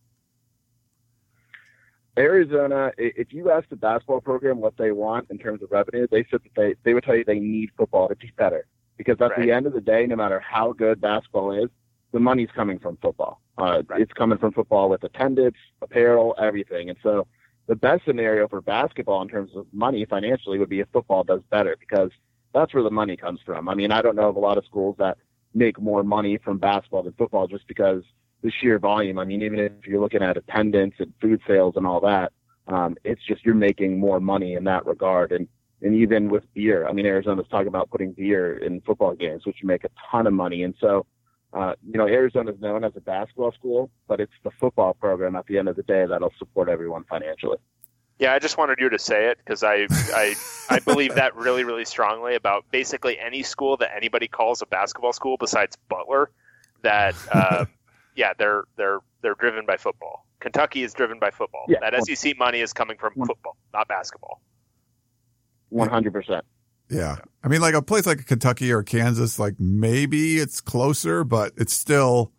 Arizona, 2.16 2.90
if 2.98 3.32
you 3.32 3.50
ask 3.50 3.68
the 3.68 3.76
basketball 3.76 4.20
program 4.20 4.58
what 4.58 4.76
they 4.76 4.90
want 4.90 5.28
in 5.30 5.38
terms 5.38 5.62
of 5.62 5.70
revenue, 5.70 6.06
they 6.10 6.26
said 6.30 6.40
that 6.42 6.54
they, 6.56 6.74
they 6.82 6.94
would 6.94 7.04
tell 7.04 7.14
you 7.14 7.24
they 7.24 7.38
need 7.38 7.70
football 7.76 8.08
to 8.08 8.16
be 8.16 8.32
better. 8.36 8.66
Because 8.96 9.20
at 9.20 9.30
right. 9.30 9.42
the 9.42 9.52
end 9.52 9.66
of 9.66 9.72
the 9.72 9.80
day, 9.80 10.04
no 10.06 10.16
matter 10.16 10.40
how 10.40 10.72
good 10.72 11.00
basketball 11.00 11.52
is, 11.52 11.70
the 12.10 12.18
money's 12.18 12.48
coming 12.56 12.80
from 12.80 12.96
football. 13.00 13.40
Uh, 13.58 13.82
right. 13.88 14.00
It's 14.00 14.12
coming 14.12 14.38
from 14.38 14.52
football 14.52 14.88
with 14.88 15.02
attendance, 15.02 15.56
apparel, 15.82 16.34
everything. 16.38 16.90
And 16.90 16.98
so 17.02 17.26
the 17.66 17.74
best 17.74 18.04
scenario 18.06 18.46
for 18.48 18.60
basketball 18.60 19.20
in 19.22 19.28
terms 19.28 19.50
of 19.56 19.66
money 19.72 20.04
financially 20.04 20.58
would 20.58 20.68
be 20.68 20.80
if 20.80 20.88
football 20.92 21.24
does 21.24 21.40
better 21.50 21.76
because 21.78 22.10
that's 22.54 22.72
where 22.72 22.84
the 22.84 22.90
money 22.90 23.16
comes 23.16 23.40
from. 23.44 23.68
I 23.68 23.74
mean, 23.74 23.90
I 23.90 24.00
don't 24.00 24.16
know 24.16 24.28
of 24.28 24.36
a 24.36 24.40
lot 24.40 24.58
of 24.58 24.64
schools 24.64 24.96
that 24.98 25.18
make 25.54 25.80
more 25.80 26.02
money 26.02 26.38
from 26.38 26.58
basketball 26.58 27.02
than 27.02 27.14
football 27.14 27.46
just 27.46 27.66
because 27.66 28.02
the 28.42 28.50
sheer 28.60 28.78
volume. 28.78 29.18
I 29.18 29.24
mean, 29.24 29.42
even 29.42 29.58
if 29.58 29.86
you're 29.86 30.00
looking 30.00 30.22
at 30.22 30.36
attendance 30.36 30.94
and 30.98 31.12
food 31.20 31.40
sales 31.46 31.74
and 31.76 31.86
all 31.86 32.00
that, 32.00 32.32
um, 32.68 32.96
it's 33.04 33.24
just 33.26 33.44
you're 33.44 33.54
making 33.54 33.98
more 33.98 34.20
money 34.20 34.54
in 34.54 34.64
that 34.64 34.86
regard. 34.86 35.32
And 35.32 35.48
and 35.80 35.94
even 35.94 36.28
with 36.28 36.42
beer, 36.54 36.88
I 36.88 36.92
mean, 36.92 37.06
Arizona's 37.06 37.46
talking 37.50 37.68
about 37.68 37.90
putting 37.90 38.12
beer 38.12 38.58
in 38.58 38.80
football 38.80 39.14
games, 39.14 39.46
which 39.46 39.58
make 39.62 39.84
a 39.84 39.90
ton 40.10 40.26
of 40.26 40.32
money. 40.32 40.64
And 40.64 40.74
so 40.80 41.06
uh, 41.52 41.74
you 41.86 41.96
know, 41.98 42.06
Arizona 42.06 42.52
is 42.52 42.60
known 42.60 42.84
as 42.84 42.92
a 42.96 43.00
basketball 43.00 43.52
school, 43.52 43.90
but 44.06 44.20
it's 44.20 44.32
the 44.44 44.50
football 44.60 44.94
program 44.94 45.34
at 45.34 45.46
the 45.46 45.58
end 45.58 45.68
of 45.68 45.76
the 45.76 45.82
day 45.82 46.04
that'll 46.06 46.32
support 46.38 46.68
everyone 46.68 47.04
financially. 47.04 47.56
Yeah, 48.18 48.34
I 48.34 48.38
just 48.38 48.58
wanted 48.58 48.78
you 48.80 48.88
to 48.90 48.98
say 48.98 49.26
it 49.26 49.38
because 49.38 49.62
I, 49.62 49.86
I 50.12 50.34
I 50.68 50.80
believe 50.80 51.14
that 51.14 51.36
really 51.36 51.62
really 51.62 51.84
strongly 51.84 52.34
about 52.34 52.64
basically 52.72 53.18
any 53.18 53.44
school 53.44 53.76
that 53.76 53.90
anybody 53.96 54.26
calls 54.26 54.60
a 54.60 54.66
basketball 54.66 55.12
school 55.12 55.36
besides 55.36 55.76
Butler. 55.88 56.30
That 56.82 57.14
uh, 57.32 57.66
yeah, 58.16 58.32
they're 58.36 58.64
they're 58.76 58.98
they're 59.22 59.36
driven 59.36 59.66
by 59.66 59.76
football. 59.76 60.26
Kentucky 60.40 60.82
is 60.82 60.92
driven 60.94 61.20
by 61.20 61.30
football. 61.30 61.64
Yeah, 61.68 61.78
that 61.80 62.04
SEC 62.04 62.36
money 62.36 62.60
is 62.60 62.72
coming 62.72 62.98
from 62.98 63.14
football, 63.14 63.56
not 63.72 63.86
basketball. 63.86 64.40
One 65.68 65.88
hundred 65.88 66.12
percent. 66.12 66.44
Yeah. 66.90 67.16
I 67.42 67.48
mean, 67.48 67.60
like 67.60 67.74
a 67.74 67.82
place 67.82 68.06
like 68.06 68.26
Kentucky 68.26 68.72
or 68.72 68.82
Kansas, 68.82 69.38
like 69.38 69.54
maybe 69.58 70.38
it's 70.38 70.60
closer, 70.60 71.24
but 71.24 71.52
it's 71.56 71.72
still, 71.72 72.32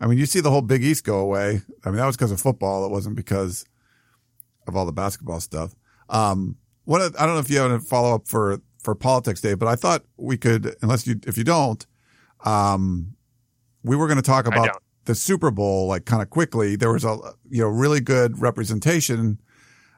I 0.00 0.06
mean, 0.06 0.18
you 0.18 0.26
see 0.26 0.40
the 0.40 0.50
whole 0.50 0.62
Big 0.62 0.82
East 0.82 1.04
go 1.04 1.18
away. 1.18 1.62
I 1.84 1.90
mean, 1.90 1.98
that 1.98 2.06
was 2.06 2.16
because 2.16 2.32
of 2.32 2.40
football. 2.40 2.84
It 2.84 2.90
wasn't 2.90 3.16
because 3.16 3.64
of 4.66 4.76
all 4.76 4.86
the 4.86 4.92
basketball 4.92 5.40
stuff. 5.40 5.74
Um, 6.08 6.56
what, 6.84 7.00
I 7.02 7.26
don't 7.26 7.34
know 7.34 7.40
if 7.40 7.50
you 7.50 7.58
have 7.58 7.70
a 7.70 7.80
follow 7.80 8.14
up 8.14 8.26
for, 8.26 8.60
for 8.82 8.94
politics 8.94 9.40
day, 9.40 9.54
but 9.54 9.68
I 9.68 9.76
thought 9.76 10.04
we 10.16 10.36
could, 10.36 10.74
unless 10.82 11.06
you, 11.06 11.20
if 11.26 11.38
you 11.38 11.44
don't, 11.44 11.86
um, 12.44 13.14
we 13.82 13.96
were 13.96 14.06
going 14.06 14.16
to 14.16 14.22
talk 14.22 14.46
about 14.46 14.82
the 15.04 15.14
Super 15.14 15.50
Bowl, 15.50 15.86
like 15.86 16.06
kind 16.06 16.22
of 16.22 16.30
quickly. 16.30 16.76
There 16.76 16.92
was 16.92 17.04
a, 17.04 17.16
you 17.48 17.62
know, 17.62 17.68
really 17.68 18.00
good 18.00 18.40
representation 18.40 19.40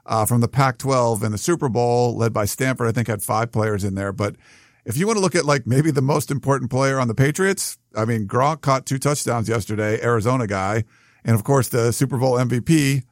uh, 0.07 0.25
from 0.27 0.41
the 0.41 0.49
Pac-12 0.49 1.23
in 1.23 1.33
the 1.33 1.39
Super 1.39 1.69
Bowl, 1.69 2.17
led 2.17 2.33
by 2.33 2.45
Stanford. 2.45 2.89
I 2.89 2.93
think 2.93 3.09
had 3.09 3.23
five 3.23 3.53
players 3.53 3.85
in 3.85 3.95
there. 3.95 4.13
But 4.13 4.37
if 4.85 4.97
you 4.97 5.07
want 5.07 5.17
to 5.17 5.23
look 5.23 5.35
at 5.35 5.45
like 5.45 5.67
maybe 5.67 5.91
the 5.91 6.03
most 6.03 6.31
important 6.31 6.71
player 6.71 6.99
on 6.99 7.09
the 7.09 7.15
Patriots, 7.15 7.79
I 7.95 8.05
mean, 8.05 8.27
Gronk 8.27 8.61
caught 8.61 8.87
two 8.87 8.99
touchdowns 8.99 9.49
yesterday, 9.49 10.01
Arizona 10.01 10.47
guy, 10.47 10.85
and 11.25 11.35
of 11.35 11.45
course 11.45 11.69
the 11.69 11.93
Super 11.93 12.19
Bowl 12.19 12.35
MVP, 12.35 13.03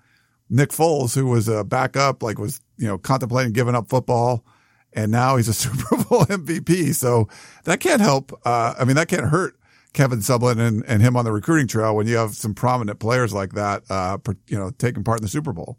Nick 0.48 0.70
Foles, 0.70 1.14
who 1.14 1.26
was 1.26 1.48
a 1.48 1.64
backup, 1.64 2.22
like 2.22 2.38
was 2.38 2.60
you 2.78 2.86
know 2.86 2.96
contemplating 2.96 3.52
giving 3.52 3.74
up 3.74 3.88
football. 3.88 4.44
And 4.96 5.10
now 5.10 5.36
he's 5.36 5.48
a 5.48 5.54
Super 5.54 5.96
Bowl 6.04 6.24
MVP. 6.26 6.94
So 6.94 7.28
that 7.64 7.80
can't 7.80 8.00
help. 8.00 8.32
Uh, 8.44 8.74
I 8.78 8.84
mean, 8.84 8.94
that 8.94 9.08
can't 9.08 9.26
hurt 9.26 9.58
Kevin 9.92 10.20
Sumlin 10.20 10.60
and, 10.60 10.84
and 10.86 11.02
him 11.02 11.16
on 11.16 11.24
the 11.24 11.32
recruiting 11.32 11.66
trail 11.66 11.96
when 11.96 12.06
you 12.06 12.16
have 12.16 12.34
some 12.34 12.54
prominent 12.54 13.00
players 13.00 13.32
like 13.32 13.54
that, 13.54 13.82
uh, 13.90 14.18
you 14.46 14.56
know, 14.58 14.70
taking 14.70 15.02
part 15.02 15.18
in 15.18 15.22
the 15.22 15.28
Super 15.28 15.52
Bowl. 15.52 15.78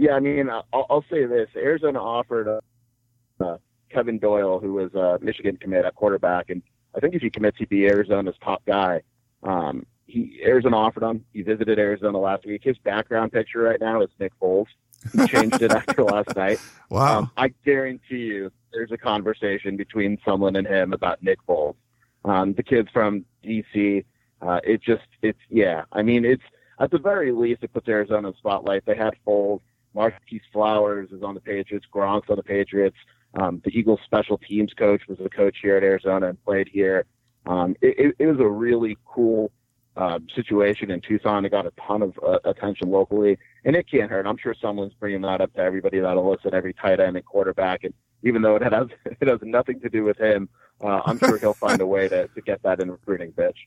Yeah, 0.00 0.12
I 0.12 0.20
mean, 0.20 0.48
I'll, 0.48 0.86
I'll 0.88 1.04
say 1.10 1.26
this: 1.26 1.50
Arizona 1.54 2.02
offered 2.02 2.48
uh, 2.48 3.44
uh, 3.44 3.58
Kevin 3.90 4.18
Doyle, 4.18 4.58
who 4.58 4.72
was 4.72 4.94
a 4.94 5.18
Michigan 5.22 5.58
commit 5.58 5.84
at 5.84 5.94
quarterback, 5.94 6.48
and 6.48 6.62
I 6.96 7.00
think 7.00 7.14
if 7.14 7.20
he 7.20 7.28
commits, 7.28 7.58
he'd 7.58 7.68
be 7.68 7.86
Arizona's 7.86 8.34
top 8.42 8.62
guy. 8.64 9.02
Um, 9.42 9.84
he 10.06 10.40
Arizona 10.42 10.78
offered 10.78 11.02
him. 11.02 11.26
He 11.34 11.42
visited 11.42 11.78
Arizona 11.78 12.18
last 12.18 12.46
week. 12.46 12.62
His 12.64 12.78
background 12.78 13.32
picture 13.32 13.60
right 13.60 13.78
now 13.78 14.00
is 14.00 14.08
Nick 14.18 14.32
Foles. 14.40 14.68
He 15.12 15.26
changed 15.26 15.60
it 15.60 15.70
after 15.70 16.02
last 16.04 16.34
night. 16.34 16.58
Wow! 16.88 17.18
Um, 17.18 17.30
I 17.36 17.52
guarantee 17.64 18.16
you, 18.16 18.50
there's 18.72 18.90
a 18.90 18.98
conversation 18.98 19.76
between 19.76 20.18
someone 20.24 20.56
and 20.56 20.66
him 20.66 20.92
about 20.92 21.22
Nick 21.22 21.38
Foles. 21.46 21.76
Um, 22.24 22.54
the 22.54 22.62
kid's 22.62 22.88
from 22.90 23.26
DC. 23.44 24.04
Uh, 24.42 24.60
it 24.64 24.82
just, 24.82 25.06
it's 25.22 25.38
yeah. 25.50 25.84
I 25.92 26.02
mean, 26.02 26.24
it's 26.24 26.42
at 26.80 26.90
the 26.90 26.98
very 26.98 27.30
least, 27.30 27.62
it 27.62 27.72
puts 27.72 27.86
Arizona 27.86 28.28
in 28.28 28.32
the 28.32 28.38
spotlight. 28.38 28.84
They 28.86 28.96
had 28.96 29.14
Foles. 29.24 29.60
Marquis 29.94 30.40
Flowers 30.52 31.10
is 31.10 31.22
on 31.22 31.34
the 31.34 31.40
Patriots. 31.40 31.86
Gronk's 31.92 32.30
on 32.30 32.36
the 32.36 32.42
Patriots. 32.42 32.96
Um, 33.34 33.60
the 33.64 33.70
Eagles 33.70 34.00
special 34.04 34.38
teams 34.38 34.72
coach 34.74 35.02
was 35.08 35.18
the 35.18 35.30
coach 35.30 35.58
here 35.62 35.76
at 35.76 35.82
Arizona 35.82 36.28
and 36.28 36.44
played 36.44 36.68
here. 36.68 37.04
Um, 37.46 37.76
it, 37.80 37.98
it, 37.98 38.16
it 38.18 38.26
was 38.26 38.40
a 38.40 38.48
really 38.48 38.96
cool 39.04 39.52
uh, 39.96 40.18
situation 40.34 40.90
in 40.90 41.00
Tucson. 41.00 41.44
It 41.44 41.50
got 41.50 41.66
a 41.66 41.72
ton 41.86 42.02
of 42.02 42.18
uh, 42.26 42.38
attention 42.44 42.90
locally, 42.90 43.38
and 43.64 43.76
it 43.76 43.90
can't 43.90 44.10
hurt. 44.10 44.26
I'm 44.26 44.36
sure 44.36 44.54
someone's 44.60 44.94
bringing 44.94 45.22
that 45.22 45.40
up 45.40 45.52
to 45.54 45.60
everybody 45.60 46.00
that'll 46.00 46.28
listen, 46.28 46.54
every 46.54 46.72
tight 46.74 47.00
end 47.00 47.16
and 47.16 47.24
quarterback. 47.24 47.84
And 47.84 47.94
even 48.22 48.42
though 48.42 48.56
it 48.56 48.62
has 48.62 48.88
it 49.20 49.28
has 49.28 49.40
nothing 49.42 49.80
to 49.80 49.88
do 49.88 50.04
with 50.04 50.18
him, 50.18 50.48
uh, 50.80 51.00
I'm 51.04 51.18
sure 51.18 51.38
he'll 51.38 51.54
find 51.54 51.80
a 51.80 51.86
way 51.86 52.08
to, 52.08 52.28
to 52.28 52.40
get 52.40 52.62
that 52.62 52.80
in 52.80 52.90
recruiting 52.90 53.32
pitch. 53.32 53.58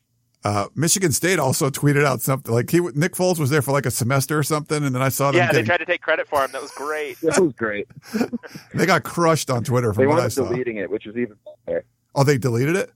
Uh, 0.43 0.67
Michigan 0.75 1.11
State 1.11 1.39
also 1.39 1.69
tweeted 1.69 2.05
out 2.05 2.21
something 2.21 2.53
like 2.53 2.69
he 2.69 2.79
Nick 2.79 3.13
Foles 3.13 3.39
was 3.39 3.49
there 3.49 3.61
for 3.61 3.71
like 3.71 3.85
a 3.85 3.91
semester 3.91 4.37
or 4.37 4.43
something, 4.43 4.83
and 4.83 4.93
then 4.93 5.01
I 5.01 5.09
saw 5.09 5.31
them. 5.31 5.39
Yeah, 5.39 5.51
they 5.51 5.63
tried 5.63 5.77
to 5.77 5.85
take 5.85 6.01
credit 6.01 6.27
for 6.27 6.43
him. 6.43 6.51
That 6.51 6.61
was 6.61 6.71
great. 6.71 7.19
That 7.21 7.39
was 7.39 7.53
great. 7.53 7.87
they 8.73 8.85
got 8.85 9.03
crushed 9.03 9.49
on 9.49 9.63
Twitter 9.63 9.89
They 9.89 10.03
from 10.03 10.07
what 10.07 10.19
I 10.19 10.23
wound 10.23 10.39
up 10.39 10.49
deleting 10.49 10.77
it, 10.77 10.89
which 10.89 11.07
is 11.07 11.15
even 11.15 11.35
better. 11.65 11.85
Oh, 12.15 12.23
they 12.23 12.37
deleted 12.37 12.75
it. 12.75 12.91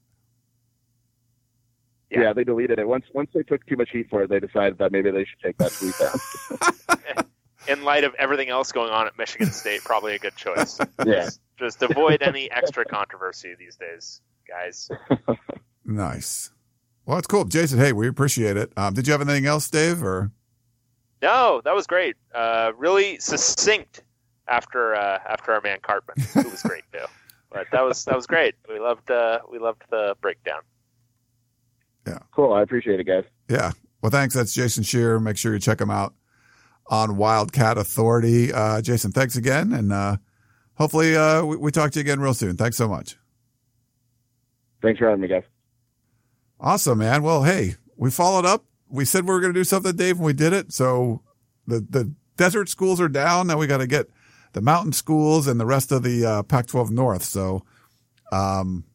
Yeah. 2.09 2.21
Yeah. 2.21 2.33
they 2.33 2.43
deleted 2.43 2.79
it. 2.79 2.87
Once 2.87 3.05
once 3.13 3.29
they 3.33 3.43
took 3.43 3.65
too 3.65 3.77
much 3.77 3.89
heat 3.91 4.09
for 4.09 4.23
it, 4.23 4.29
they 4.29 4.39
decided 4.39 4.77
that 4.79 4.91
maybe 4.91 5.11
they 5.11 5.25
should 5.25 5.39
take 5.41 5.57
that 5.57 5.71
tweet 5.71 5.95
down. 7.17 7.25
In 7.67 7.83
light 7.83 8.05
of 8.05 8.13
everything 8.17 8.47
else 8.47 8.71
going 8.71 8.91
on 8.91 9.07
at 9.07 9.17
Michigan 9.17 9.51
State, 9.51 9.83
probably 9.83 10.15
a 10.15 10.19
good 10.19 10.37
choice. 10.37 10.79
yeah. 11.05 11.25
Just, 11.25 11.41
just 11.57 11.81
avoid 11.83 12.21
any 12.21 12.49
extra 12.49 12.85
controversy 12.85 13.55
these 13.59 13.75
days, 13.75 14.21
guys. 14.47 14.89
Nice. 15.83 16.51
Well, 17.07 17.15
that's 17.15 17.27
cool, 17.27 17.45
Jason. 17.45 17.79
Hey, 17.79 17.93
we 17.93 18.09
appreciate 18.09 18.57
it. 18.57 18.73
Um, 18.75 18.93
did 18.93 19.07
you 19.07 19.13
have 19.13 19.21
anything 19.21 19.45
else, 19.45 19.69
Dave? 19.69 20.03
Or 20.03 20.29
No, 21.21 21.61
that 21.63 21.73
was 21.73 21.87
great. 21.87 22.17
Uh, 22.35 22.73
really 22.77 23.17
succinct 23.19 24.03
after 24.49 24.93
uh, 24.93 25.19
after 25.27 25.53
our 25.53 25.61
man 25.61 25.77
Karpman, 25.79 26.21
who 26.33 26.49
was 26.49 26.61
great 26.61 26.83
too. 26.91 26.99
But 27.49 27.67
that 27.71 27.81
was 27.81 28.03
that 28.03 28.15
was 28.15 28.27
great. 28.27 28.55
We 28.67 28.77
loved 28.77 29.09
uh, 29.09 29.39
we 29.49 29.57
loved 29.57 29.81
the 29.89 30.17
breakdown. 30.19 30.59
Yeah. 32.05 32.19
Cool. 32.33 32.51
I 32.51 32.61
appreciate 32.61 32.99
it, 32.99 33.05
guys. 33.05 33.23
yeah. 33.47 33.71
Well, 34.01 34.09
thanks. 34.09 34.35
That's 34.35 34.53
Jason 34.53 34.83
Scheer. 34.83 35.17
Make 35.17 35.37
sure 35.37 35.53
you 35.53 35.59
check 35.59 35.79
him 35.79 35.89
out 35.89 36.13
on 36.87 37.15
Wildcat 37.15 37.77
Authority. 37.77 38.51
Uh, 38.51 38.81
Jason, 38.81 39.13
thanks 39.13 39.37
again, 39.37 39.71
and 39.71 39.93
uh, 39.93 40.17
hopefully 40.75 41.15
uh, 41.15 41.45
we, 41.45 41.55
we 41.55 41.71
talk 41.71 41.91
to 41.91 41.99
you 41.99 42.01
again 42.01 42.19
real 42.19 42.33
soon. 42.33 42.57
Thanks 42.57 42.75
so 42.75 42.89
much. 42.89 43.15
Thanks 44.81 44.99
for 44.99 45.05
having 45.05 45.21
me, 45.21 45.29
guys. 45.29 45.43
Awesome, 46.59 46.99
man. 46.99 47.23
Well, 47.23 47.43
hey, 47.43 47.75
we 47.95 48.09
followed 48.11 48.45
up. 48.45 48.65
We 48.89 49.05
said 49.05 49.25
we 49.25 49.33
were 49.33 49.39
going 49.41 49.53
to 49.53 49.59
do 49.59 49.63
something, 49.63 49.95
Dave, 49.95 50.15
and 50.17 50.25
we 50.25 50.33
did 50.33 50.53
it. 50.53 50.71
So 50.73 51.21
the 51.67 51.79
the 51.87 52.13
desert 52.37 52.69
schools 52.69 52.99
are 53.01 53.09
down. 53.09 53.47
Now 53.47 53.57
we 53.57 53.67
got 53.67 53.77
to 53.77 53.87
get 53.87 54.07
the 54.53 54.61
mountain 54.61 54.93
schools 54.93 55.47
and 55.47 55.59
the 55.59 55.65
rest 55.65 55.91
of 55.91 56.03
the 56.03 56.25
uh, 56.25 56.43
Pac-12 56.43 56.89
North. 56.89 57.23
So, 57.23 57.63
um, 58.31 58.85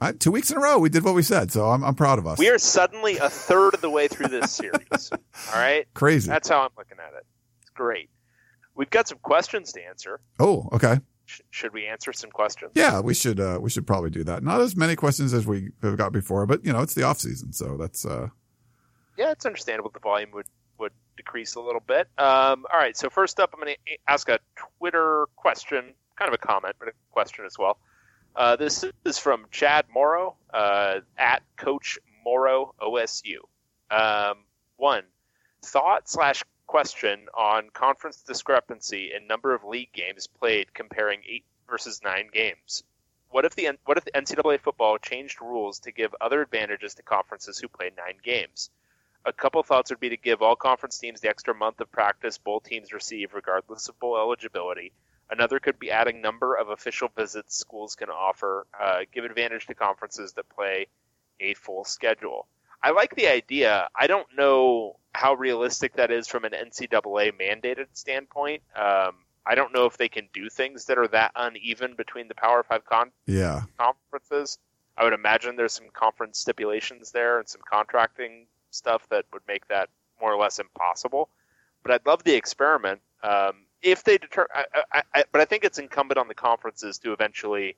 I, 0.00 0.12
two 0.12 0.30
weeks 0.30 0.50
in 0.50 0.58
a 0.58 0.60
row, 0.60 0.78
we 0.78 0.88
did 0.88 1.04
what 1.04 1.14
we 1.14 1.22
said. 1.22 1.50
So 1.50 1.70
I'm 1.70 1.82
I'm 1.82 1.94
proud 1.94 2.18
of 2.18 2.26
us. 2.26 2.38
We 2.38 2.50
are 2.50 2.58
suddenly 2.58 3.16
a 3.18 3.30
third 3.30 3.74
of 3.74 3.80
the 3.80 3.90
way 3.90 4.06
through 4.08 4.28
this 4.28 4.52
series. 4.52 5.10
All 5.12 5.18
right, 5.54 5.86
crazy. 5.94 6.28
that's 6.28 6.48
how 6.48 6.60
I'm 6.60 6.70
looking 6.76 6.98
at 6.98 7.14
it. 7.14 7.24
It's 7.62 7.70
great. 7.70 8.10
We've 8.76 8.90
got 8.90 9.08
some 9.08 9.18
questions 9.18 9.72
to 9.72 9.84
answer. 9.84 10.20
oh, 10.38 10.68
okay. 10.72 10.98
Sh- 11.26 11.40
should 11.50 11.72
we 11.72 11.86
answer 11.86 12.12
some 12.12 12.30
questions? 12.30 12.72
Yeah, 12.74 13.00
we 13.00 13.14
should 13.14 13.40
uh, 13.40 13.58
we 13.60 13.70
should 13.70 13.86
probably 13.86 14.10
do 14.10 14.24
that. 14.24 14.42
Not 14.42 14.60
as 14.60 14.76
many 14.76 14.96
questions 14.96 15.32
as 15.32 15.46
we 15.46 15.70
have 15.82 15.96
got 15.96 16.12
before, 16.12 16.46
but 16.46 16.64
you 16.64 16.72
know, 16.72 16.82
it's 16.82 16.94
the 16.94 17.02
off 17.02 17.18
season, 17.18 17.52
so 17.52 17.76
that's 17.76 18.04
uh, 18.04 18.28
yeah, 19.16 19.30
it's 19.30 19.46
understandable 19.46 19.90
the 19.92 20.00
volume 20.00 20.30
would, 20.32 20.46
would 20.78 20.92
decrease 21.16 21.54
a 21.54 21.60
little 21.60 21.82
bit. 21.86 22.08
Um, 22.18 22.64
all 22.72 22.78
right, 22.78 22.96
so 22.96 23.10
first 23.10 23.38
up, 23.40 23.50
I'm 23.54 23.60
going 23.60 23.74
to 23.74 23.98
ask 24.08 24.28
a 24.28 24.38
Twitter 24.78 25.28
question, 25.36 25.94
kind 26.18 26.28
of 26.28 26.34
a 26.34 26.38
comment, 26.38 26.74
but 26.78 26.88
a 26.88 26.92
question 27.12 27.44
as 27.44 27.56
well. 27.58 27.78
Uh, 28.36 28.56
this 28.56 28.84
is 29.04 29.18
from 29.18 29.46
Chad 29.50 29.86
Morrow 29.92 30.36
uh, 30.52 31.00
at 31.16 31.42
Coach 31.56 31.98
Morrow 32.24 32.74
OSU. 32.80 33.36
Um, 33.90 34.38
one 34.76 35.04
thought 35.64 36.08
slash 36.08 36.42
question 36.74 37.28
on 37.34 37.70
conference 37.72 38.22
discrepancy 38.22 39.12
in 39.16 39.28
number 39.28 39.54
of 39.54 39.62
league 39.62 39.92
games 39.92 40.26
played 40.26 40.74
comparing 40.74 41.20
eight 41.24 41.44
versus 41.70 42.00
nine 42.02 42.28
games. 42.32 42.82
What 43.30 43.44
if 43.44 43.54
the 43.54 43.68
what 43.84 43.96
if 43.96 44.04
the 44.04 44.10
NCAA 44.10 44.58
football 44.58 44.98
changed 44.98 45.40
rules 45.40 45.78
to 45.80 45.92
give 45.92 46.12
other 46.20 46.42
advantages 46.42 46.96
to 46.96 47.04
conferences 47.04 47.60
who 47.60 47.68
play 47.68 47.92
nine 47.96 48.16
games? 48.24 48.70
A 49.24 49.32
couple 49.32 49.62
thoughts 49.62 49.92
would 49.92 50.00
be 50.00 50.08
to 50.08 50.16
give 50.16 50.42
all 50.42 50.56
conference 50.56 50.98
teams 50.98 51.20
the 51.20 51.28
extra 51.28 51.54
month 51.54 51.80
of 51.80 51.92
practice 51.92 52.38
both 52.38 52.64
teams 52.64 52.92
receive, 52.92 53.34
regardless 53.34 53.88
of 53.88 54.00
bowl 54.00 54.18
eligibility. 54.18 54.90
Another 55.30 55.60
could 55.60 55.78
be 55.78 55.92
adding 55.92 56.20
number 56.20 56.56
of 56.56 56.70
official 56.70 57.08
visits 57.16 57.56
schools 57.56 57.94
can 57.94 58.10
offer, 58.10 58.66
uh, 58.76 59.02
give 59.12 59.24
advantage 59.24 59.68
to 59.68 59.76
conferences 59.76 60.32
that 60.32 60.48
play 60.48 60.88
a 61.38 61.54
full 61.54 61.84
schedule. 61.84 62.48
I 62.84 62.90
like 62.90 63.16
the 63.16 63.28
idea. 63.28 63.88
I 63.98 64.06
don't 64.06 64.26
know 64.36 64.96
how 65.14 65.32
realistic 65.32 65.96
that 65.96 66.10
is 66.10 66.28
from 66.28 66.44
an 66.44 66.52
NCAA 66.52 67.32
mandated 67.32 67.86
standpoint. 67.94 68.62
Um, 68.76 69.14
I 69.46 69.54
don't 69.54 69.72
know 69.72 69.86
if 69.86 69.96
they 69.96 70.10
can 70.10 70.28
do 70.34 70.50
things 70.50 70.84
that 70.84 70.98
are 70.98 71.08
that 71.08 71.32
uneven 71.34 71.94
between 71.94 72.28
the 72.28 72.34
Power 72.34 72.62
Five 72.62 72.84
con- 72.84 73.10
yeah, 73.26 73.62
conferences. 73.78 74.58
I 74.98 75.04
would 75.04 75.14
imagine 75.14 75.56
there's 75.56 75.72
some 75.72 75.88
conference 75.94 76.38
stipulations 76.38 77.10
there 77.10 77.38
and 77.38 77.48
some 77.48 77.62
contracting 77.68 78.46
stuff 78.70 79.08
that 79.08 79.24
would 79.32 79.42
make 79.48 79.66
that 79.68 79.88
more 80.20 80.34
or 80.34 80.38
less 80.38 80.58
impossible. 80.58 81.30
But 81.82 81.92
I'd 81.92 82.06
love 82.06 82.22
the 82.22 82.34
experiment 82.34 83.00
um, 83.22 83.64
if 83.80 84.04
they 84.04 84.18
deter. 84.18 84.46
I, 84.54 84.64
I, 84.92 85.02
I, 85.14 85.24
but 85.32 85.40
I 85.40 85.46
think 85.46 85.64
it's 85.64 85.78
incumbent 85.78 86.18
on 86.18 86.28
the 86.28 86.34
conferences 86.34 86.98
to 86.98 87.14
eventually 87.14 87.76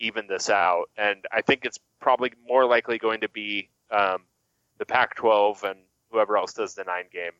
even 0.00 0.26
this 0.26 0.50
out, 0.50 0.90
and 0.96 1.24
I 1.30 1.42
think 1.42 1.64
it's 1.64 1.78
probably 2.00 2.32
more 2.44 2.64
likely 2.64 2.98
going 2.98 3.20
to 3.20 3.28
be 3.28 3.68
um, 3.92 4.22
the 4.78 4.86
Pac-12 4.86 5.62
and 5.62 5.80
whoever 6.10 6.36
else 6.36 6.52
does 6.54 6.74
the 6.74 6.84
nine 6.84 7.04
game 7.12 7.32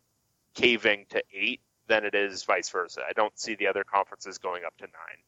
caving 0.55 1.07
to 1.11 1.22
eight 1.32 1.61
than 1.86 2.05
it 2.05 2.14
is 2.14 2.43
vice 2.45 2.68
versa. 2.68 3.03
I 3.09 3.12
don't 3.12 3.39
see 3.39 3.55
the 3.55 3.66
other 3.66 3.84
conferences 3.84 4.39
going 4.39 4.64
up 4.66 4.76
to 4.78 4.84
nine. 4.84 5.22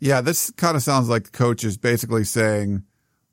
yeah. 0.00 0.20
This 0.20 0.50
kind 0.52 0.76
of 0.76 0.82
sounds 0.82 1.08
like 1.08 1.24
the 1.24 1.30
coach 1.30 1.62
is 1.64 1.76
basically 1.76 2.24
saying 2.24 2.84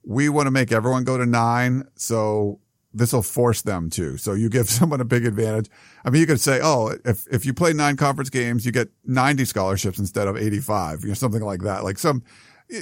we 0.03 0.29
want 0.29 0.47
to 0.47 0.51
make 0.51 0.71
everyone 0.71 1.03
go 1.03 1.17
to 1.17 1.25
nine, 1.25 1.83
so 1.95 2.59
this 2.93 3.13
will 3.13 3.21
force 3.23 3.61
them 3.61 3.89
to. 3.91 4.17
So 4.17 4.33
you 4.33 4.49
give 4.49 4.69
someone 4.79 5.01
a 5.01 5.05
big 5.05 5.25
advantage. 5.25 5.69
I 6.05 6.09
mean, 6.09 6.21
you 6.21 6.27
could 6.27 6.39
say, 6.39 6.59
oh, 6.61 6.93
if 7.05 7.25
if 7.31 7.45
you 7.45 7.53
play 7.53 7.73
nine 7.73 7.97
conference 7.97 8.29
games, 8.29 8.65
you 8.65 8.71
get 8.71 8.89
ninety 9.05 9.45
scholarships 9.45 9.99
instead 9.99 10.27
of 10.27 10.37
eighty 10.37 10.59
five, 10.59 11.01
you 11.01 11.09
know, 11.09 11.13
something 11.13 11.41
like 11.41 11.61
that. 11.61 11.83
Like 11.83 11.97
some 11.97 12.23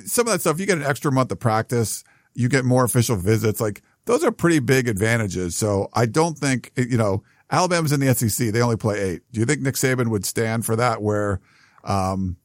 some 0.06 0.28
of 0.28 0.34
that 0.34 0.42
stuff, 0.42 0.60
you 0.60 0.66
get 0.66 0.78
an 0.78 0.84
extra 0.84 1.12
month 1.12 1.32
of 1.32 1.40
practice, 1.40 2.04
you 2.34 2.50
get 2.50 2.66
more 2.66 2.84
official 2.84 3.16
visits. 3.16 3.62
Like 3.62 3.82
those 4.06 4.24
are 4.24 4.32
pretty 4.32 4.60
big 4.60 4.88
advantages. 4.88 5.56
So 5.56 5.90
I 5.94 6.06
don't 6.06 6.38
think 6.38 6.72
you 6.76 6.98
know 6.98 7.24
Alabama's 7.52 7.92
in 7.92 8.00
the 8.00 8.14
SEC; 8.14 8.52
they 8.52 8.62
only 8.62 8.78
play 8.78 9.00
eight. 9.00 9.22
Do 9.32 9.40
you 9.40 9.46
think 9.46 9.62
Nick 9.62 9.76
Saban 9.76 10.10
would 10.10 10.26
stand 10.26 10.66
for 10.66 10.76
that? 10.76 11.02
Where 11.02 11.42
um, 11.84 12.38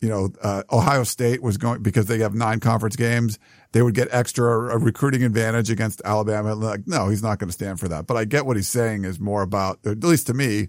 you 0.00 0.08
know, 0.08 0.30
uh, 0.42 0.62
Ohio 0.70 1.04
State 1.04 1.42
was 1.42 1.56
going 1.56 1.82
because 1.82 2.06
they 2.06 2.18
have 2.18 2.34
nine 2.34 2.60
conference 2.60 2.96
games. 2.96 3.38
They 3.72 3.82
would 3.82 3.94
get 3.94 4.08
extra 4.10 4.74
a 4.74 4.78
recruiting 4.78 5.22
advantage 5.24 5.70
against 5.70 6.02
Alabama. 6.04 6.54
Like, 6.54 6.86
no, 6.86 7.08
he's 7.08 7.22
not 7.22 7.38
going 7.38 7.48
to 7.48 7.52
stand 7.54 7.80
for 7.80 7.88
that. 7.88 8.06
But 8.06 8.16
I 8.16 8.24
get 8.24 8.46
what 8.46 8.56
he's 8.56 8.68
saying 8.68 9.04
is 9.04 9.18
more 9.18 9.42
about, 9.42 9.78
at 9.86 10.04
least 10.04 10.26
to 10.28 10.34
me, 10.34 10.68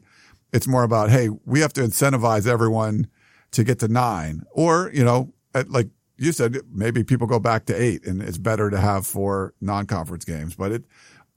it's 0.53 0.67
more 0.67 0.84
about, 0.84 1.09
hey, 1.09 1.29
we 1.45 1.59
have 1.59 1.74
to 1.74 1.82
incentivize 1.82 2.47
everyone 2.47 3.08
to 3.51 3.63
get 3.63 3.79
to 3.79 3.87
nine, 3.87 4.43
or 4.51 4.89
you 4.93 5.04
know, 5.04 5.33
like 5.67 5.89
you 6.17 6.31
said, 6.31 6.57
maybe 6.71 7.03
people 7.03 7.27
go 7.27 7.39
back 7.39 7.65
to 7.65 7.79
eight, 7.79 8.05
and 8.05 8.21
it's 8.21 8.37
better 8.37 8.69
to 8.69 8.79
have 8.79 9.05
four 9.05 9.53
non-conference 9.61 10.25
games. 10.25 10.55
But 10.55 10.71
it, 10.71 10.83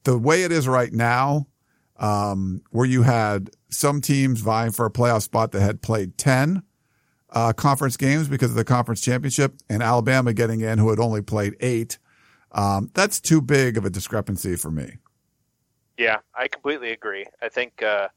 the 0.04 0.18
way 0.18 0.42
it 0.42 0.52
is 0.52 0.66
right 0.66 0.92
now, 0.92 1.46
um, 1.98 2.62
where 2.70 2.86
you 2.86 3.02
had 3.02 3.50
some 3.68 4.00
teams 4.00 4.40
vying 4.40 4.72
for 4.72 4.86
a 4.86 4.90
playoff 4.90 5.22
spot 5.22 5.52
that 5.52 5.60
had 5.60 5.82
played 5.82 6.16
ten 6.16 6.62
uh, 7.32 7.52
conference 7.52 7.96
games 7.96 8.28
because 8.28 8.50
of 8.50 8.56
the 8.56 8.64
conference 8.64 9.00
championship 9.00 9.54
and 9.68 9.82
Alabama 9.82 10.32
getting 10.32 10.60
in 10.60 10.78
who 10.78 10.90
had 10.90 10.98
only 10.98 11.22
played 11.22 11.56
eight. 11.60 11.98
Um, 12.52 12.90
that's 12.94 13.20
too 13.20 13.40
big 13.40 13.76
of 13.76 13.84
a 13.84 13.90
discrepancy 13.90 14.56
for 14.56 14.70
me. 14.70 14.96
Yeah, 15.96 16.18
I 16.34 16.48
completely 16.48 16.90
agree. 16.90 17.26
I 17.42 17.48
think 17.48 17.82
uh, 17.82 18.08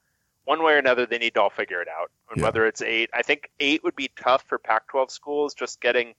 one 0.45 0.63
way 0.63 0.73
or 0.73 0.77
another 0.77 1.05
they 1.05 1.17
need 1.17 1.33
to 1.35 1.41
all 1.41 1.49
figure 1.49 1.81
it 1.81 1.87
out. 1.87 2.09
And 2.31 2.39
Yeah. 2.39 2.45
Whether 2.45 2.65
it's 2.65 2.81
eight, 2.81 3.09
I 3.13 3.21
think 3.21 3.51
eight 3.59 3.83
would 3.83 3.95
be 3.95 4.09
tough 4.15 4.43
for 4.47 4.57
Pac-12 4.57 5.11
schools. 5.11 5.53
Just 5.53 5.81
getting 5.81 6.15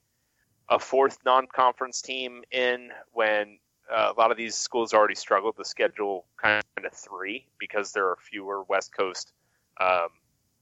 a 0.69 0.79
fourth 0.79 1.19
non-conference 1.25 2.01
team 2.01 2.43
in 2.51 2.89
when 3.13 3.59
uh, 3.93 4.11
a 4.15 4.19
lot 4.19 4.31
of 4.31 4.37
these 4.37 4.55
schools 4.55 4.93
already 4.93 5.15
struggled 5.15 5.55
to 5.57 5.65
schedule 5.65 6.25
kind 6.41 6.63
of 6.83 6.93
three 6.93 7.45
because 7.59 7.91
there 7.91 8.07
are 8.07 8.17
fewer 8.29 8.63
West 8.63 8.95
Coast 8.95 9.31
um, 9.79 10.07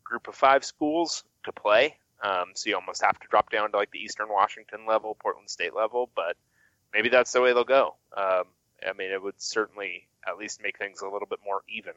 group 0.04 0.28
of 0.28 0.36
five 0.36 0.66
schools 0.66 1.24
to 1.46 1.52
play. 1.52 1.96
Um, 2.22 2.52
so 2.54 2.70
you 2.70 2.76
almost 2.76 3.04
have 3.04 3.20
to 3.20 3.28
drop 3.30 3.50
down 3.50 3.72
to 3.72 3.78
like 3.78 3.92
the 3.92 4.00
Eastern 4.00 4.30
Washington 4.30 4.86
level, 4.88 5.16
Portland 5.22 5.50
State 5.50 5.76
level. 5.76 6.10
But 6.16 6.36
maybe 6.94 7.10
that's 7.10 7.32
the 7.32 7.42
way 7.42 7.54
they'll 7.54 7.64
go. 7.64 7.96
Um, 8.16 8.44
I 8.88 8.94
mean, 8.98 9.12
it 9.12 9.22
would 9.22 9.42
certainly 9.42 10.08
at 10.28 10.38
least 10.38 10.62
make 10.62 10.78
things 10.78 11.02
a 11.02 11.06
little 11.08 11.28
bit 11.30 11.40
more 11.46 11.62
even, 11.70 11.94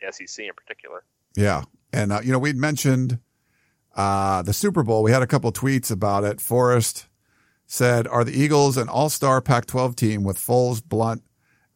the 0.00 0.12
SEC 0.12 0.44
in 0.44 0.54
particular. 0.54 1.04
Yeah. 1.36 1.62
And, 1.92 2.12
uh, 2.12 2.20
you 2.22 2.32
know, 2.32 2.38
we'd 2.38 2.56
mentioned, 2.56 3.18
uh, 3.94 4.42
the 4.42 4.52
Super 4.52 4.82
Bowl. 4.82 5.02
We 5.02 5.12
had 5.12 5.22
a 5.22 5.26
couple 5.26 5.50
tweets 5.52 5.90
about 5.90 6.24
it. 6.24 6.40
Forrest 6.40 7.06
said, 7.66 8.06
are 8.06 8.24
the 8.24 8.38
Eagles 8.38 8.76
an 8.76 8.88
all-star 8.88 9.40
Pac-12 9.40 9.96
team 9.96 10.24
with 10.24 10.38
Foles, 10.38 10.82
Blount, 10.82 11.22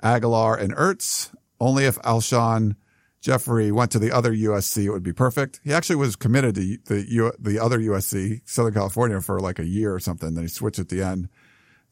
Agholor, 0.03 0.59
and 0.59 0.75
Ertz. 0.77 1.31
Only 1.59 1.85
if 1.85 1.97
Alshon 1.97 2.77
Jeffery 3.21 3.71
went 3.71 3.91
to 3.93 3.99
the 3.99 4.13
other 4.13 4.33
USC, 4.33 4.85
it 4.85 4.91
would 4.91 5.03
be 5.03 5.13
perfect. 5.13 5.61
He 5.63 5.73
actually 5.73 5.97
was 5.97 6.17
committed 6.17 6.55
to 6.55 6.79
the 6.87 7.05
U, 7.09 7.33
the 7.39 7.59
other 7.59 7.79
USC, 7.79 8.41
Southern 8.47 8.73
California, 8.73 9.21
for 9.21 9.41
like 9.41 9.59
a 9.59 9.67
year 9.67 9.95
or 9.95 10.01
something. 10.01 10.35
Then 10.35 10.45
he 10.45 10.49
switched 10.49 10.79
at 10.79 10.89
the 10.89 11.03
end 11.03 11.29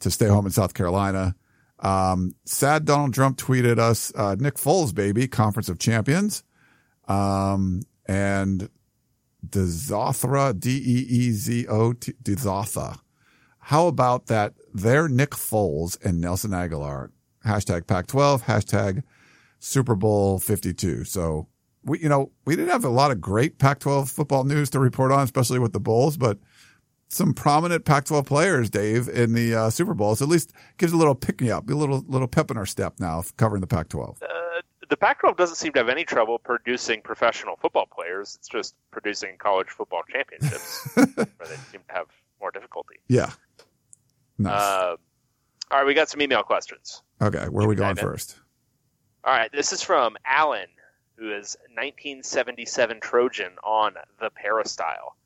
to 0.00 0.10
stay 0.10 0.26
home 0.26 0.46
in 0.46 0.52
South 0.52 0.72
Carolina. 0.72 1.34
Um, 1.80 2.34
sad 2.44 2.86
Donald 2.86 3.14
Trump 3.14 3.36
tweeted 3.36 3.78
us, 3.78 4.12
uh, 4.14 4.36
Nick 4.38 4.54
Foles, 4.54 4.94
baby, 4.94 5.28
Conference 5.28 5.68
of 5.68 5.78
Champions. 5.78 6.42
Um, 7.06 7.82
and 8.06 8.70
Dezothra, 9.46 10.58
D-E-E-Z-O, 10.58 11.92
Dezotha. 11.92 12.98
How 13.68 13.86
about 13.86 14.28
that? 14.28 14.54
They're 14.72 15.10
Nick 15.10 15.32
Foles 15.32 16.02
and 16.02 16.22
Nelson 16.22 16.52
Agholor. 16.52 17.10
Hashtag 17.44 17.86
Pac-12, 17.86 18.44
hashtag 18.44 19.02
Super 19.58 19.94
Bowl 19.94 20.38
52. 20.38 21.04
So 21.04 21.48
we, 21.84 22.00
you 22.00 22.08
know, 22.08 22.32
we 22.46 22.56
didn't 22.56 22.70
have 22.70 22.86
a 22.86 22.88
lot 22.88 23.10
of 23.10 23.20
great 23.20 23.58
Pac-12 23.58 24.08
football 24.08 24.44
news 24.44 24.70
to 24.70 24.78
report 24.78 25.12
on, 25.12 25.20
especially 25.20 25.58
with 25.58 25.74
the 25.74 25.80
Bulls, 25.80 26.16
but 26.16 26.38
some 27.10 27.34
prominent 27.34 27.84
Pac-12 27.84 28.24
players, 28.24 28.70
Dave, 28.70 29.06
in 29.06 29.34
the 29.34 29.54
uh, 29.54 29.68
Super 29.68 29.92
Bowl. 29.92 30.16
So 30.16 30.24
at 30.24 30.30
least 30.30 30.54
gives 30.78 30.94
a 30.94 30.96
little 30.96 31.14
pick 31.14 31.42
me 31.42 31.50
up, 31.50 31.68
a 31.68 31.74
little 31.74 32.02
little 32.08 32.26
pep 32.26 32.50
in 32.50 32.56
our 32.56 32.64
step 32.64 32.94
now, 32.98 33.22
covering 33.36 33.60
the 33.60 33.66
Pac-12. 33.66 34.22
Uh, 34.22 34.62
the 34.88 34.96
Pac-12 34.96 35.36
doesn't 35.36 35.56
seem 35.56 35.74
to 35.74 35.80
have 35.80 35.90
any 35.90 36.04
trouble 36.04 36.38
producing 36.38 37.02
professional 37.02 37.56
football 37.56 37.84
players. 37.84 38.36
It's 38.38 38.48
just 38.48 38.76
producing 38.90 39.36
college 39.36 39.68
football 39.68 40.04
championships 40.10 40.88
where 40.94 41.06
they 41.06 41.56
seem 41.70 41.82
to 41.86 41.94
have 41.94 42.06
more 42.40 42.50
difficulty. 42.50 42.94
Yeah. 43.08 43.32
Nice. 44.38 44.60
Uh, 44.60 44.96
all 45.70 45.78
right, 45.78 45.86
we 45.86 45.94
got 45.94 46.08
some 46.08 46.22
email 46.22 46.42
questions. 46.42 47.02
okay, 47.20 47.48
where 47.48 47.64
are 47.64 47.68
we 47.68 47.74
going 47.74 47.96
first? 47.96 48.38
All 49.24 49.32
right, 49.32 49.50
this 49.52 49.72
is 49.72 49.82
from 49.82 50.16
Alan, 50.24 50.68
who 51.16 51.32
is 51.34 51.56
1977 51.74 53.00
Trojan 53.00 53.52
on 53.64 53.94
the 54.20 54.30
Peristyle. 54.30 55.16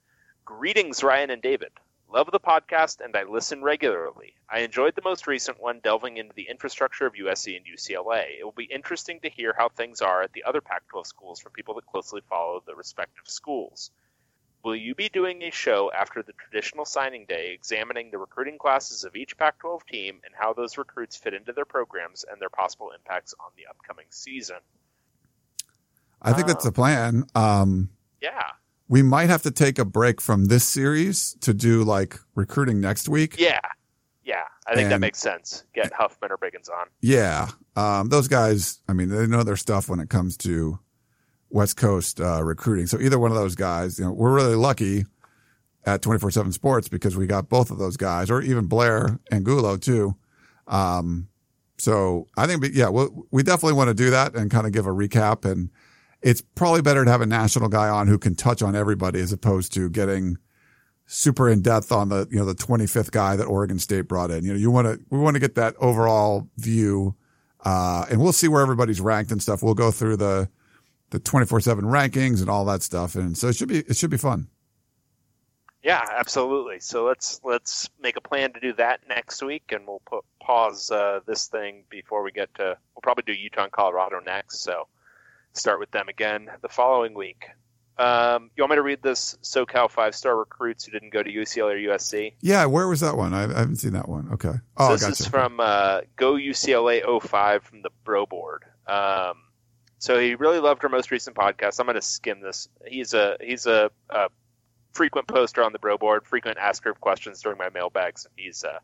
Greetings, 0.44 1.05
Ryan 1.05 1.30
and 1.30 1.43
David. 1.43 1.70
Love 2.12 2.30
the 2.30 2.40
podcast 2.40 3.01
and 3.01 3.16
I 3.16 3.22
listen 3.22 3.62
regularly. 3.62 4.34
I 4.51 4.59
enjoyed 4.60 4.94
the 4.94 5.02
most 5.02 5.26
recent 5.26 5.59
one 5.62 5.80
delving 5.82 6.18
into 6.18 6.34
the 6.34 6.48
infrastructure 6.51 7.06
of 7.06 7.14
USC 7.14 7.56
and 7.56 7.64
UCLA. 7.64 8.39
It 8.39 8.44
will 8.44 8.52
be 8.52 8.64
interesting 8.64 9.20
to 9.20 9.30
hear 9.30 9.55
how 9.56 9.70
things 9.70 10.02
are 10.02 10.22
at 10.22 10.32
the 10.34 10.44
other 10.44 10.60
Pac 10.60 10.86
12 10.89 11.06
schools 11.06 11.40
from 11.40 11.52
people 11.52 11.74
that 11.74 11.86
closely 11.86 12.20
follow 12.28 12.62
the 12.66 12.74
respective 12.74 13.26
schools. 13.26 13.90
Will 14.64 14.76
you 14.76 14.94
be 14.94 15.09
doing 15.09 15.43
a 15.43 15.51
show 15.51 15.90
after 15.93 16.22
the 16.22 16.32
traditional 16.34 16.84
signing 16.84 17.26
day 17.28 17.52
examining 17.52 18.10
the 18.12 18.18
recruiting 18.18 18.59
classes 18.59 19.02
of 19.02 19.16
each 19.16 19.36
Pac 19.36 19.59
12 19.59 19.84
team 19.86 20.20
and 20.24 20.32
how 20.39 20.52
those 20.52 20.78
recruits 20.78 21.16
fit 21.16 21.34
into 21.34 21.52
their 21.52 21.64
programs 21.64 22.24
and 22.30 22.40
their 22.40 22.48
possible 22.48 22.90
impacts 22.97 23.34
on 23.40 23.51
the 23.56 23.64
upcoming 23.68 24.06
season? 24.10 24.59
I 26.20 26.32
think 26.32 26.47
that's 26.47 26.64
the 26.64 26.70
plan. 26.70 27.24
Um, 27.34 27.90
Yeah. 28.20 28.51
we 28.89 29.02
might 29.02 29.30
have 29.30 29.43
to 29.43 29.51
take 29.51 29.80
a 29.80 29.84
break 29.84 30.20
from 30.20 30.44
this 30.44 30.62
series 30.66 31.34
to 31.40 31.52
do 31.52 31.82
like 31.82 32.20
recruiting 32.36 32.80
next 32.80 33.09
week. 33.09 33.34
Yeah. 33.40 33.59
Yeah. 34.22 34.44
I 34.68 34.76
think 34.76 34.90
that 34.90 35.01
makes 35.01 35.18
sense. 35.18 35.64
Get 35.74 35.93
Huffman 35.93 36.30
or 36.30 36.39
Biggins 36.39 36.70
on. 36.70 36.86
Yeah. 37.01 37.48
Um, 37.74 38.10
those 38.10 38.28
guys, 38.28 38.80
I 38.89 38.93
mean, 38.93 39.09
they 39.09 39.26
know 39.26 39.43
their 39.43 39.56
stuff 39.56 39.89
when 39.89 39.98
it 39.98 40.09
comes 40.09 40.36
to 40.39 40.78
West 41.53 41.77
Coast 41.77 42.20
uh, 42.20 42.43
recruiting. 42.43 42.87
So 42.87 42.99
either 42.99 43.19
one 43.19 43.31
of 43.31 43.37
those 43.37 43.55
guys, 43.55 43.99
you 43.99 44.05
know, 44.05 44.12
we're 44.12 44.35
really 44.35 44.57
lucky 44.57 45.05
at 45.85 46.03
24 46.03 46.31
7 46.31 46.53
sports 46.53 46.89
because 46.89 47.16
we 47.16 47.27
got 47.27 47.49
both 47.49 47.70
of 47.70 47.79
those 47.79 47.97
guys 47.97 48.31
or 48.31 48.41
even 48.41 48.66
Blair 48.66 49.19
Angulo 49.31 49.77
too. 49.77 50.16
Um, 50.66 51.29
so 51.79 52.27
I 52.37 52.47
think, 52.47 52.65
yeah, 52.73 52.89
we 52.89 53.07
we 53.31 53.43
definitely 53.43 53.77
want 53.77 53.89
to 53.89 53.95
do 53.95 54.11
that 54.11 54.35
and 54.35 54.51
kind 54.51 54.66
of 54.66 54.73
give 54.73 54.87
a 54.87 54.91
recap. 54.91 55.45
And 55.45 55.70
it's 56.23 56.41
probably 56.41 56.81
better 56.81 57.05
to 57.05 57.11
have 57.11 57.20
a 57.20 57.27
national 57.27 57.69
guy 57.69 57.89
on 57.89 58.07
who 58.07 58.19
can 58.19 58.35
touch 58.35 58.62
on 58.62 58.77
everybody 58.77 59.20
as 59.20 59.33
opposed 59.33 59.73
to 59.74 59.91
getting 59.91 60.39
super 61.07 61.49
in 61.49 61.61
depth 61.61 61.91
on 61.91 62.09
the, 62.09 62.29
you 62.31 62.39
know, 62.39 62.45
the 62.45 62.55
25th 62.55 63.11
guy 63.11 63.37
that 63.37 63.47
Oregon 63.47 63.79
State 63.79 64.03
brought 64.03 64.31
in. 64.31 64.45
You 64.45 64.53
know, 64.53 64.59
you 64.59 64.70
want 64.70 64.87
to, 64.87 65.01
we 65.11 65.19
want 65.19 65.35
to 65.35 65.41
get 65.41 65.57
that 65.57 65.74
overall 65.79 66.49
view. 66.57 67.16
Uh, 67.65 68.07
and 68.11 68.20
we'll 68.20 68.33
see 68.33 68.49
where 68.49 68.62
everybody's 68.62 69.01
ranked 69.01 69.31
and 69.33 69.43
stuff. 69.43 69.62
We'll 69.62 69.74
go 69.74 69.91
through 69.91 70.16
the, 70.16 70.49
the 71.12 71.20
24 71.20 71.60
seven 71.60 71.84
rankings 71.84 72.40
and 72.40 72.51
all 72.51 72.64
that 72.64 72.82
stuff. 72.82 73.14
And 73.14 73.39
so 73.39 73.48
it 73.48 73.56
should 73.56 73.68
be, 73.68 73.78
it 73.78 73.97
should 73.97 74.10
be 74.10 74.16
fun. 74.18 74.48
Yeah, 75.82 76.01
absolutely. 76.16 76.78
So 76.78 77.05
let's 77.05 77.40
let's 77.43 77.90
make 78.01 78.16
a 78.16 78.20
plan 78.20 78.52
to 78.52 78.60
do 78.60 78.72
that 78.74 79.01
next 79.09 79.43
week, 79.43 79.72
and 79.72 79.84
we'll 79.86 80.02
put 80.06 80.24
pause 80.40 80.90
uh, 80.93 81.20
this 81.26 81.48
thing 81.48 81.82
before 81.90 82.22
we 82.22 82.30
get 82.30 82.55
to. 82.55 82.76
We'll 82.94 83.02
probably 83.02 83.24
do 83.26 83.32
Utah 83.32 83.64
and 83.64 83.72
Colorado 83.72 84.20
next. 84.24 84.60
So 84.62 84.86
start 85.55 85.80
with 85.80 85.90
them 85.90 86.09
again 86.09 86.48
the 86.62 86.68
following 86.68 87.14
week. 87.14 87.47
Um, 87.98 88.51
you 88.56 88.62
want 88.62 88.70
me 88.70 88.76
to 88.76 88.82
read 88.82 89.02
this 89.02 89.36
SoCal 89.43 89.90
five 89.90 90.14
star 90.14 90.36
recruits 90.36 90.84
who 90.84 90.93
didn't 90.93 91.12
go 91.12 91.22
to 91.22 91.30
UCLA 91.30 91.72
or 91.89 91.94
USC? 91.94 92.34
Yeah. 92.40 92.64
Where 92.66 92.86
was 92.86 93.01
that 93.01 93.16
one? 93.16 93.34
I, 93.34 93.43
I 93.44 93.59
haven't 93.59 93.76
seen 93.76 93.93
that 93.94 94.09
one. 94.09 94.28
Okay. 94.34 94.55
Oh, 94.76 94.86
So 94.86 94.93
this 94.93 95.02
gotcha. 95.02 95.22
is 95.22 95.26
from 95.26 95.59
uh, 95.60 96.01
Go 96.16 96.34
UCLA 96.34 97.02
05 97.22 97.62
from 97.64 97.82
the 97.82 97.90
Bro 98.05 98.26
Board. 98.26 98.62
Um, 98.86 99.34
so 100.03 100.19
he 100.19 100.35
really 100.35 100.59
loved 100.59 100.83
our 100.83 100.91
most 100.91 101.12
recent 101.12 101.37
podcast. 101.37 101.79
I'm 101.79 101.87
going 101.87 101.95
to 101.95 102.03
skim 102.03 102.41
this. 102.41 102.69
He's 102.85 103.15
a 103.15 103.37
he's 103.41 103.66
a, 103.66 103.89
a 104.11 104.31
frequent 104.91 105.29
poster 105.29 105.62
on 105.62 105.73
the 105.73 105.79
Bro 105.79 105.99
Board, 105.99 106.27
frequent 106.27 106.59
asker 106.59 106.91
of 106.91 107.01
questions 107.01 107.41
during 107.41 107.57
my 107.57 107.69
mailbags. 107.69 108.27
He's 108.35 108.65
uh, 108.65 108.81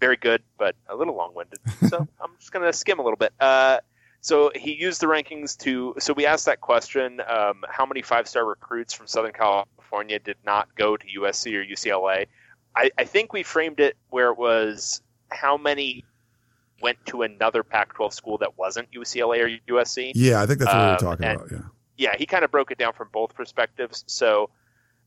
very 0.00 0.16
good, 0.16 0.42
but 0.58 0.74
a 0.88 0.96
little 0.96 1.14
long 1.14 1.36
winded. 1.36 1.60
So 1.88 1.98
I'm 2.20 2.32
just 2.40 2.50
going 2.50 2.66
to 2.66 2.72
skim 2.72 2.98
a 2.98 3.02
little 3.04 3.16
bit. 3.16 3.32
Uh, 3.38 3.78
so 4.22 4.50
he 4.52 4.74
used 4.74 5.00
the 5.00 5.06
rankings 5.06 5.56
to. 5.58 5.94
So 6.00 6.12
we 6.12 6.26
asked 6.26 6.46
that 6.46 6.60
question: 6.60 7.20
um, 7.20 7.64
How 7.68 7.86
many 7.86 8.02
five 8.02 8.26
star 8.26 8.44
recruits 8.44 8.92
from 8.92 9.06
Southern 9.06 9.34
California 9.34 10.18
did 10.18 10.38
not 10.44 10.74
go 10.74 10.96
to 10.96 11.06
USC 11.20 11.54
or 11.54 11.64
UCLA? 11.64 12.26
I, 12.74 12.90
I 12.98 13.04
think 13.04 13.32
we 13.32 13.44
framed 13.44 13.78
it 13.78 13.96
where 14.10 14.30
it 14.30 14.36
was 14.36 15.00
how 15.30 15.56
many 15.56 16.04
went 16.84 16.98
to 17.06 17.22
another 17.22 17.62
Pac-12 17.64 18.12
school 18.12 18.38
that 18.38 18.56
wasn't 18.58 18.88
UCLA 18.92 19.38
or 19.44 19.48
USC. 19.74 20.12
yeah. 20.14 20.40
I 20.42 20.46
think 20.46 20.58
that's 20.60 20.72
what 20.72 20.80
we 20.80 20.86
were 20.86 20.92
Um, 20.92 20.98
talking 20.98 21.26
and- 21.26 21.40
about. 21.40 21.50
Yeah. 21.52 21.58
Yeah, 21.96 22.16
he 22.16 22.26
kind 22.26 22.44
of 22.44 22.50
broke 22.50 22.70
it 22.72 22.78
down 22.78 22.92
from 22.92 23.08
both 23.12 23.34
perspectives. 23.34 24.04
So 24.08 24.50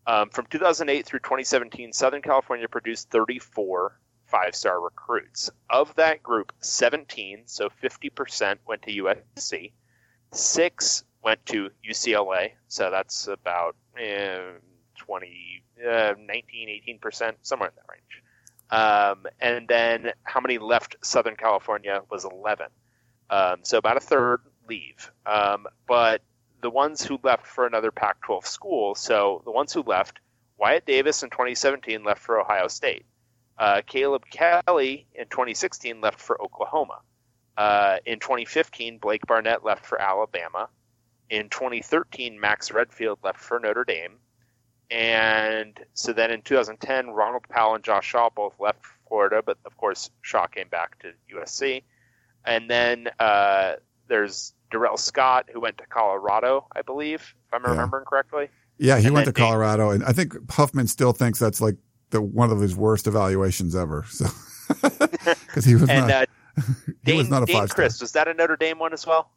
um, 0.08 0.30
from 0.30 0.46
2008 0.46 1.06
through 1.06 1.20
2017, 1.20 1.92
Southern 1.94 2.22
California 2.22 2.68
produced 2.68 3.10
34 3.12 4.00
five-star 4.26 4.80
recruits. 4.82 5.50
Of 5.70 5.94
that 5.96 6.24
group, 6.24 6.52
17, 6.62 7.44
so 7.46 7.70
50%, 7.84 8.58
went 8.66 8.82
to 8.84 8.92
USC. 9.04 9.72
Six 10.32 11.04
went 11.24 11.46
to 11.48 11.70
UCLA, 11.88 12.52
so 12.68 12.90
that's 12.92 13.28
about 13.28 13.76
eh, 13.98 14.40
20, 14.98 15.64
uh, 15.86 16.14
19, 16.20 17.00
18%, 17.04 17.34
somewhere 17.42 17.70
in 17.70 17.76
that 17.76 17.86
range. 17.90 18.24
Um, 18.70 19.26
and 19.40 19.68
then 19.68 20.12
how 20.24 20.42
many 20.42 20.58
left 20.58 20.98
Southern 21.02 21.36
California 21.36 22.02
was 22.10 22.26
11. 22.26 22.68
Um, 23.30 23.60
so 23.64 23.78
about 23.78 23.98
a 23.98 24.02
third 24.02 24.42
leave. 24.68 25.12
Um, 25.26 25.68
but 25.88 26.22
the 26.62 26.70
ones 26.70 27.04
who 27.04 27.20
left 27.24 27.46
for 27.48 27.66
another 27.66 27.92
Pac 27.92 28.22
12 28.22 28.46
school, 28.46 28.96
so 28.96 29.42
the 29.46 29.52
ones 29.52 29.74
who 29.74 29.84
left, 29.84 30.20
Wyatt 30.58 30.86
Davis 30.86 31.24
in 31.24 31.30
2017 31.30 32.04
left 32.04 32.22
for 32.22 32.40
Ohio 32.40 32.68
State. 32.68 33.06
Uh, 33.58 33.82
Caleb 33.86 34.24
Kelly 34.30 35.08
in 35.16 35.26
2016 35.28 36.02
left 36.02 36.20
for 36.20 36.42
Oklahoma. 36.42 37.00
Uh, 37.56 37.98
in 38.06 38.20
2015, 38.20 39.00
Blake 39.00 39.26
Barnett 39.26 39.64
left 39.64 39.86
for 39.86 40.00
Alabama. 40.00 40.70
In 41.30 41.50
2013, 41.50 42.40
Max 42.40 42.72
Redfield 42.72 43.20
left 43.24 43.40
for 43.40 43.60
Notre 43.60 43.84
Dame. 43.84 44.18
And 44.90 45.78
so 45.94 46.14
then 46.14 46.32
in 46.32 46.42
2010, 46.42 47.10
Ronald 47.10 47.44
Powell 47.50 47.76
and 47.76 47.84
Josh 47.84 48.06
Shaw 48.08 48.30
both 48.30 48.60
left 48.60 48.80
Florida, 49.08 49.42
but 49.46 49.58
of 49.66 49.76
course, 49.78 50.10
Shaw 50.22 50.48
came 50.48 50.70
back 50.70 51.00
to 51.00 51.12
USC. 51.36 51.84
And 52.46 52.70
then 52.70 53.10
uh, 53.20 53.74
there's 54.08 54.54
Darrell 54.72 54.98
Scott, 54.98 55.50
who 55.52 55.60
went 55.60 55.78
to 55.80 55.86
Colorado, 55.88 56.68
I 56.76 56.82
believe, 56.82 57.22
if 57.22 57.54
I'm 57.54 57.64
Yeah. 57.64 57.72
remembering 57.72 58.06
correctly. 58.06 58.50
Yeah. 58.78 58.98
He 59.00 59.06
And 59.08 59.14
went 59.14 59.26
to 59.26 59.34
Colorado 59.34 59.90
and 59.90 60.04
I 60.04 60.14
think 60.14 60.50
Huffman 60.52 60.88
still 60.88 61.12
thinks 61.12 61.40
that's 61.40 61.60
like 61.60 61.76
the, 62.12 62.22
one 62.22 62.52
of 62.52 62.60
his 62.62 62.76
worst 62.76 63.08
evaluations 63.08 63.76
ever. 63.76 64.06
So, 64.10 64.26
cause 65.48 65.66
he 65.66 65.74
was 65.76 65.90
And 65.90 66.08
not, 66.08 66.12
uh, 66.12 66.26
he 66.86 66.94
Dane, 67.04 67.18
was 67.18 67.30
not 67.30 67.44
a 67.44 67.46
Dane 67.46 67.58
five. 67.58 67.70
Chris, 67.70 68.00
was 68.02 68.14
that 68.14 68.28
a 68.28 68.34
Notre 68.34 68.56
Dame 68.56 68.80
one 68.80 68.94
as 68.94 69.06
well? 69.06 69.32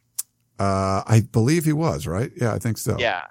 Uh, 0.59 1.03
I 1.07 1.23
believe 1.33 1.65
he 1.65 1.73
was, 1.73 2.07
right? 2.07 2.31
Yeah, 2.37 2.53
I 2.53 2.59
think 2.59 2.79
so. 2.79 2.97
Yeah. 2.99 3.25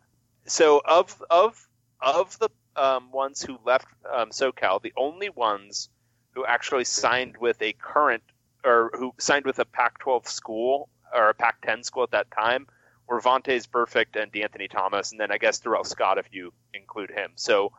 So 0.46 0.82
of 0.86 1.22
of 1.30 1.69
of 2.02 2.38
the 2.40 2.50
um, 2.76 3.12
ones 3.12 3.42
who 3.42 3.58
left 3.66 3.88
um, 4.12 4.30
SoCal, 4.30 4.82
the 4.82 4.94
only 4.96 5.30
ones 5.30 5.90
who 6.32 6.46
actually 6.46 6.86
signed 6.86 7.38
with 7.38 7.62
a 7.62 7.74
current 7.74 8.24
or 8.64 8.92
who 8.94 9.14
signed 9.18 9.46
with 9.46 9.60
a 9.60 9.66
Pac-12 9.66 10.28
school 10.28 10.90
or 11.14 11.30
a 11.30 11.34
Pac-10 11.34 11.84
school 11.86 12.04
at 12.04 12.12
that 12.12 12.30
time 12.32 12.68
were 13.08 13.20
Vontaze 13.20 13.68
Burfict 13.68 14.22
and 14.22 14.32
De'Anthony 14.32 14.70
Thomas, 14.70 15.12
and 15.12 15.20
then 15.20 15.32
I 15.32 15.38
guess 15.38 15.60
Darrell 15.60 15.84
Scott 15.84 16.18
if 16.18 16.28
you 16.32 16.54
include 16.74 17.10
him. 17.10 17.32
So 17.36 17.72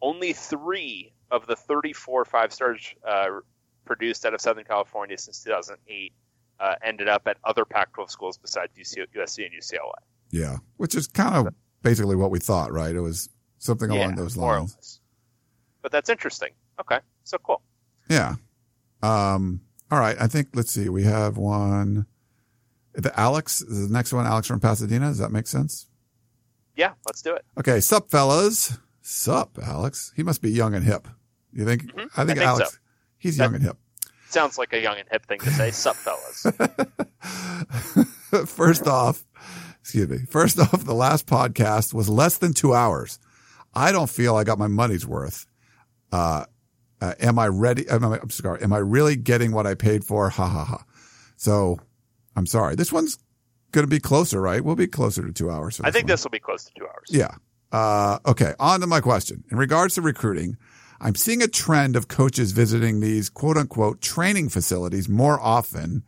only 0.00 0.32
three 0.32 1.12
of 1.30 1.46
the 1.46 1.56
34 1.56 2.24
five 2.24 2.52
stars 2.52 2.94
uh, 3.06 3.28
produced 3.84 4.24
out 4.24 4.34
of 4.34 4.40
Southern 4.40 4.64
California 4.64 5.18
since 5.18 5.42
2008 5.42 6.12
uh, 6.58 6.74
ended 6.82 7.08
up 7.08 7.26
at 7.26 7.36
other 7.44 7.64
Pac-12 7.64 8.10
schools 8.10 8.38
besides 8.38 8.72
USC 8.76 9.44
and 9.44 9.54
UCLA. 9.54 9.92
Yeah, 10.30 10.58
which 10.76 10.94
is 10.94 11.06
kind 11.06 11.46
of 11.48 11.54
basically 11.82 12.16
what 12.16 12.30
we 12.30 12.38
thought, 12.38 12.72
right? 12.72 12.94
It 12.94 13.00
was 13.00 13.28
something 13.66 13.90
yeah, 13.92 13.98
along 13.98 14.14
those 14.16 14.36
lines. 14.36 15.00
But 15.82 15.92
that's 15.92 16.08
interesting. 16.08 16.50
Okay, 16.80 16.98
so 17.24 17.38
cool. 17.38 17.62
Yeah. 18.08 18.36
Um, 19.02 19.60
all 19.90 19.98
right. 20.00 20.16
I 20.18 20.26
think, 20.26 20.48
let's 20.54 20.70
see. 20.70 20.88
We 20.88 21.04
have 21.04 21.36
one. 21.36 22.06
The 22.94 23.18
Alex, 23.18 23.60
is 23.60 23.88
the 23.88 23.92
next 23.92 24.12
one, 24.12 24.26
Alex 24.26 24.46
from 24.46 24.58
Pasadena. 24.60 25.08
Does 25.08 25.18
that 25.18 25.30
make 25.30 25.46
sense? 25.46 25.86
Yeah, 26.74 26.92
let's 27.06 27.20
do 27.22 27.34
it. 27.34 27.44
Okay. 27.58 27.80
Sup, 27.80 28.10
fellas. 28.10 28.78
Sup, 29.02 29.58
Alex. 29.62 30.12
He 30.16 30.22
must 30.22 30.40
be 30.42 30.50
young 30.50 30.74
and 30.74 30.84
hip. 30.84 31.06
You 31.52 31.64
think? 31.64 31.84
Mhm. 31.84 31.90
I 31.92 31.98
think 31.98 32.10
I 32.16 32.24
think 32.26 32.38
Alex, 32.40 32.70
so. 32.72 32.76
he's 33.18 33.36
That- 33.36 33.44
young 33.44 33.54
and 33.56 33.62
hip. 33.64 33.76
Sounds 34.28 34.58
like 34.58 34.72
a 34.72 34.80
young 34.80 34.96
and 34.98 35.08
hip 35.10 35.24
thing 35.26 35.38
to 35.40 35.50
say. 35.52 35.70
Sup, 35.72 35.94
fellas. 35.94 36.46
First 38.46 38.86
off, 38.86 39.24
excuse 39.80 40.08
me. 40.08 40.18
First 40.28 40.58
off, 40.60 40.84
the 40.84 40.94
last 40.94 41.26
podcast 41.26 41.94
was 41.94 42.08
less 42.08 42.38
than 42.38 42.52
two 42.52 42.74
hours. 42.74 43.18
I 43.76 43.92
don't 43.92 44.08
feel 44.08 44.36
I 44.36 44.44
got 44.44 44.58
my 44.58 44.68
money's 44.68 45.06
worth. 45.06 45.46
Uh, 46.10 46.46
uh, 47.00 47.12
am 47.20 47.38
I 47.38 47.48
ready? 47.48 47.86
Am 47.88 48.04
I, 48.04 48.18
I'm 48.18 48.30
sorry. 48.30 48.62
Am 48.62 48.72
I 48.72 48.78
really 48.78 49.16
getting 49.16 49.52
what 49.52 49.66
I 49.66 49.74
paid 49.74 50.02
for? 50.02 50.30
Ha 50.30 50.48
ha 50.48 50.64
ha. 50.64 50.84
So 51.36 51.78
I'm 52.34 52.46
sorry. 52.46 52.74
This 52.74 52.90
one's 52.90 53.18
going 53.72 53.84
to 53.86 53.90
be 53.90 54.00
closer, 54.00 54.40
right? 54.40 54.64
We'll 54.64 54.76
be 54.76 54.86
closer 54.86 55.26
to 55.26 55.32
two 55.32 55.50
hours. 55.50 55.78
I 55.84 55.90
think 55.90 56.04
one. 56.04 56.08
this 56.08 56.24
will 56.24 56.30
be 56.30 56.40
close 56.40 56.64
to 56.64 56.72
two 56.76 56.86
hours. 56.86 57.10
Yeah. 57.10 57.34
Uh, 57.70 58.18
okay. 58.24 58.54
On 58.58 58.80
to 58.80 58.86
my 58.86 59.00
question. 59.00 59.44
In 59.50 59.58
regards 59.58 59.96
to 59.96 60.02
recruiting, 60.02 60.56
I'm 60.98 61.14
seeing 61.14 61.42
a 61.42 61.48
trend 61.48 61.96
of 61.96 62.08
coaches 62.08 62.52
visiting 62.52 63.00
these 63.00 63.28
quote 63.28 63.58
unquote 63.58 64.00
training 64.00 64.48
facilities 64.48 65.06
more 65.06 65.38
often, 65.38 66.02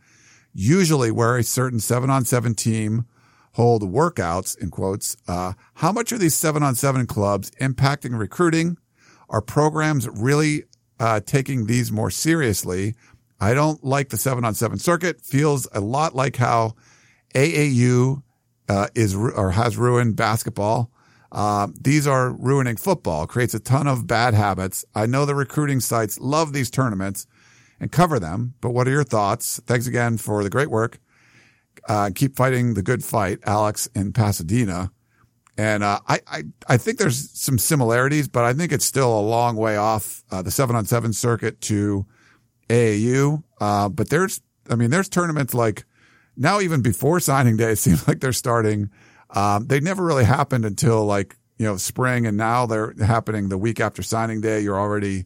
usually 0.55 1.11
where 1.11 1.37
a 1.37 1.43
certain 1.43 1.79
seven 1.79 2.09
on 2.09 2.25
seven 2.25 2.55
team 2.55 3.05
hold 3.53 3.83
workouts 3.83 4.57
in 4.57 4.69
quotes. 4.69 5.15
Uh, 5.27 5.53
how 5.75 5.91
much 5.91 6.11
are 6.11 6.17
these 6.17 6.35
seven 6.35 6.63
on 6.63 6.75
seven 6.75 7.05
clubs 7.05 7.51
impacting 7.61 8.17
recruiting? 8.17 8.77
Are 9.29 9.41
programs 9.41 10.07
really, 10.07 10.63
uh, 10.99 11.19
taking 11.21 11.65
these 11.65 11.91
more 11.91 12.11
seriously? 12.11 12.95
I 13.39 13.53
don't 13.53 13.83
like 13.83 14.09
the 14.09 14.17
seven 14.17 14.43
on 14.43 14.53
seven 14.53 14.79
circuit. 14.79 15.21
Feels 15.21 15.67
a 15.71 15.79
lot 15.79 16.15
like 16.15 16.35
how 16.35 16.75
AAU, 17.33 18.23
uh, 18.67 18.87
is, 18.95 19.15
or 19.15 19.51
has 19.51 19.77
ruined 19.77 20.15
basketball. 20.15 20.91
Uh, 21.31 21.67
these 21.79 22.07
are 22.07 22.31
ruining 22.31 22.75
football, 22.75 23.27
creates 23.27 23.53
a 23.53 23.59
ton 23.59 23.87
of 23.87 24.07
bad 24.07 24.33
habits. 24.33 24.83
I 24.95 25.05
know 25.05 25.25
the 25.25 25.35
recruiting 25.35 25.79
sites 25.79 26.19
love 26.19 26.53
these 26.53 26.71
tournaments 26.71 27.27
and 27.79 27.91
cover 27.91 28.19
them, 28.19 28.55
but 28.61 28.71
what 28.71 28.87
are 28.87 28.91
your 28.91 29.03
thoughts? 29.03 29.61
Thanks 29.65 29.87
again 29.87 30.17
for 30.17 30.43
the 30.43 30.49
great 30.49 30.71
work. 30.71 30.99
Uh, 31.89 32.11
keep 32.13 32.35
fighting 32.35 32.75
the 32.75 32.83
good 32.83 33.03
fight, 33.03 33.39
Alex 33.45 33.89
in 33.95 34.13
Pasadena. 34.13 34.91
And, 35.57 35.83
uh, 35.83 35.99
I, 36.07 36.19
I, 36.27 36.43
I 36.67 36.77
think 36.77 36.99
there's 36.99 37.31
some 37.31 37.57
similarities, 37.57 38.29
but 38.29 38.45
I 38.45 38.53
think 38.53 38.71
it's 38.71 38.85
still 38.85 39.19
a 39.19 39.19
long 39.19 39.57
way 39.57 39.75
off, 39.75 40.23
uh, 40.31 40.41
the 40.41 40.51
seven 40.51 40.75
on 40.75 40.85
seven 40.85 41.11
circuit 41.11 41.59
to 41.61 42.05
AAU. 42.69 43.43
Uh, 43.59 43.89
but 43.89 44.09
there's, 44.09 44.39
I 44.69 44.75
mean, 44.75 44.89
there's 44.91 45.09
tournaments 45.09 45.53
like 45.53 45.83
now, 46.37 46.61
even 46.61 46.81
before 46.81 47.19
signing 47.19 47.57
day, 47.57 47.71
it 47.73 47.77
seems 47.77 48.07
like 48.07 48.21
they're 48.21 48.33
starting. 48.33 48.89
Um, 49.31 49.67
they 49.67 49.79
never 49.79 50.03
really 50.03 50.23
happened 50.23 50.65
until 50.65 51.05
like, 51.05 51.35
you 51.57 51.65
know, 51.65 51.75
spring 51.77 52.25
and 52.25 52.37
now 52.37 52.65
they're 52.65 52.93
happening 52.99 53.49
the 53.49 53.57
week 53.57 53.79
after 53.79 54.01
signing 54.01 54.41
day. 54.41 54.61
You're 54.61 54.79
already 54.79 55.25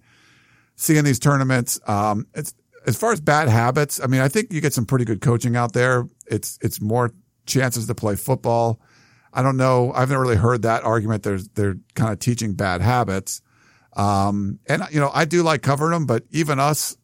seeing 0.76 1.04
these 1.04 1.20
tournaments. 1.20 1.80
Um, 1.88 2.26
it's, 2.34 2.54
as 2.86 2.98
far 2.98 3.14
as 3.14 3.22
bad 3.22 3.48
habits, 3.48 4.02
I 4.04 4.08
mean, 4.08 4.20
I 4.20 4.28
think 4.28 4.52
you 4.52 4.60
get 4.60 4.74
some 4.74 4.86
pretty 4.86 5.06
good 5.06 5.22
coaching 5.22 5.56
out 5.56 5.72
there. 5.74 6.06
It's, 6.34 6.58
it's 6.62 6.82
more 6.82 7.12
chances 7.46 7.88
to 7.88 7.96
play 7.96 8.16
football. 8.16 8.80
I 9.32 9.42
don't 9.42 9.58
know. 9.58 9.92
I've 9.94 10.10
never 10.10 10.22
really 10.22 10.36
heard 10.36 10.62
that 10.64 10.84
argument. 10.84 11.24
There's, 11.24 11.48
they're 11.50 11.76
kind 11.96 12.12
of 12.14 12.20
teaching 12.20 12.54
bad 12.54 12.82
habits. 12.82 13.42
Um, 13.96 14.60
and 14.68 14.84
you 14.92 15.00
know, 15.00 15.12
I 15.14 15.26
do 15.26 15.44
like 15.44 15.62
covering 15.62 15.92
them, 15.92 16.06
but 16.06 16.24
even 16.32 16.60
us, 16.60 16.98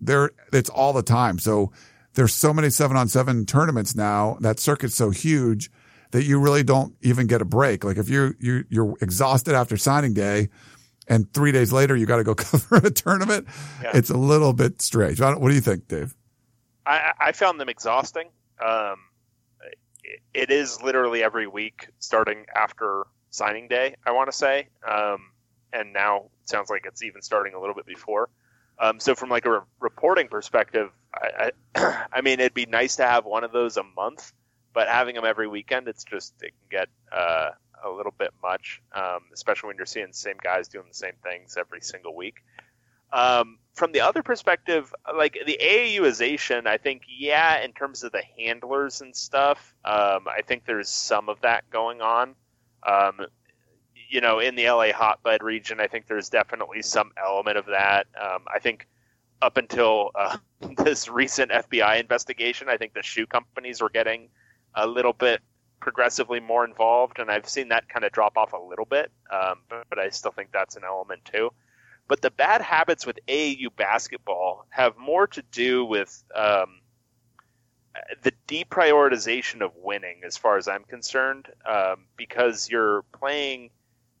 there, 0.00 0.30
it's 0.52 0.70
all 0.70 0.92
the 0.92 1.02
time. 1.02 1.38
So 1.38 1.72
there's 2.14 2.34
so 2.34 2.52
many 2.52 2.70
seven 2.70 2.96
on 2.96 3.08
seven 3.08 3.44
tournaments 3.46 3.94
now. 3.94 4.38
That 4.40 4.58
circuit's 4.58 4.94
so 4.94 5.10
huge 5.10 5.70
that 6.12 6.24
you 6.24 6.40
really 6.40 6.62
don't 6.62 6.94
even 7.02 7.26
get 7.26 7.40
a 7.40 7.44
break. 7.44 7.84
Like 7.84 7.96
if 7.98 8.08
you're, 8.08 8.34
you, 8.40 8.64
you're 8.68 8.96
exhausted 9.00 9.54
after 9.54 9.76
signing 9.76 10.12
day 10.14 10.48
and 11.08 11.32
three 11.32 11.52
days 11.52 11.72
later 11.72 11.94
you 11.96 12.06
got 12.06 12.16
to 12.16 12.24
go 12.24 12.34
cover 12.36 12.76
a 12.76 12.90
tournament, 12.90 13.46
Yeah. 13.82 13.92
it's 13.94 14.10
a 14.10 14.16
little 14.16 14.52
bit 14.52 14.80
strange. 14.82 15.20
What 15.20 15.40
do 15.48 15.54
you 15.54 15.60
think, 15.60 15.88
Dave? 15.88 16.14
I, 16.86 17.12
I 17.20 17.32
found 17.32 17.60
them 17.60 17.68
exhausting. 17.68 18.28
Um, 18.64 18.96
it, 20.34 20.50
is 20.50 20.82
literally 20.82 21.22
every 21.22 21.46
week 21.46 21.88
starting 21.98 22.46
after 22.54 23.04
signing 23.30 23.68
day, 23.68 23.96
I 24.04 24.12
want 24.12 24.30
to 24.30 24.36
say. 24.36 24.68
Um, 24.86 25.30
and 25.72 25.92
now 25.92 26.30
it 26.42 26.48
sounds 26.48 26.70
like 26.70 26.84
it's 26.86 27.02
even 27.02 27.22
starting 27.22 27.54
a 27.54 27.60
little 27.60 27.74
bit 27.74 27.86
before. 27.86 28.28
Um, 28.78 28.98
so 28.98 29.14
from 29.14 29.28
like 29.28 29.46
a 29.46 29.50
re- 29.50 29.60
reporting 29.78 30.28
perspective, 30.28 30.90
I, 31.14 31.52
I, 31.74 32.06
I 32.12 32.20
mean, 32.22 32.40
it'd 32.40 32.54
be 32.54 32.66
nice 32.66 32.96
to 32.96 33.04
have 33.04 33.24
one 33.24 33.44
of 33.44 33.52
those 33.52 33.76
a 33.76 33.82
month, 33.82 34.32
but 34.72 34.88
having 34.88 35.14
them 35.14 35.24
every 35.24 35.46
weekend, 35.46 35.86
it's 35.88 36.04
just, 36.04 36.34
it 36.42 36.52
can 36.52 36.68
get, 36.70 36.88
uh, 37.12 37.50
a 37.82 37.90
little 37.90 38.14
bit 38.16 38.30
much, 38.42 38.82
um, 38.92 39.20
especially 39.32 39.68
when 39.68 39.76
you're 39.76 39.86
seeing 39.86 40.08
the 40.08 40.12
same 40.12 40.36
guys 40.42 40.68
doing 40.68 40.86
the 40.88 40.94
same 40.94 41.14
things 41.22 41.56
every 41.58 41.80
single 41.80 42.14
week. 42.14 42.36
Um, 43.12 43.58
from 43.74 43.92
the 43.92 44.00
other 44.00 44.22
perspective, 44.22 44.92
like 45.16 45.38
the 45.46 45.58
AAUization, 45.60 46.66
I 46.66 46.76
think, 46.76 47.02
yeah, 47.08 47.62
in 47.62 47.72
terms 47.72 48.02
of 48.04 48.12
the 48.12 48.22
handlers 48.38 49.00
and 49.00 49.14
stuff, 49.16 49.74
um, 49.84 50.26
I 50.28 50.42
think 50.46 50.66
there's 50.66 50.88
some 50.88 51.28
of 51.28 51.40
that 51.40 51.68
going 51.70 52.00
on. 52.00 52.34
Um, 52.86 53.20
you 54.10 54.20
know, 54.20 54.40
in 54.40 54.56
the 54.56 54.68
LA 54.68 54.92
hotbed 54.92 55.42
region, 55.42 55.80
I 55.80 55.86
think 55.86 56.06
there's 56.06 56.28
definitely 56.28 56.82
some 56.82 57.12
element 57.16 57.56
of 57.56 57.66
that. 57.66 58.06
Um, 58.20 58.44
I 58.52 58.58
think 58.58 58.86
up 59.40 59.56
until 59.56 60.10
uh, 60.14 60.36
this 60.84 61.08
recent 61.08 61.50
FBI 61.50 62.00
investigation, 62.00 62.68
I 62.68 62.76
think 62.76 62.94
the 62.94 63.02
shoe 63.02 63.26
companies 63.26 63.80
were 63.80 63.90
getting 63.90 64.28
a 64.74 64.86
little 64.86 65.12
bit 65.12 65.40
progressively 65.80 66.40
more 66.40 66.64
involved, 66.64 67.18
and 67.18 67.30
I've 67.30 67.48
seen 67.48 67.68
that 67.68 67.88
kind 67.88 68.04
of 68.04 68.12
drop 68.12 68.36
off 68.36 68.52
a 68.52 68.58
little 68.58 68.84
bit, 68.84 69.10
um, 69.32 69.60
but, 69.68 69.86
but 69.88 69.98
I 69.98 70.10
still 70.10 70.32
think 70.32 70.50
that's 70.52 70.76
an 70.76 70.82
element 70.84 71.24
too. 71.24 71.50
But 72.10 72.22
the 72.22 72.32
bad 72.32 72.60
habits 72.60 73.06
with 73.06 73.20
AAU 73.28 73.68
basketball 73.76 74.66
have 74.70 74.98
more 74.98 75.28
to 75.28 75.42
do 75.52 75.84
with 75.84 76.24
um, 76.34 76.80
the 78.22 78.32
deprioritization 78.48 79.62
of 79.62 79.70
winning, 79.76 80.22
as 80.24 80.36
far 80.36 80.56
as 80.56 80.66
I'm 80.66 80.82
concerned, 80.82 81.46
um, 81.64 82.06
because 82.16 82.68
you're 82.68 83.02
playing 83.12 83.70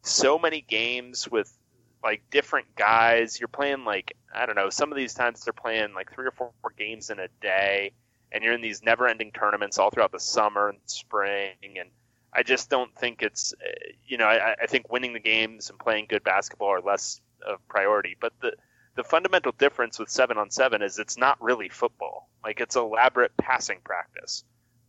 so 0.02 0.38
many 0.38 0.60
games 0.60 1.28
with 1.28 1.52
like 2.00 2.22
different 2.30 2.76
guys. 2.76 3.40
You're 3.40 3.48
playing 3.48 3.84
like 3.84 4.16
I 4.32 4.46
don't 4.46 4.54
know. 4.54 4.70
Some 4.70 4.92
of 4.92 4.96
these 4.96 5.12
times 5.12 5.42
they're 5.42 5.52
playing 5.52 5.92
like 5.92 6.14
three 6.14 6.28
or 6.28 6.30
four 6.30 6.52
games 6.78 7.10
in 7.10 7.18
a 7.18 7.26
day, 7.42 7.90
and 8.30 8.44
you're 8.44 8.54
in 8.54 8.60
these 8.60 8.84
never-ending 8.84 9.32
tournaments 9.32 9.80
all 9.80 9.90
throughout 9.90 10.12
the 10.12 10.20
summer 10.20 10.68
and 10.68 10.78
spring. 10.86 11.56
And 11.60 11.90
I 12.32 12.44
just 12.44 12.70
don't 12.70 12.94
think 12.94 13.20
it's 13.20 13.52
uh, 13.54 13.90
you 14.06 14.16
know 14.16 14.26
I, 14.26 14.54
I 14.62 14.66
think 14.66 14.92
winning 14.92 15.12
the 15.12 15.18
games 15.18 15.70
and 15.70 15.78
playing 15.80 16.06
good 16.08 16.22
basketball 16.22 16.68
are 16.68 16.80
less 16.80 17.20
of 17.46 17.66
priority. 17.68 18.16
But 18.20 18.32
the 18.40 18.54
the 18.96 19.04
fundamental 19.04 19.52
difference 19.52 19.98
with 19.98 20.08
seven 20.08 20.36
on 20.36 20.50
seven 20.50 20.82
is 20.82 20.98
it's 20.98 21.16
not 21.16 21.40
really 21.40 21.68
football. 21.68 22.28
Like 22.44 22.60
it's 22.60 22.76
elaborate 22.76 23.36
passing 23.36 23.78
practice, 23.84 24.44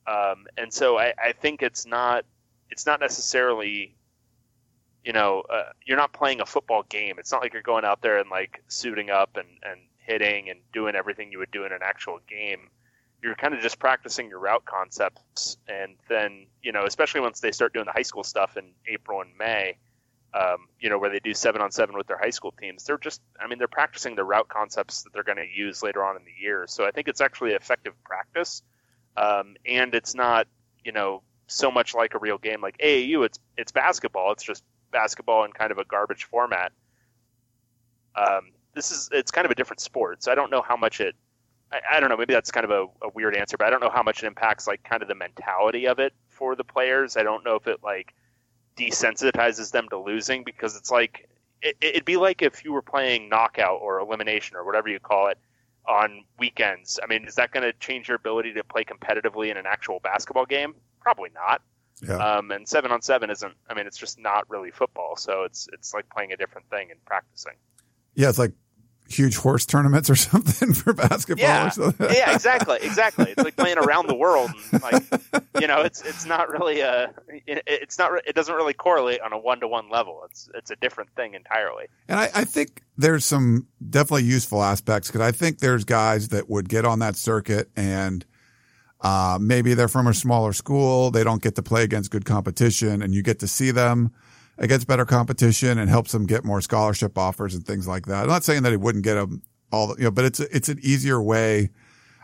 um, 0.08 0.48
and 0.58 0.74
so 0.74 0.98
I, 0.98 1.14
I 1.22 1.34
think 1.34 1.62
it's 1.62 1.86
not 1.86 2.26
it's 2.70 2.86
not 2.86 3.00
necessarily 3.00 3.96
you 5.04 5.14
know 5.14 5.44
uh, 5.50 5.72
you're 5.86 5.98
not 5.98 6.14
playing 6.14 6.42
a 6.42 6.46
football 6.46 6.84
game. 6.90 7.16
It's 7.20 7.32
not 7.32 7.42
like 7.42 7.54
you're 7.54 7.62
going 7.62 7.86
out 7.86 8.02
there 8.02 8.18
and 8.18 8.30
like 8.30 8.64
suiting 8.68 9.10
up 9.10 9.38
and 9.38 9.48
and 9.64 9.82
hitting 9.98 10.50
and 10.50 10.60
doing 10.74 10.96
everything 10.96 11.32
you 11.32 11.40
would 11.40 11.52
do 11.52 11.66
in 11.66 11.72
an 11.72 11.82
actual 11.84 12.20
game. 12.28 12.70
You're 13.24 13.36
kind 13.36 13.54
of 13.54 13.62
just 13.62 13.78
practicing 13.78 14.30
your 14.30 14.40
route 14.40 14.66
concepts, 14.66 15.58
and 15.68 15.96
then 16.10 16.48
you 16.64 16.72
know, 16.72 16.86
especially 16.86 17.22
once 17.22 17.40
they 17.40 17.52
start 17.52 17.74
doing 17.74 17.86
the 17.86 17.92
high 17.92 18.02
school 18.02 18.24
stuff 18.24 18.58
in 18.58 18.72
April 18.88 19.22
and 19.22 19.32
May, 19.38 19.78
um, 20.34 20.68
you 20.80 20.90
know, 20.90 20.98
where 20.98 21.10
they 21.10 21.20
do 21.20 21.34
seven 21.34 21.62
on 21.62 21.72
seven 21.72 21.98
with 21.98 22.08
their 22.08 22.18
high 22.18 22.30
school 22.30 22.54
teams. 22.60 22.86
They're 22.86 22.98
just, 22.98 23.22
I 23.40 23.48
mean, 23.48 23.60
they're 23.60 23.68
practicing 23.68 24.16
the 24.16 24.24
route 24.24 24.48
concepts 24.48 25.04
that 25.04 25.14
they're 25.14 25.24
going 25.24 25.38
to 25.38 25.48
use 25.48 25.84
later 25.84 26.04
on 26.04 26.16
in 26.16 26.24
the 26.24 26.32
year. 26.42 26.66
So 26.68 26.86
I 26.86 26.92
think 26.92 27.08
it's 27.08 27.22
actually 27.22 27.52
effective 27.52 27.94
practice, 28.04 28.62
um, 29.18 29.56
and 29.66 29.94
it's 29.94 30.16
not, 30.16 30.48
you 30.86 30.94
know, 30.94 31.22
so 31.48 31.70
much 31.70 31.94
like 31.94 32.14
a 32.14 32.20
real 32.20 32.38
game 32.38 32.62
like 32.62 32.78
AAU. 32.78 33.26
It's 33.26 33.40
it's 33.58 33.72
basketball. 33.72 34.32
It's 34.32 34.44
just 34.44 34.64
basketball 34.92 35.44
in 35.44 35.52
kind 35.52 35.72
of 35.72 35.78
a 35.78 35.86
garbage 35.86 36.24
format. 36.24 36.72
Um, 38.16 38.52
this 38.74 38.92
is 38.92 39.10
it's 39.12 39.32
kind 39.32 39.46
of 39.46 39.52
a 39.52 39.56
different 39.56 39.82
sport, 39.82 40.24
so 40.24 40.32
I 40.32 40.36
don't 40.36 40.50
know 40.50 40.62
how 40.62 40.78
much 40.78 41.02
it. 41.02 41.16
I, 41.72 41.80
I 41.94 42.00
don't 42.00 42.10
know. 42.10 42.18
Maybe 42.18 42.34
that's 42.34 42.52
kind 42.52 42.64
of 42.64 42.72
a, 42.72 43.06
a 43.06 43.10
weird 43.14 43.36
answer, 43.36 43.58
but 43.58 43.68
I 43.68 43.70
don't 43.70 43.82
know 43.82 43.90
how 43.90 44.04
much 44.04 44.24
it 44.24 44.28
impacts 44.28 44.66
like 44.66 44.84
kind 44.84 45.02
of 45.02 45.10
the 45.10 45.16
mentality 45.16 45.88
of 45.88 46.00
it 46.00 46.14
for 46.30 46.56
the 46.56 46.64
players. 46.64 47.18
I 47.18 47.24
don't 47.24 47.44
know 47.44 47.56
if 47.56 47.68
it 47.68 47.80
like 47.84 48.14
desensitizes 48.78 49.72
them 49.72 49.88
to 49.90 49.98
losing 49.98 50.44
because 50.44 50.76
it's 50.76 50.92
like 50.92 51.30
it, 51.62 51.76
it'd 51.82 52.06
be 52.06 52.18
like 52.18 52.42
if 52.42 52.64
you 52.66 52.74
were 52.74 52.82
playing 52.82 53.30
knockout 53.30 53.80
or 53.82 54.00
elimination 54.00 54.58
or 54.58 54.66
whatever 54.66 54.90
you 54.90 55.00
call 55.00 55.28
it 55.28 55.38
on 55.88 56.24
weekends. 56.38 57.00
I 57.02 57.08
mean, 57.08 57.26
is 57.26 57.36
that 57.36 57.52
going 57.52 57.64
to 57.64 57.74
change 57.74 58.08
your 58.08 58.16
ability 58.16 58.54
to 58.54 58.64
play 58.64 58.84
competitively 58.84 59.50
in 59.50 59.58
an 59.58 59.66
actual 59.66 60.00
basketball 60.00 60.46
game? 60.46 60.76
Probably 61.00 61.30
not. 61.34 61.62
Yeah. 62.08 62.16
Um, 62.16 62.52
and 62.52 62.68
seven 62.68 62.92
on 62.92 63.02
seven 63.02 63.30
isn't. 63.30 63.54
I 63.70 63.74
mean, 63.74 63.86
it's 63.86 63.98
just 63.98 64.20
not 64.20 64.50
really 64.50 64.72
football. 64.72 65.16
So 65.18 65.44
it's 65.44 65.68
it's 65.74 65.94
like 65.94 66.10
playing 66.10 66.32
a 66.32 66.38
different 66.38 66.70
thing 66.70 66.90
and 66.90 67.04
practicing. 67.06 67.54
Yeah, 68.16 68.30
it's 68.30 68.40
like 68.40 68.54
huge 69.14 69.36
horse 69.36 69.66
tournaments 69.66 70.10
or 70.10 70.16
something 70.16 70.74
for 70.74 70.94
basketball. 70.94 71.48
Yeah, 71.48 71.68
or 71.68 71.72
something. 71.72 72.10
yeah, 72.12 72.34
exactly, 72.34 72.78
exactly. 72.82 73.26
It's 73.32 73.44
like 73.44 73.56
playing 73.56 73.78
around 73.78 74.08
the 74.08 74.16
world. 74.16 74.52
And 74.72 74.82
like, 74.82 75.04
you 75.60 75.68
know, 75.68 75.82
it's 75.82 76.02
it's 76.02 76.26
not 76.26 76.50
really 76.50 76.82
a, 76.82 77.14
it, 77.28 77.64
it's 77.68 77.98
not, 77.98 78.12
it 78.26 78.36
doesn't 78.36 78.54
really 78.54 78.74
correlate 78.74 79.22
on 79.22 79.34
a 79.34 79.38
one 79.38 79.60
to 79.62 79.68
one 79.68 79.90
level. 79.90 80.22
It's 80.30 80.50
it's 80.54 80.72
a 80.72 80.76
different 80.76 81.10
thing 81.16 81.34
entirely. 81.34 81.88
And 82.08 82.20
I, 82.20 82.30
I 82.34 82.44
think 82.44 82.84
there's 82.98 83.26
some 83.26 83.68
definitely 83.90 84.24
useful 84.24 84.64
aspects 84.64 85.08
because 85.08 85.22
I 85.22 85.32
think 85.32 85.60
there's 85.60 85.84
guys 85.84 86.30
that 86.30 86.50
would 86.50 86.70
get 86.70 86.86
on 86.86 87.00
that 87.00 87.16
circuit 87.16 87.70
and 87.76 88.26
uh, 89.02 89.40
maybe 89.42 89.74
they're 89.74 89.88
from 89.88 90.08
a 90.08 90.14
smaller 90.14 90.54
school. 90.54 91.12
They 91.12 91.24
don't 91.24 91.42
get 91.42 91.56
to 91.56 91.64
play 91.64 91.84
against 91.84 92.12
good 92.12 92.26
competition 92.26 93.02
and 93.02 93.14
you 93.14 93.24
get 93.24 93.40
to 93.40 93.48
see 93.48 93.72
them 93.72 94.12
against 94.62 94.88
better 94.88 95.06
competition 95.06 95.80
and 95.80 95.90
helps 95.90 96.12
them 96.12 96.26
get 96.26 96.46
more 96.46 96.62
scholarship 96.62 97.18
offers 97.18 97.56
and 97.56 97.66
things 97.66 97.88
like 97.88 98.06
that. 98.06 98.24
I'm 98.24 98.30
not 98.30 98.44
saying 98.44 98.64
that 98.64 98.70
he 98.70 98.78
wouldn't 98.78 99.04
get 99.04 99.16
them 99.16 99.42
all, 99.72 99.96
you 99.98 100.06
know, 100.06 100.12
but 100.12 100.24
it's, 100.24 100.40
it's 100.40 100.70
an 100.70 100.80
easier 100.84 101.22
way, 101.22 101.72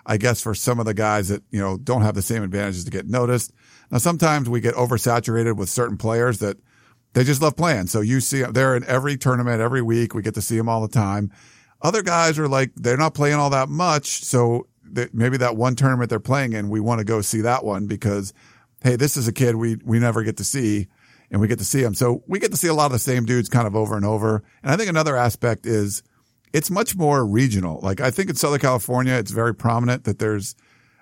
I 0.06 0.18
guess, 0.18 0.40
for 0.40 0.54
some 0.54 0.80
of 0.80 0.86
the 0.86 0.94
guys 0.94 1.30
that, 1.30 1.42
you 1.50 1.60
know, 1.60 1.78
don't 1.78 2.04
have 2.04 2.14
the 2.14 2.22
same 2.22 2.44
advantages 2.44 2.86
to 2.86 2.92
get 2.92 3.08
noticed. 3.08 3.52
Now, 3.90 3.98
sometimes 3.98 4.50
we 4.50 4.62
get 4.62 4.76
oversaturated 4.76 5.58
with 5.58 5.68
certain 5.68 5.98
players 5.98 6.38
that 6.40 6.58
they 7.14 7.24
just 7.24 7.42
love 7.42 7.56
playing. 7.56 7.88
So 7.88 8.02
you 8.02 8.22
see 8.22 8.44
they're 8.44 8.76
in 8.76 8.84
every 8.84 9.18
tournament 9.18 9.60
every 9.60 9.82
week. 9.82 10.14
We 10.14 10.22
get 10.22 10.36
to 10.36 10.42
see 10.42 10.58
them 10.58 10.70
all 10.70 10.82
the 10.82 10.88
time. 10.88 11.32
Other 11.82 12.04
guys 12.04 12.38
are 12.38 12.48
like, 12.48 12.72
they're 12.76 12.98
not 12.98 13.16
playing 13.16 13.38
all 13.38 13.50
that 13.50 13.70
much. 13.70 14.24
So 14.24 14.68
that 14.92 15.14
maybe 15.14 15.38
that 15.38 15.56
one 15.56 15.76
tournament 15.76 16.12
they're 16.12 16.20
playing 16.20 16.54
in, 16.54 16.70
we 16.70 16.82
want 16.82 17.00
to 17.00 17.06
go 17.06 17.22
see 17.22 17.42
that 17.42 17.66
one 17.66 17.88
because, 17.88 18.32
hey, 18.84 18.96
this 18.96 19.18
is 19.18 19.28
a 19.28 19.34
kid 19.34 19.56
we, 19.56 19.78
we 19.84 19.98
never 19.98 20.22
get 20.22 20.38
to 20.38 20.44
see 20.44 20.88
and 21.32 21.42
we 21.42 21.48
get 21.48 21.60
to 21.60 21.66
see 21.66 21.82
them. 21.82 21.94
So 21.94 22.24
we 22.28 22.40
get 22.40 22.52
to 22.52 22.58
see 22.58 22.68
a 22.68 22.74
lot 22.74 22.88
of 22.88 22.92
the 22.94 23.00
same 23.00 23.26
dudes 23.26 23.50
kind 23.50 23.68
of 23.68 23.76
over 23.76 23.96
and 23.96 24.06
over. 24.06 24.44
And 24.64 24.72
I 24.72 24.78
think 24.78 24.90
another 24.90 25.16
aspect 25.16 25.66
is 25.66 26.04
it's 26.54 26.72
much 26.72 26.96
more 26.96 27.26
regional. 27.26 27.80
Like 27.82 28.00
I 28.00 28.12
think 28.12 28.30
in 28.30 28.36
Southern 28.36 28.60
California, 28.60 29.14
it's 29.14 29.32
very 29.32 29.54
prominent 29.54 30.06
that 30.06 30.20
there's, 30.20 30.56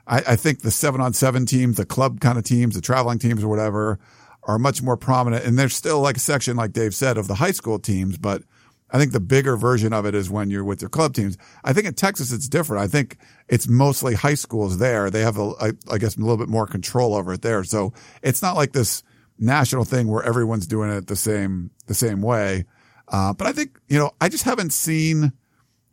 I, 0.07 0.17
I 0.27 0.35
think 0.35 0.61
the 0.61 0.71
seven 0.71 1.01
on 1.01 1.13
seven 1.13 1.45
teams, 1.45 1.77
the 1.77 1.85
club 1.85 2.19
kind 2.19 2.37
of 2.37 2.43
teams, 2.43 2.75
the 2.75 2.81
traveling 2.81 3.19
teams 3.19 3.43
or 3.43 3.47
whatever 3.47 3.99
are 4.43 4.59
much 4.59 4.81
more 4.81 4.97
prominent. 4.97 5.45
And 5.45 5.57
there's 5.57 5.75
still 5.75 6.01
like 6.01 6.17
a 6.17 6.19
section, 6.19 6.55
like 6.55 6.73
Dave 6.73 6.95
said, 6.95 7.17
of 7.17 7.27
the 7.27 7.35
high 7.35 7.51
school 7.51 7.79
teams, 7.79 8.17
but 8.17 8.43
I 8.91 8.99
think 8.99 9.11
the 9.11 9.19
bigger 9.19 9.57
version 9.57 9.93
of 9.93 10.05
it 10.05 10.13
is 10.13 10.29
when 10.29 10.51
you're 10.51 10.63
with 10.63 10.81
your 10.81 10.89
club 10.89 11.15
teams. 11.15 11.37
I 11.63 11.73
think 11.73 11.87
in 11.87 11.95
Texas, 11.95 12.31
it's 12.31 12.47
different. 12.47 12.83
I 12.83 12.87
think 12.87 13.17
it's 13.47 13.67
mostly 13.67 14.13
high 14.13 14.35
schools 14.35 14.77
there. 14.77 15.09
They 15.09 15.21
have, 15.21 15.37
a, 15.39 15.51
I, 15.59 15.71
I 15.91 15.97
guess, 15.97 16.15
a 16.15 16.19
little 16.19 16.37
bit 16.37 16.49
more 16.49 16.67
control 16.67 17.15
over 17.15 17.33
it 17.33 17.41
there. 17.41 17.63
So 17.63 17.93
it's 18.21 18.43
not 18.43 18.55
like 18.55 18.73
this 18.73 19.03
national 19.37 19.83
thing 19.83 20.07
where 20.07 20.23
everyone's 20.23 20.67
doing 20.67 20.89
it 20.89 21.07
the 21.07 21.15
same, 21.15 21.71
the 21.87 21.93
same 21.93 22.21
way. 22.21 22.65
Uh, 23.07 23.33
but 23.33 23.47
I 23.47 23.51
think, 23.51 23.79
you 23.87 23.99
know, 23.99 24.11
I 24.19 24.29
just 24.29 24.43
haven't 24.43 24.73
seen 24.73 25.33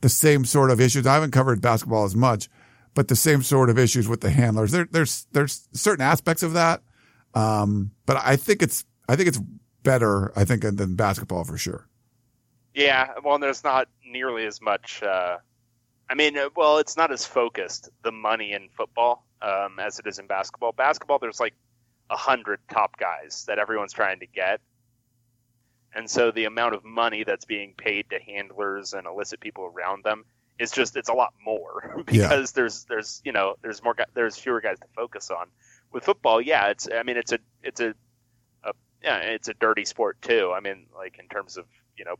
the 0.00 0.08
same 0.08 0.44
sort 0.44 0.70
of 0.70 0.80
issues. 0.80 1.06
I 1.06 1.14
haven't 1.14 1.32
covered 1.32 1.60
basketball 1.60 2.04
as 2.04 2.16
much, 2.16 2.48
but 2.94 3.08
the 3.08 3.16
same 3.16 3.42
sort 3.42 3.70
of 3.70 3.78
issues 3.78 4.08
with 4.08 4.20
the 4.20 4.30
handlers. 4.30 4.72
There, 4.72 4.88
there's, 4.90 5.26
there's 5.32 5.68
certain 5.72 6.04
aspects 6.04 6.42
of 6.42 6.54
that. 6.54 6.82
Um, 7.34 7.92
but 8.06 8.18
I 8.22 8.36
think 8.36 8.62
it's, 8.62 8.84
I 9.08 9.16
think 9.16 9.28
it's 9.28 9.40
better, 9.82 10.32
I 10.36 10.44
think, 10.44 10.62
than 10.62 10.96
basketball 10.96 11.44
for 11.44 11.58
sure. 11.58 11.88
Yeah, 12.74 13.14
well, 13.22 13.38
there's 13.38 13.64
not 13.64 13.88
nearly 14.06 14.46
as 14.46 14.60
much. 14.62 15.02
Uh, 15.02 15.38
I 16.08 16.14
mean, 16.14 16.36
well, 16.56 16.78
it's 16.78 16.96
not 16.96 17.12
as 17.12 17.26
focused 17.26 17.90
the 18.02 18.12
money 18.12 18.52
in 18.52 18.68
football 18.70 19.26
um, 19.42 19.78
as 19.78 19.98
it 19.98 20.06
is 20.06 20.18
in 20.18 20.26
basketball. 20.26 20.72
Basketball, 20.72 21.18
there's 21.18 21.40
like 21.40 21.54
a 22.10 22.16
hundred 22.16 22.60
top 22.70 22.96
guys 22.98 23.44
that 23.48 23.58
everyone's 23.58 23.92
trying 23.92 24.20
to 24.20 24.26
get, 24.26 24.60
and 25.94 26.08
so 26.08 26.30
the 26.30 26.44
amount 26.44 26.74
of 26.74 26.84
money 26.84 27.24
that's 27.24 27.44
being 27.44 27.74
paid 27.76 28.10
to 28.10 28.18
handlers 28.18 28.92
and 28.94 29.06
illicit 29.06 29.40
people 29.40 29.64
around 29.64 30.04
them 30.04 30.24
is 30.58 30.70
just 30.70 30.96
it's 30.96 31.08
a 31.08 31.14
lot 31.14 31.34
more 31.44 32.02
because 32.06 32.52
there's 32.52 32.84
there's 32.84 33.20
you 33.24 33.32
know 33.32 33.56
there's 33.62 33.82
more 33.82 33.96
there's 34.14 34.36
fewer 34.36 34.60
guys 34.60 34.78
to 34.78 34.86
focus 34.94 35.30
on. 35.30 35.46
With 35.92 36.04
football, 36.04 36.40
yeah, 36.40 36.68
it's 36.68 36.88
I 36.92 37.02
mean 37.02 37.16
it's 37.16 37.32
a 37.32 37.38
it's 37.62 37.80
a, 37.80 37.94
a 38.64 38.72
yeah 39.02 39.18
it's 39.18 39.48
a 39.48 39.54
dirty 39.54 39.84
sport 39.84 40.22
too. 40.22 40.52
I 40.54 40.60
mean 40.60 40.86
like 40.96 41.18
in 41.18 41.28
terms 41.28 41.56
of 41.56 41.66
you 41.98 42.04
know 42.04 42.16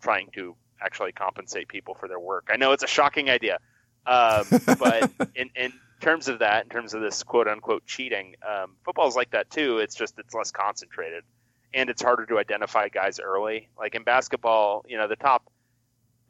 trying 0.00 0.30
to 0.34 0.56
actually 0.80 1.12
compensate 1.12 1.68
people 1.68 1.94
for 1.94 2.08
their 2.08 2.18
work. 2.18 2.48
I 2.52 2.56
know 2.56 2.72
it's 2.72 2.82
a 2.82 2.88
shocking 2.88 3.30
idea, 3.30 3.58
um, 4.06 4.44
but 4.78 5.10
in, 5.34 5.50
in 5.54 5.72
terms 6.04 6.28
of 6.28 6.40
that, 6.40 6.64
in 6.64 6.70
terms 6.70 6.94
of 6.94 7.00
this 7.00 7.22
quote 7.22 7.48
unquote 7.48 7.86
cheating, 7.86 8.36
um, 8.46 8.76
football's 8.84 9.16
like 9.16 9.30
that 9.30 9.50
too. 9.50 9.78
It's 9.78 9.94
just 9.94 10.18
it's 10.18 10.34
less 10.34 10.50
concentrated, 10.50 11.24
and 11.72 11.88
it's 11.88 12.02
harder 12.02 12.26
to 12.26 12.38
identify 12.38 12.88
guys 12.88 13.18
early. 13.18 13.70
Like 13.78 13.94
in 13.94 14.04
basketball, 14.04 14.84
you 14.86 14.98
know 14.98 15.08
the 15.08 15.16
top, 15.16 15.50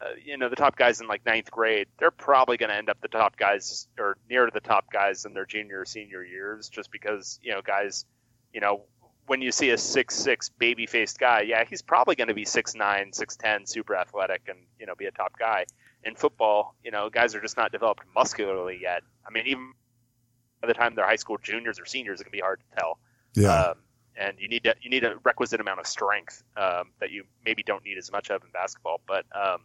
uh, 0.01 0.11
you 0.23 0.37
know 0.37 0.49
the 0.49 0.55
top 0.55 0.77
guys 0.77 1.01
in 1.01 1.07
like 1.07 1.25
ninth 1.25 1.51
grade, 1.51 1.87
they're 1.99 2.09
probably 2.09 2.57
going 2.57 2.69
to 2.69 2.75
end 2.75 2.89
up 2.89 3.01
the 3.01 3.09
top 3.09 3.37
guys 3.37 3.87
or 3.99 4.17
near 4.29 4.49
the 4.51 4.61
top 4.61 4.91
guys 4.91 5.25
in 5.25 5.33
their 5.33 5.45
junior 5.45 5.81
or 5.81 5.85
senior 5.85 6.23
years, 6.23 6.69
just 6.69 6.89
because 6.89 7.39
you 7.43 7.51
know 7.51 7.61
guys, 7.61 8.05
you 8.53 8.61
know 8.61 8.83
when 9.27 9.41
you 9.41 9.51
see 9.51 9.71
a 9.71 9.77
six 9.77 10.15
six 10.15 10.49
baby 10.49 10.85
faced 10.85 11.19
guy, 11.19 11.41
yeah, 11.41 11.63
he's 11.67 11.81
probably 11.81 12.15
going 12.15 12.27
to 12.27 12.33
be 12.33 12.45
six 12.45 12.75
nine, 12.75 13.11
six 13.11 13.35
ten, 13.35 13.65
super 13.65 13.95
athletic, 13.95 14.43
and 14.47 14.59
you 14.79 14.85
know 14.85 14.95
be 14.95 15.05
a 15.05 15.11
top 15.11 15.37
guy. 15.37 15.65
In 16.05 16.15
football, 16.15 16.75
you 16.83 16.91
know, 16.91 17.09
guys 17.09 17.33
are 17.33 17.41
just 17.41 17.57
not 17.57 17.71
developed 17.71 18.03
muscularly 18.13 18.79
yet. 18.81 19.01
I 19.27 19.31
mean, 19.31 19.47
even 19.47 19.73
by 20.61 20.67
the 20.67 20.73
time 20.73 20.93
they're 20.95 21.05
high 21.05 21.15
school 21.15 21.37
juniors 21.41 21.79
or 21.79 21.85
seniors, 21.85 22.21
it 22.21 22.25
can 22.25 22.31
be 22.31 22.39
hard 22.39 22.59
to 22.59 22.79
tell. 22.79 22.99
Yeah. 23.33 23.49
Um, 23.53 23.75
and 24.15 24.37
you 24.39 24.47
need 24.47 24.63
to, 24.63 24.75
you 24.81 24.89
need 24.89 25.03
a 25.03 25.15
requisite 25.23 25.59
amount 25.59 25.79
of 25.79 25.87
strength 25.87 26.43
um, 26.55 26.91
that 26.99 27.11
you 27.11 27.25
maybe 27.43 27.63
don't 27.63 27.83
need 27.83 27.97
as 27.97 28.11
much 28.11 28.29
of 28.29 28.43
in 28.43 28.49
basketball. 28.51 29.01
But 29.07 29.25
um, 29.35 29.61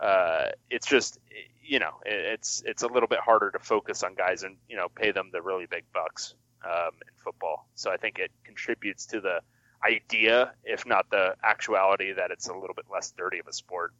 uh, 0.00 0.50
it's 0.70 0.86
just 0.86 1.18
you 1.62 1.78
know 1.78 1.94
it's 2.06 2.62
it's 2.64 2.82
a 2.82 2.86
little 2.86 3.08
bit 3.08 3.18
harder 3.18 3.50
to 3.50 3.58
focus 3.58 4.02
on 4.02 4.14
guys 4.14 4.42
and 4.42 4.56
you 4.68 4.76
know 4.76 4.88
pay 4.94 5.10
them 5.10 5.30
the 5.32 5.42
really 5.42 5.66
big 5.66 5.84
bucks 5.92 6.34
um, 6.64 6.92
in 7.02 7.14
football. 7.22 7.68
So 7.74 7.90
I 7.90 7.96
think 7.96 8.18
it 8.18 8.30
contributes 8.44 9.06
to 9.06 9.20
the 9.20 9.40
idea, 9.84 10.52
if 10.64 10.86
not 10.86 11.10
the 11.10 11.34
actuality, 11.42 12.12
that 12.12 12.30
it's 12.30 12.48
a 12.48 12.54
little 12.54 12.74
bit 12.74 12.86
less 12.92 13.12
dirty 13.16 13.38
of 13.38 13.46
a 13.46 13.52
sport. 13.52 13.92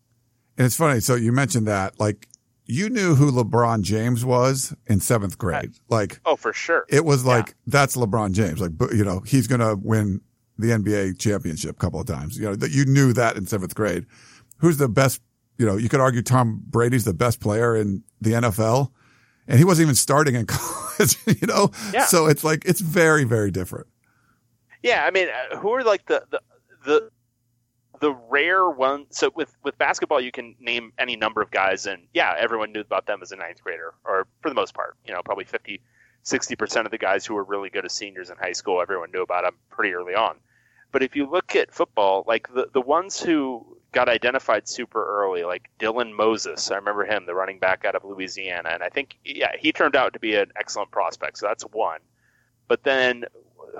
And 0.58 0.66
it's 0.66 0.76
funny. 0.76 1.00
So 1.00 1.14
you 1.14 1.32
mentioned 1.32 1.66
that, 1.68 1.98
like, 1.98 2.28
you 2.66 2.90
knew 2.90 3.14
who 3.14 3.30
LeBron 3.32 3.80
James 3.82 4.24
was 4.26 4.74
in 4.86 5.00
seventh 5.00 5.38
grade. 5.38 5.70
Like, 5.88 6.20
Oh, 6.26 6.36
for 6.36 6.52
sure. 6.52 6.84
it 6.90 7.04
was 7.04 7.24
like, 7.24 7.54
that's 7.66 7.96
LeBron 7.96 8.32
James. 8.32 8.60
Like, 8.60 8.72
you 8.92 9.04
know, 9.04 9.20
he's 9.20 9.46
going 9.46 9.60
to 9.60 9.76
win 9.82 10.20
the 10.58 10.66
NBA 10.72 11.18
championship 11.18 11.70
a 11.70 11.78
couple 11.78 12.00
of 12.00 12.06
times. 12.06 12.36
You 12.36 12.44
know, 12.46 12.56
that 12.56 12.72
you 12.72 12.84
knew 12.84 13.12
that 13.14 13.36
in 13.36 13.46
seventh 13.46 13.74
grade. 13.74 14.04
Who's 14.58 14.76
the 14.76 14.88
best? 14.88 15.22
You 15.56 15.64
know, 15.66 15.76
you 15.76 15.88
could 15.88 16.00
argue 16.00 16.20
Tom 16.22 16.60
Brady's 16.66 17.04
the 17.04 17.14
best 17.14 17.40
player 17.40 17.74
in 17.74 18.02
the 18.20 18.32
NFL 18.32 18.90
and 19.46 19.58
he 19.58 19.64
wasn't 19.64 19.86
even 19.86 19.94
starting 19.94 20.34
in 20.34 20.46
college, 20.48 21.16
you 21.26 21.46
know? 21.46 21.70
Yeah. 21.92 22.04
So 22.04 22.26
it's 22.26 22.44
like, 22.44 22.64
it's 22.66 22.80
very, 22.80 23.24
very 23.24 23.50
different. 23.50 23.86
Yeah, 24.82 25.04
I 25.04 25.10
mean, 25.10 25.28
uh, 25.28 25.56
who 25.56 25.72
are 25.72 25.82
like 25.82 26.06
the 26.06 26.22
the 26.30 26.40
the 26.84 27.10
the 28.00 28.12
rare 28.12 28.68
ones? 28.68 29.06
So 29.10 29.30
with 29.34 29.54
with 29.62 29.76
basketball, 29.78 30.20
you 30.20 30.32
can 30.32 30.54
name 30.60 30.92
any 30.98 31.16
number 31.16 31.42
of 31.42 31.50
guys, 31.50 31.86
and 31.86 32.06
yeah, 32.12 32.34
everyone 32.38 32.72
knew 32.72 32.80
about 32.80 33.06
them 33.06 33.20
as 33.22 33.32
a 33.32 33.36
ninth 33.36 33.62
grader, 33.62 33.94
or 34.04 34.26
for 34.40 34.48
the 34.48 34.54
most 34.54 34.74
part, 34.74 34.96
you 35.06 35.12
know, 35.12 35.22
probably 35.24 35.44
50, 35.44 35.80
60 36.22 36.56
percent 36.56 36.86
of 36.86 36.90
the 36.90 36.98
guys 36.98 37.26
who 37.26 37.34
were 37.34 37.44
really 37.44 37.70
good 37.70 37.84
as 37.84 37.92
seniors 37.92 38.30
in 38.30 38.36
high 38.36 38.52
school, 38.52 38.80
everyone 38.80 39.10
knew 39.12 39.22
about 39.22 39.44
them 39.44 39.54
pretty 39.70 39.94
early 39.94 40.14
on. 40.14 40.36
But 40.90 41.02
if 41.02 41.16
you 41.16 41.28
look 41.28 41.54
at 41.54 41.72
football, 41.72 42.24
like 42.26 42.52
the 42.52 42.68
the 42.72 42.80
ones 42.80 43.20
who 43.20 43.78
got 43.92 44.08
identified 44.08 44.68
super 44.68 45.04
early, 45.22 45.44
like 45.44 45.70
Dylan 45.78 46.12
Moses, 46.12 46.70
I 46.70 46.76
remember 46.76 47.04
him, 47.04 47.26
the 47.26 47.34
running 47.34 47.58
back 47.58 47.84
out 47.84 47.94
of 47.94 48.04
Louisiana, 48.04 48.70
and 48.70 48.82
I 48.82 48.88
think 48.88 49.18
yeah, 49.24 49.52
he 49.58 49.72
turned 49.72 49.96
out 49.96 50.12
to 50.14 50.18
be 50.18 50.34
an 50.34 50.52
excellent 50.56 50.90
prospect, 50.90 51.38
so 51.38 51.46
that's 51.46 51.64
one. 51.64 52.00
But 52.68 52.84
then 52.84 53.24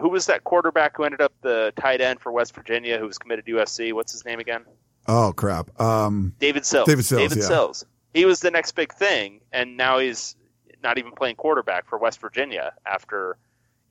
who 0.01 0.09
was 0.09 0.27
that 0.27 0.45
quarterback 0.45 0.97
who 0.97 1.05
ended 1.05 1.21
up 1.21 1.33
the 1.43 1.73
tight 1.77 2.01
end 2.01 2.21
for 2.21 2.33
West 2.33 2.55
Virginia 2.55 2.99
who 2.99 3.07
was 3.07 3.19
committed 3.19 3.47
to 3.47 3.53
USC? 3.53 3.93
What's 3.93 4.13
his 4.13 4.25
name 4.25 4.41
again? 4.41 4.65
Oh, 5.07 5.33
crap. 5.33 5.81
Um, 5.81 6.35
David 6.39 6.67
Sills. 6.67 6.87
David 6.87 7.05
Sills, 7.05 7.23
David 7.23 7.39
yeah. 7.39 7.45
Sills. 7.45 7.87
He 8.13 8.25
was 8.25 8.41
the 8.41 8.51
next 8.51 8.73
big 8.73 8.93
thing, 8.93 9.41
and 9.53 9.77
now 9.77 9.99
he's 9.99 10.37
not 10.83 10.99
even 10.99 11.13
playing 11.13 11.37
quarterback 11.37 11.89
for 11.89 11.99
West 11.99 12.21
Virginia 12.21 12.73
after, 12.87 13.37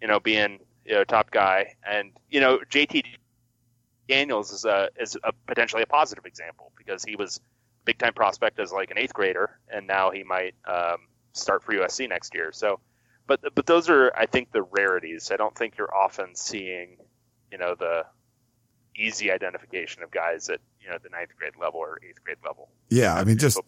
you 0.01 0.07
know, 0.07 0.19
being 0.19 0.59
you 0.85 0.93
know, 0.93 1.03
top 1.03 1.31
guy. 1.31 1.75
And 1.85 2.11
you 2.29 2.39
know, 2.39 2.59
JT 2.69 3.03
Daniels 4.07 4.51
is 4.51 4.65
a 4.65 4.89
is 4.99 5.17
a 5.23 5.33
potentially 5.45 5.83
a 5.83 5.87
positive 5.87 6.25
example 6.25 6.71
because 6.77 7.03
he 7.03 7.15
was 7.15 7.39
big 7.85 7.97
time 7.97 8.13
prospect 8.13 8.59
as 8.59 8.71
like 8.71 8.91
an 8.91 8.97
eighth 8.97 9.13
grader, 9.13 9.59
and 9.69 9.85
now 9.85 10.11
he 10.11 10.23
might 10.23 10.55
um, 10.65 10.97
start 11.33 11.63
for 11.63 11.73
USC 11.73 12.07
next 12.09 12.33
year. 12.33 12.51
So, 12.51 12.79
but 13.27 13.41
but 13.53 13.65
those 13.65 13.89
are 13.89 14.11
I 14.15 14.25
think 14.25 14.51
the 14.51 14.63
rarities. 14.63 15.31
I 15.31 15.37
don't 15.37 15.55
think 15.55 15.77
you're 15.77 15.93
often 15.93 16.35
seeing, 16.35 16.97
you 17.51 17.57
know, 17.57 17.75
the 17.75 18.05
easy 18.95 19.31
identification 19.31 20.01
of 20.03 20.11
guys 20.11 20.49
at 20.49 20.59
you 20.81 20.89
know 20.89 20.97
the 21.01 21.09
ninth 21.09 21.31
grade 21.37 21.53
level 21.59 21.79
or 21.79 21.99
eighth 22.07 22.23
grade 22.23 22.37
level. 22.43 22.69
yeah. 22.89 23.13
I 23.13 23.23
mean, 23.23 23.37
just, 23.37 23.59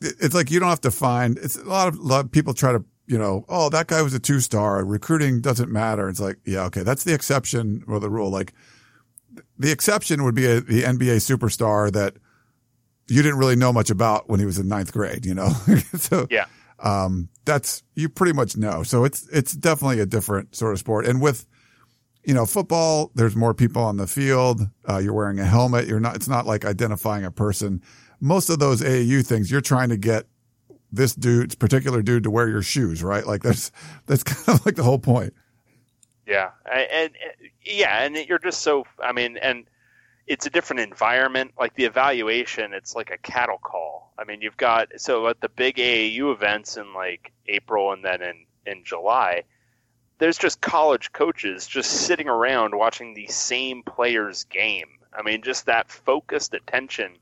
it's 0.00 0.34
like 0.34 0.50
you 0.50 0.60
don't 0.60 0.68
have 0.68 0.82
to 0.82 0.90
find. 0.90 1.38
It's 1.38 1.56
a 1.56 1.64
lot 1.64 1.88
of, 1.88 1.96
a 1.96 2.02
lot 2.02 2.24
of 2.24 2.30
people 2.30 2.54
try 2.54 2.72
to 2.72 2.84
you 3.06 3.18
know, 3.18 3.44
oh, 3.48 3.68
that 3.70 3.86
guy 3.86 4.02
was 4.02 4.14
a 4.14 4.18
two 4.18 4.40
star. 4.40 4.84
Recruiting 4.84 5.40
doesn't 5.40 5.70
matter. 5.70 6.08
It's 6.08 6.20
like, 6.20 6.38
yeah, 6.44 6.64
okay, 6.64 6.82
that's 6.82 7.04
the 7.04 7.14
exception 7.14 7.84
or 7.86 8.00
the 8.00 8.10
rule. 8.10 8.30
Like 8.30 8.52
the 9.58 9.70
exception 9.70 10.24
would 10.24 10.34
be 10.34 10.46
a, 10.46 10.60
the 10.60 10.82
NBA 10.82 11.16
superstar 11.16 11.92
that 11.92 12.14
you 13.08 13.22
didn't 13.22 13.38
really 13.38 13.56
know 13.56 13.72
much 13.72 13.90
about 13.90 14.28
when 14.28 14.40
he 14.40 14.46
was 14.46 14.58
in 14.58 14.68
ninth 14.68 14.92
grade, 14.92 15.24
you 15.24 15.34
know? 15.34 15.48
so, 15.96 16.26
Yeah. 16.30 16.46
Um, 16.78 17.28
that's, 17.44 17.82
you 17.94 18.08
pretty 18.08 18.32
much 18.32 18.56
know. 18.56 18.82
So 18.82 19.04
it's, 19.04 19.28
it's 19.28 19.52
definitely 19.52 20.00
a 20.00 20.06
different 20.06 20.54
sort 20.54 20.72
of 20.72 20.78
sport. 20.78 21.06
And 21.06 21.20
with, 21.20 21.46
you 22.24 22.34
know, 22.34 22.46
football, 22.46 23.10
there's 23.14 23.36
more 23.36 23.54
people 23.54 23.82
on 23.82 23.96
the 23.96 24.06
field. 24.06 24.60
Uh, 24.88 24.98
you're 24.98 25.14
wearing 25.14 25.38
a 25.38 25.44
helmet. 25.44 25.86
You're 25.86 26.00
not, 26.00 26.16
it's 26.16 26.28
not 26.28 26.46
like 26.46 26.64
identifying 26.64 27.24
a 27.24 27.30
person. 27.30 27.82
Most 28.20 28.50
of 28.50 28.58
those 28.58 28.80
AAU 28.80 29.24
things, 29.24 29.50
you're 29.50 29.60
trying 29.60 29.90
to 29.90 29.96
get 29.96 30.26
this 30.90 31.14
dude's 31.14 31.54
particular 31.54 32.02
dude 32.02 32.24
to 32.24 32.30
wear 32.30 32.48
your 32.48 32.62
shoes, 32.62 33.02
right? 33.02 33.26
Like 33.26 33.42
that's, 33.42 33.70
that's 34.06 34.22
kind 34.24 34.58
of 34.58 34.66
like 34.66 34.76
the 34.76 34.82
whole 34.82 34.98
point. 34.98 35.34
Yeah, 36.26 36.50
and, 36.70 36.88
and 36.90 37.12
yeah, 37.64 38.02
and 38.02 38.16
you're 38.16 38.40
just 38.40 38.62
so. 38.62 38.84
I 39.00 39.12
mean, 39.12 39.36
and 39.36 39.64
it's 40.26 40.46
a 40.46 40.50
different 40.50 40.80
environment. 40.80 41.52
Like 41.58 41.74
the 41.74 41.84
evaluation, 41.84 42.72
it's 42.72 42.94
like 42.94 43.10
a 43.10 43.18
cattle 43.18 43.58
call. 43.58 44.12
I 44.18 44.24
mean, 44.24 44.40
you've 44.40 44.56
got 44.56 44.88
so 44.98 45.28
at 45.28 45.40
the 45.40 45.48
big 45.48 45.76
AAU 45.76 46.32
events 46.32 46.76
in 46.76 46.94
like 46.94 47.32
April 47.46 47.92
and 47.92 48.04
then 48.04 48.22
in 48.22 48.46
in 48.66 48.84
July, 48.84 49.44
there's 50.18 50.38
just 50.38 50.60
college 50.60 51.12
coaches 51.12 51.66
just 51.66 51.90
sitting 51.90 52.28
around 52.28 52.74
watching 52.74 53.14
the 53.14 53.26
same 53.28 53.82
players 53.82 54.44
game. 54.44 54.88
I 55.12 55.22
mean, 55.22 55.42
just 55.42 55.66
that 55.66 55.90
focused 55.90 56.54
attention. 56.54 57.16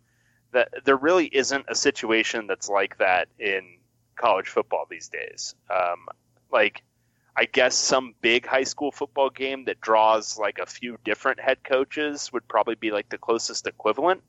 That 0.53 0.69
there 0.85 0.97
really 0.97 1.27
isn't 1.27 1.67
a 1.69 1.75
situation 1.75 2.47
that's 2.47 2.69
like 2.69 2.99
that 2.99 3.29
in 3.41 3.79
college 4.15 4.49
football 4.49 4.87
these 4.89 5.09
days. 5.09 5.55
Um, 5.69 6.07
like 6.53 6.83
I 7.37 7.47
guess 7.47 7.75
some 7.75 8.15
big 8.21 8.47
high 8.47 8.63
school 8.63 8.93
football 8.93 9.29
game 9.29 9.65
that 9.65 9.81
draws 9.81 10.39
like 10.39 10.59
a 10.59 10.67
few 10.67 10.99
different 11.05 11.41
head 11.41 11.59
coaches 11.65 12.33
would 12.33 12.47
probably 12.47 12.77
be 12.77 12.93
like 12.93 13.09
the 13.09 13.19
closest 13.19 13.67
equivalent. 13.67 14.23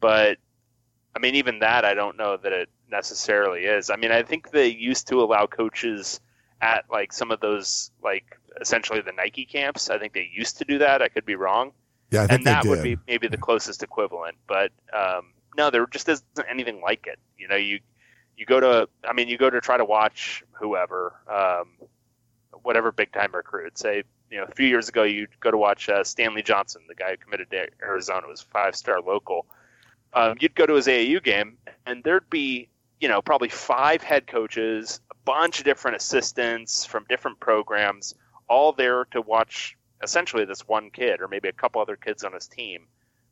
But 0.00 0.38
I 1.14 1.18
mean, 1.20 1.36
even 1.36 1.60
that, 1.60 1.84
I 1.84 1.94
don't 1.94 2.16
know 2.16 2.36
that 2.36 2.52
it 2.52 2.68
necessarily 2.90 3.64
is. 3.64 3.90
I 3.90 3.96
mean, 3.96 4.10
I 4.10 4.22
think 4.22 4.50
they 4.50 4.68
used 4.68 5.08
to 5.08 5.20
allow 5.20 5.46
coaches 5.46 6.20
at 6.60 6.84
like 6.90 7.12
some 7.12 7.30
of 7.30 7.40
those, 7.40 7.90
like 8.02 8.38
essentially 8.60 9.00
the 9.00 9.12
Nike 9.12 9.44
camps. 9.44 9.88
I 9.88 9.98
think 9.98 10.12
they 10.12 10.28
used 10.32 10.58
to 10.58 10.64
do 10.64 10.78
that. 10.78 11.02
I 11.02 11.08
could 11.08 11.24
be 11.24 11.36
wrong. 11.36 11.72
Yeah, 12.10 12.22
I 12.22 12.26
think 12.26 12.40
and 12.40 12.46
that 12.46 12.64
would 12.64 12.82
be 12.82 12.98
maybe 13.06 13.28
the 13.28 13.36
closest 13.36 13.82
equivalent. 13.82 14.36
But 14.46 14.72
um, 14.92 15.32
no, 15.56 15.70
there 15.70 15.86
just 15.86 16.08
isn't 16.08 16.26
anything 16.48 16.80
like 16.80 17.06
it. 17.06 17.18
You 17.38 17.48
know, 17.48 17.56
you 17.56 17.80
you 18.36 18.46
go 18.46 18.60
to, 18.60 18.88
I 19.08 19.12
mean, 19.12 19.28
you 19.28 19.38
go 19.38 19.48
to 19.48 19.60
try 19.60 19.76
to 19.76 19.84
watch 19.84 20.44
whoever, 20.52 21.14
um, 21.28 21.68
whatever 22.66 22.90
big 22.90 23.12
time 23.12 23.30
recruit. 23.32 23.78
Say, 23.78 24.02
you 24.28 24.38
know, 24.38 24.44
a 24.44 24.50
few 24.50 24.66
years 24.66 24.88
ago, 24.88 25.04
you 25.04 25.28
go 25.38 25.52
to 25.52 25.56
watch 25.56 25.88
uh, 25.88 26.02
Stanley 26.02 26.42
Johnson, 26.42 26.82
the 26.88 26.96
guy 26.96 27.12
who 27.12 27.16
committed 27.16 27.48
to 27.50 27.68
Arizona, 27.80 28.26
was 28.26 28.40
five 28.42 28.74
star 28.74 29.00
local. 29.00 29.46
Um, 30.12 30.36
you'd 30.40 30.54
go 30.54 30.66
to 30.66 30.74
his 30.74 30.88
AAU 30.88 31.22
game, 31.22 31.58
and 31.86 32.02
there'd 32.02 32.28
be, 32.28 32.68
you 33.00 33.08
know, 33.08 33.22
probably 33.22 33.48
five 33.48 34.02
head 34.02 34.26
coaches, 34.26 35.00
a 35.12 35.14
bunch 35.24 35.60
of 35.60 35.64
different 35.64 35.96
assistants 35.96 36.84
from 36.84 37.06
different 37.08 37.38
programs, 37.38 38.14
all 38.48 38.72
there 38.72 39.04
to 39.12 39.20
watch 39.20 39.76
essentially 40.02 40.44
this 40.44 40.66
one 40.66 40.90
kid 40.90 41.20
or 41.20 41.28
maybe 41.28 41.48
a 41.48 41.52
couple 41.52 41.80
other 41.80 41.96
kids 41.96 42.24
on 42.24 42.32
his 42.32 42.48
team. 42.48 42.86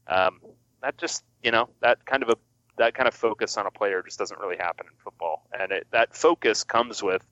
Um, 0.06 0.40
that 0.81 0.97
just, 0.97 1.24
you 1.43 1.51
know, 1.51 1.69
that 1.81 2.05
kind 2.06 2.23
of 2.23 2.28
a 2.28 2.36
that 2.77 2.94
kind 2.94 3.09
of 3.09 3.15
focus 3.15 3.56
on 3.56 3.66
a 3.66 3.70
player 3.70 4.02
just 4.02 4.19
doesn't 4.19 4.39
really 4.40 4.56
happen 4.56 4.86
in 4.86 4.97
football, 4.98 5.47
and 5.59 5.73
it, 5.73 5.86
that 5.90 6.15
focus 6.15 6.65
comes 6.65 7.02
with, 7.02 7.24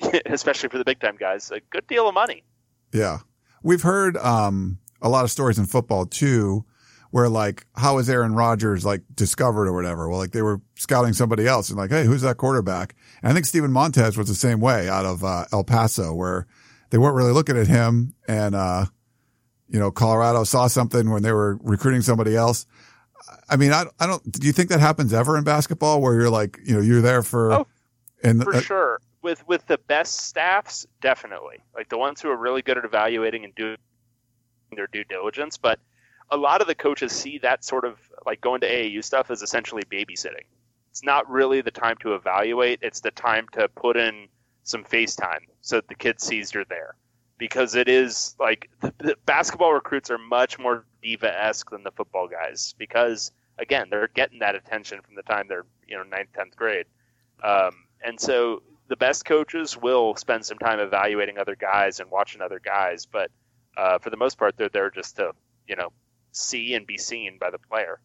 especially 0.26 0.68
for 0.68 0.78
the 0.78 0.84
big 0.84 1.00
time 1.00 1.16
guys, 1.16 1.50
a 1.50 1.60
good 1.70 1.86
deal 1.86 2.08
of 2.08 2.14
money. 2.14 2.44
Yeah. 2.92 3.18
We've 3.62 3.82
heard 3.82 4.16
um, 4.16 4.78
a 5.00 5.08
lot 5.08 5.24
of 5.24 5.30
stories 5.30 5.58
in 5.58 5.66
football 5.66 6.06
too, 6.06 6.64
where 7.10 7.28
like, 7.28 7.66
how 7.76 7.98
is 7.98 8.08
Aaron 8.10 8.34
Rodgers 8.34 8.84
like 8.84 9.02
discovered 9.14 9.68
or 9.68 9.72
whatever? 9.72 10.08
Well, 10.08 10.18
like 10.18 10.32
they 10.32 10.42
were 10.42 10.60
scouting 10.76 11.12
somebody 11.12 11.46
else 11.46 11.68
and 11.68 11.78
like, 11.78 11.90
hey, 11.90 12.04
who's 12.04 12.22
that 12.22 12.38
quarterback? 12.38 12.94
And 13.22 13.30
I 13.30 13.34
think 13.34 13.46
Steven 13.46 13.70
Montez 13.70 14.16
was 14.16 14.28
the 14.28 14.34
same 14.34 14.60
way 14.60 14.88
out 14.88 15.04
of 15.04 15.22
uh, 15.22 15.44
El 15.52 15.64
Paso, 15.64 16.12
where 16.14 16.46
they 16.90 16.98
weren't 16.98 17.16
really 17.16 17.32
looking 17.32 17.56
at 17.56 17.66
him, 17.66 18.14
and 18.26 18.54
uh, 18.54 18.86
you 19.68 19.78
know, 19.78 19.90
Colorado 19.90 20.44
saw 20.44 20.66
something 20.66 21.10
when 21.10 21.22
they 21.22 21.32
were 21.32 21.58
recruiting 21.62 22.02
somebody 22.02 22.36
else. 22.36 22.66
I 23.48 23.56
mean, 23.56 23.72
I, 23.72 23.84
I 24.00 24.06
don't. 24.06 24.22
Do 24.30 24.46
you 24.46 24.52
think 24.52 24.68
that 24.70 24.80
happens 24.80 25.12
ever 25.12 25.38
in 25.38 25.44
basketball, 25.44 26.00
where 26.02 26.14
you're 26.14 26.30
like, 26.30 26.58
you 26.64 26.74
know, 26.74 26.80
you're 26.80 27.00
there 27.00 27.22
for, 27.22 27.52
Oh, 27.52 27.66
and 28.22 28.42
For 28.42 28.56
uh, 28.56 28.60
sure, 28.60 29.00
with 29.22 29.46
with 29.46 29.66
the 29.66 29.78
best 29.78 30.16
staffs, 30.26 30.86
definitely, 31.00 31.58
like 31.74 31.88
the 31.88 31.98
ones 31.98 32.20
who 32.20 32.30
are 32.30 32.36
really 32.36 32.62
good 32.62 32.78
at 32.78 32.84
evaluating 32.84 33.44
and 33.44 33.54
doing 33.54 33.76
their 34.74 34.88
due 34.88 35.04
diligence. 35.04 35.56
But 35.56 35.78
a 36.30 36.36
lot 36.36 36.60
of 36.60 36.66
the 36.66 36.74
coaches 36.74 37.12
see 37.12 37.38
that 37.38 37.64
sort 37.64 37.84
of 37.84 37.98
like 38.26 38.40
going 38.40 38.60
to 38.62 38.68
AAU 38.68 39.04
stuff 39.04 39.30
as 39.30 39.42
essentially 39.42 39.82
babysitting. 39.84 40.46
It's 40.90 41.02
not 41.02 41.30
really 41.30 41.60
the 41.60 41.70
time 41.70 41.96
to 42.00 42.14
evaluate; 42.14 42.80
it's 42.82 43.00
the 43.00 43.10
time 43.12 43.46
to 43.52 43.68
put 43.68 43.96
in 43.96 44.28
some 44.64 44.84
FaceTime 44.84 45.46
so 45.60 45.76
that 45.76 45.88
the 45.88 45.94
kid 45.94 46.20
sees 46.20 46.54
you're 46.54 46.64
there. 46.64 46.94
Because 47.38 47.74
it 47.74 47.88
is 47.88 48.36
like 48.38 48.70
the, 48.80 48.92
the 48.98 49.16
basketball 49.26 49.72
recruits 49.72 50.10
are 50.10 50.18
much 50.18 50.58
more 50.58 50.84
diva 51.02 51.32
esque 51.44 51.70
than 51.70 51.82
the 51.82 51.90
football 51.90 52.28
guys. 52.28 52.74
Because 52.78 53.32
again, 53.58 53.88
they're 53.90 54.08
getting 54.08 54.40
that 54.40 54.54
attention 54.54 55.00
from 55.02 55.14
the 55.14 55.22
time 55.22 55.46
they're 55.48 55.66
you 55.88 55.96
know 55.96 56.02
ninth, 56.04 56.28
tenth 56.34 56.56
grade. 56.56 56.86
Um, 57.42 57.72
and 58.04 58.20
so 58.20 58.62
the 58.92 58.96
best 58.96 59.24
coaches 59.24 59.74
will 59.74 60.14
spend 60.16 60.44
some 60.44 60.58
time 60.58 60.78
evaluating 60.78 61.38
other 61.38 61.56
guys 61.56 61.98
and 61.98 62.10
watching 62.10 62.42
other 62.42 62.60
guys, 62.62 63.06
but 63.06 63.30
uh, 63.74 63.98
for 63.98 64.10
the 64.10 64.18
most 64.18 64.36
part, 64.36 64.54
they're 64.58 64.68
there 64.68 64.90
just 64.90 65.16
to 65.16 65.32
you 65.66 65.76
know 65.76 65.88
see 66.32 66.74
and 66.74 66.86
be 66.86 66.98
seen 66.98 67.38
by 67.40 67.48
the 67.50 67.58
player. 67.58 68.00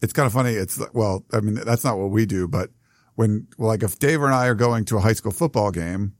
it's 0.00 0.14
kind 0.14 0.26
of 0.26 0.32
funny. 0.32 0.52
It's 0.52 0.80
well, 0.94 1.26
I 1.34 1.40
mean, 1.40 1.56
that's 1.56 1.84
not 1.84 1.98
what 1.98 2.08
we 2.08 2.24
do, 2.24 2.48
but 2.48 2.70
when 3.16 3.46
like 3.58 3.82
if 3.82 3.98
Dave 3.98 4.22
and 4.22 4.32
I 4.32 4.46
are 4.46 4.54
going 4.54 4.86
to 4.86 4.96
a 4.96 5.00
high 5.00 5.12
school 5.12 5.32
football 5.32 5.70
game, 5.70 6.14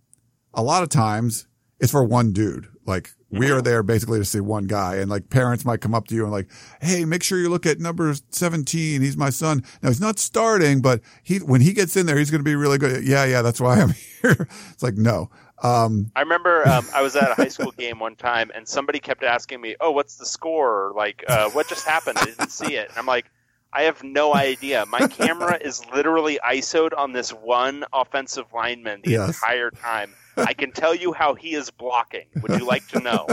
a 0.53 0.63
lot 0.63 0.83
of 0.83 0.91
times 0.91 1.47
it's 1.79 1.93
for 1.93 2.05
one 2.05 2.35
dude. 2.35 2.67
Like 2.85 3.15
we 3.31 3.51
are 3.51 3.63
there 3.63 3.83
basically 3.83 4.19
to 4.19 4.25
see 4.25 4.41
one 4.41 4.65
guy, 4.65 4.97
and 4.97 5.11
like 5.11 5.31
parents 5.31 5.65
might 5.65 5.81
come 5.81 5.95
up 5.95 6.09
to 6.09 6.15
you 6.15 6.23
and 6.25 6.33
like, 6.33 6.49
hey, 6.81 7.05
make 7.05 7.23
sure 7.23 7.39
you 7.39 7.49
look 7.49 7.67
at 7.67 7.79
number 7.79 8.13
seventeen. 8.31 9.03
He's 9.03 9.17
my 9.17 9.31
son. 9.31 9.63
Now 9.83 9.89
he's 9.91 10.01
not 10.01 10.19
starting, 10.19 10.81
but 10.83 11.01
he 11.23 11.39
when 11.39 11.61
he 11.61 11.73
gets 11.73 11.97
in 11.97 12.07
there, 12.07 12.19
he's 12.19 12.31
going 12.31 12.41
to 12.41 12.45
be 12.45 12.55
really 12.57 12.79
good. 12.79 13.05
Yeah, 13.07 13.25
yeah, 13.25 13.43
that's 13.43 13.61
why 13.61 13.81
I'm 13.81 13.91
here. 14.23 14.49
It's 14.73 14.83
like 14.83 14.95
no. 14.97 15.31
Um, 15.63 16.11
I 16.17 16.21
remember 16.21 16.67
um, 16.67 16.89
I 16.95 17.03
was 17.03 17.17
at 17.17 17.31
a 17.31 17.35
high 17.35 17.49
school 17.57 17.71
game 17.73 17.99
one 17.99 18.17
time, 18.17 18.51
and 18.55 18.67
somebody 18.67 18.99
kept 18.99 19.23
asking 19.23 19.61
me, 19.61 19.77
"Oh, 19.81 19.91
what's 19.91 20.17
the 20.17 20.27
score? 20.27 20.93
Like, 20.97 21.23
uh, 21.29 21.51
what 21.51 21.69
just 21.69 21.85
happened? 21.87 22.19
I 22.19 22.25
didn't 22.25 22.49
see 22.51 22.77
it." 22.77 22.89
And 22.89 22.97
I'm 22.99 23.05
like, 23.07 23.31
"I 23.73 23.83
have 23.83 24.03
no 24.03 24.35
idea. 24.35 24.87
My 24.87 25.05
camera 25.05 25.59
is 25.61 25.85
literally 25.95 26.39
ISO'd 26.45 26.95
on 26.95 27.13
this 27.13 27.31
one 27.31 27.85
offensive 27.93 28.47
lineman 28.55 29.03
the 29.05 29.11
Yes. 29.13 29.37
entire 29.37 29.71
time. 29.71 30.15
I 30.41 30.53
can 30.55 30.73
tell 30.73 30.95
you 30.95 31.13
how 31.13 31.35
he 31.35 31.55
is 31.55 31.71
blocking. 31.71 32.27
Would 32.43 32.59
you 32.61 32.67
like 32.67 32.87
to 32.89 33.01
know?" 33.01 33.27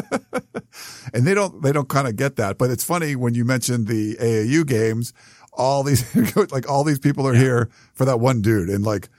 and 1.13 1.25
they 1.25 1.33
don't 1.33 1.61
they 1.61 1.71
don't 1.71 1.89
kind 1.89 2.07
of 2.07 2.15
get 2.15 2.35
that. 2.37 2.57
But 2.57 2.69
it's 2.69 2.83
funny 2.83 3.15
when 3.15 3.33
you 3.33 3.45
mentioned 3.45 3.87
the 3.87 4.15
AAU 4.15 4.65
games, 4.65 5.13
all 5.53 5.83
these 5.83 6.15
like 6.51 6.69
all 6.69 6.83
these 6.83 6.99
people 6.99 7.27
are 7.27 7.33
here 7.33 7.69
for 7.93 8.05
that 8.05 8.19
one 8.19 8.41
dude, 8.41 8.69
and 8.69 8.83
like 8.83 9.09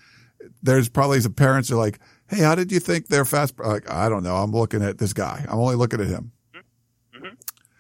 there's 0.63 0.89
probably 0.89 1.21
some 1.21 1.35
parents 1.35 1.71
are 1.71 1.77
like, 1.77 1.99
hey, 2.29 2.41
how 2.41 2.55
did 2.55 2.73
you 2.73 2.81
think 2.81 3.09
they're 3.09 3.25
fast? 3.25 3.59
Like 3.59 3.91
I 3.91 4.09
don't 4.09 4.23
know, 4.23 4.37
I'm 4.37 4.53
looking 4.53 4.83
at 4.83 4.99
this 4.99 5.13
guy. 5.13 5.45
I'm 5.49 5.59
only 5.59 5.77
looking 5.77 6.01
at 6.01 6.07
him. 6.07 6.33
Mm-hmm. 6.55 7.19
Mm-hmm. 7.19 7.35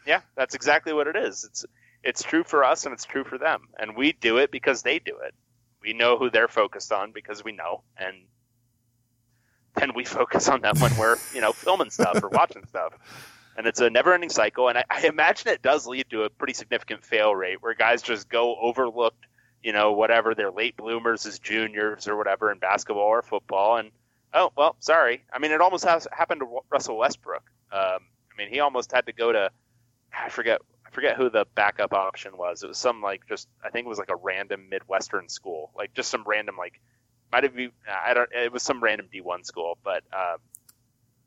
Yeah, 0.07 0.21
that's 0.37 0.55
exactly 0.55 0.93
what 0.93 1.07
it 1.07 1.17
is. 1.17 1.45
It's 1.45 1.65
it's 2.03 2.23
true 2.23 2.45
for 2.45 2.65
us 2.65 2.85
and 2.85 2.93
it's 2.93 3.05
true 3.05 3.25
for 3.25 3.39
them, 3.39 3.69
and 3.79 3.97
we 3.97 4.13
do 4.13 4.39
it 4.39 4.51
because 4.51 4.83
they 4.83 4.99
do 4.99 5.17
it. 5.25 5.35
We 5.83 5.93
know 5.93 6.19
who 6.19 6.31
they're 6.31 6.49
focused 6.49 6.93
on 6.93 7.13
because 7.13 7.45
we 7.45 7.53
know, 7.53 7.83
and 7.97 8.17
then 9.77 9.93
we 9.95 10.05
focus 10.05 10.49
on 10.49 10.61
them 10.61 10.79
when 10.79 10.97
we're 10.97 11.17
you 11.35 11.41
know 11.41 11.53
filming 11.53 11.91
stuff 11.91 12.23
or 12.23 12.29
watching 12.29 12.67
stuff. 12.67 12.95
And 13.57 13.67
it's 13.67 13.81
a 13.81 13.91
never-ending 13.91 14.31
cycle, 14.31 14.69
and 14.69 14.79
I, 14.79 14.85
I 14.89 15.07
imagine 15.09 15.49
it 15.49 15.63
does 15.63 15.85
lead 15.85 16.09
to 16.11 16.23
a 16.23 16.31
pretty 16.31 16.53
significant 16.55 17.05
fail 17.05 17.35
rate 17.35 17.61
where 17.61 17.75
guys 17.75 18.03
just 18.03 18.29
go 18.29 18.55
overlooked, 18.55 19.27
you 19.65 19.73
know, 19.73 19.91
whatever 19.91 20.37
they're 20.37 20.53
late 20.53 20.77
bloomers 20.77 21.27
as 21.27 21.41
juniors 21.41 22.07
or 22.07 22.17
whatever 22.17 22.53
in 22.53 22.59
basketball 22.59 23.03
or 23.03 23.23
football, 23.23 23.77
and 23.79 23.91
oh 24.33 24.53
well, 24.57 24.77
sorry. 24.79 25.25
I 25.33 25.41
mean, 25.41 25.51
it 25.51 25.61
almost 25.61 25.85
has 25.85 26.07
happened 26.13 26.41
to 26.43 26.61
Russell 26.71 26.99
Westbrook. 26.99 27.43
Um, 27.73 27.99
I 28.33 28.37
mean, 28.39 28.49
he 28.49 28.61
almost 28.61 28.93
had 28.93 29.07
to 29.07 29.13
go 29.13 29.33
to 29.33 29.51
I 30.13 30.29
forget 30.29 30.61
I 30.87 30.91
forget 30.91 31.17
who 31.17 31.31
the 31.31 31.47
backup 31.55 31.93
option 31.93 32.37
was. 32.37 32.63
It 32.63 32.69
was 32.69 32.79
some 32.79 33.03
like 33.03 33.27
just 33.29 33.49
I 33.65 33.71
think 33.71 33.87
it 33.87 33.89
was 33.89 33.99
like 33.99 34.11
a 34.11 34.17
random 34.17 34.69
Midwestern 34.71 35.29
school, 35.29 35.71
like 35.77 35.95
just 35.95 36.11
some 36.11 36.25
random 36.27 36.57
like 36.57 36.81
might 37.33 37.45
have 37.45 37.55
been 37.55 37.73
I 37.89 38.15
don't 38.15 38.31
it 38.33 38.53
was 38.53 38.63
some 38.63 38.83
random 38.83 39.09
D1 39.13 39.45
school, 39.45 39.79
but 39.85 40.03
um, 40.13 40.39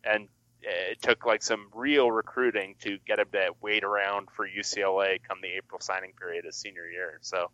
and 0.03 0.27
it 0.63 1.01
took 1.01 1.25
like 1.25 1.41
some 1.41 1.67
real 1.73 2.11
recruiting 2.11 2.75
to 2.81 2.99
get 3.05 3.19
him 3.19 3.27
to 3.33 3.51
wait 3.61 3.83
around 3.83 4.29
for 4.31 4.47
UCLA 4.47 5.19
come 5.27 5.39
the 5.41 5.49
April 5.49 5.81
signing 5.81 6.13
period 6.19 6.45
his 6.45 6.55
senior 6.55 6.87
year. 6.87 7.17
So 7.21 7.49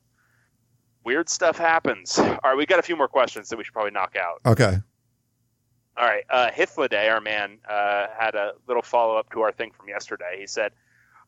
weird 1.03 1.29
stuff 1.29 1.57
happens. 1.57 2.19
All 2.19 2.39
right, 2.43 2.57
we 2.57 2.65
got 2.65 2.79
a 2.79 2.83
few 2.83 2.97
more 2.97 3.07
questions 3.07 3.49
that 3.49 3.57
we 3.57 3.63
should 3.63 3.73
probably 3.73 3.91
knock 3.91 4.15
out. 4.17 4.41
Okay. 4.45 4.77
All 5.95 6.05
right, 6.05 6.23
uh, 6.29 6.51
Hithloday, 6.51 7.09
our 7.11 7.21
man, 7.21 7.57
uh, 7.67 8.07
had 8.15 8.35
a 8.35 8.51
little 8.67 8.83
follow 8.83 9.17
up 9.17 9.31
to 9.31 9.41
our 9.41 9.51
thing 9.51 9.71
from 9.71 9.87
yesterday. 9.89 10.35
He 10.37 10.45
said, 10.45 10.73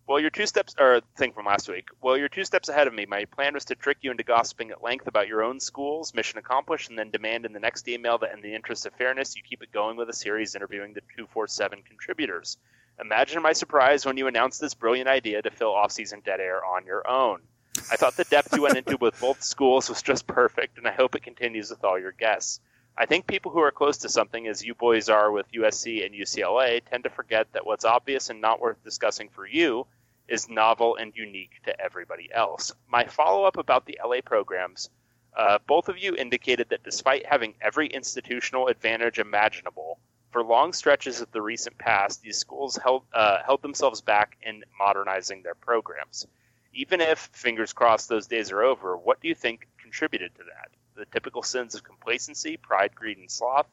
"Well, 0.09 0.19
you're 0.19 0.31
two 0.31 0.47
steps, 0.47 0.73
or 0.79 1.01
thing 1.17 1.33
from 1.33 1.45
last 1.45 1.69
week. 1.69 1.89
Well, 2.01 2.17
you're 2.17 2.29
two 2.29 2.43
steps 2.43 2.67
ahead 2.67 2.87
of 2.87 2.95
me. 2.95 3.05
My 3.05 3.25
plan 3.25 3.53
was 3.53 3.65
to 3.65 3.75
trick 3.75 3.97
you 4.01 4.09
into 4.09 4.23
gossiping 4.23 4.71
at 4.71 4.81
length 4.81 5.05
about 5.05 5.27
your 5.27 5.43
own 5.43 5.59
schools. 5.59 6.15
Mission 6.15 6.39
accomplished, 6.39 6.89
and 6.89 6.97
then 6.97 7.11
demand 7.11 7.45
in 7.45 7.53
the 7.53 7.59
next 7.59 7.87
email 7.87 8.17
that, 8.17 8.33
in 8.33 8.41
the 8.41 8.55
interest 8.55 8.87
of 8.87 8.93
fairness, 8.95 9.35
you 9.35 9.43
keep 9.47 9.61
it 9.61 9.71
going 9.71 9.97
with 9.97 10.09
a 10.09 10.13
series 10.13 10.55
interviewing 10.55 10.93
the 10.95 11.03
two 11.15 11.27
four 11.27 11.45
seven 11.45 11.83
contributors. 11.83 12.57
Imagine 12.99 13.43
my 13.43 13.53
surprise 13.53 14.03
when 14.03 14.17
you 14.17 14.25
announced 14.25 14.59
this 14.59 14.73
brilliant 14.73 15.07
idea 15.07 15.43
to 15.43 15.51
fill 15.51 15.75
off-season 15.75 16.23
dead 16.25 16.39
air 16.39 16.65
on 16.65 16.87
your 16.87 17.07
own." 17.07 17.43
I 17.91 17.95
thought 17.95 18.17
the 18.17 18.23
depth 18.23 18.51
you 18.55 18.63
went 18.63 18.77
into 18.77 18.97
with 18.97 19.19
both 19.19 19.43
schools 19.43 19.89
was 19.89 20.01
just 20.01 20.25
perfect, 20.25 20.79
and 20.79 20.87
I 20.87 20.91
hope 20.91 21.13
it 21.13 21.21
continues 21.21 21.69
with 21.69 21.83
all 21.83 21.99
your 21.99 22.13
guests. 22.13 22.61
I 22.97 23.05
think 23.05 23.27
people 23.27 23.51
who 23.51 23.59
are 23.59 23.71
close 23.71 23.99
to 23.99 24.09
something, 24.09 24.47
as 24.47 24.65
you 24.65 24.73
boys 24.73 25.07
are 25.07 25.31
with 25.31 25.51
USC 25.51 26.03
and 26.03 26.15
UCLA, 26.15 26.81
tend 26.83 27.03
to 27.03 27.11
forget 27.11 27.53
that 27.53 27.67
what's 27.67 27.85
obvious 27.85 28.31
and 28.31 28.41
not 28.41 28.59
worth 28.59 28.83
discussing 28.83 29.29
for 29.29 29.45
you 29.45 29.85
is 30.29 30.49
novel 30.49 30.95
and 30.95 31.13
unique 31.15 31.61
to 31.65 31.81
everybody 31.81 32.29
else. 32.33 32.73
My 32.87 33.05
follow 33.05 33.43
up 33.43 33.57
about 33.57 33.85
the 33.85 33.99
LA 34.03 34.21
programs 34.23 34.89
uh, 35.35 35.59
both 35.67 35.89
of 35.89 35.97
you 35.97 36.15
indicated 36.15 36.67
that 36.69 36.83
despite 36.83 37.25
having 37.25 37.53
every 37.61 37.87
institutional 37.87 38.67
advantage 38.67 39.19
imaginable, 39.19 39.99
for 40.31 40.43
long 40.43 40.73
stretches 40.73 41.21
of 41.21 41.31
the 41.31 41.41
recent 41.41 41.77
past, 41.77 42.21
these 42.21 42.37
schools 42.37 42.77
held, 42.77 43.03
uh, 43.13 43.37
held 43.45 43.61
themselves 43.61 44.01
back 44.01 44.37
in 44.41 44.63
modernizing 44.77 45.41
their 45.41 45.55
programs. 45.55 46.27
Even 46.73 47.01
if, 47.01 47.29
fingers 47.33 47.73
crossed, 47.73 48.09
those 48.09 48.27
days 48.27 48.51
are 48.51 48.61
over, 48.61 48.97
what 48.97 49.21
do 49.21 49.27
you 49.27 49.35
think 49.35 49.67
contributed 49.81 50.33
to 50.35 50.43
that? 50.43 50.69
the 50.95 51.05
typical 51.05 51.41
sins 51.41 51.75
of 51.75 51.83
complacency, 51.85 52.57
pride, 52.57 52.93
greed, 52.93 53.17
and 53.17 53.31
sloth, 53.31 53.67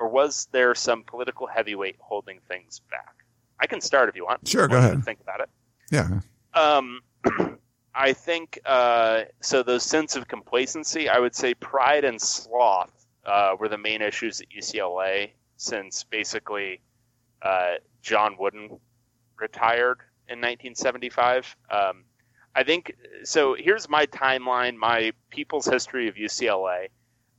or 0.00 0.08
was 0.08 0.48
there 0.50 0.74
some 0.74 1.04
political 1.04 1.46
heavyweight 1.46 1.94
holding 2.00 2.40
things 2.48 2.80
back? 2.90 3.14
I 3.60 3.68
can 3.68 3.80
start 3.80 4.08
if 4.08 4.16
you 4.16 4.24
want. 4.24 4.48
Sure, 4.48 4.66
go 4.66 4.76
ahead. 4.78 5.04
Think 5.04 5.20
about 5.20 5.40
it. 5.40 5.48
Yeah. 5.90 6.20
Um, 6.54 7.00
I 7.94 8.12
think 8.12 8.58
uh, 8.64 9.22
so. 9.40 9.62
Those 9.62 9.84
sense 9.84 10.16
of 10.16 10.26
complacency, 10.26 11.08
I 11.08 11.18
would 11.18 11.34
say, 11.34 11.54
pride 11.54 12.04
and 12.04 12.20
sloth 12.20 12.90
uh, 13.24 13.54
were 13.58 13.68
the 13.68 13.78
main 13.78 14.02
issues 14.02 14.40
at 14.40 14.48
UCLA 14.48 15.30
since 15.56 16.04
basically 16.04 16.80
uh, 17.42 17.74
John 18.02 18.36
Wooden 18.38 18.80
retired 19.38 19.98
in 20.28 20.38
1975. 20.38 21.56
Um, 21.70 22.04
I 22.54 22.64
think 22.64 22.94
so. 23.24 23.54
Here's 23.54 23.88
my 23.88 24.06
timeline, 24.06 24.76
my 24.76 25.12
people's 25.30 25.66
history 25.66 26.08
of 26.08 26.14
UCLA. 26.14 26.88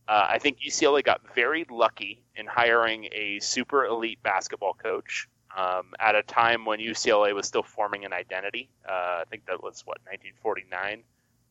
Uh, 0.08 0.28
I 0.30 0.40
think 0.40 0.60
UCLA 0.60 1.04
got 1.04 1.22
very 1.34 1.66
lucky 1.70 2.24
in 2.36 2.46
hiring 2.46 3.10
a 3.12 3.40
super 3.40 3.86
elite 3.86 4.22
basketball 4.22 4.74
coach 4.74 5.28
um, 5.56 5.94
at 6.00 6.16
a 6.16 6.24
time 6.24 6.66
when 6.66 6.80
UCLA 6.80 7.34
was 7.34 7.48
still 7.48 7.64
forming 7.64 8.06
an 8.06 8.14
identity. 8.14 8.70
Uh, 8.88 9.22
I 9.22 9.24
think 9.30 9.46
that 9.46 9.64
was 9.64 9.82
what 9.86 10.00
1949, 10.04 11.04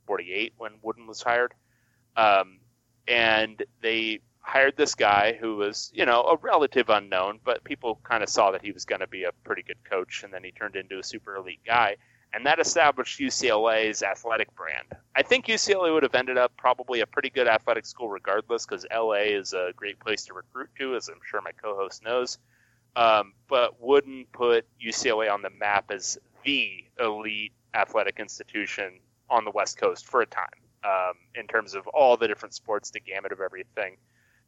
48 0.06 0.52
when 0.58 0.72
Wooden 0.82 1.06
was 1.06 1.22
hired, 1.22 1.54
um, 2.16 2.58
and 3.08 3.62
they 3.80 4.20
hired 4.40 4.76
this 4.76 4.94
guy 4.94 5.36
who 5.40 5.56
was 5.56 5.90
you 5.94 6.04
know 6.04 6.22
a 6.22 6.36
relative 6.36 6.90
unknown, 6.90 7.40
but 7.44 7.64
people 7.64 7.98
kind 8.04 8.22
of 8.22 8.28
saw 8.28 8.50
that 8.50 8.62
he 8.62 8.72
was 8.72 8.84
going 8.84 9.00
to 9.00 9.06
be 9.06 9.24
a 9.24 9.32
pretty 9.44 9.62
good 9.62 9.82
coach, 9.88 10.22
and 10.22 10.32
then 10.32 10.44
he 10.44 10.52
turned 10.52 10.76
into 10.76 10.98
a 10.98 11.02
super 11.02 11.36
elite 11.36 11.60
guy. 11.66 11.96
And 12.34 12.46
that 12.46 12.58
established 12.58 13.20
UCLA's 13.20 14.02
athletic 14.02 14.52
brand. 14.56 14.88
I 15.14 15.22
think 15.22 15.46
UCLA 15.46 15.94
would 15.94 16.02
have 16.02 16.16
ended 16.16 16.36
up 16.36 16.50
probably 16.56 17.00
a 17.00 17.06
pretty 17.06 17.30
good 17.30 17.46
athletic 17.46 17.86
school 17.86 18.08
regardless, 18.08 18.66
because 18.66 18.84
LA 18.92 19.36
is 19.38 19.52
a 19.52 19.70
great 19.76 20.00
place 20.00 20.24
to 20.26 20.34
recruit 20.34 20.68
to, 20.80 20.96
as 20.96 21.08
I'm 21.08 21.20
sure 21.24 21.40
my 21.40 21.52
co-host 21.52 22.02
knows 22.02 22.38
um, 22.96 23.32
but 23.48 23.80
wouldn't 23.80 24.30
put 24.32 24.66
UCLA 24.84 25.32
on 25.32 25.42
the 25.42 25.50
map 25.50 25.90
as 25.90 26.18
the 26.44 26.84
elite 27.00 27.52
athletic 27.74 28.20
institution 28.20 29.00
on 29.28 29.44
the 29.44 29.50
West 29.50 29.78
Coast 29.78 30.06
for 30.06 30.20
a 30.20 30.26
time 30.26 30.46
um, 30.84 31.14
in 31.34 31.46
terms 31.46 31.74
of 31.74 31.86
all 31.88 32.16
the 32.16 32.28
different 32.28 32.54
sports, 32.54 32.90
the 32.90 33.00
gamut 33.00 33.32
of 33.32 33.40
everything. 33.40 33.96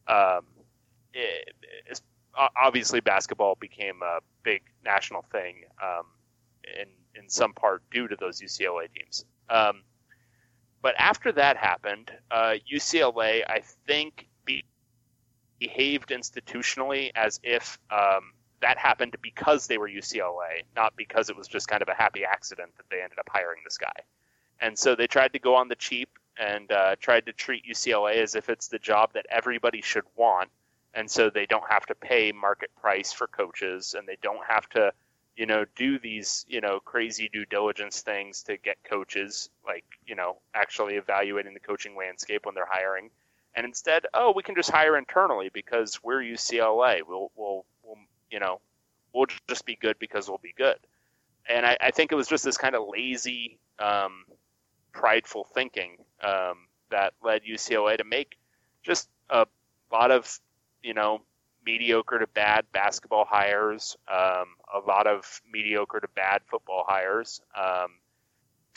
Um, 0.07 0.45
it, 1.13 1.99
obviously, 2.55 2.99
basketball 2.99 3.57
became 3.59 4.01
a 4.01 4.19
big 4.43 4.61
national 4.85 5.23
thing 5.31 5.63
um, 5.81 6.05
in 6.79 6.87
in 7.21 7.29
some 7.29 7.53
part 7.53 7.81
due 7.91 8.07
to 8.07 8.15
those 8.15 8.39
UCLA 8.41 8.87
teams. 8.93 9.25
Um, 9.49 9.81
but 10.81 10.93
after 10.99 11.31
that 11.31 11.57
happened, 11.57 12.11
uh, 12.29 12.55
UCLA, 12.71 13.43
I 13.47 13.63
think, 13.87 14.27
be, 14.45 14.63
behaved 15.59 16.09
institutionally 16.09 17.11
as 17.15 17.39
if 17.43 17.79
um, 17.89 18.33
that 18.61 18.77
happened 18.77 19.15
because 19.21 19.67
they 19.67 19.77
were 19.77 19.89
UCLA, 19.89 20.63
not 20.75 20.95
because 20.95 21.29
it 21.29 21.37
was 21.37 21.47
just 21.47 21.67
kind 21.67 21.81
of 21.81 21.89
a 21.89 21.93
happy 21.93 22.25
accident 22.25 22.71
that 22.77 22.85
they 22.89 23.01
ended 23.01 23.19
up 23.19 23.29
hiring 23.29 23.61
this 23.63 23.77
guy. 23.77 23.93
And 24.59 24.77
so 24.77 24.95
they 24.95 25.07
tried 25.07 25.33
to 25.33 25.39
go 25.39 25.55
on 25.55 25.67
the 25.67 25.75
cheap 25.75 26.09
and 26.39 26.71
uh, 26.71 26.95
tried 26.99 27.25
to 27.27 27.33
treat 27.33 27.65
UCLA 27.65 28.21
as 28.21 28.35
if 28.35 28.49
it's 28.49 28.67
the 28.67 28.79
job 28.79 29.13
that 29.13 29.25
everybody 29.29 29.81
should 29.81 30.05
want. 30.15 30.49
And 30.93 31.09
so 31.09 31.29
they 31.29 31.45
don't 31.45 31.69
have 31.69 31.85
to 31.87 31.95
pay 31.95 32.31
market 32.31 32.71
price 32.81 33.13
for 33.13 33.27
coaches 33.27 33.95
and 33.97 34.07
they 34.07 34.17
don't 34.21 34.43
have 34.47 34.67
to, 34.69 34.91
you 35.35 35.45
know, 35.45 35.65
do 35.75 35.99
these, 35.99 36.45
you 36.47 36.61
know, 36.61 36.79
crazy 36.79 37.29
due 37.31 37.45
diligence 37.45 38.01
things 38.01 38.43
to 38.43 38.57
get 38.57 38.77
coaches, 38.83 39.49
like, 39.65 39.85
you 40.07 40.15
know, 40.15 40.37
actually 40.55 40.95
evaluating 40.95 41.53
the 41.53 41.59
coaching 41.59 41.95
landscape 41.95 42.45
when 42.45 42.55
they're 42.55 42.67
hiring. 42.69 43.11
And 43.55 43.65
instead, 43.65 44.05
oh, 44.13 44.33
we 44.35 44.43
can 44.43 44.55
just 44.55 44.69
hire 44.69 44.97
internally 44.97 45.49
because 45.51 46.03
we're 46.03 46.21
UCLA. 46.21 47.01
We'll, 47.07 47.31
we'll, 47.35 47.65
you 48.31 48.39
know, 48.39 48.59
we'll 49.13 49.27
just 49.47 49.65
be 49.65 49.75
good 49.75 49.97
because 49.99 50.27
we'll 50.27 50.39
be 50.41 50.53
good. 50.57 50.77
And 51.49 51.65
I, 51.65 51.77
I 51.79 51.91
think 51.91 52.11
it 52.11 52.15
was 52.15 52.27
just 52.27 52.43
this 52.43 52.57
kind 52.57 52.75
of 52.75 52.83
lazy, 52.89 53.57
um, 53.79 54.25
prideful 54.91 55.45
thinking 55.53 55.97
um, 56.21 56.67
that 56.89 57.13
led 57.23 57.43
UCLA 57.43 57.97
to 57.97 58.03
make 58.03 58.37
just 58.83 59.09
a 59.29 59.45
lot 59.91 60.11
of, 60.11 60.39
you 60.83 60.93
know, 60.93 61.21
mediocre 61.65 62.19
to 62.19 62.27
bad 62.27 62.65
basketball 62.71 63.25
hires, 63.25 63.97
um, 64.07 64.47
a 64.73 64.79
lot 64.85 65.07
of 65.07 65.41
mediocre 65.51 65.99
to 65.99 66.07
bad 66.15 66.41
football 66.45 66.83
hires. 66.87 67.41
Um, 67.55 67.91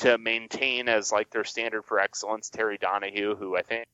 to 0.00 0.16
maintain 0.16 0.88
as 0.88 1.12
like 1.12 1.30
their 1.30 1.44
standard 1.44 1.84
for 1.84 2.00
excellence, 2.00 2.48
Terry 2.48 2.78
Donahue, 2.78 3.36
who 3.36 3.54
I 3.56 3.62
think 3.62 3.86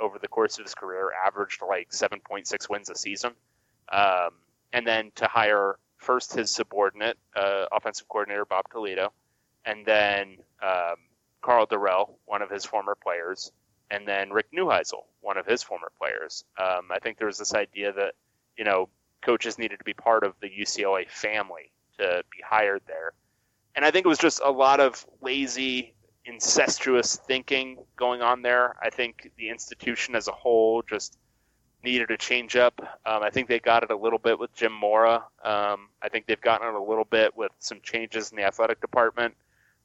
over 0.00 0.18
the 0.18 0.28
course 0.28 0.58
of 0.58 0.64
his 0.64 0.74
career 0.74 1.10
averaged 1.26 1.60
like 1.66 1.90
7.6 1.90 2.70
wins 2.70 2.88
a 2.88 2.94
season. 2.94 3.32
Um, 3.92 4.30
and 4.72 4.86
then 4.86 5.10
to 5.16 5.26
hire 5.26 5.78
first 5.98 6.32
his 6.32 6.50
subordinate, 6.50 7.18
uh, 7.36 7.66
offensive 7.72 8.08
coordinator 8.08 8.44
Bob 8.44 8.64
Toledo, 8.70 9.12
and 9.64 9.84
then 9.84 10.38
um, 10.62 10.96
Karl 11.42 11.66
Dorrell, 11.66 12.14
one 12.24 12.42
of 12.42 12.50
his 12.50 12.64
former 12.64 12.94
players, 12.94 13.52
and 13.90 14.06
then 14.06 14.30
Rick 14.30 14.46
Neuheisel, 14.56 15.04
one 15.20 15.36
of 15.36 15.46
his 15.46 15.62
former 15.62 15.92
players. 15.98 16.44
Um, 16.58 16.88
I 16.90 16.98
think 16.98 17.18
there 17.18 17.26
was 17.26 17.38
this 17.38 17.54
idea 17.54 17.92
that 17.92 18.14
you 18.56 18.64
know 18.64 18.88
coaches 19.22 19.58
needed 19.58 19.78
to 19.78 19.84
be 19.84 19.94
part 19.94 20.24
of 20.24 20.34
the 20.40 20.48
UCLA 20.48 21.08
family 21.10 21.70
to 21.98 22.22
be 22.30 22.42
hired 22.42 22.82
there, 22.86 23.12
and 23.74 23.84
I 23.84 23.90
think 23.90 24.06
it 24.06 24.08
was 24.08 24.18
just 24.18 24.40
a 24.42 24.50
lot 24.50 24.80
of 24.80 25.04
lazy, 25.20 25.94
incestuous 26.24 27.16
thinking 27.16 27.78
going 27.96 28.22
on 28.22 28.42
there. 28.42 28.76
I 28.82 28.90
think 28.90 29.30
the 29.36 29.50
institution 29.50 30.14
as 30.14 30.28
a 30.28 30.32
whole 30.32 30.82
just 30.82 31.18
needed 31.82 32.10
a 32.10 32.16
change 32.16 32.56
up. 32.56 32.80
Um, 33.06 33.22
I 33.22 33.30
think 33.30 33.48
they 33.48 33.58
got 33.58 33.82
it 33.82 33.90
a 33.90 33.96
little 33.96 34.18
bit 34.18 34.38
with 34.38 34.54
Jim 34.54 34.72
Mora. 34.72 35.24
Um, 35.42 35.88
I 36.02 36.08
think 36.10 36.26
they've 36.26 36.40
gotten 36.40 36.68
it 36.68 36.74
a 36.74 36.82
little 36.82 37.04
bit 37.04 37.36
with 37.36 37.52
some 37.58 37.80
changes 37.82 38.30
in 38.30 38.36
the 38.36 38.44
athletic 38.44 38.80
department 38.80 39.34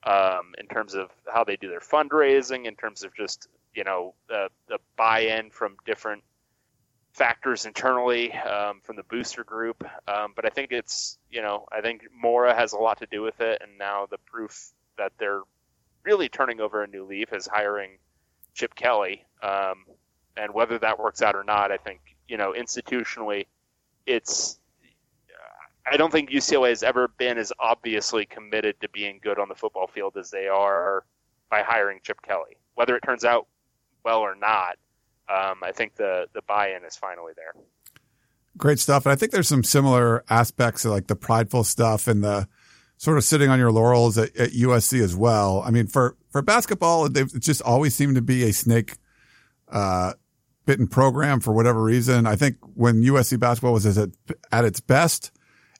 um, 0.04 0.54
in 0.58 0.68
terms 0.68 0.94
of 0.94 1.10
how 1.32 1.44
they 1.44 1.56
do 1.56 1.70
their 1.70 1.80
fundraising, 1.80 2.66
in 2.66 2.76
terms 2.76 3.04
of 3.04 3.16
just 3.16 3.48
you 3.74 3.84
know 3.84 4.14
the, 4.28 4.50
the 4.68 4.78
buy-in 4.98 5.50
from 5.50 5.76
different 5.86 6.24
factors 7.14 7.66
internally 7.66 8.34
um, 8.34 8.82
from 8.84 8.98
the 8.98 9.04
booster 9.04 9.44
group. 9.44 9.84
Um, 10.08 10.34
but 10.36 10.46
I 10.46 10.50
think 10.50 10.72
it's 10.72 11.18
you 11.30 11.42
know 11.42 11.66
I 11.72 11.82
think 11.82 12.04
Mora 12.14 12.54
has 12.56 12.74
a 12.74 12.78
lot 12.78 13.00
to 13.00 13.08
do 13.08 13.22
with 13.22 13.42
it, 13.42 13.62
and 13.62 13.78
now 13.78 14.08
the 14.10 14.18
proof 14.26 14.72
that 14.98 15.12
they're 15.18 15.42
really 16.04 16.30
turning 16.30 16.62
over 16.62 16.84
a 16.84 16.88
new 16.88 17.06
leaf 17.06 17.34
is 17.34 17.48
hiring 17.48 17.98
Chip 18.54 18.76
Kelly. 18.76 19.26
And 20.38 20.53
whether 20.53 20.78
that 20.80 20.99
works 20.99 21.22
out 21.22 21.36
or 21.36 21.44
not, 21.44 21.72
I 21.72 21.78
think 21.78 22.02
you 22.28 22.38
know 22.38 22.53
institutionally, 22.53 23.48
it's. 24.06 24.60
I 25.88 25.98
don't 25.98 26.12
think 26.12 26.32
UCLA 26.32 26.70
has 26.70 26.82
ever 26.82 27.07
been 27.07 27.38
as 27.38 27.53
obviously 27.60 28.26
committed 28.26 28.82
to 28.82 28.90
being 28.90 29.20
good 29.22 29.38
on 29.38 29.49
the 29.49 29.53
football 29.53 29.86
field 29.86 30.18
as 30.18 30.32
they 30.32 30.48
are 30.48 31.06
by 31.52 31.62
hiring 31.62 31.99
Chip 32.02 32.24
Kelly. 32.24 32.57
Whether 32.74 32.95
it 32.95 33.02
turns 33.02 33.24
out 33.24 33.45
well 34.03 34.22
or 34.22 34.34
not, 34.34 34.78
um, 35.30 35.60
I 35.62 35.72
think 35.72 35.95
the 35.95 36.28
the 36.34 36.41
buy-in 36.48 36.84
is 36.84 36.95
finally 36.95 37.34
there. 37.36 37.53
Great 38.57 38.80
stuff. 38.80 39.06
And 39.06 39.14
I 39.14 39.16
think 39.16 39.32
there's 39.32 39.48
some 39.48 39.64
similar 39.64 40.24
aspects 40.30 40.86
of 40.86 40.91
like 40.91 41.07
the 41.07 41.16
prideful 41.16 41.64
stuff 41.64 42.07
and 42.07 42.24
the 42.24 42.48
sort 42.98 43.18
of 43.18 43.24
sitting 43.24 43.49
on 43.49 43.60
your 43.60 43.72
laurels 43.72 44.18
at, 44.18 44.36
at 44.38 44.52
USC 44.52 45.02
as 45.02 45.16
well. 45.16 45.62
I 45.66 45.72
mean, 45.72 45.88
for, 45.88 46.16
for 46.30 46.41
basketball, 46.41 47.06
it 47.06 47.34
just 47.40 47.62
always 47.62 47.95
seemed 47.95 48.16
to 48.16 48.22
be 48.22 48.44
a 48.44 48.53
snake, 48.53 48.98
uh, 49.70 50.14
bitten 50.66 50.88
program 50.88 51.40
for 51.40 51.54
whatever 51.54 51.82
reason. 51.84 52.26
I 52.26 52.36
think 52.36 52.58
when 52.74 53.02
USC 53.04 53.40
basketball 53.40 53.74
was 53.74 53.98
at, 53.98 54.10
at 54.52 54.66
its 54.66 54.80
best, 54.80 55.32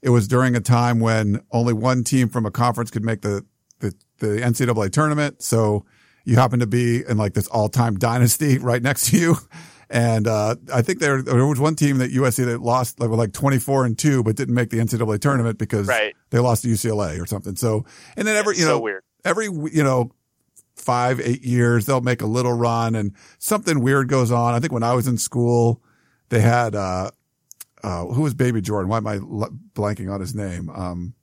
it 0.02 0.10
was 0.10 0.28
during 0.28 0.56
a 0.56 0.60
time 0.60 1.00
when 1.00 1.42
only 1.52 1.74
one 1.74 2.04
team 2.04 2.30
from 2.30 2.46
a 2.46 2.52
conference 2.52 2.92
could 2.92 3.04
make 3.04 3.22
the, 3.22 3.46
the, 3.80 3.94
the 4.20 4.28
NCAA 4.38 4.92
tournament. 4.92 5.42
So 5.42 5.86
you 6.24 6.36
happen 6.36 6.60
to 6.60 6.68
be 6.68 7.04
in 7.08 7.18
like 7.18 7.34
this 7.34 7.48
all 7.48 7.70
time 7.70 7.98
dynasty 8.00 8.58
right 8.60 8.82
next 8.82 9.10
to 9.12 9.18
you. 9.18 9.36
And, 9.90 10.28
uh, 10.28 10.56
I 10.74 10.82
think 10.82 11.00
there, 11.00 11.22
there 11.22 11.46
was 11.46 11.60
one 11.60 11.76
team 11.76 12.00
that 12.00 12.12
USC 12.12 12.46
that 12.46 12.60
lost 12.62 13.00
like, 13.00 13.10
like 13.12 13.34
24 13.34 13.86
and 13.86 13.98
two, 13.98 14.24
but 14.24 14.36
didn't 14.36 14.56
make 14.56 14.72
the 14.72 14.78
NCAA 14.78 15.20
tournament 15.20 15.58
because 15.60 15.88
Right. 15.88 16.16
they 16.32 16.40
lost 16.40 16.64
to 16.64 16.68
UCLA 16.70 17.22
or 17.22 17.28
something. 17.28 17.56
So, 17.56 17.86
and 18.18 18.28
then 18.28 18.36
every, 18.36 18.56
you 18.58 18.64
so 18.64 18.70
know, 18.70 18.80
weird. 18.80 19.04
every, 19.24 19.46
you 19.46 19.84
know, 19.84 20.12
five, 20.76 21.20
eight 21.20 21.44
years, 21.44 21.86
they'll 21.86 22.02
make 22.02 22.22
a 22.22 22.26
little 22.28 22.54
run 22.54 22.96
and 22.96 23.14
something 23.40 23.80
weird 23.80 24.10
goes 24.10 24.32
on. 24.32 24.54
I 24.54 24.60
think 24.60 24.74
when 24.74 24.84
I 24.84 24.94
was 24.94 25.08
in 25.08 25.18
school, 25.18 25.82
they 26.30 26.42
had, 26.42 26.76
uh, 26.76 27.12
uh, 27.84 28.06
who 28.06 28.24
was 28.24 28.34
Baby 28.34 28.62
Jordan? 28.62 28.90
Why 28.90 28.98
am 28.98 29.08
I 29.08 29.18
blanking 29.18 30.12
on 30.12 30.20
his 30.20 30.36
name? 30.36 30.70
Um, 30.70 31.14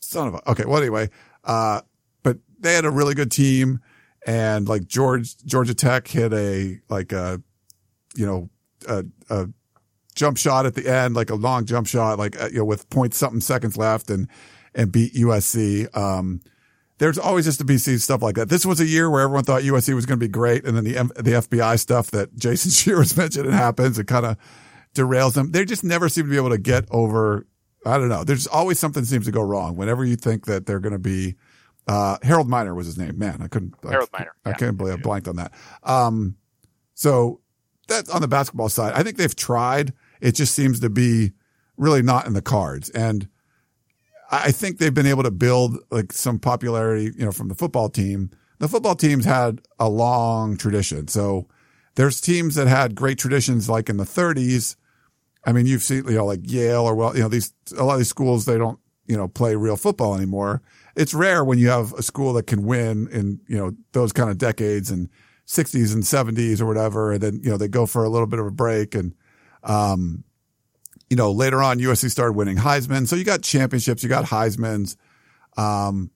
son 0.00 0.28
of 0.28 0.34
a, 0.34 0.50
okay. 0.50 0.64
Well, 0.64 0.78
anyway, 0.80 1.10
uh, 1.44 1.80
but 2.22 2.38
they 2.58 2.74
had 2.74 2.84
a 2.84 2.90
really 2.90 3.14
good 3.14 3.30
team 3.30 3.80
and 4.26 4.68
like 4.68 4.86
George, 4.86 5.36
Georgia 5.44 5.74
Tech 5.74 6.06
hit 6.06 6.32
a, 6.32 6.78
like 6.88 7.12
a, 7.12 7.42
you 8.14 8.26
know, 8.26 8.50
a, 8.86 9.04
a 9.28 9.48
jump 10.14 10.36
shot 10.36 10.66
at 10.66 10.74
the 10.74 10.86
end, 10.86 11.14
like 11.14 11.30
a 11.30 11.34
long 11.34 11.64
jump 11.64 11.86
shot, 11.86 12.18
like, 12.18 12.40
uh, 12.40 12.48
you 12.48 12.58
know, 12.58 12.64
with 12.64 12.88
point 12.90 13.14
something 13.14 13.40
seconds 13.40 13.76
left 13.76 14.10
and, 14.10 14.28
and 14.74 14.92
beat 14.92 15.14
USC. 15.14 15.94
Um, 15.96 16.42
there's 17.00 17.18
always 17.18 17.46
just 17.46 17.58
to 17.58 17.64
be 17.64 17.78
seen 17.78 17.98
stuff 17.98 18.20
like 18.20 18.34
that. 18.34 18.50
This 18.50 18.66
was 18.66 18.78
a 18.78 18.84
year 18.84 19.08
where 19.08 19.22
everyone 19.22 19.42
thought 19.42 19.62
USC 19.62 19.94
was 19.94 20.04
going 20.04 20.20
to 20.20 20.24
be 20.24 20.30
great. 20.30 20.66
And 20.66 20.76
then 20.76 20.84
the, 20.84 20.98
M- 20.98 21.12
the 21.16 21.32
FBI 21.32 21.78
stuff 21.80 22.10
that 22.10 22.36
Jason 22.36 22.70
Shearers 22.70 23.16
mentioned, 23.16 23.46
it 23.46 23.54
happens. 23.54 23.98
It 23.98 24.06
kind 24.06 24.26
of 24.26 24.36
derails 24.94 25.32
them. 25.32 25.50
They 25.50 25.64
just 25.64 25.82
never 25.82 26.10
seem 26.10 26.26
to 26.26 26.30
be 26.30 26.36
able 26.36 26.50
to 26.50 26.58
get 26.58 26.84
over. 26.90 27.46
I 27.86 27.96
don't 27.96 28.10
know. 28.10 28.22
There's 28.22 28.46
always 28.46 28.78
something 28.78 29.06
seems 29.06 29.24
to 29.24 29.32
go 29.32 29.40
wrong 29.40 29.76
whenever 29.76 30.04
you 30.04 30.14
think 30.14 30.44
that 30.44 30.66
they're 30.66 30.78
going 30.78 30.92
to 30.92 30.98
be, 30.98 31.36
uh, 31.88 32.18
Harold 32.22 32.50
Miner 32.50 32.74
was 32.74 32.84
his 32.84 32.98
name. 32.98 33.18
Man, 33.18 33.40
I 33.40 33.48
couldn't, 33.48 33.74
Harold 33.82 34.10
I, 34.12 34.18
Miner, 34.18 34.32
I 34.44 34.50
yeah. 34.50 34.56
can't 34.56 34.76
believe 34.76 34.92
I 34.92 34.96
blanked 34.98 35.26
on 35.26 35.36
that. 35.36 35.54
Um, 35.82 36.36
so 36.92 37.40
that's 37.88 38.10
on 38.10 38.20
the 38.20 38.28
basketball 38.28 38.68
side. 38.68 38.92
I 38.92 39.02
think 39.02 39.16
they've 39.16 39.34
tried. 39.34 39.94
It 40.20 40.32
just 40.32 40.54
seems 40.54 40.80
to 40.80 40.90
be 40.90 41.32
really 41.78 42.02
not 42.02 42.26
in 42.26 42.34
the 42.34 42.42
cards. 42.42 42.90
And 42.90 43.26
I 44.30 44.52
think 44.52 44.78
they've 44.78 44.94
been 44.94 45.06
able 45.06 45.24
to 45.24 45.30
build 45.30 45.78
like 45.90 46.12
some 46.12 46.38
popularity, 46.38 47.12
you 47.16 47.24
know, 47.24 47.32
from 47.32 47.48
the 47.48 47.54
football 47.54 47.88
team. 47.88 48.30
The 48.58 48.68
football 48.68 48.94
teams 48.94 49.24
had 49.24 49.60
a 49.78 49.88
long 49.88 50.56
tradition. 50.56 51.08
So 51.08 51.48
there's 51.96 52.20
teams 52.20 52.54
that 52.54 52.68
had 52.68 52.94
great 52.94 53.18
traditions 53.18 53.68
like 53.68 53.88
in 53.88 53.96
the 53.96 54.04
30s. 54.04 54.76
I 55.44 55.52
mean, 55.52 55.66
you've 55.66 55.82
seen, 55.82 56.04
you 56.06 56.14
know, 56.14 56.26
like 56.26 56.40
Yale 56.44 56.82
or 56.82 56.94
well, 56.94 57.16
you 57.16 57.22
know, 57.22 57.28
these, 57.28 57.52
a 57.76 57.82
lot 57.82 57.94
of 57.94 57.98
these 57.98 58.08
schools, 58.08 58.44
they 58.44 58.58
don't, 58.58 58.78
you 59.06 59.16
know, 59.16 59.26
play 59.26 59.56
real 59.56 59.76
football 59.76 60.14
anymore. 60.14 60.62
It's 60.94 61.14
rare 61.14 61.44
when 61.44 61.58
you 61.58 61.68
have 61.70 61.92
a 61.94 62.02
school 62.02 62.32
that 62.34 62.46
can 62.46 62.64
win 62.64 63.08
in, 63.08 63.40
you 63.48 63.56
know, 63.56 63.72
those 63.92 64.12
kind 64.12 64.30
of 64.30 64.38
decades 64.38 64.90
and 64.90 65.08
60s 65.46 65.92
and 65.92 66.04
70s 66.04 66.60
or 66.60 66.66
whatever. 66.66 67.12
And 67.12 67.20
then, 67.20 67.40
you 67.42 67.50
know, 67.50 67.56
they 67.56 67.68
go 67.68 67.86
for 67.86 68.04
a 68.04 68.08
little 68.08 68.28
bit 68.28 68.38
of 68.38 68.46
a 68.46 68.52
break 68.52 68.94
and, 68.94 69.14
um, 69.64 70.22
you 71.10 71.16
know, 71.16 71.32
later 71.32 71.60
on 71.62 71.80
USC 71.80 72.08
started 72.10 72.34
winning 72.34 72.56
Heisman. 72.56 73.06
So 73.06 73.16
you 73.16 73.24
got 73.24 73.42
championships, 73.42 74.02
you 74.02 74.08
got 74.08 74.26
Heisman's. 74.26 74.96
Um, 75.56 76.10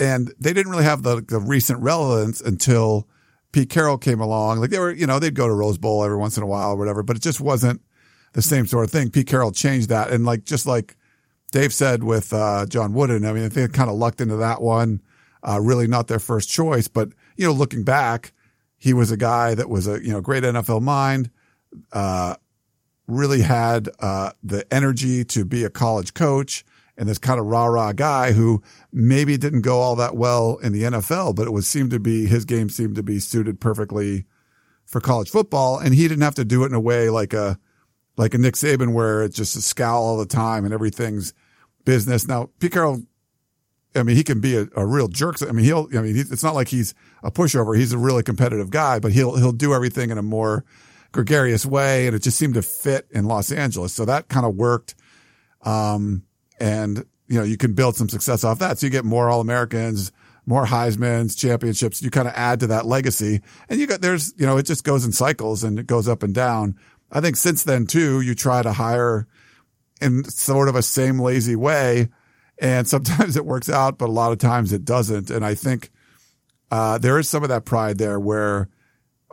and 0.00 0.34
they 0.40 0.52
didn't 0.52 0.72
really 0.72 0.84
have 0.84 1.04
the, 1.04 1.20
the 1.22 1.38
recent 1.38 1.80
relevance 1.80 2.40
until 2.40 3.08
Pete 3.52 3.70
Carroll 3.70 3.96
came 3.96 4.20
along. 4.20 4.58
Like 4.58 4.70
they 4.70 4.80
were, 4.80 4.90
you 4.90 5.06
know, 5.06 5.20
they'd 5.20 5.34
go 5.34 5.46
to 5.46 5.54
Rose 5.54 5.78
Bowl 5.78 6.04
every 6.04 6.16
once 6.16 6.36
in 6.36 6.42
a 6.42 6.46
while 6.46 6.72
or 6.72 6.76
whatever, 6.76 7.04
but 7.04 7.16
it 7.16 7.22
just 7.22 7.40
wasn't 7.40 7.80
the 8.32 8.42
same 8.42 8.66
sort 8.66 8.84
of 8.84 8.90
thing. 8.90 9.10
Pete 9.10 9.28
Carroll 9.28 9.52
changed 9.52 9.88
that. 9.90 10.10
And 10.10 10.24
like, 10.26 10.44
just 10.44 10.66
like 10.66 10.96
Dave 11.52 11.72
said 11.72 12.02
with, 12.02 12.32
uh, 12.32 12.66
John 12.66 12.92
Wooden, 12.92 13.24
I 13.24 13.32
mean, 13.32 13.44
I 13.44 13.48
think 13.48 13.72
kind 13.72 13.88
of 13.88 13.94
lucked 13.94 14.20
into 14.20 14.36
that 14.36 14.60
one. 14.60 15.00
Uh, 15.46 15.60
really 15.60 15.86
not 15.86 16.08
their 16.08 16.18
first 16.18 16.48
choice, 16.48 16.88
but 16.88 17.10
you 17.36 17.46
know, 17.46 17.52
looking 17.52 17.84
back, 17.84 18.32
he 18.78 18.92
was 18.92 19.12
a 19.12 19.16
guy 19.16 19.54
that 19.54 19.68
was 19.68 19.86
a, 19.86 20.02
you 20.02 20.10
know, 20.10 20.20
great 20.20 20.42
NFL 20.42 20.82
mind, 20.82 21.30
uh, 21.92 22.34
really 23.06 23.42
had, 23.42 23.88
uh, 24.00 24.32
the 24.42 24.72
energy 24.72 25.24
to 25.24 25.44
be 25.44 25.64
a 25.64 25.70
college 25.70 26.14
coach 26.14 26.64
and 26.96 27.08
this 27.08 27.18
kind 27.18 27.40
of 27.40 27.46
rah 27.46 27.66
rah 27.66 27.92
guy 27.92 28.32
who 28.32 28.62
maybe 28.92 29.36
didn't 29.36 29.62
go 29.62 29.80
all 29.80 29.96
that 29.96 30.16
well 30.16 30.56
in 30.58 30.72
the 30.72 30.82
NFL, 30.82 31.34
but 31.34 31.46
it 31.46 31.50
was 31.50 31.66
seemed 31.66 31.90
to 31.90 31.98
be 31.98 32.26
his 32.26 32.44
game 32.44 32.68
seemed 32.68 32.94
to 32.96 33.02
be 33.02 33.18
suited 33.18 33.60
perfectly 33.60 34.24
for 34.86 35.00
college 35.00 35.30
football. 35.30 35.78
And 35.78 35.94
he 35.94 36.06
didn't 36.06 36.22
have 36.22 36.36
to 36.36 36.44
do 36.44 36.62
it 36.62 36.66
in 36.66 36.74
a 36.74 36.80
way 36.80 37.10
like 37.10 37.32
a, 37.32 37.58
like 38.16 38.34
a 38.34 38.38
Nick 38.38 38.54
Saban 38.54 38.92
where 38.92 39.22
it's 39.22 39.36
just 39.36 39.56
a 39.56 39.62
scowl 39.62 40.04
all 40.04 40.16
the 40.16 40.26
time 40.26 40.64
and 40.64 40.72
everything's 40.72 41.34
business. 41.84 42.28
Now, 42.28 42.50
Pete 42.60 42.72
Carroll, 42.72 43.02
I 43.96 44.02
mean, 44.02 44.16
he 44.16 44.22
can 44.22 44.40
be 44.40 44.56
a, 44.56 44.68
a 44.76 44.86
real 44.86 45.08
jerk. 45.08 45.42
I 45.42 45.52
mean, 45.52 45.64
he'll, 45.64 45.88
I 45.96 46.00
mean, 46.00 46.14
he, 46.14 46.20
it's 46.20 46.44
not 46.44 46.54
like 46.54 46.68
he's 46.68 46.94
a 47.22 47.30
pushover. 47.30 47.76
He's 47.76 47.92
a 47.92 47.98
really 47.98 48.22
competitive 48.22 48.70
guy, 48.70 48.98
but 49.00 49.12
he'll, 49.12 49.36
he'll 49.36 49.52
do 49.52 49.74
everything 49.74 50.10
in 50.10 50.18
a 50.18 50.22
more 50.22 50.64
gregarious 51.14 51.64
way. 51.64 52.06
And 52.06 52.14
it 52.14 52.22
just 52.22 52.36
seemed 52.36 52.54
to 52.54 52.62
fit 52.62 53.06
in 53.12 53.24
Los 53.24 53.52
Angeles. 53.52 53.94
So 53.94 54.04
that 54.04 54.28
kind 54.28 54.44
of 54.44 54.56
worked. 54.56 54.96
Um, 55.62 56.24
and 56.60 57.06
you 57.28 57.38
know, 57.38 57.44
you 57.44 57.56
can 57.56 57.72
build 57.72 57.96
some 57.96 58.08
success 58.08 58.44
off 58.44 58.58
that. 58.58 58.78
So 58.78 58.86
you 58.86 58.90
get 58.90 59.04
more 59.04 59.30
All-Americans, 59.30 60.12
more 60.44 60.66
Heisman's, 60.66 61.36
championships. 61.36 62.02
You 62.02 62.10
kind 62.10 62.28
of 62.28 62.34
add 62.34 62.60
to 62.60 62.66
that 62.66 62.84
legacy 62.84 63.40
and 63.68 63.80
you 63.80 63.86
got, 63.86 64.02
there's, 64.02 64.34
you 64.36 64.44
know, 64.44 64.58
it 64.58 64.66
just 64.66 64.84
goes 64.84 65.04
in 65.04 65.12
cycles 65.12 65.64
and 65.64 65.78
it 65.78 65.86
goes 65.86 66.08
up 66.08 66.22
and 66.22 66.34
down. 66.34 66.76
I 67.10 67.20
think 67.20 67.36
since 67.36 67.62
then 67.62 67.86
too, 67.86 68.20
you 68.20 68.34
try 68.34 68.60
to 68.60 68.72
hire 68.72 69.26
in 70.00 70.24
sort 70.24 70.68
of 70.68 70.74
a 70.74 70.82
same 70.82 71.18
lazy 71.20 71.56
way. 71.56 72.08
And 72.58 72.86
sometimes 72.94 73.36
it 73.36 73.46
works 73.46 73.70
out, 73.70 73.98
but 73.98 74.08
a 74.08 74.12
lot 74.12 74.32
of 74.32 74.38
times 74.38 74.72
it 74.72 74.84
doesn't. 74.84 75.30
And 75.30 75.44
I 75.44 75.54
think, 75.54 75.90
uh, 76.70 76.98
there 76.98 77.18
is 77.20 77.28
some 77.28 77.44
of 77.44 77.50
that 77.50 77.64
pride 77.64 77.98
there 77.98 78.18
where, 78.18 78.68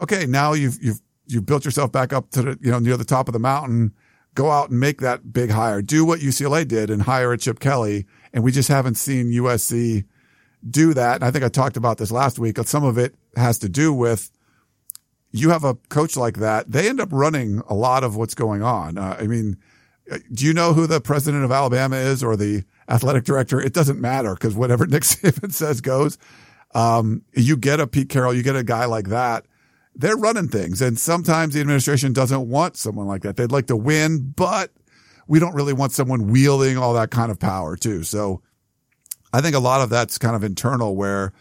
okay, 0.01 0.27
now 0.27 0.53
you've, 0.53 0.77
you've, 0.81 1.01
you've 1.31 1.45
built 1.45 1.65
yourself 1.65 1.91
back 1.91 2.13
up 2.13 2.29
to 2.31 2.41
the, 2.41 2.59
you 2.61 2.71
know, 2.71 2.79
near 2.79 2.97
the 2.97 3.05
top 3.05 3.27
of 3.27 3.33
the 3.33 3.39
mountain. 3.39 3.93
Go 4.33 4.49
out 4.49 4.69
and 4.69 4.79
make 4.79 5.01
that 5.01 5.33
big 5.33 5.49
hire. 5.49 5.81
Do 5.81 6.05
what 6.05 6.19
UCLA 6.19 6.67
did 6.67 6.89
and 6.89 7.01
hire 7.01 7.33
a 7.33 7.37
Chip 7.37 7.59
Kelly. 7.59 8.05
And 8.33 8.43
we 8.43 8.51
just 8.51 8.69
haven't 8.69 8.95
seen 8.95 9.31
USC 9.31 10.05
do 10.67 10.93
that. 10.93 11.15
And 11.15 11.23
I 11.23 11.31
think 11.31 11.43
I 11.43 11.49
talked 11.49 11.77
about 11.77 11.97
this 11.97 12.11
last 12.11 12.39
week. 12.39 12.57
Some 12.59 12.83
of 12.83 12.97
it 12.97 13.15
has 13.35 13.57
to 13.59 13.69
do 13.69 13.93
with 13.93 14.31
you 15.31 15.49
have 15.49 15.63
a 15.63 15.75
coach 15.89 16.15
like 16.15 16.37
that. 16.37 16.71
They 16.71 16.87
end 16.87 16.99
up 16.99 17.09
running 17.11 17.61
a 17.67 17.73
lot 17.73 18.03
of 18.03 18.15
what's 18.15 18.35
going 18.35 18.63
on. 18.63 18.97
Uh, 18.97 19.17
I 19.19 19.27
mean, 19.27 19.57
do 20.31 20.45
you 20.45 20.53
know 20.53 20.73
who 20.73 20.87
the 20.87 21.01
president 21.01 21.43
of 21.43 21.51
Alabama 21.51 21.95
is 21.95 22.23
or 22.23 22.35
the 22.35 22.63
athletic 22.89 23.23
director? 23.23 23.61
It 23.61 23.73
doesn't 23.73 23.99
matter 23.99 24.33
because 24.33 24.55
whatever 24.55 24.85
Nick 24.87 25.03
Saban 25.03 25.53
says 25.53 25.81
goes. 25.81 26.17
Um, 26.73 27.23
you 27.33 27.57
get 27.57 27.79
a 27.79 27.87
Pete 27.87 28.09
Carroll, 28.09 28.33
you 28.33 28.43
get 28.43 28.55
a 28.55 28.63
guy 28.63 28.85
like 28.85 29.07
that. 29.09 29.45
They're 29.95 30.17
running 30.17 30.47
things. 30.47 30.81
And 30.81 30.97
sometimes 30.97 31.53
the 31.53 31.61
administration 31.61 32.13
doesn't 32.13 32.47
want 32.47 32.77
someone 32.77 33.07
like 33.07 33.23
that. 33.23 33.35
They'd 33.35 33.51
like 33.51 33.67
to 33.67 33.75
win, 33.75 34.33
but 34.35 34.71
we 35.27 35.39
don't 35.39 35.53
really 35.53 35.73
want 35.73 35.91
someone 35.91 36.31
wielding 36.31 36.77
all 36.77 36.93
that 36.93 37.11
kind 37.11 37.31
of 37.31 37.39
power 37.39 37.75
too. 37.75 38.03
So 38.03 38.41
I 39.33 39.41
think 39.41 39.55
a 39.55 39.59
lot 39.59 39.81
of 39.81 39.89
that's 39.89 40.17
kind 40.17 40.35
of 40.35 40.43
internal 40.43 40.95
where 40.95 41.33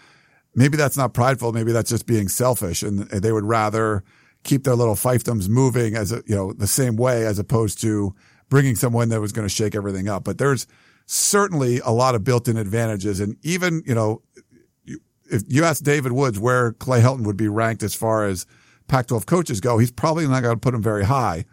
maybe 0.55 0.77
that's 0.77 0.97
not 0.97 1.15
prideful. 1.15 1.53
Maybe 1.53 1.73
that's 1.73 1.91
just 1.91 2.07
being 2.07 2.29
selfish 2.29 2.83
and 2.83 3.01
they 3.01 3.33
would 3.33 3.45
rather 3.45 4.05
keep 4.43 4.65
their 4.65 4.75
little 4.75 4.95
fiefdoms 4.95 5.49
moving 5.49 5.95
as 5.95 6.13
a, 6.13 6.23
you 6.27 6.35
know, 6.35 6.53
the 6.53 6.67
same 6.67 6.97
way 6.97 7.27
as 7.27 7.39
opposed 7.39 7.81
to 7.83 8.15
bringing 8.49 8.75
someone 8.75 9.09
that 9.11 9.21
was 9.21 9.33
going 9.33 9.47
to 9.47 9.55
shake 9.55 9.75
everything 9.75 10.09
up. 10.09 10.25
But 10.25 10.39
there's 10.39 10.67
certainly 11.07 11.81
a 11.81 11.91
lot 11.91 12.15
of 12.15 12.25
built 12.25 12.49
in 12.49 12.57
advantages. 12.57 13.21
And 13.21 13.37
even, 13.43 13.83
you 13.87 13.95
know, 13.95 14.23
if 15.31 15.43
you 15.49 15.65
ask 15.65 15.83
David 15.83 16.13
Woods 16.13 16.39
where 16.39 16.73
Clay 16.73 17.01
Helton 17.01 17.25
would 17.25 17.37
be 17.37 17.49
ranked 17.49 17.83
as 17.83 17.95
far 17.95 18.27
as 18.27 18.47
Pac-12 18.89 19.27
coaches 19.27 19.61
go, 19.61 19.79
he's 19.79 19.91
probably 19.91 20.27
not 20.27 20.43
going 20.43 20.55
to 20.55 20.61
put 20.61 20.75
him 20.75 20.83
very 20.83 21.05
high. 21.05 21.45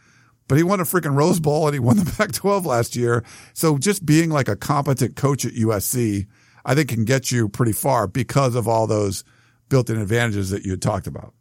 But 0.47 0.57
he 0.57 0.63
won 0.63 0.79
a 0.79 0.83
freaking 0.83 1.15
Rose 1.15 1.39
Bowl 1.39 1.67
and 1.67 1.73
he 1.73 1.79
won 1.79 1.97
the 1.97 2.11
Pac-12 2.17 2.65
last 2.65 2.95
year. 2.95 3.23
So 3.53 3.77
just 3.77 4.05
being 4.05 4.29
like 4.29 4.47
a 4.47 4.55
competent 4.55 5.15
coach 5.15 5.45
at 5.45 5.53
USC, 5.53 6.25
I 6.65 6.75
think 6.75 6.89
can 6.89 7.05
get 7.05 7.31
you 7.31 7.49
pretty 7.49 7.73
far 7.73 8.07
because 8.07 8.55
of 8.55 8.67
all 8.67 8.87
those 8.87 9.23
built-in 9.69 9.97
advantages 9.97 10.49
that 10.49 10.63
you 10.63 10.71
had 10.71 10.81
talked 10.81 11.07
about. 11.07 11.33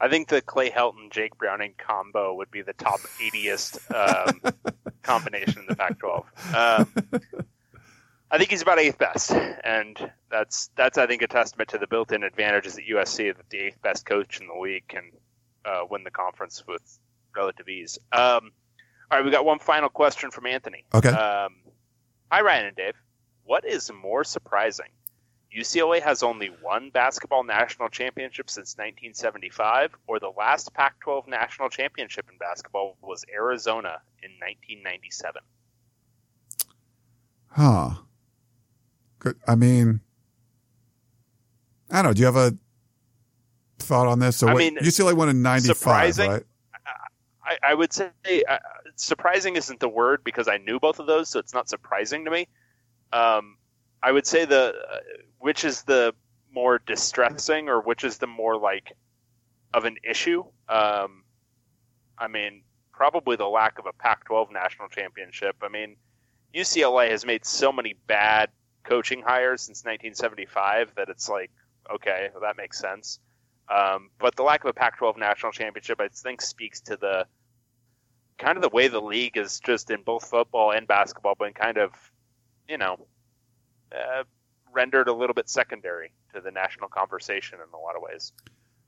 I 0.00 0.08
think 0.08 0.28
the 0.28 0.40
Clay 0.40 0.70
Helton 0.70 1.10
Jake 1.10 1.36
Browning 1.36 1.74
combo 1.76 2.34
would 2.34 2.50
be 2.50 2.62
the 2.62 2.72
top 2.72 3.00
80th 3.00 3.78
um, 3.94 4.40
combination 5.02 5.60
in 5.60 5.66
the 5.68 5.76
Pac-12. 5.76 6.24
Um, 6.54 7.22
I 8.30 8.38
think 8.38 8.50
he's 8.50 8.62
about 8.62 8.78
eighth 8.78 8.98
best, 8.98 9.32
and 9.32 10.12
that's 10.30 10.70
that's 10.76 10.98
I 10.98 11.06
think 11.06 11.22
a 11.22 11.26
testament 11.26 11.70
to 11.70 11.78
the 11.78 11.86
built-in 11.86 12.22
advantages 12.22 12.78
at 12.78 12.84
USC 12.84 13.36
that 13.36 13.50
the 13.50 13.58
eighth 13.58 13.82
best 13.82 14.06
coach 14.06 14.40
in 14.40 14.46
the 14.46 14.54
league 14.54 14.86
can 14.86 15.10
uh, 15.64 15.80
win 15.90 16.04
the 16.04 16.10
conference 16.10 16.64
with 16.66 16.98
relative 17.34 17.68
ease. 17.68 17.98
Um, 18.12 18.52
all 19.10 19.18
right, 19.18 19.24
we 19.24 19.32
got 19.32 19.44
one 19.44 19.58
final 19.58 19.88
question 19.88 20.30
from 20.30 20.46
Anthony. 20.46 20.84
Okay. 20.94 21.08
Um, 21.08 21.56
hi, 22.30 22.42
Ryan 22.42 22.66
and 22.66 22.76
Dave. 22.76 22.94
what 23.44 23.64
is 23.64 23.90
more 23.92 24.22
surprising? 24.22 24.86
UCLA 25.56 26.00
has 26.00 26.22
only 26.22 26.50
one 26.62 26.90
basketball 26.90 27.42
national 27.42 27.88
championship 27.88 28.48
since 28.48 28.76
1975, 28.76 29.96
or 30.06 30.20
the 30.20 30.30
last 30.38 30.72
Pac 30.72 31.00
12 31.00 31.26
national 31.26 31.68
championship 31.68 32.26
in 32.30 32.38
basketball 32.38 32.96
was 33.02 33.24
Arizona 33.34 34.00
in 34.22 34.30
1997. 34.38 35.42
Huh. 37.48 37.90
I 39.46 39.54
mean, 39.54 40.00
I 41.90 41.96
don't 41.96 42.04
know. 42.04 42.12
Do 42.12 42.20
you 42.20 42.26
have 42.26 42.36
a 42.36 42.56
thought 43.78 44.06
on 44.06 44.18
this? 44.18 44.36
So 44.36 44.48
I 44.48 44.54
what, 44.54 44.58
mean, 44.58 44.76
UCLA 44.78 45.14
won 45.14 45.28
in 45.28 45.42
95, 45.42 46.18
right? 46.18 46.42
I, 47.44 47.58
I 47.62 47.74
would 47.74 47.92
say 47.92 48.10
uh, 48.48 48.58
surprising 48.94 49.56
isn't 49.56 49.80
the 49.80 49.88
word 49.88 50.22
because 50.22 50.46
I 50.46 50.58
knew 50.58 50.78
both 50.78 51.00
of 51.00 51.06
those, 51.06 51.28
so 51.28 51.40
it's 51.40 51.52
not 51.52 51.68
surprising 51.68 52.24
to 52.26 52.30
me. 52.30 52.46
Um, 53.12 53.56
I 54.02 54.12
would 54.12 54.26
say 54.26 54.44
the 54.44 54.74
uh, 54.74 54.98
which 55.38 55.64
is 55.64 55.82
the 55.82 56.14
more 56.52 56.80
distressing 56.86 57.68
or 57.68 57.80
which 57.80 58.04
is 58.04 58.18
the 58.18 58.26
more 58.26 58.56
like 58.56 58.92
of 59.74 59.84
an 59.84 59.96
issue. 60.08 60.44
Um, 60.68 61.24
I 62.18 62.28
mean, 62.28 62.62
probably 62.92 63.36
the 63.36 63.48
lack 63.48 63.78
of 63.78 63.86
a 63.86 63.92
Pac-12 63.92 64.52
national 64.52 64.88
championship. 64.88 65.56
I 65.62 65.68
mean, 65.68 65.96
UCLA 66.54 67.10
has 67.10 67.24
made 67.24 67.44
so 67.44 67.72
many 67.72 67.94
bad 68.06 68.50
coaching 68.90 69.22
hires 69.24 69.62
since 69.62 69.84
1975 69.84 70.92
that 70.96 71.08
it's 71.08 71.28
like, 71.28 71.50
okay, 71.94 72.28
well, 72.32 72.42
that 72.42 72.56
makes 72.56 72.78
sense. 72.78 73.20
Um, 73.72 74.10
but 74.18 74.34
the 74.34 74.42
lack 74.42 74.64
of 74.64 74.70
a 74.70 74.72
Pac-12 74.72 75.16
national 75.16 75.52
championship, 75.52 76.00
I 76.00 76.08
think, 76.08 76.42
speaks 76.42 76.80
to 76.82 76.96
the 76.96 77.24
kind 78.36 78.56
of 78.56 78.62
the 78.62 78.68
way 78.68 78.88
the 78.88 79.00
league 79.00 79.36
is 79.36 79.60
just 79.60 79.90
in 79.90 80.02
both 80.02 80.28
football 80.28 80.72
and 80.72 80.88
basketball, 80.88 81.36
been 81.36 81.52
kind 81.52 81.78
of, 81.78 81.92
you 82.68 82.78
know, 82.78 83.06
uh, 83.92 84.24
rendered 84.72 85.06
a 85.06 85.12
little 85.12 85.34
bit 85.34 85.48
secondary 85.48 86.12
to 86.34 86.40
the 86.40 86.50
national 86.50 86.88
conversation 86.88 87.58
in 87.64 87.72
a 87.72 87.78
lot 87.80 87.94
of 87.94 88.02
ways. 88.02 88.32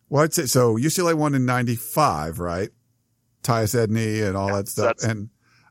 Well, 0.08 0.24
I'd 0.24 0.34
say 0.34 0.46
so. 0.46 0.76
UCLA 0.76 1.14
won 1.14 1.34
in 1.36 1.46
95, 1.46 2.40
right? 2.40 2.70
Tyus 3.44 3.74
Edney 3.86 4.26
and 4.26 4.36
all 4.36 4.48
Yeah, 4.48 4.56
that 4.56 4.68
so 4.68 4.82
stuff. 4.82 4.96
that's- 4.96 5.04
And, 5.10 5.30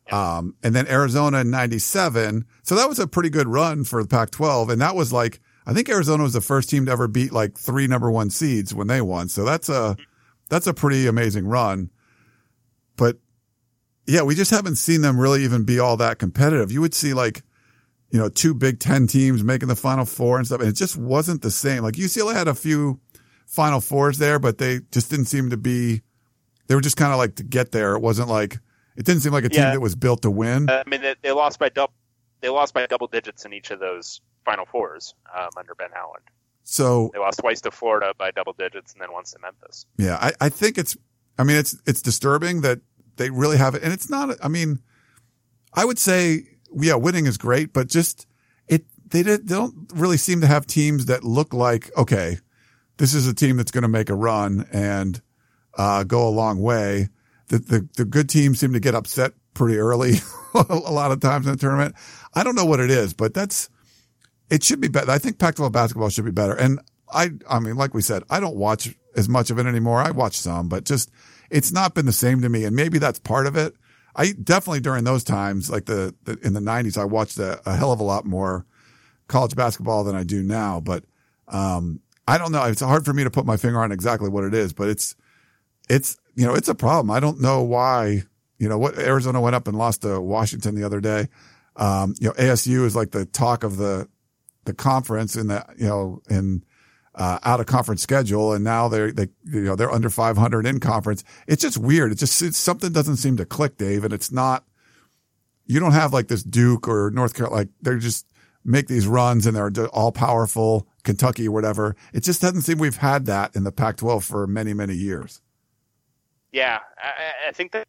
um, 0.10 0.56
and 0.64 0.76
then 0.76 0.88
Arizona 0.88 1.40
in 1.40 1.52
97. 1.52 2.46
So 2.64 2.76
that 2.76 2.90
was 2.90 3.00
a 3.00 3.08
pretty 3.08 3.30
good 3.30 3.48
run 3.48 3.84
for 3.84 4.02
the 4.02 4.10
Pac 4.10 4.32
12. 4.32 4.70
And 4.70 4.82
that 4.82 4.96
was 4.96 5.14
like, 5.14 5.40
I 5.66 5.74
think 5.74 5.90
Arizona 5.90 6.24
was 6.24 6.34
the 6.34 6.42
first 6.42 6.70
team 6.70 6.86
to 6.86 6.92
ever 6.92 7.08
beat 7.08 7.32
like 7.32 7.58
three 7.58 7.88
number 7.88 8.12
one 8.12 8.30
seeds 8.30 8.74
when 8.74 8.88
they 8.88 9.02
won. 9.02 9.30
So 9.30 9.46
that's 9.46 9.70
a, 9.70 9.96
that's 10.50 10.68
a 10.68 10.74
pretty 10.74 11.08
amazing 11.08 11.48
run. 11.48 11.92
But 12.98 13.18
yeah, 14.06 14.24
we 14.24 14.36
just 14.36 14.52
haven't 14.52 14.76
seen 14.76 15.02
them 15.02 15.20
really 15.20 15.44
even 15.44 15.64
be 15.64 15.80
all 15.80 15.98
that 15.98 16.20
competitive. 16.20 16.72
You 16.72 16.82
would 16.82 16.94
see 16.94 17.14
like, 17.14 17.44
you 18.10 18.20
know, 18.20 18.28
two 18.28 18.54
Big 18.54 18.80
Ten 18.80 19.08
teams 19.08 19.44
making 19.44 19.70
the 19.70 19.76
Final 19.76 20.04
Four 20.04 20.38
and 20.38 20.46
stuff, 20.46 20.60
and 20.60 20.68
it 20.68 20.76
just 20.76 20.98
wasn't 20.98 21.42
the 21.42 21.52
same. 21.52 21.84
Like 21.84 21.94
UCLA 21.94 22.34
had 22.34 22.50
a 22.50 22.54
few 22.54 23.00
Final 23.46 23.80
Fours 23.80 24.18
there, 24.18 24.38
but 24.38 24.58
they 24.58 24.82
just 24.92 25.10
didn't 25.10 25.26
seem 25.26 25.50
to 25.50 25.58
be. 25.58 26.02
They 26.68 26.76
were 26.76 26.82
just 26.82 26.98
kind 26.98 27.14
of 27.14 27.20
like 27.20 27.36
to 27.36 27.44
get 27.44 27.72
there. 27.72 27.96
It 27.96 28.02
wasn't 28.02 28.28
like 28.28 28.60
it 28.96 29.06
didn't 29.06 29.22
seem 29.22 29.32
like 29.34 29.44
a 29.46 29.50
team 29.50 29.62
Yeah. 29.62 29.72
that 29.72 29.80
was 29.82 29.96
built 29.96 30.22
to 30.24 30.32
win. 30.32 30.70
I 30.70 30.84
mean, 30.88 31.02
they, 31.02 31.16
they 31.22 31.32
lost 31.32 31.60
by 31.60 31.70
double. 31.70 31.94
They 32.42 32.50
lost 32.50 32.74
by 32.74 32.86
double 32.88 33.08
digits 33.08 33.46
in 33.46 33.54
each 33.54 33.70
of 33.72 33.80
those 33.80 34.20
Final 34.46 34.66
Fours 34.66 35.14
um, 35.38 35.50
under 35.58 35.76
Ben 35.76 35.90
Howland. 35.94 36.24
So 36.64 37.10
They 37.14 37.20
lost 37.20 37.40
twice 37.40 37.62
to 37.62 37.72
Florida 37.72 38.14
by 38.18 38.32
double 38.32 38.54
digits, 38.54 38.94
and 38.94 39.02
then 39.02 39.12
once 39.12 39.32
to 39.34 39.40
Memphis. 39.40 39.86
yeah, 39.98 40.18
I, 40.20 40.32
I 40.42 40.50
think 40.50 40.78
it's. 40.78 40.98
I 41.38 41.44
mean, 41.44 41.58
it's 41.58 41.76
it's 41.86 42.02
disturbing 42.02 42.62
that 42.62 42.80
they 43.18 43.30
really 43.30 43.58
have 43.58 43.76
it, 43.76 43.84
and 43.84 43.92
it's 43.94 44.10
not. 44.10 44.36
I 44.44 44.48
mean, 44.48 44.80
I 45.74 45.86
would 45.86 46.00
say 46.00 46.48
yeah, 46.74 46.96
winning 46.96 47.26
is 47.26 47.38
great, 47.38 47.74
but 47.74 47.88
just 47.88 48.26
it 48.68 48.86
they, 49.08 49.24
did, 49.24 49.48
they 49.48 49.56
don't 49.56 49.76
really 49.94 50.18
seem 50.18 50.42
to 50.42 50.48
have 50.48 50.66
teams 50.68 51.06
that 51.08 51.24
look 51.24 51.54
like 51.54 51.90
okay, 51.98 52.38
this 52.98 53.14
is 53.14 53.28
a 53.28 53.34
team 53.34 53.58
that's 53.58 53.72
going 53.72 53.82
to 53.84 53.88
make 53.88 54.10
a 54.10 54.16
run 54.16 54.68
and 54.72 55.22
uh, 55.78 56.04
go 56.04 56.28
a 56.28 56.30
long 56.30 56.62
way. 56.62 57.10
The, 57.52 57.60
the 57.60 57.90
the 57.98 58.06
good 58.06 58.30
teams 58.30 58.62
seem 58.62 58.72
to 58.72 58.80
get 58.80 58.96
upset 58.96 59.34
pretty 59.54 59.78
early 59.78 60.14
a 60.54 60.74
lot 60.74 61.12
of 61.12 61.20
times 61.20 61.46
in 61.46 61.52
the 61.52 61.58
tournament. 61.58 61.96
I 62.34 62.44
don't 62.46 62.56
know 62.56 62.64
what 62.64 62.80
it 62.80 62.90
is, 62.90 63.14
but 63.14 63.34
that's 63.34 63.70
it 64.50 64.64
should 64.64 64.80
be 64.80 64.88
better. 64.88 65.12
I 65.12 65.18
think 65.18 65.38
Pac-12 65.38 65.70
basketball 65.74 66.08
should 66.08 66.24
be 66.24 66.32
better. 66.32 66.54
And 66.54 66.80
I 67.12 67.32
I 67.50 67.60
mean, 67.60 67.76
like 67.76 67.94
we 67.94 68.02
said, 68.02 68.24
I 68.30 68.40
don't 68.40 68.56
watch 68.56 68.96
as 69.18 69.28
much 69.28 69.50
of 69.50 69.60
it 69.60 69.66
anymore. 69.66 70.00
I 70.00 70.12
watch 70.12 70.40
some, 70.40 70.70
but 70.70 70.86
just 70.86 71.12
it's 71.50 71.74
not 71.74 71.94
been 71.94 72.06
the 72.06 72.14
same 72.14 72.42
to 72.42 72.48
me. 72.48 72.64
And 72.64 72.74
maybe 72.74 73.00
that's 73.00 73.20
part 73.20 73.48
of 73.48 73.58
it. 73.58 73.74
I 74.16 74.32
definitely 74.32 74.80
during 74.80 75.04
those 75.04 75.26
times, 75.26 75.70
like 75.70 75.86
the, 75.86 76.16
the 76.24 76.40
in 76.44 76.54
the 76.54 76.62
nineties, 76.62 76.98
I 76.98 77.04
watched 77.04 77.38
a, 77.38 77.62
a 77.70 77.76
hell 77.76 77.92
of 77.92 78.00
a 78.00 78.04
lot 78.04 78.26
more 78.26 78.66
college 79.28 79.58
basketball 79.58 80.06
than 80.06 80.16
I 80.16 80.24
do 80.24 80.42
now. 80.42 80.80
But, 80.80 81.04
um, 81.50 82.00
I 82.28 82.38
don't 82.38 82.54
know. 82.54 82.64
It's 82.64 82.82
hard 82.82 83.04
for 83.04 83.14
me 83.14 83.26
to 83.26 83.30
put 83.30 83.46
my 83.46 83.58
finger 83.58 83.82
on 83.82 83.92
exactly 83.92 84.30
what 84.30 84.46
it 84.46 84.54
is, 84.54 84.72
but 84.72 84.88
it's, 84.88 85.16
it's, 85.92 86.18
you 86.36 86.46
know, 86.46 86.56
it's 86.56 86.70
a 86.70 86.76
problem. 86.76 87.12
I 87.12 87.20
don't 87.20 87.42
know 87.42 87.62
why, 87.62 88.24
you 88.58 88.70
know, 88.70 88.78
what 88.78 88.98
Arizona 88.98 89.42
went 89.42 89.56
up 89.56 89.68
and 89.68 89.78
lost 89.78 90.04
to 90.04 90.22
Washington 90.22 90.76
the 90.76 90.86
other 90.86 91.02
day. 91.02 91.28
Um, 91.76 92.16
you 92.20 92.28
know, 92.28 92.34
ASU 92.34 92.86
is 92.86 92.96
like 92.96 93.12
the 93.12 93.26
talk 93.26 93.64
of 93.64 93.78
the, 93.78 94.08
the 94.64 94.74
conference 94.74 95.36
in 95.36 95.48
the, 95.48 95.66
you 95.78 95.88
know, 95.88 96.22
in, 96.30 96.64
uh, 97.14 97.40
out 97.44 97.60
of 97.60 97.66
conference 97.66 98.02
schedule. 98.02 98.54
And 98.54 98.64
now 98.64 98.88
they're, 98.88 99.12
they, 99.12 99.28
you 99.44 99.62
know, 99.62 99.76
they're 99.76 99.92
under 99.92 100.10
500 100.10 100.66
in 100.66 100.80
conference. 100.80 101.26
It's 101.46 101.62
just 101.62 101.78
weird. 101.78 102.14
It 102.14 102.16
just, 102.16 102.42
it's, 102.42 102.58
something 102.58 102.94
doesn't 102.94 103.18
seem 103.18 103.36
to 103.38 103.46
click, 103.46 103.78
Dave. 103.78 104.06
And 104.06 104.14
it's 104.14 104.32
not, 104.32 104.64
you 105.66 105.80
don't 105.82 105.92
have 105.92 106.14
like 106.14 106.30
this 106.30 106.44
Duke 106.44 106.88
or 106.88 107.12
North 107.12 107.34
Carolina, 107.34 107.64
like 107.64 107.70
they're 107.82 107.98
just 107.98 108.26
make 108.64 108.88
these 108.88 109.08
runs 109.08 109.46
and 109.46 109.58
they're 109.58 109.88
all 109.90 110.12
powerful 110.14 110.88
Kentucky 111.04 111.50
whatever. 111.50 111.98
It 112.14 112.22
just 112.22 112.42
doesn't 112.42 112.62
seem 112.62 112.78
we've 112.78 112.98
had 112.98 113.26
that 113.26 113.56
in 113.56 113.66
the 113.66 113.72
Pac 113.72 113.98
12 113.98 114.24
for 114.24 114.48
many, 114.48 114.74
many 114.74 114.94
years. 114.94 115.42
Yeah, 116.52 116.80
I, 116.98 117.50
I 117.50 117.52
think 117.52 117.72
that 117.72 117.88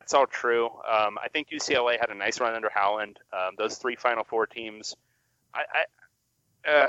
that's 0.00 0.14
all 0.14 0.26
true. 0.26 0.66
Um, 0.66 1.18
I 1.22 1.28
think 1.32 1.50
UCLA 1.50 1.98
had 2.00 2.10
a 2.10 2.14
nice 2.14 2.40
run 2.40 2.54
under 2.54 2.70
Howland. 2.72 3.18
Um, 3.32 3.54
those 3.56 3.76
three 3.76 3.96
Final 3.96 4.24
Four 4.24 4.46
teams, 4.46 4.96
I, 5.54 5.62
I, 6.66 6.70
uh, 6.70 6.88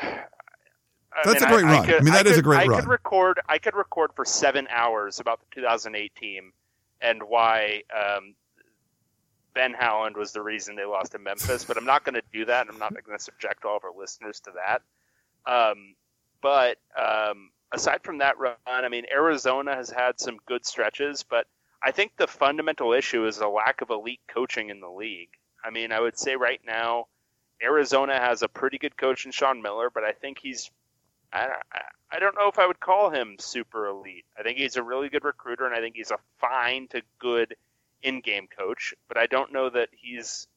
I 1.13 1.21
That's 1.25 1.41
mean, 1.41 1.49
a 1.49 1.53
great 1.53 1.65
I, 1.65 1.79
run. 1.79 1.89
I 1.89 1.99
mean, 1.99 2.13
that 2.13 2.23
could, 2.23 2.31
is 2.31 2.37
a 2.37 2.41
great 2.41 2.61
I 2.61 2.65
run. 2.65 2.79
could 2.79 2.89
record. 2.89 3.39
I 3.47 3.57
could 3.57 3.75
record 3.75 4.11
for 4.15 4.25
seven 4.25 4.67
hours 4.69 5.19
about 5.19 5.39
the 5.39 5.45
2008 5.55 6.15
team 6.15 6.53
and 7.01 7.21
why 7.23 7.83
um, 7.95 8.33
Ben 9.53 9.73
Howland 9.73 10.15
was 10.15 10.31
the 10.31 10.41
reason 10.41 10.75
they 10.75 10.85
lost 10.85 11.11
to 11.11 11.19
Memphis. 11.19 11.63
But 11.65 11.77
I'm 11.77 11.85
not 11.85 12.03
going 12.03 12.15
to 12.15 12.23
do 12.31 12.45
that. 12.45 12.67
I'm 12.69 12.79
not 12.79 12.93
going 13.05 13.17
to 13.17 13.23
subject 13.23 13.65
all 13.65 13.77
of 13.77 13.83
our 13.83 13.93
listeners 13.95 14.39
to 14.41 14.51
that. 14.55 14.81
Um, 15.45 15.95
but 16.41 16.77
um, 16.97 17.50
aside 17.71 18.03
from 18.03 18.19
that 18.19 18.37
run, 18.37 18.55
I 18.67 18.89
mean, 18.89 19.05
Arizona 19.11 19.75
has 19.75 19.89
had 19.89 20.19
some 20.19 20.37
good 20.45 20.65
stretches, 20.65 21.23
but 21.23 21.47
I 21.81 21.91
think 21.91 22.15
the 22.17 22.27
fundamental 22.27 22.93
issue 22.93 23.25
is 23.25 23.39
a 23.39 23.47
lack 23.47 23.81
of 23.81 23.89
elite 23.89 24.21
coaching 24.27 24.69
in 24.69 24.81
the 24.81 24.89
league. 24.89 25.29
I 25.63 25.69
mean, 25.69 25.91
I 25.91 25.99
would 25.99 26.17
say 26.17 26.35
right 26.35 26.61
now, 26.65 27.07
Arizona 27.61 28.19
has 28.19 28.41
a 28.41 28.47
pretty 28.47 28.77
good 28.77 28.97
coach 28.97 29.25
in 29.25 29.31
Sean 29.31 29.61
Miller, 29.61 29.89
but 29.89 30.03
I 30.03 30.11
think 30.11 30.39
he's 30.39 30.71
I 31.33 31.47
don't, 31.47 31.63
I 32.11 32.19
don't 32.19 32.35
know 32.35 32.49
if 32.49 32.59
I 32.59 32.67
would 32.67 32.79
call 32.79 33.09
him 33.09 33.37
super 33.39 33.87
elite. 33.87 34.25
I 34.37 34.43
think 34.43 34.57
he's 34.57 34.75
a 34.75 34.83
really 34.83 35.09
good 35.09 35.23
recruiter, 35.23 35.65
and 35.65 35.73
I 35.73 35.79
think 35.79 35.95
he's 35.95 36.11
a 36.11 36.19
fine 36.39 36.87
to 36.89 37.01
good 37.19 37.55
in-game 38.03 38.47
coach. 38.47 38.93
But 39.07 39.17
I 39.17 39.27
don't 39.27 39.53
know 39.53 39.69
that 39.69 39.89
he's, 39.91 40.47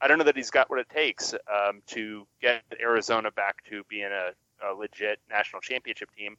I 0.00 0.08
don't 0.08 0.18
know 0.18 0.24
that 0.24 0.36
he's 0.36 0.50
got 0.50 0.68
what 0.68 0.80
it 0.80 0.90
takes 0.90 1.32
um, 1.32 1.82
to 1.88 2.26
get 2.42 2.62
Arizona 2.78 3.30
back 3.30 3.64
to 3.70 3.84
being 3.88 4.10
a, 4.10 4.32
a 4.66 4.74
legit 4.74 5.18
national 5.30 5.62
championship 5.62 6.10
team. 6.14 6.36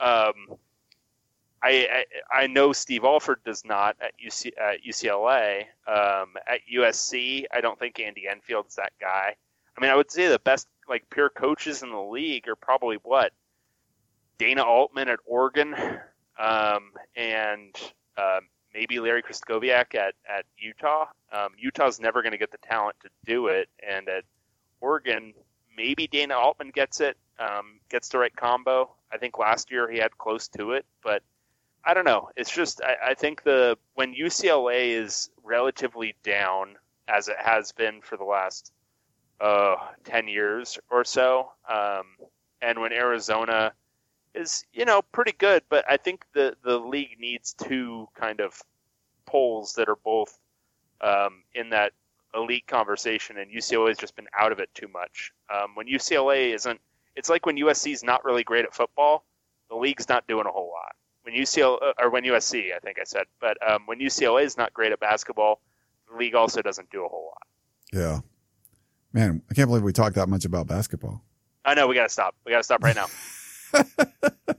Um, 0.00 0.58
I, 1.62 2.04
I 2.30 2.42
I 2.42 2.46
know 2.46 2.72
Steve 2.72 3.04
Alford 3.04 3.40
does 3.44 3.64
not 3.64 3.96
at, 4.00 4.12
UC, 4.24 4.52
at 4.58 4.84
UCLA. 4.84 5.62
Um, 5.86 6.34
at 6.46 6.60
USC, 6.72 7.44
I 7.52 7.60
don't 7.60 7.78
think 7.78 7.98
Andy 7.98 8.28
Enfield's 8.28 8.76
that 8.76 8.92
guy. 9.00 9.34
I 9.76 9.80
mean, 9.80 9.90
I 9.90 9.96
would 9.96 10.10
say 10.10 10.28
the 10.28 10.38
best 10.38 10.68
like 10.88 11.08
pure 11.10 11.28
coaches 11.28 11.82
in 11.82 11.90
the 11.90 12.00
league 12.00 12.48
are 12.48 12.56
probably 12.56 12.96
what 13.02 13.32
Dana 14.38 14.62
Altman 14.62 15.08
at 15.08 15.18
Oregon, 15.24 15.74
um, 16.38 16.92
and 17.16 17.74
um, 18.18 18.48
maybe 18.72 19.00
Larry 19.00 19.22
Krystkowiak 19.22 19.94
at 19.94 20.14
at 20.28 20.44
Utah. 20.58 21.06
Um, 21.32 21.50
Utah's 21.58 22.00
never 22.00 22.22
going 22.22 22.32
to 22.32 22.38
get 22.38 22.52
the 22.52 22.58
talent 22.58 22.96
to 23.02 23.08
do 23.24 23.48
it, 23.48 23.68
and 23.86 24.08
at 24.08 24.24
Oregon, 24.80 25.34
maybe 25.76 26.06
Dana 26.06 26.34
Altman 26.34 26.70
gets 26.70 27.00
it, 27.00 27.16
um, 27.38 27.80
gets 27.88 28.08
the 28.08 28.18
right 28.18 28.34
combo. 28.34 28.90
I 29.12 29.18
think 29.18 29.38
last 29.38 29.70
year 29.70 29.90
he 29.90 29.98
had 29.98 30.16
close 30.18 30.48
to 30.48 30.72
it, 30.72 30.84
but 31.02 31.22
I 31.84 31.94
don't 31.94 32.04
know. 32.04 32.30
It's 32.36 32.50
just 32.50 32.80
I, 32.82 33.10
I 33.10 33.14
think 33.14 33.42
the 33.42 33.78
when 33.94 34.14
UCLA 34.14 34.90
is 34.90 35.30
relatively 35.44 36.14
down 36.22 36.76
as 37.08 37.28
it 37.28 37.36
has 37.38 37.72
been 37.72 38.00
for 38.02 38.16
the 38.16 38.24
last 38.24 38.72
uh, 39.40 39.76
10 40.04 40.28
years 40.28 40.78
or 40.90 41.04
so. 41.04 41.52
Um, 41.68 42.04
and 42.62 42.80
when 42.80 42.92
Arizona 42.92 43.72
is, 44.34 44.64
you 44.72 44.84
know, 44.84 45.02
pretty 45.12 45.32
good, 45.32 45.62
but 45.68 45.84
I 45.88 45.96
think 45.96 46.24
the, 46.34 46.56
the 46.64 46.78
league 46.78 47.18
needs 47.18 47.54
two 47.54 48.08
kind 48.14 48.40
of 48.40 48.60
poles 49.26 49.74
that 49.74 49.88
are 49.88 49.96
both 49.96 50.38
um, 51.00 51.42
in 51.54 51.70
that 51.70 51.92
elite 52.34 52.66
conversation, 52.66 53.38
and 53.38 53.50
UCLA 53.50 53.88
has 53.88 53.98
just 53.98 54.16
been 54.16 54.28
out 54.38 54.52
of 54.52 54.58
it 54.58 54.68
too 54.74 54.88
much. 54.88 55.32
Um, 55.52 55.74
when 55.74 55.86
UCLA 55.86 56.54
isn't, 56.54 56.80
it's 57.16 57.28
like 57.28 57.46
when 57.46 57.56
USC 57.56 57.92
is 57.92 58.04
not 58.04 58.24
really 58.24 58.44
great 58.44 58.64
at 58.64 58.74
football, 58.74 59.24
the 59.68 59.76
league's 59.76 60.08
not 60.08 60.26
doing 60.26 60.46
a 60.46 60.50
whole 60.50 60.70
lot. 60.70 60.94
When 61.22 61.34
UCLA 61.34 61.82
uh, 61.82 61.92
or 62.00 62.10
when 62.10 62.22
USC, 62.24 62.74
I 62.74 62.78
think 62.78 62.98
I 63.00 63.04
said, 63.04 63.24
but 63.40 63.56
um, 63.68 63.82
when 63.86 63.98
UCLA 63.98 64.44
is 64.44 64.56
not 64.56 64.72
great 64.72 64.92
at 64.92 65.00
basketball, 65.00 65.60
the 66.10 66.16
league 66.16 66.34
also 66.34 66.62
doesn't 66.62 66.90
do 66.90 67.04
a 67.04 67.08
whole 67.08 67.32
lot. 67.32 67.42
Yeah. 67.92 68.20
Man, 69.12 69.42
I 69.50 69.54
can't 69.54 69.68
believe 69.68 69.82
we 69.82 69.92
talked 69.92 70.14
that 70.16 70.28
much 70.28 70.44
about 70.44 70.68
basketball. 70.68 71.24
I 71.64 71.74
know 71.74 71.88
we 71.88 71.94
got 71.96 72.04
to 72.04 72.08
stop. 72.08 72.36
We 72.44 72.52
got 72.52 72.58
to 72.58 72.62
stop 72.62 72.82
right 72.84 72.94
now. 72.94 73.06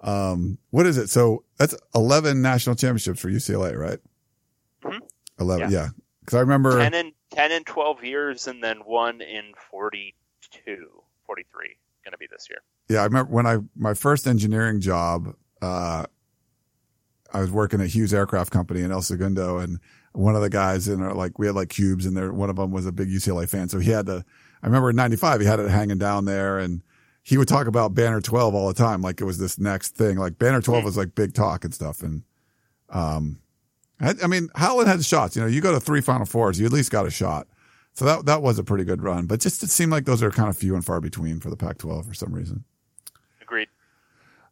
Um, 0.00 0.58
what 0.70 0.86
is 0.86 0.96
it? 0.96 1.10
So 1.10 1.44
that's 1.58 1.74
11 1.94 2.40
national 2.40 2.76
championships 2.76 3.20
for 3.20 3.28
UCLA, 3.28 3.76
right? 3.76 3.98
Mhm. 4.82 5.00
11. 5.40 5.70
Yeah. 5.70 5.88
Cause 6.24 6.36
I 6.36 6.40
remember, 6.40 6.78
ten 6.78 6.92
and 6.92 7.12
ten 7.30 7.52
and 7.52 7.64
twelve 7.64 8.04
years, 8.04 8.48
and 8.48 8.62
then 8.62 8.80
one 8.80 9.22
in 9.22 9.54
42, 9.70 10.97
43 11.28 11.76
Going 12.04 12.12
to 12.12 12.18
be 12.18 12.26
this 12.30 12.46
year. 12.48 12.60
yeah, 12.88 13.02
I 13.02 13.04
remember 13.04 13.30
when 13.30 13.46
I, 13.46 13.58
my 13.76 13.92
first 13.92 14.26
engineering 14.26 14.80
job, 14.80 15.34
uh, 15.60 16.06
I 17.34 17.40
was 17.40 17.50
working 17.50 17.82
at 17.82 17.88
Hughes 17.88 18.14
Aircraft 18.14 18.50
Company 18.50 18.80
in 18.80 18.90
El 18.90 19.02
Segundo 19.02 19.58
and 19.58 19.78
one 20.12 20.34
of 20.34 20.40
the 20.40 20.48
guys 20.48 20.88
in 20.88 21.02
our, 21.02 21.12
like, 21.12 21.38
we 21.38 21.46
had 21.46 21.54
like 21.54 21.68
cubes 21.68 22.06
and 22.06 22.16
there, 22.16 22.32
one 22.32 22.48
of 22.48 22.56
them 22.56 22.70
was 22.70 22.86
a 22.86 22.92
big 22.92 23.08
UCLA 23.08 23.46
fan. 23.46 23.68
So 23.68 23.78
he 23.78 23.90
had 23.90 24.06
to, 24.06 24.24
I 24.62 24.66
remember 24.66 24.88
in 24.90 24.96
95, 24.96 25.40
he 25.40 25.46
had 25.46 25.60
it 25.60 25.68
hanging 25.68 25.98
down 25.98 26.24
there 26.24 26.58
and 26.58 26.82
he 27.22 27.36
would 27.36 27.48
talk 27.48 27.66
about 27.66 27.92
Banner 27.92 28.22
12 28.22 28.54
all 28.54 28.68
the 28.68 28.74
time. 28.74 29.02
Like 29.02 29.20
it 29.20 29.24
was 29.24 29.38
this 29.38 29.58
next 29.58 29.94
thing. 29.94 30.16
Like 30.16 30.38
Banner 30.38 30.62
12 30.62 30.84
was 30.84 30.96
like 30.96 31.14
big 31.14 31.34
talk 31.34 31.64
and 31.64 31.74
stuff. 31.74 32.02
And, 32.02 32.22
um, 32.88 33.40
I, 34.00 34.14
I 34.22 34.26
mean, 34.28 34.48
Howland 34.54 34.88
had 34.88 35.04
shots. 35.04 35.36
You 35.36 35.42
know, 35.42 35.48
you 35.48 35.60
go 35.60 35.72
to 35.72 35.80
three 35.80 36.00
Final 36.00 36.24
Fours, 36.24 36.58
you 36.58 36.64
at 36.64 36.72
least 36.72 36.90
got 36.90 37.06
a 37.06 37.10
shot. 37.10 37.48
So 37.98 38.04
that 38.04 38.26
that 38.26 38.42
was 38.42 38.60
a 38.60 38.62
pretty 38.62 38.84
good 38.84 39.02
run. 39.02 39.26
But 39.26 39.40
just 39.40 39.64
it 39.64 39.70
seemed 39.70 39.90
like 39.90 40.04
those 40.04 40.22
are 40.22 40.30
kind 40.30 40.48
of 40.48 40.56
few 40.56 40.76
and 40.76 40.84
far 40.84 41.00
between 41.00 41.40
for 41.40 41.50
the 41.50 41.56
Pac-12 41.56 42.06
for 42.06 42.14
some 42.14 42.32
reason. 42.32 42.62
Agreed. 43.42 43.66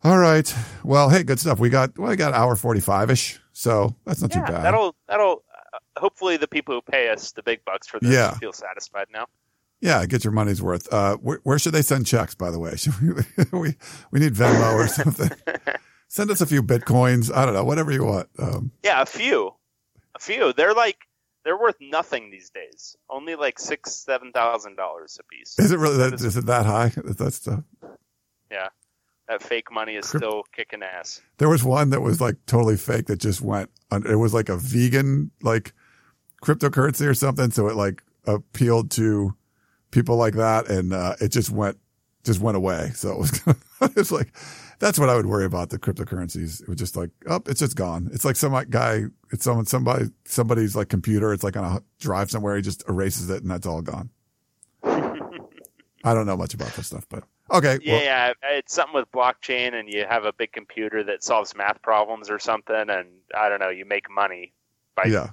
All 0.02 0.18
right. 0.18 0.52
Well, 0.82 1.10
hey, 1.10 1.22
good 1.22 1.38
stuff. 1.38 1.60
We 1.60 1.68
got 1.70 1.96
well, 1.96 2.10
we 2.10 2.16
got 2.16 2.34
hour 2.34 2.56
45 2.56 3.08
ish. 3.12 3.38
So 3.52 3.94
that's 4.04 4.20
not 4.20 4.34
Yeah, 4.34 4.44
too 4.46 4.52
bad. 4.52 4.64
that'll 4.64 4.96
that'll. 5.06 5.44
Uh, 5.72 5.78
hopefully, 6.00 6.36
the 6.36 6.48
people 6.48 6.74
who 6.74 6.82
pay 6.82 7.08
us 7.08 7.30
the 7.30 7.42
big 7.44 7.64
bucks 7.64 7.86
for 7.86 8.00
this 8.00 8.10
Yeah. 8.12 8.32
feel 8.34 8.52
satisfied 8.52 9.06
now. 9.12 9.26
Yeah, 9.80 10.04
get 10.06 10.24
your 10.24 10.32
money's 10.32 10.60
worth. 10.60 10.92
Uh, 10.92 11.16
where, 11.18 11.38
where 11.44 11.58
should 11.60 11.72
they 11.72 11.82
send 11.82 12.04
checks? 12.04 12.34
By 12.34 12.50
the 12.50 12.58
way, 12.58 12.74
should 12.76 13.00
we 13.00 13.12
we, 13.56 13.74
we 14.10 14.18
need 14.18 14.34
Venmo 14.34 14.74
or 14.74 14.88
something. 14.88 15.30
Send 16.08 16.32
us 16.32 16.40
a 16.40 16.46
few 16.46 16.64
bitcoins. 16.64 17.32
I 17.32 17.44
don't 17.44 17.54
know, 17.54 17.62
whatever 17.64 17.92
you 17.92 18.04
want. 18.04 18.28
Um, 18.40 18.72
Yeah, 18.82 19.02
a 19.02 19.06
few, 19.06 19.52
a 20.16 20.18
few. 20.18 20.52
They're 20.52 20.74
like 20.74 20.96
they're 21.46 21.56
worth 21.58 21.76
nothing 21.80 22.30
these 22.30 22.50
days. 22.50 22.96
Only 23.08 23.36
like 23.36 23.58
six, 23.58 23.94
seven 23.94 24.32
thousand 24.32 24.76
dollars 24.76 25.16
a 25.18 25.24
piece. 25.24 25.56
is 25.58 25.70
it 25.70 25.78
really 25.78 25.96
that? 25.98 26.10
That 26.10 26.14
is- 26.16 26.24
Is 26.24 26.36
it 26.36 26.46
that 26.46 26.66
high? 26.66 26.92
That's 26.96 27.36
stuff. 27.36 27.62
Yeah, 28.50 28.68
that 29.28 29.42
fake 29.42 29.70
money 29.70 29.94
is 29.94 30.08
still 30.08 30.42
kicking 30.54 30.82
ass. 30.82 31.20
There 31.38 31.48
was 31.48 31.62
one 31.64 31.90
that 31.90 32.00
was 32.00 32.20
like 32.20 32.36
totally 32.46 32.76
fake 32.76 33.06
that 33.06 33.20
just 33.20 33.40
went. 33.40 33.70
It 33.92 34.16
was 34.16 34.34
like 34.34 34.48
a 34.48 34.56
vegan 34.56 35.30
like 35.42 35.72
cryptocurrency 36.42 37.06
or 37.06 37.14
something. 37.14 37.50
So 37.52 37.68
it 37.68 37.76
like 37.76 38.02
appealed 38.26 38.90
to 38.92 39.34
people 39.92 40.16
like 40.16 40.34
that, 40.34 40.68
and 40.68 40.92
uh, 40.92 41.14
it 41.20 41.28
just 41.28 41.50
went 41.50 41.78
just 42.26 42.40
went 42.40 42.56
away. 42.56 42.90
So 42.94 43.12
it 43.12 43.18
was 43.18 43.42
it's 43.96 44.12
like 44.12 44.36
that's 44.78 44.98
what 44.98 45.08
I 45.08 45.14
would 45.14 45.26
worry 45.26 45.46
about 45.46 45.70
the 45.70 45.78
cryptocurrencies. 45.78 46.60
It 46.60 46.68
was 46.68 46.76
just 46.76 46.96
like 46.96 47.10
oh, 47.28 47.40
it's 47.46 47.60
just 47.60 47.76
gone. 47.76 48.10
It's 48.12 48.24
like 48.24 48.36
some 48.36 48.52
guy. 48.68 49.04
It's 49.32 49.44
someone 49.44 49.66
somebody 49.66 50.06
somebody's 50.24 50.76
like 50.76 50.88
computer. 50.88 51.32
It's 51.32 51.44
like 51.44 51.56
on 51.56 51.64
a 51.64 51.82
drive 51.98 52.30
somewhere. 52.30 52.56
He 52.56 52.62
just 52.62 52.86
erases 52.88 53.30
it, 53.30 53.42
and 53.42 53.50
that's 53.50 53.66
all 53.66 53.80
gone. 53.80 54.10
I 54.84 56.14
don't 56.14 56.26
know 56.26 56.36
much 56.36 56.54
about 56.54 56.72
this 56.74 56.88
stuff, 56.88 57.06
but 57.08 57.24
okay. 57.50 57.78
Yeah, 57.82 57.92
well, 57.92 58.04
yeah, 58.04 58.32
it's 58.44 58.74
something 58.74 58.94
with 58.94 59.10
blockchain, 59.10 59.74
and 59.74 59.88
you 59.88 60.04
have 60.08 60.24
a 60.24 60.32
big 60.32 60.52
computer 60.52 61.02
that 61.04 61.24
solves 61.24 61.56
math 61.56 61.80
problems 61.82 62.30
or 62.30 62.38
something, 62.38 62.76
and 62.76 63.08
I 63.34 63.48
don't 63.48 63.60
know, 63.60 63.70
you 63.70 63.84
make 63.84 64.10
money 64.10 64.52
by 64.94 65.04
yeah. 65.04 65.30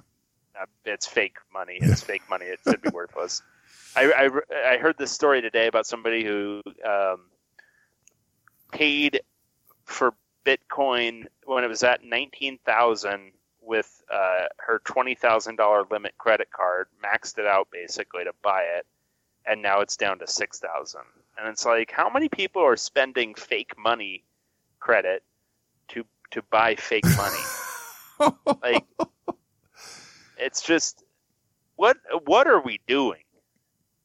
uh, 0.60 0.66
it's 0.84 1.06
fake 1.06 1.36
money. 1.52 1.78
It's 1.80 2.02
fake 2.02 2.22
money. 2.28 2.46
It 2.46 2.60
should 2.66 2.82
be 2.82 2.90
worthless. 2.90 3.42
I, 3.96 4.12
I, 4.12 4.74
I 4.74 4.78
heard 4.78 4.96
this 4.98 5.12
story 5.12 5.40
today 5.40 5.66
about 5.66 5.86
somebody 5.86 6.24
who 6.24 6.62
um, 6.84 7.26
paid 8.72 9.20
for 9.84 10.14
Bitcoin 10.44 11.26
when 11.44 11.64
it 11.64 11.68
was 11.68 11.82
at 11.82 12.04
nineteen 12.04 12.58
thousand 12.64 13.32
with 13.60 14.02
uh, 14.12 14.44
her 14.58 14.80
twenty 14.84 15.14
thousand 15.14 15.56
dollar 15.56 15.84
limit 15.90 16.16
credit 16.18 16.48
card, 16.50 16.88
maxed 17.02 17.38
it 17.38 17.46
out 17.46 17.68
basically 17.70 18.24
to 18.24 18.32
buy 18.42 18.62
it, 18.62 18.86
and 19.46 19.62
now 19.62 19.80
it's 19.80 19.96
down 19.96 20.18
to 20.18 20.26
six 20.26 20.58
thousand. 20.58 21.02
And 21.38 21.48
it's 21.48 21.64
like, 21.64 21.90
how 21.90 22.10
many 22.10 22.28
people 22.28 22.62
are 22.62 22.76
spending 22.76 23.34
fake 23.34 23.72
money 23.78 24.24
credit 24.80 25.22
to 25.88 26.04
to 26.32 26.42
buy 26.50 26.74
fake 26.74 27.06
money? 27.16 28.34
like 28.62 28.84
it's 30.38 30.62
just 30.62 31.04
what 31.76 31.96
what 32.24 32.46
are 32.46 32.60
we 32.60 32.80
doing 32.86 33.23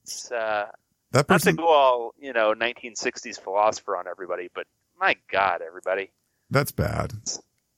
it's 0.09 0.31
uh 0.31 0.67
that 1.11 1.27
not 1.29 1.39
to 1.39 1.45
person. 1.45 1.55
go 1.55 1.67
all 1.67 2.13
you 2.19 2.33
know 2.33 2.53
1960s 2.53 3.39
philosopher 3.39 3.95
on 3.97 4.07
everybody 4.07 4.49
but 4.53 4.65
my 4.99 5.15
god 5.31 5.61
everybody 5.65 6.11
That's 6.49 6.71
bad. 6.71 7.13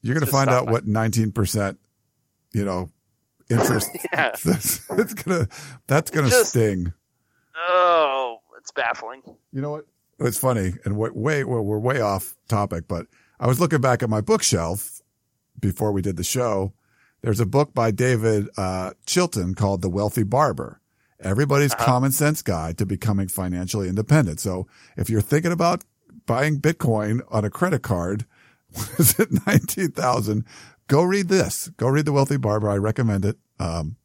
You're 0.01 0.15
going 0.15 0.25
to 0.25 0.31
find 0.31 0.49
out 0.49 0.65
what 0.67 0.87
19%, 0.87 1.77
you 2.53 2.65
know, 2.65 2.89
interest. 3.49 3.89
yeah 4.13 4.31
that's, 4.43 4.89
it's 4.89 5.13
going 5.13 5.45
to, 5.45 5.49
that's 5.87 6.09
to 6.09 6.23
Just- 6.29 6.49
sting. 6.49 6.93
oh 7.55 8.39
it's 8.57 8.71
baffling 8.71 9.21
You 9.51 9.61
know 9.61 9.71
what? 9.71 9.85
It's 10.19 10.37
funny 10.37 10.73
and 10.85 10.97
way, 10.97 11.43
well, 11.43 11.61
we're 11.63 11.79
way 11.79 11.99
off 12.01 12.35
topic, 12.47 12.87
but 12.87 13.07
I 13.39 13.47
was 13.47 13.59
looking 13.59 13.81
back 13.81 14.03
at 14.03 14.09
my 14.09 14.21
bookshelf 14.21 15.01
before 15.59 15.91
we 15.91 16.01
did 16.01 16.17
the 16.17 16.23
show. 16.23 16.73
There's 17.21 17.39
a 17.39 17.45
book 17.45 17.73
by 17.73 17.91
David, 17.91 18.49
uh, 18.57 18.91
Chilton 19.05 19.53
called 19.55 19.81
The 19.83 19.89
Wealthy 19.89 20.23
Barber. 20.23 20.80
Everybody's 21.21 21.73
Uh-huh. 21.73 21.85
common 21.85 22.11
sense 22.11 22.41
guide 22.41 22.77
to 22.79 22.85
becoming 22.85 23.27
financially 23.27 23.87
independent. 23.89 24.39
So 24.39 24.67
if 24.97 25.09
you're 25.09 25.21
thinking 25.21 25.51
about 25.51 25.83
buying 26.25 26.59
Bitcoin 26.59 27.21
on 27.29 27.45
a 27.45 27.49
credit 27.49 27.81
card, 27.83 28.25
what 28.73 28.99
is 28.99 29.19
it? 29.19 29.29
19,000. 29.47 30.45
Go 30.87 31.03
read 31.03 31.27
this. 31.29 31.69
Go 31.77 31.87
read 31.87 32.05
The 32.05 32.11
Wealthy 32.11 32.37
Barber. 32.37 32.69
I 32.69 32.77
recommend 32.77 33.23
it. 33.25 33.37
Um, 33.59 33.95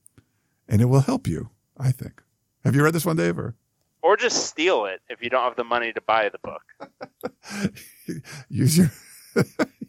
and 0.68 0.80
it 0.82 0.86
will 0.86 1.01
help 1.01 1.26
you, 1.26 1.51
I 1.78 1.90
think. 1.93 2.22
Have 2.64 2.74
you 2.74 2.82
read 2.84 2.94
this 2.94 3.06
one, 3.06 3.16
Dave? 3.16 3.38
Or 3.38 3.55
or 4.02 4.16
just 4.16 4.47
steal 4.47 4.84
it 4.86 5.01
if 5.09 5.20
you 5.20 5.28
don't 5.30 5.43
have 5.43 5.56
the 5.56 5.64
money 5.64 5.93
to 5.93 6.01
buy 6.01 6.28
the 6.28 6.38
book 6.38 7.72
use 8.48 8.78
your, 8.78 8.90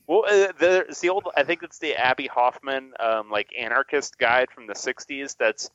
well 0.08 0.24
uh, 0.26 0.52
the, 0.60 0.86
the 1.02 1.10
old 1.10 1.28
i 1.36 1.44
think 1.44 1.62
it's 1.62 1.78
the 1.78 1.94
abbie 1.96 2.26
hoffman 2.26 2.94
um, 3.00 3.30
like 3.30 3.48
anarchist 3.58 4.18
guide 4.18 4.50
from 4.50 4.66
the 4.66 4.74
60s 4.74 5.36
that's 5.38 5.70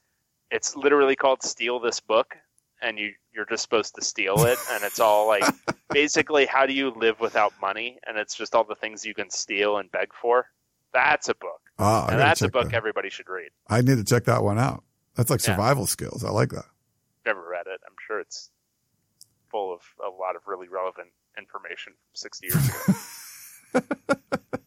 it's 0.52 0.76
literally 0.76 1.16
called 1.16 1.42
steal 1.42 1.80
this 1.80 1.98
book 2.00 2.36
and 2.80 2.98
you 2.98 3.12
you're 3.34 3.46
just 3.46 3.62
supposed 3.62 3.94
to 3.94 4.02
steal 4.02 4.44
it 4.44 4.58
and 4.70 4.84
it's 4.84 5.00
all 5.00 5.26
like 5.26 5.44
basically 5.90 6.46
how 6.46 6.66
do 6.66 6.72
you 6.74 6.90
live 6.90 7.18
without 7.20 7.52
money 7.60 7.98
and 8.06 8.16
it's 8.18 8.34
just 8.36 8.54
all 8.54 8.64
the 8.64 8.74
things 8.76 9.04
you 9.04 9.14
can 9.14 9.30
steal 9.30 9.78
and 9.78 9.90
beg 9.90 10.08
for 10.20 10.46
that's 10.92 11.28
a 11.28 11.34
book 11.34 11.60
ah, 11.78 12.06
and 12.10 12.20
that's 12.20 12.42
a 12.42 12.48
book 12.48 12.68
that. 12.70 12.76
everybody 12.76 13.08
should 13.10 13.28
read 13.28 13.50
I 13.68 13.80
need 13.80 13.96
to 13.96 14.04
check 14.04 14.24
that 14.24 14.42
one 14.44 14.58
out. 14.58 14.84
That's 15.16 15.30
like 15.30 15.40
Yeah. 15.40 15.54
survival 15.54 15.86
skills. 15.86 16.22
I 16.24 16.30
like 16.30 16.50
that. 16.50 16.66
never 17.26 17.42
read 17.48 17.66
it 17.66 17.80
i'm 17.86 17.96
sure 18.06 18.20
it's 18.20 18.50
full 19.50 19.72
of 19.74 19.80
a 20.04 20.10
lot 20.10 20.36
of 20.36 20.42
really 20.46 20.68
relevant 20.68 21.08
information 21.38 21.92
from 21.94 22.14
60 22.14 22.46
years 22.46 22.68
ago 22.68 23.86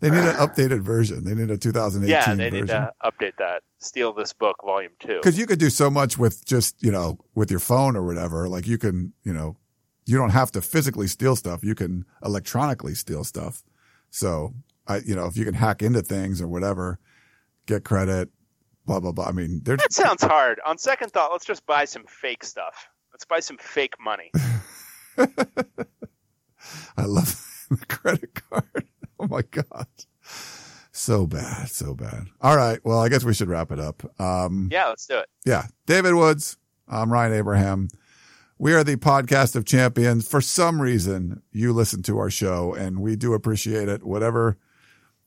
They 0.00 0.10
need 0.10 0.18
an 0.24 0.36
updated 0.36 0.80
version. 0.80 1.24
They 1.24 1.34
need 1.34 1.50
a 1.50 1.56
2018 1.58 2.08
yeah 2.08 2.34
they 2.34 2.50
version. 2.50 2.66
need 2.66 2.68
to 2.68 2.92
update 3.04 3.36
that 3.38 3.62
steal 3.78 4.12
this 4.12 4.32
book 4.32 4.56
volume 4.64 4.92
2 5.00 5.08
Because 5.22 5.38
you 5.38 5.46
could 5.46 5.58
do 5.58 5.70
so 5.70 5.90
much 5.90 6.16
with 6.18 6.44
just, 6.44 6.82
you 6.82 6.90
know, 6.90 7.18
with 7.34 7.50
your 7.50 7.60
phone 7.60 7.96
or 7.96 8.04
whatever. 8.04 8.48
Like 8.48 8.66
you 8.66 8.78
can, 8.78 9.12
you 9.22 9.32
know, 9.32 9.56
you 10.06 10.16
don't 10.18 10.30
have 10.30 10.50
to 10.52 10.60
physically 10.62 11.06
steal 11.06 11.36
stuff. 11.36 11.62
You 11.64 11.74
can 11.74 12.04
electronically 12.24 12.94
steal 12.94 13.24
stuff. 13.24 13.62
So 14.10 14.54
I, 14.86 14.98
you 14.98 15.14
know, 15.14 15.26
if 15.26 15.36
you 15.36 15.44
can 15.44 15.54
hack 15.54 15.82
into 15.82 16.02
things 16.02 16.40
or 16.42 16.48
whatever, 16.48 16.98
get 17.66 17.84
credit, 17.84 18.28
blah, 18.86 19.00
blah, 19.00 19.12
blah. 19.12 19.26
I 19.26 19.32
mean, 19.32 19.62
That 19.64 19.92
sounds 19.92 20.22
hard. 20.22 20.60
On 20.66 20.76
second 20.78 21.10
thought, 21.10 21.32
let's 21.32 21.46
just 21.46 21.64
buy 21.66 21.84
some 21.84 22.04
fake 22.06 22.44
stuff. 22.44 22.88
Let's 23.12 23.24
buy 23.24 23.40
some 23.40 23.56
fake 23.58 23.94
money. 24.00 24.30
I 26.96 27.04
love 27.04 27.40
the 27.70 27.86
credit 27.86 28.34
card. 28.34 28.86
Oh 29.24 29.28
my 29.30 29.42
God. 29.42 29.86
So 30.92 31.26
bad. 31.26 31.68
So 31.70 31.94
bad. 31.94 32.26
All 32.40 32.56
right. 32.56 32.78
Well, 32.84 33.00
I 33.00 33.08
guess 33.08 33.24
we 33.24 33.34
should 33.34 33.48
wrap 33.48 33.72
it 33.72 33.80
up. 33.80 34.02
Um, 34.20 34.68
Yeah, 34.70 34.88
let's 34.88 35.06
do 35.06 35.18
it. 35.18 35.28
yeah. 35.44 35.66
David 35.86 36.14
Woods. 36.14 36.56
I'm 36.86 37.12
Ryan 37.12 37.32
Abraham. 37.32 37.88
We 38.58 38.74
are 38.74 38.84
the 38.84 38.96
podcast 38.96 39.56
of 39.56 39.64
champions. 39.64 40.28
For 40.28 40.40
some 40.40 40.80
reason, 40.80 41.42
you 41.50 41.72
listen 41.72 42.02
to 42.04 42.18
our 42.18 42.30
show 42.30 42.74
and 42.74 43.00
we 43.00 43.16
do 43.16 43.34
appreciate 43.34 43.88
it. 43.88 44.04
Whatever, 44.04 44.56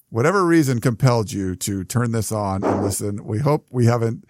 whatever 0.10 0.46
reason 0.46 0.80
compelled 0.80 1.34
you 1.34 1.56
to 1.58 1.84
turn 1.84 2.12
this 2.14 2.32
on 2.32 2.64
and 2.64 2.84
listen. 2.84 3.26
We 3.26 3.40
hope 3.40 3.68
we 3.70 3.86
haven't 3.88 4.24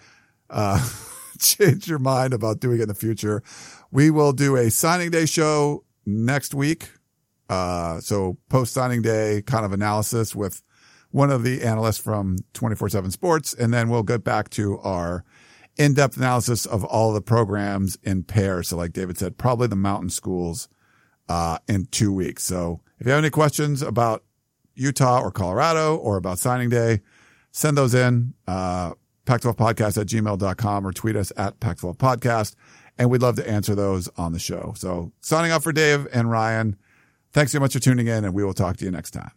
uh, 0.50 0.84
change 1.40 1.88
your 1.88 2.00
mind 2.00 2.34
about 2.34 2.60
doing 2.60 2.80
it 2.80 2.84
in 2.84 2.88
the 2.88 2.96
future. 2.96 3.44
We 3.92 4.10
will 4.10 4.34
do 4.34 4.56
a 4.56 4.72
signing 4.72 5.12
day 5.12 5.26
show 5.28 5.84
next 6.06 6.54
week. 6.56 6.90
Uh, 7.50 8.00
so 8.00 8.38
post 8.50 8.74
signing 8.74 9.02
day 9.02 9.42
kind 9.46 9.66
of 9.66 9.72
analysis 9.72 10.36
with 10.36 10.62
one 11.12 11.32
of 11.32 11.44
the 11.44 11.64
analysts 11.64 12.00
from 12.00 12.38
24 12.54 12.90
seven 12.90 13.12
sports. 13.12 13.54
And 13.54 13.74
then 13.74 13.90
we'll 13.90 14.04
get 14.04 14.24
back 14.24 14.50
to 14.52 14.80
our 14.80 15.24
in-depth 15.78 16.18
analysis 16.18 16.66
of 16.66 16.84
all 16.84 17.14
the 17.14 17.22
programs 17.22 17.98
in 18.04 18.24
pairs. 18.24 18.70
So 18.70 18.78
like 18.78 18.94
David 18.94 19.18
said, 19.18 19.38
probably 19.38 19.68
the 19.68 19.76
mountain 19.76 20.10
schools, 20.10 20.68
uh, 21.30 21.60
in 21.68 21.86
two 21.86 22.12
weeks. 22.12 22.44
So 22.44 22.82
if 23.00 23.06
you 23.06 23.12
have 23.12 23.24
any 23.24 23.30
questions 23.30 23.82
about 23.82 24.24
Utah 24.76 25.22
or 25.22 25.32
Colorado 25.32 25.96
or 25.96 26.18
about 26.18 26.40
signing 26.40 26.70
day, 26.70 27.02
send 27.52 27.78
those 27.78 27.94
in, 27.94 28.34
uh, 28.48 28.94
Pac12podcast 29.26 30.00
at 30.00 30.08
gmail.com 30.08 30.88
or 30.88 30.94
tweet 30.94 31.16
us 31.16 31.32
at 31.36 31.60
Pac12 31.60 31.98
podcast. 31.98 32.56
And 32.98 33.10
we'd 33.10 33.22
love 33.22 33.36
to 33.36 33.48
answer 33.48 33.76
those 33.76 34.10
on 34.18 34.32
the 34.32 34.40
show. 34.40 34.74
So 34.78 35.12
signing 35.22 35.52
off 35.52 35.64
for 35.64 35.74
Dave 35.74 36.08
and 36.12 36.32
Ryan. 36.32 36.78
Thanks 37.38 37.52
so 37.52 37.60
much 37.60 37.74
for 37.74 37.80
tuning 37.80 38.08
in 38.08 38.26
and 38.26 38.34
we 38.34 38.44
will 38.44 38.56
talk 38.56 38.78
to 38.78 38.86
you 38.86 38.90
next 38.90 39.12
time. 39.12 39.30